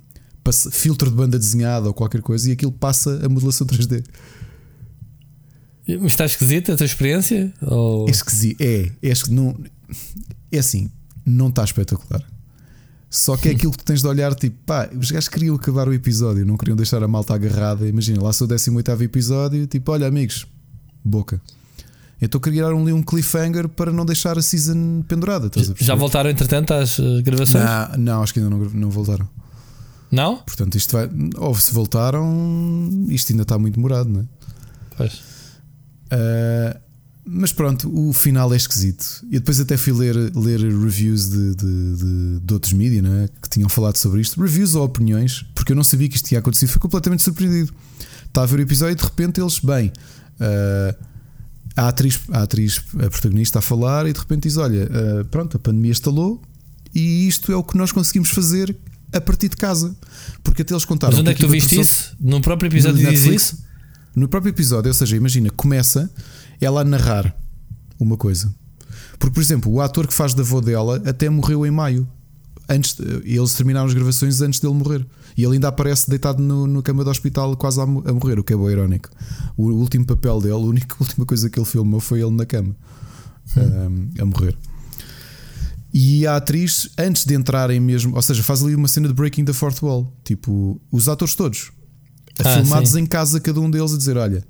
[0.72, 4.04] filtro de banda desenhada ou qualquer coisa e aquilo passa a modelação 3D.
[5.98, 7.54] Mas está esquisita a tua experiência?
[7.62, 8.08] Ou...
[8.08, 8.62] É esquisito.
[8.62, 9.58] É, é, não,
[10.52, 10.90] é assim,
[11.26, 12.24] não está espetacular.
[13.10, 15.88] Só que é aquilo que tu tens de olhar, tipo, pá, os gajos queriam acabar
[15.88, 17.88] o episódio, não queriam deixar a malta agarrada.
[17.88, 20.46] Imagina, lá sou o 18 episódio, tipo, olha, amigos,
[21.04, 21.42] boca.
[22.22, 25.50] Então criaram ali um cliffhanger para não deixar a season pendurada.
[25.56, 27.64] A Já voltaram entretanto às eh, gravações?
[27.64, 29.28] Não, não, acho que ainda não, não voltaram.
[30.12, 30.38] Não?
[30.38, 31.10] Portanto, isto vai.
[31.38, 34.26] Ou se voltaram, isto ainda está muito demorado, não é?
[34.98, 35.29] Pois.
[36.12, 36.80] Uh,
[37.32, 39.24] mas pronto, o final é esquisito.
[39.30, 43.48] E depois até fui ler, ler reviews de, de, de, de outros mídias né, que
[43.48, 44.42] tinham falado sobre isto.
[44.42, 46.66] Reviews ou opiniões, porque eu não sabia que isto ia acontecer.
[46.66, 47.72] Fui completamente surpreendido.
[48.26, 49.92] Estava a ver o episódio e de repente eles, bem,
[50.40, 51.06] uh,
[51.76, 55.56] a, atriz, a atriz, a protagonista, a falar e de repente diz: Olha, uh, pronto,
[55.56, 56.42] a pandemia estalou
[56.96, 58.76] e isto é o que nós conseguimos fazer
[59.14, 59.96] a partir de casa.
[60.44, 61.12] Porque até eles contaram.
[61.12, 62.16] Mas onde é que tu viste isso?
[62.20, 63.69] No próprio episódio diz isso?
[64.16, 66.12] No próprio episódio, ou seja, imagina, começa
[66.60, 67.36] ela a narrar
[68.00, 68.54] uma coisa.
[69.18, 72.08] Porque, por exemplo, o ator que faz da avó dela até morreu em maio.
[72.68, 75.06] Antes, eles terminaram as gravações antes dele morrer.
[75.36, 78.44] E ele ainda aparece deitado no, no cama do hospital, quase a, a morrer, o
[78.44, 79.10] que é bem irónico.
[79.58, 82.46] O último papel dele, a única a última coisa que ele filmou foi ele na
[82.46, 82.76] cama
[83.58, 84.56] um, a morrer.
[85.92, 89.46] E a atriz, antes de entrarem mesmo, ou seja, faz ali uma cena de Breaking
[89.46, 90.14] the Fourth Wall.
[90.24, 91.72] Tipo, os atores todos
[92.48, 93.00] Ah, filmados sim.
[93.02, 94.44] em casa, cada um deles a dizer: Olha,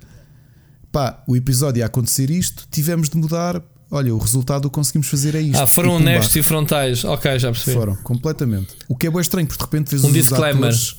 [0.92, 3.62] pá, o episódio ia acontecer isto, tivemos de mudar.
[3.92, 5.58] Olha, o resultado que conseguimos fazer é isto.
[5.60, 7.02] Ah, foram E honestos e frontais.
[7.04, 7.76] Ok, já percebi.
[7.76, 8.68] Foram, completamente.
[8.88, 10.56] O que é bem estranho, porque de repente vês Um disclaimer.
[10.70, 10.96] atores-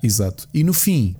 [0.00, 0.48] Exato.
[0.54, 1.16] E no fim,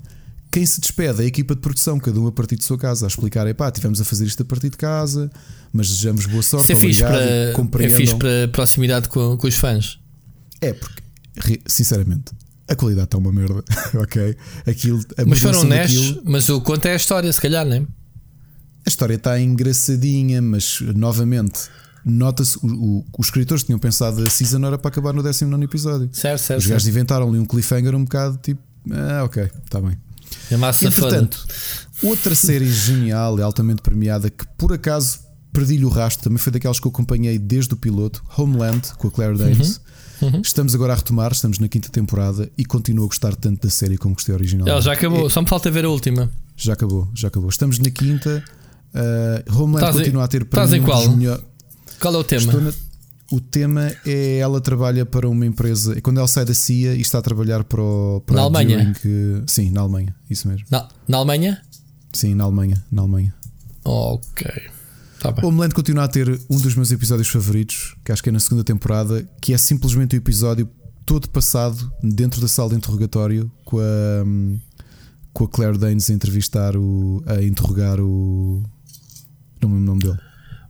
[0.48, 3.04] quem se despede é a equipa de produção, cada um a partir de sua casa,
[3.04, 5.28] a explicar: pá, tivemos a fazer isto a partir de casa,
[5.72, 6.72] mas desejamos boa sorte.
[6.72, 9.98] Isso é fixe, obrigado, para, é fixe para proximidade com, com os fãs.
[10.60, 11.02] É, porque,
[11.66, 12.30] sinceramente,
[12.68, 13.62] a qualidade está uma merda.
[13.98, 14.36] ok?
[14.66, 16.08] Aquilo, Mas foram honestos.
[16.08, 17.78] daquilo- Mas o conto é a história, se calhar, não é?
[18.86, 21.68] A história está engraçadinha, mas novamente
[22.04, 26.08] nota-se os escritores tinham pensado a season era para acabar no 19 episódio.
[26.12, 26.60] Certo, certo.
[26.60, 29.98] Os gajos inventaram ali um cliffhanger um bocado tipo, ah, ok, está bem.
[30.50, 31.16] É massa foda.
[31.18, 31.46] Entretanto,
[32.02, 35.20] outra série genial e altamente premiada que por acaso
[35.52, 39.10] perdi-lhe o rastro, também foi daquelas que eu acompanhei desde o piloto, Homeland, com a
[39.10, 39.76] Claire Danes.
[39.76, 39.82] Uhum.
[40.42, 43.96] Estamos agora a retomar, estamos na quinta temporada e continuo a gostar tanto da série
[43.96, 44.66] como gostei original.
[44.66, 46.30] Ela já acabou, só me falta ver a última.
[46.56, 47.48] Já acabou, já acabou.
[47.48, 48.42] Estamos na quinta.
[48.94, 51.08] Uh, Homeland em- continua a ter para mim em qual?
[51.10, 51.40] melhor-
[52.00, 52.52] Qual é o tema?
[52.52, 52.72] Na-
[53.30, 55.98] O tema é ela trabalha para uma empresa.
[55.98, 58.94] É quando ela sai da CIA e está a trabalhar para, o, para Na Alemanha?
[59.02, 60.64] Deering, sim, na Alemanha, isso mesmo.
[60.70, 61.60] Na, na Alemanha?
[62.12, 63.34] Sim, na Alemanha, na Alemanha.
[63.84, 64.50] Ok.
[65.20, 65.44] Tá bem.
[65.44, 68.62] Homeland continua a ter um dos meus episódios favoritos, que acho que é na segunda
[68.64, 70.68] temporada, que é simplesmente o episódio
[71.04, 74.24] todo passado dentro da sala de interrogatório com a,
[75.32, 77.22] com a Claire Danes a entrevistar o.
[77.26, 78.62] a interrogar o.
[79.60, 80.18] Não me lembro o nome dele.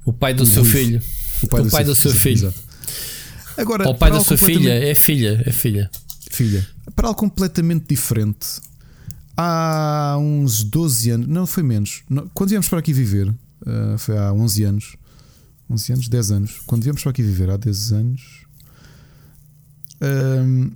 [0.05, 0.79] O pai do seu Ruivo.
[0.79, 1.03] filho.
[1.43, 2.35] O pai, O do, pai seu, do seu filho.
[2.49, 2.59] exato.
[3.59, 4.71] Agora, Ou o pai da sua filha.
[4.73, 5.91] É filha, é filha.
[6.31, 6.67] Filha.
[6.97, 8.47] Para algo completamente diferente.
[9.37, 12.03] Há uns 12 anos, não foi menos.
[12.35, 13.33] Quando viemos para aqui viver,
[13.67, 14.97] ah, foi há 11 anos.
[15.71, 16.61] 11 anos, 10 anos.
[16.67, 18.23] Quando viemos para aqui viver há 10 anos,
[20.01, 20.71] ahm,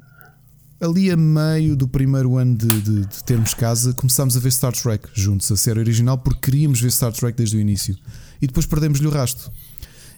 [0.80, 4.72] ali a meio do primeiro ano de, de- de termos casa, começámos a ver Star
[4.72, 7.96] Trek juntos, a série original, porque queríamos ver Star Trek desde o início.
[8.40, 9.50] E depois perdemos-lhe o rasto.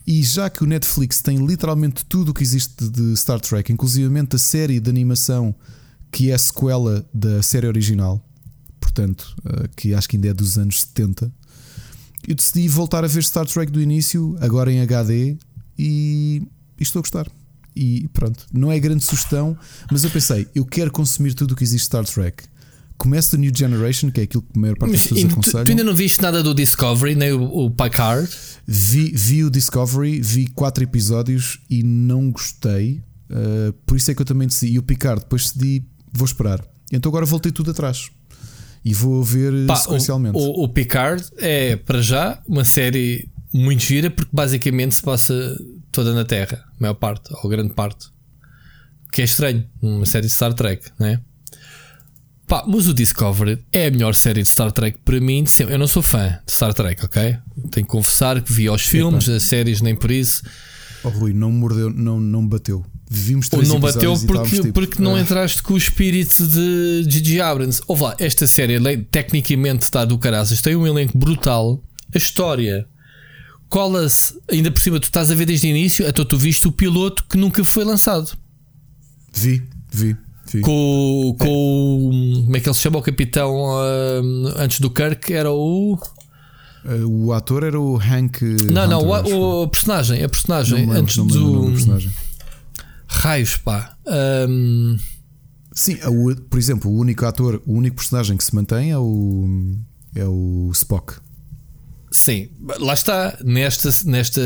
[0.07, 4.37] E já que o Netflix tem literalmente tudo o que existe de Star Trek, inclusivamente
[4.37, 5.55] a série de animação
[6.11, 8.25] que é a sequela da série original,
[8.81, 11.33] portanto, eh, que acho que ainda é dos anos 70,
[12.27, 15.37] eu decidi voltar a ver Star Trek do início, agora em HD,
[15.79, 16.43] e,
[16.79, 17.27] e estou a gostar.
[17.77, 19.57] E pronto, não é grande sugestão,
[19.91, 22.45] mas eu pensei, eu quero consumir tudo o que existe Star Trek.
[22.97, 25.71] Começa o New Generation, que é aquilo que a maior parte das pessoas e tu,
[25.71, 28.31] ainda não viste nada do Discovery, nem o, o Packard?
[28.65, 33.03] Vi, vi o Discovery, vi quatro episódios e não gostei.
[33.29, 34.75] Uh, por isso é que eu também decidi.
[34.75, 36.65] E o Picard, depois decidi, vou esperar.
[36.93, 38.11] Então agora voltei tudo atrás.
[38.85, 40.37] E vou ver uh, Pá, sequencialmente.
[40.37, 45.57] o, o, o Picard é, para já, uma série muito gira porque basicamente se passa
[45.91, 48.07] toda na Terra, a maior parte, ou grande parte.
[49.13, 51.21] Que é estranho, uma série de Star Trek, não é?
[52.47, 55.45] Pá, mas o Discovery é a melhor série de Star Trek para mim.
[55.61, 57.39] Eu não sou fã de Star Trek, ok?
[57.71, 60.43] Tenho que confessar que vi aos filmes, as séries, nem por isso.
[61.03, 62.85] Oh, Rui, não mordeu, não, não bateu.
[63.11, 67.05] Vimos Ou três não bateu porque, tipo, porque não ah, entraste com o espírito de
[67.09, 67.83] Gigi Abrams.
[67.87, 71.83] Ouve lá, esta série le- tecnicamente está do caraças, tem um elenco brutal.
[72.15, 72.87] A história
[73.69, 76.73] cola-se, ainda por cima, tu estás a ver desde o início, então tu viste o
[76.73, 78.31] piloto que nunca foi lançado.
[79.33, 80.17] Vi, vi.
[80.51, 80.61] vi.
[80.61, 82.43] Com, com o.
[82.45, 82.99] Como é que ele se chama?
[82.99, 85.99] O capitão ah, antes do Kirk era o.
[86.85, 88.43] Uh, o ator era o Hank.
[88.71, 89.37] Não, não, Hunter, acho.
[89.37, 90.23] o, o personagem.
[90.23, 91.73] A personagem Não lembro, antes não do.
[93.25, 93.97] Raios, pá.
[94.07, 94.97] Ahm,
[95.75, 95.97] Sim,
[96.49, 99.77] por exemplo, o único ator, o único personagem que se mantém é o.
[100.15, 101.15] É o Spock.
[102.13, 103.37] sim, lá está.
[103.45, 104.41] Nesta, nesta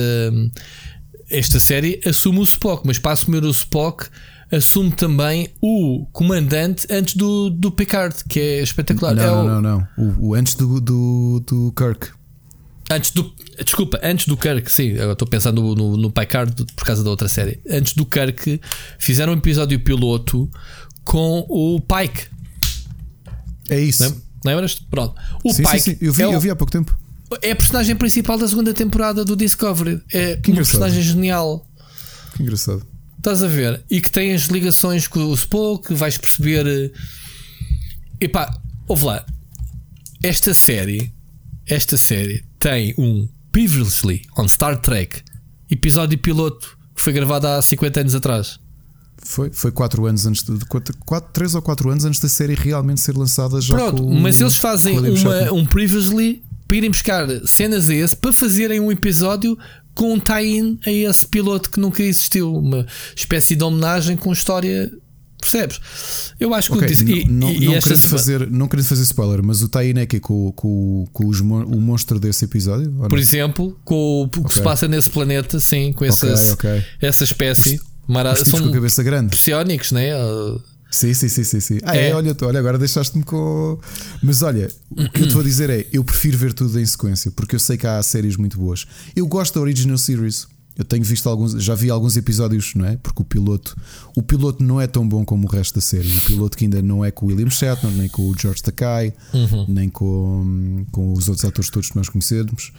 [1.31, 4.07] esta série assume o Spock, mas para assumir o Spock
[4.51, 9.15] assume também o comandante antes do, do Picard, que é espetacular.
[9.15, 9.89] Não, É não, o- não, não.
[9.99, 12.09] O, o antes do, do, do Kirk.
[12.91, 13.35] Antes do.
[13.65, 17.11] Desculpa, antes do Kirk, sim, eu estou pensando no, no, no Picard por causa da
[17.11, 17.61] outra série.
[17.69, 18.61] Antes do Kirk,
[18.99, 20.51] fizeram um episódio piloto
[21.05, 22.27] com o Pike.
[23.69, 24.03] É isso.
[24.05, 24.85] Lem- Lembras-te?
[24.89, 25.15] Pronto.
[25.45, 25.99] O sim, Pike sim, sim.
[26.01, 26.97] Eu, vi, é, o- eu vi há pouco tempo.
[27.43, 30.01] é a personagem principal da segunda temporada do Discovery.
[30.13, 30.55] É uma engraçado.
[30.55, 31.69] personagem genial.
[32.35, 32.87] Que engraçado.
[33.19, 33.83] Estás a ver?
[33.91, 36.67] E que tem as ligações com o Spock, vais perceber.
[36.67, 36.91] eh,
[38.21, 39.27] Epá, ouve lá.
[40.23, 41.13] Esta série,
[41.67, 45.23] esta série tem um Previously on Star Trek,
[45.71, 48.59] episódio piloto que foi gravado há 50 anos atrás.
[49.25, 50.53] Foi, foi 4 anos antes de.
[51.33, 53.75] 3 ou 4 anos antes da série realmente ser lançada já.
[53.75, 58.33] Pronto, com mas eles fazem uma- um Previously para irem buscar cenas a esse para
[58.33, 59.57] fazerem um episódio
[59.95, 62.55] com um tie-in a esse piloto que nunca existiu.
[62.55, 64.91] Uma espécie de homenagem com história.
[65.41, 65.81] Percebes?
[66.41, 67.05] Eu acho que Ok, o disse.
[67.05, 69.99] não, e- não, e- não querendo semana- fazer, não querendo fazer spoiler, mas o tie-in
[69.99, 71.45] é que com, com, com os o
[71.81, 72.91] monstro desse episódio?
[73.09, 74.53] Por exemplo, com o que Ok.
[74.57, 76.85] se passa nesse planeta, sim, com essa, Ok, ok.
[77.01, 77.81] essa espécie.
[78.07, 79.31] Mara, são com cabeça grande.
[79.31, 80.11] psiónicos, né?
[80.91, 81.79] Sim, sim, sim, sim, sim.
[81.83, 82.15] Ah, é, É.
[82.15, 83.79] olha, olha, agora deixaste-me com.
[84.23, 87.31] Mas olha, o que eu te vou dizer é: eu prefiro ver tudo em sequência,
[87.31, 88.87] porque eu sei que há séries muito boas.
[89.15, 90.47] Eu gosto da Original Series.
[90.79, 92.97] Eu tenho visto alguns, já vi alguns episódios, não é?
[92.97, 93.77] Porque o piloto,
[94.17, 96.09] o piloto não é tão bom como o resto da série.
[96.17, 99.13] O piloto que ainda não é com o William Shatner, nem com o George Takei,
[99.67, 102.73] nem com, com os outros atores todos que nós conhecemos.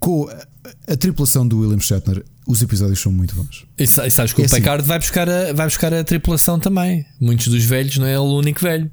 [0.00, 3.66] Com a, a tripulação do William Shatner, os episódios são muito bons.
[3.78, 4.56] e, e sabes que É o assim.
[4.56, 7.06] Picard vai buscar, a, vai buscar a tripulação também.
[7.20, 8.90] Muitos dos velhos não é o único velho.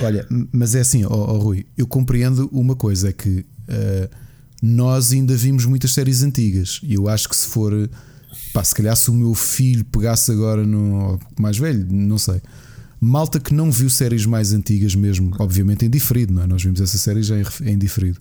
[0.00, 4.10] Olha, mas é assim, ó, ó, Rui, eu compreendo uma coisa: é que eh,
[4.62, 7.88] nós ainda vimos muitas séries antigas e eu acho que se for,
[8.52, 12.40] pá, se calhar se o meu filho pegasse agora no mais velho, não sei.
[13.00, 16.46] Malta que não viu séries mais antigas mesmo, obviamente em diferido, não é?
[16.46, 18.18] Nós vimos essa série já em, diferido.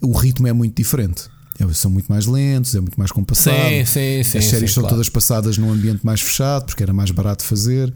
[0.00, 1.24] O ritmo é muito diferente.
[1.58, 3.68] É, São muito mais lentos, é muito mais compassado.
[3.68, 4.38] Sim, sim, sim.
[4.38, 4.96] As séries são claro.
[4.96, 7.92] todas passadas num ambiente mais fechado, porque era mais barato de fazer.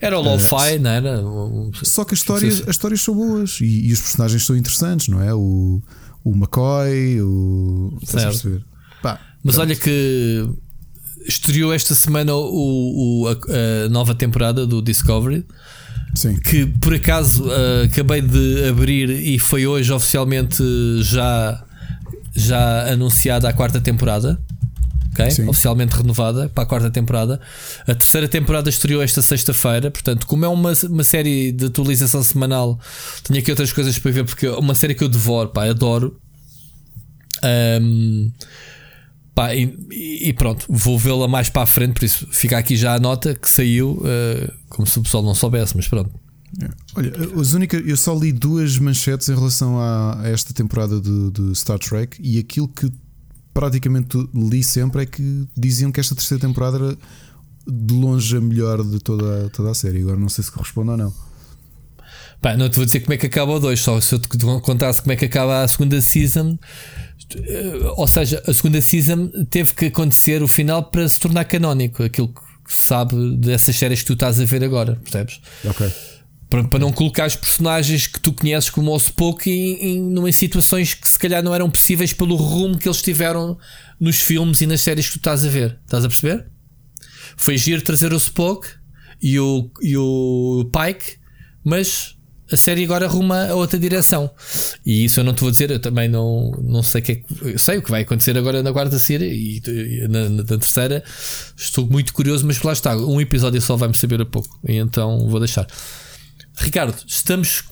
[0.00, 1.22] Era o lo-fi, não era?
[1.82, 5.20] Só que as histórias, as histórias são boas e, e os personagens são interessantes, não
[5.22, 5.34] é?
[5.34, 5.82] O,
[6.30, 7.98] o McCoy, o.
[8.04, 8.62] Certo.
[9.02, 10.44] Pá, Mas olha que
[11.26, 15.44] estreou esta semana o, o- a, a nova temporada do Discovery.
[16.14, 16.34] sim.
[16.36, 20.62] que por acaso uh, acabei de abrir e foi hoje oficialmente
[21.02, 21.62] já,
[22.34, 24.40] já anunciada a quarta temporada.
[25.16, 25.30] Ok?
[25.30, 25.48] Sim.
[25.48, 27.40] Oficialmente renovada para a quarta temporada.
[27.82, 29.90] A terceira temporada estreou esta sexta-feira.
[29.90, 32.78] Portanto, como é uma, uma série de atualização semanal,
[33.24, 36.20] tinha aqui outras coisas para ver, porque é uma série que eu devoro, pá, adoro.
[37.42, 38.30] Ahm,
[39.34, 42.94] pá, e, e pronto, vou vê-la mais para a frente, por isso fica aqui já
[42.94, 46.10] a nota que saiu, uh, como se o pessoal não soubesse, mas pronto.
[46.94, 51.30] Olha, as únicas, eu só li duas manchetes em relação a, a esta temporada de,
[51.30, 52.90] de Star Trek e aquilo que
[53.56, 56.98] praticamente li sempre é que diziam que esta terceira temporada era
[57.66, 60.02] de longe a melhor de toda, toda a série.
[60.02, 61.14] Agora não sei se corresponde ou não.
[62.42, 64.28] Pá, não te vou dizer como é que acaba o 2, só se eu te
[64.28, 66.58] contasse como é que acaba a segunda season.
[67.34, 72.02] eh, Ou seja, a segunda season teve que acontecer o final para se tornar canónico,
[72.02, 75.40] aquilo que se sabe dessas séries que tu estás a ver agora, percebes?
[75.64, 75.90] Ok.
[76.48, 80.94] Para, para não colocar os personagens que tu conheces como o Spock em, em, situações
[80.94, 83.58] que se calhar não eram possíveis pelo rumo que eles tiveram
[83.98, 85.78] nos filmes e nas séries que tu estás a ver.
[85.84, 86.46] Estás a perceber?
[87.36, 88.68] Foi giro trazer o Spock
[89.20, 91.18] e o, e o Pike,
[91.64, 92.16] mas
[92.50, 94.30] a série agora arruma a outra direção.
[94.84, 97.14] E isso eu não te vou dizer, eu também não, não sei o que é
[97.16, 97.58] que.
[97.58, 101.02] sei o que vai acontecer agora na quarta série e, na, na terceira.
[101.56, 102.96] Estou muito curioso, mas lá está.
[102.96, 104.60] Um episódio só vai-me saber a pouco.
[104.66, 105.66] Então vou deixar.
[106.56, 107.62] Ricardo, estamos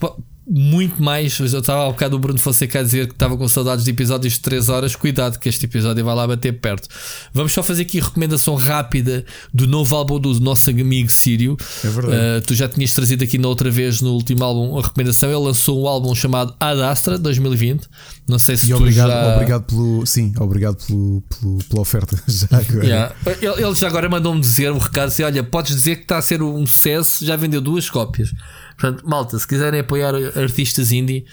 [0.47, 1.39] muito mais.
[1.39, 4.35] Eu estava ao bocado o Bruno Fonseca a dizer que estava com saudades de episódios
[4.35, 4.95] de 3 horas.
[4.95, 6.89] Cuidado, que este episódio vai lá bater perto.
[7.33, 11.57] Vamos só fazer aqui recomendação rápida do novo álbum do nosso amigo Sírio.
[11.83, 12.17] É verdade.
[12.17, 15.31] Uh, tu já tinhas trazido aqui na outra vez no último álbum a recomendação.
[15.31, 17.89] Ele lançou um álbum chamado Ad Astra 2020.
[18.29, 19.35] Não sei se e tu obrigado, já...
[19.35, 20.07] obrigado pelo.
[20.07, 22.23] Sim, obrigado pelo, pelo pela oferta.
[22.29, 22.85] Já agora.
[22.85, 23.15] Yeah.
[23.27, 26.23] Ele, ele já agora mandou-me dizer um recado assim: olha, podes dizer que está a
[26.23, 28.31] ser um sucesso, já vendeu duas cópias.
[28.79, 31.25] Portanto, malta, se quiserem apoiar artistas indie,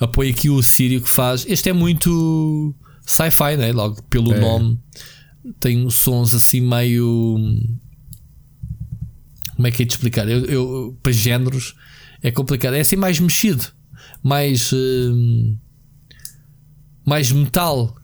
[0.00, 1.44] apoie aqui o Sírio que faz.
[1.48, 3.72] Este é muito sci-fi, né?
[3.72, 4.40] Logo pelo é.
[4.40, 4.78] nome,
[5.60, 7.36] tem sons assim meio.
[9.56, 10.28] Como é que é de explicar?
[10.28, 11.74] Eu, eu, para géneros
[12.22, 12.74] é complicado.
[12.74, 13.64] É assim mais mexido,
[14.22, 14.72] mais.
[14.72, 15.58] Uh,
[17.04, 17.96] mais metal.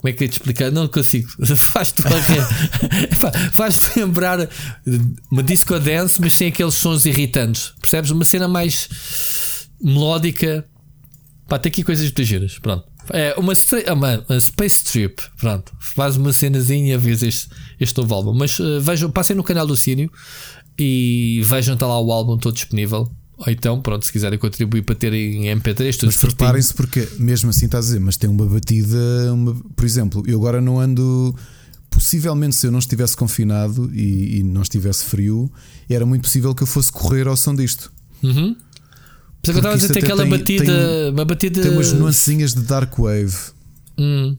[0.00, 0.72] Como é que é de explicar?
[0.72, 1.28] Não consigo.
[1.56, 2.02] Faz-te
[3.52, 4.48] faz lembrar
[5.30, 7.74] uma disco dance, mas sem aqueles sons irritantes.
[7.78, 8.10] Percebes?
[8.10, 8.88] Uma cena mais
[9.80, 10.66] melódica.
[11.46, 12.58] Pá, tem aqui coisas muito giras.
[12.58, 12.84] Pronto.
[13.12, 13.52] É uma,
[13.92, 15.22] uma, uma, Space Trip.
[15.38, 15.70] Pronto.
[15.78, 18.32] Faz uma cenazinha ver este, este novo álbum.
[18.32, 20.10] Mas uh, vejam, passem no canal do Sírio
[20.78, 23.10] e vejam, está lá o álbum todo disponível.
[23.40, 27.64] Ou então, pronto, se quiserem contribuir para terem MP3, tudo Mas preparem-se porque, mesmo assim,
[27.64, 28.98] estás a dizer, mas tem uma batida.
[29.32, 31.34] Uma, por exemplo, eu agora não ando.
[31.88, 35.50] Possivelmente, se eu não estivesse confinado e, e não estivesse frio,
[35.88, 37.90] era muito possível que eu fosse correr ao som disto.
[38.22, 38.54] Uhum.
[38.54, 38.60] Por
[39.42, 41.62] isso que eu estava a dizer, tem aquela tem, batida, tem, uma batida.
[41.62, 43.34] Tem umas nuancinhas de Dark Wave.
[43.98, 44.36] Hum.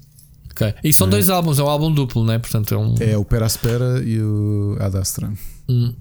[0.52, 0.74] Okay.
[0.84, 1.10] E são é.
[1.10, 2.38] dois álbuns, é um álbum duplo, né?
[2.38, 2.96] Portanto, é um.
[3.00, 5.34] É o Peraspera e o Adastra.
[5.68, 5.94] Hum.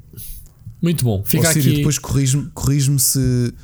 [0.82, 1.22] Muito bom.
[1.24, 1.76] Fica oh, Sírio, aqui.
[1.78, 3.54] Depois corrige se.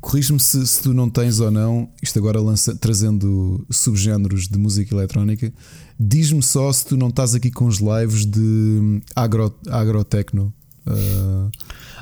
[0.00, 4.94] Corrige-me se, se, tu não tens ou não, isto agora lança, trazendo subgéneros de música
[4.94, 5.52] eletrónica.
[5.98, 10.54] Diz-me só se tu não estás aqui com os lives de agro, agrotecno.
[10.86, 11.50] Uh,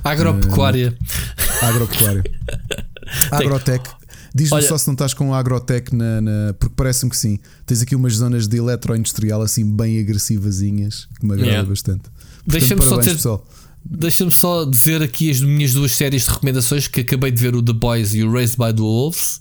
[0.02, 0.94] agropecuária.
[1.00, 2.24] Uh, agropecuária.
[3.30, 3.88] Agrotec.
[4.34, 6.54] Diz-me só se não estás com agrotec na, na.
[6.58, 7.38] porque parece-me que sim.
[7.64, 11.68] Tens aqui umas zonas de eletroindustrial assim bem agressivazinhas que me agrada yeah.
[11.68, 12.02] bastante.
[12.46, 13.12] Deixa-me só ter.
[13.12, 13.46] Pessoal.
[13.86, 17.62] Deixa-me só dizer aqui as minhas duas séries de recomendações que acabei de ver o
[17.62, 19.40] The Boys e o Raised by the Wolves.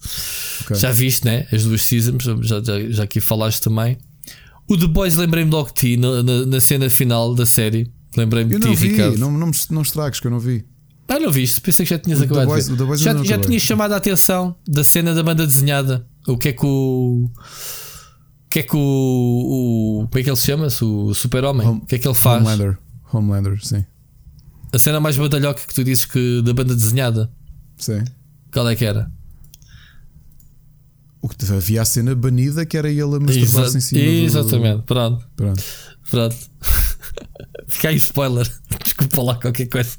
[0.63, 0.75] Okay.
[0.75, 1.47] Já viste, né?
[1.51, 3.97] As duas seasons, já, já, já aqui falaste também.
[4.67, 7.91] O The Boys lembrei-me logo de ti na, na, na, cena final da série.
[8.17, 9.17] Lembrei-me de ti, vi, Ricardo.
[9.17, 10.65] Não, não, não estragues que eu não vi.
[11.07, 11.61] Ah, não viste?
[11.61, 12.97] Pensei que já tinhas o acabado Boys, de ver.
[12.97, 16.05] Já, já tinhas chamado a atenção da cena da banda desenhada.
[16.27, 17.25] O que é que o.
[17.25, 18.79] O que é que o.
[18.79, 20.67] o como é que ele se chama?
[20.67, 21.67] O Super-Homem.
[21.67, 22.41] O que é que ele faz?
[22.41, 22.77] Homelander.
[23.11, 23.85] Homelander, sim.
[24.73, 27.31] A cena mais badalhoca que tu dizes que da banda desenhada.
[27.77, 28.03] Sim.
[28.51, 29.11] Qual é que era?
[31.21, 34.83] O que havia a cena banida que era ele a masturbar-se em cima Exatamente, do...
[34.83, 35.25] pronto.
[35.35, 35.63] Pronto.
[36.09, 36.35] Pronto.
[37.69, 38.51] Fica aí spoiler.
[38.83, 39.95] Desculpa lá qualquer coisa.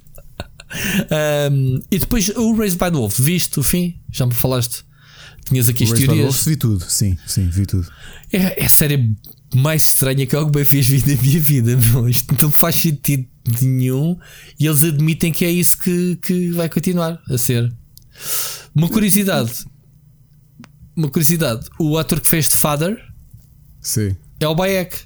[1.53, 4.01] Um, e depois o Raised by the Wolf, viste o fim?
[4.11, 4.85] Já me falaste?
[5.45, 6.09] Tinhas aqui o as teorias.
[6.11, 7.89] By the Wolf, vi tudo, sim, sim, vi tudo.
[8.33, 9.15] É, é série
[9.57, 11.77] mais estranha que alguma vez vi na minha vida.
[11.93, 12.09] Meu.
[12.09, 13.27] Isto não faz sentido
[13.61, 14.19] nenhum
[14.59, 17.73] e eles admitem que é isso que, que vai continuar a ser.
[18.75, 19.65] Uma curiosidade.
[20.97, 21.67] Uma curiosidade.
[21.79, 22.97] O ator que fez de Father
[23.81, 24.17] Sim.
[24.41, 24.97] é o Bayek.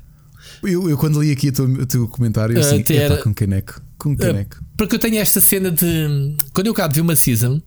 [0.62, 3.80] Eu, eu quando li aqui o teu, o teu comentário, assim, uh, era, com caneco.
[3.96, 4.56] Com caneco.
[4.56, 6.36] Uh, porque eu tenho esta cena de.
[6.52, 7.60] Quando eu acabo de ver uma season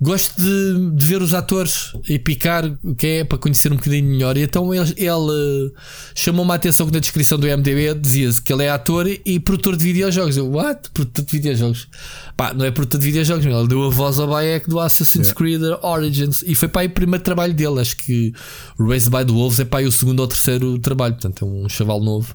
[0.00, 4.04] gosto de, de, ver os atores e picar o que é para conhecer um bocadinho
[4.04, 4.36] melhor.
[4.36, 5.72] E então ele, ele
[6.14, 9.76] chamou-me a atenção que na descrição do MDB dizia-se que ele é ator e produtor
[9.76, 10.36] de videojogos.
[10.36, 10.90] Eu, what?
[10.90, 11.88] Produtor de videojogos?
[12.36, 15.34] Pá, não é produtor de videojogos, ele deu a voz ao Bayek do Assassin's yeah.
[15.34, 17.80] Creed Origins e foi para aí o primeiro trabalho dele.
[17.80, 18.34] Acho que
[18.78, 21.68] Race by the Wolves é para aí o segundo ou terceiro trabalho, portanto é um
[21.68, 22.34] chaval novo.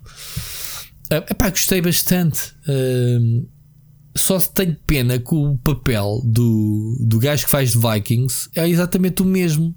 [1.11, 2.53] É pá, gostei bastante.
[2.67, 3.45] Uh,
[4.15, 8.67] só se tenho pena que o papel do, do gajo que faz de Vikings é
[8.67, 9.75] exatamente o mesmo.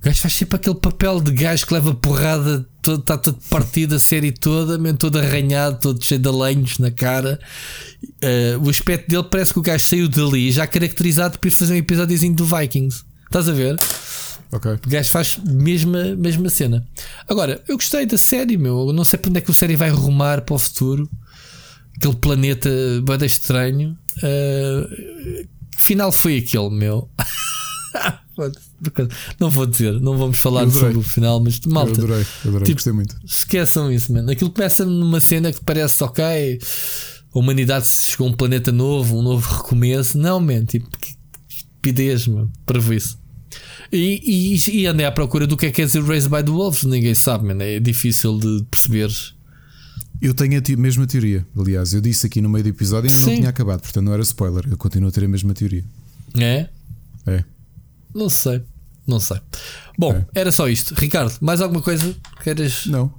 [0.00, 3.98] O gajo faz sempre aquele papel de gajo que leva porrada, está todo partido a
[3.98, 7.40] série toda, mesmo todo arranhado, todo cheio de lenhos na cara.
[8.22, 11.74] Uh, o aspecto dele parece que o gajo saiu dali já caracterizado por ir fazer
[11.74, 13.02] um episódiozinho do Vikings.
[13.24, 13.76] Estás a ver?
[14.52, 14.72] Okay.
[14.72, 16.86] O gajo faz mesma mesma cena.
[17.26, 18.88] Agora, eu gostei da série, meu.
[18.88, 21.10] Eu não sei para onde é que a série vai rumar para o futuro
[21.96, 22.70] aquele planeta
[23.02, 23.96] bem estranho.
[24.18, 27.10] Uh, que final foi aquele, meu?
[29.40, 32.00] não vou dizer, não vamos falar sobre o final, mas malta.
[32.00, 33.16] Eu adorei, adorei, tipo, gostei muito.
[33.24, 34.30] Esqueçam isso, mano.
[34.30, 36.58] Aquilo começa numa cena que parece ok.
[37.34, 40.18] A humanidade chegou a um planeta novo, um novo recomeço.
[40.18, 41.14] Não, man, tipo, que
[41.48, 43.18] estupidez, mano, para isso.
[43.92, 46.50] E, e, e andei à procura do que é que é dizer Raised by the
[46.50, 46.84] Wolves.
[46.84, 47.62] Ninguém sabe, man.
[47.62, 49.10] É difícil de perceber
[50.20, 51.46] eu tenho a mesma teoria.
[51.58, 54.12] Aliás, eu disse aqui no meio do episódio e ainda não tinha acabado, portanto não
[54.12, 54.64] era spoiler.
[54.70, 55.84] Eu continuo a ter a mesma teoria.
[56.38, 56.68] É?
[57.26, 57.44] É.
[58.14, 58.62] Não sei.
[59.06, 59.40] Não sei.
[59.98, 60.26] Bom, É.
[60.40, 60.94] era só isto.
[60.94, 63.12] Ricardo, mais alguma coisa queres, Não.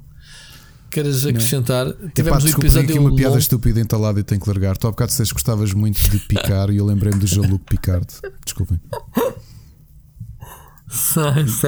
[0.90, 1.88] queres acrescentar?
[1.88, 3.40] Epá, Tivemos um desculpa, tenho episódio aqui uma piada longo.
[3.40, 4.76] estúpida entalada e tenho que largar.
[4.77, 8.08] Tu há bocado disseste que gostavas muito de picar e eu lembrei-me do Jean-Luc Picard.
[8.43, 8.80] Desculpem.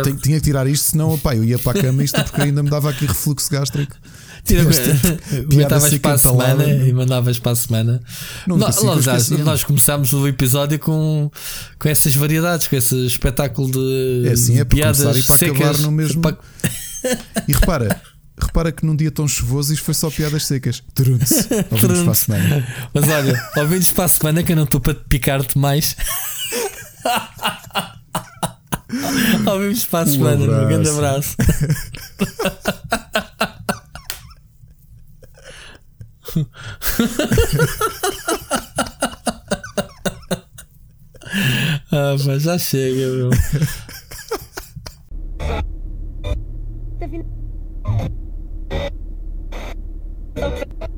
[0.04, 2.64] Tenho- tinha que tirar isto, senão opá, eu ia para a cama isto porque ainda
[2.64, 3.96] me dava aqui refluxo gástrico.
[4.44, 4.64] Tira,
[5.56, 8.02] Metavas seca para a semana e mandavas para a semana.
[8.48, 9.44] Não nós, eu esqueci-me.
[9.44, 11.30] nós começámos o episódio com,
[11.78, 15.56] com essas variedades, com esse espetáculo de É assim, é para piadas e secas.
[15.62, 16.38] acabar no mesmo- Para-
[17.48, 18.02] E repara,
[18.42, 20.82] repara que num dia tão chuvoso isto foi só piadas secas.
[21.72, 22.68] Ouvimos para a semana.
[22.94, 25.96] Mas olha, ouvintes para a semana que eu não estou para picar-te mais.
[29.46, 30.44] Ouvimos para a semana.
[30.64, 31.36] Um grande abraço.
[41.92, 43.30] ah, mas já chega, meu.
[50.36, 50.90] Tá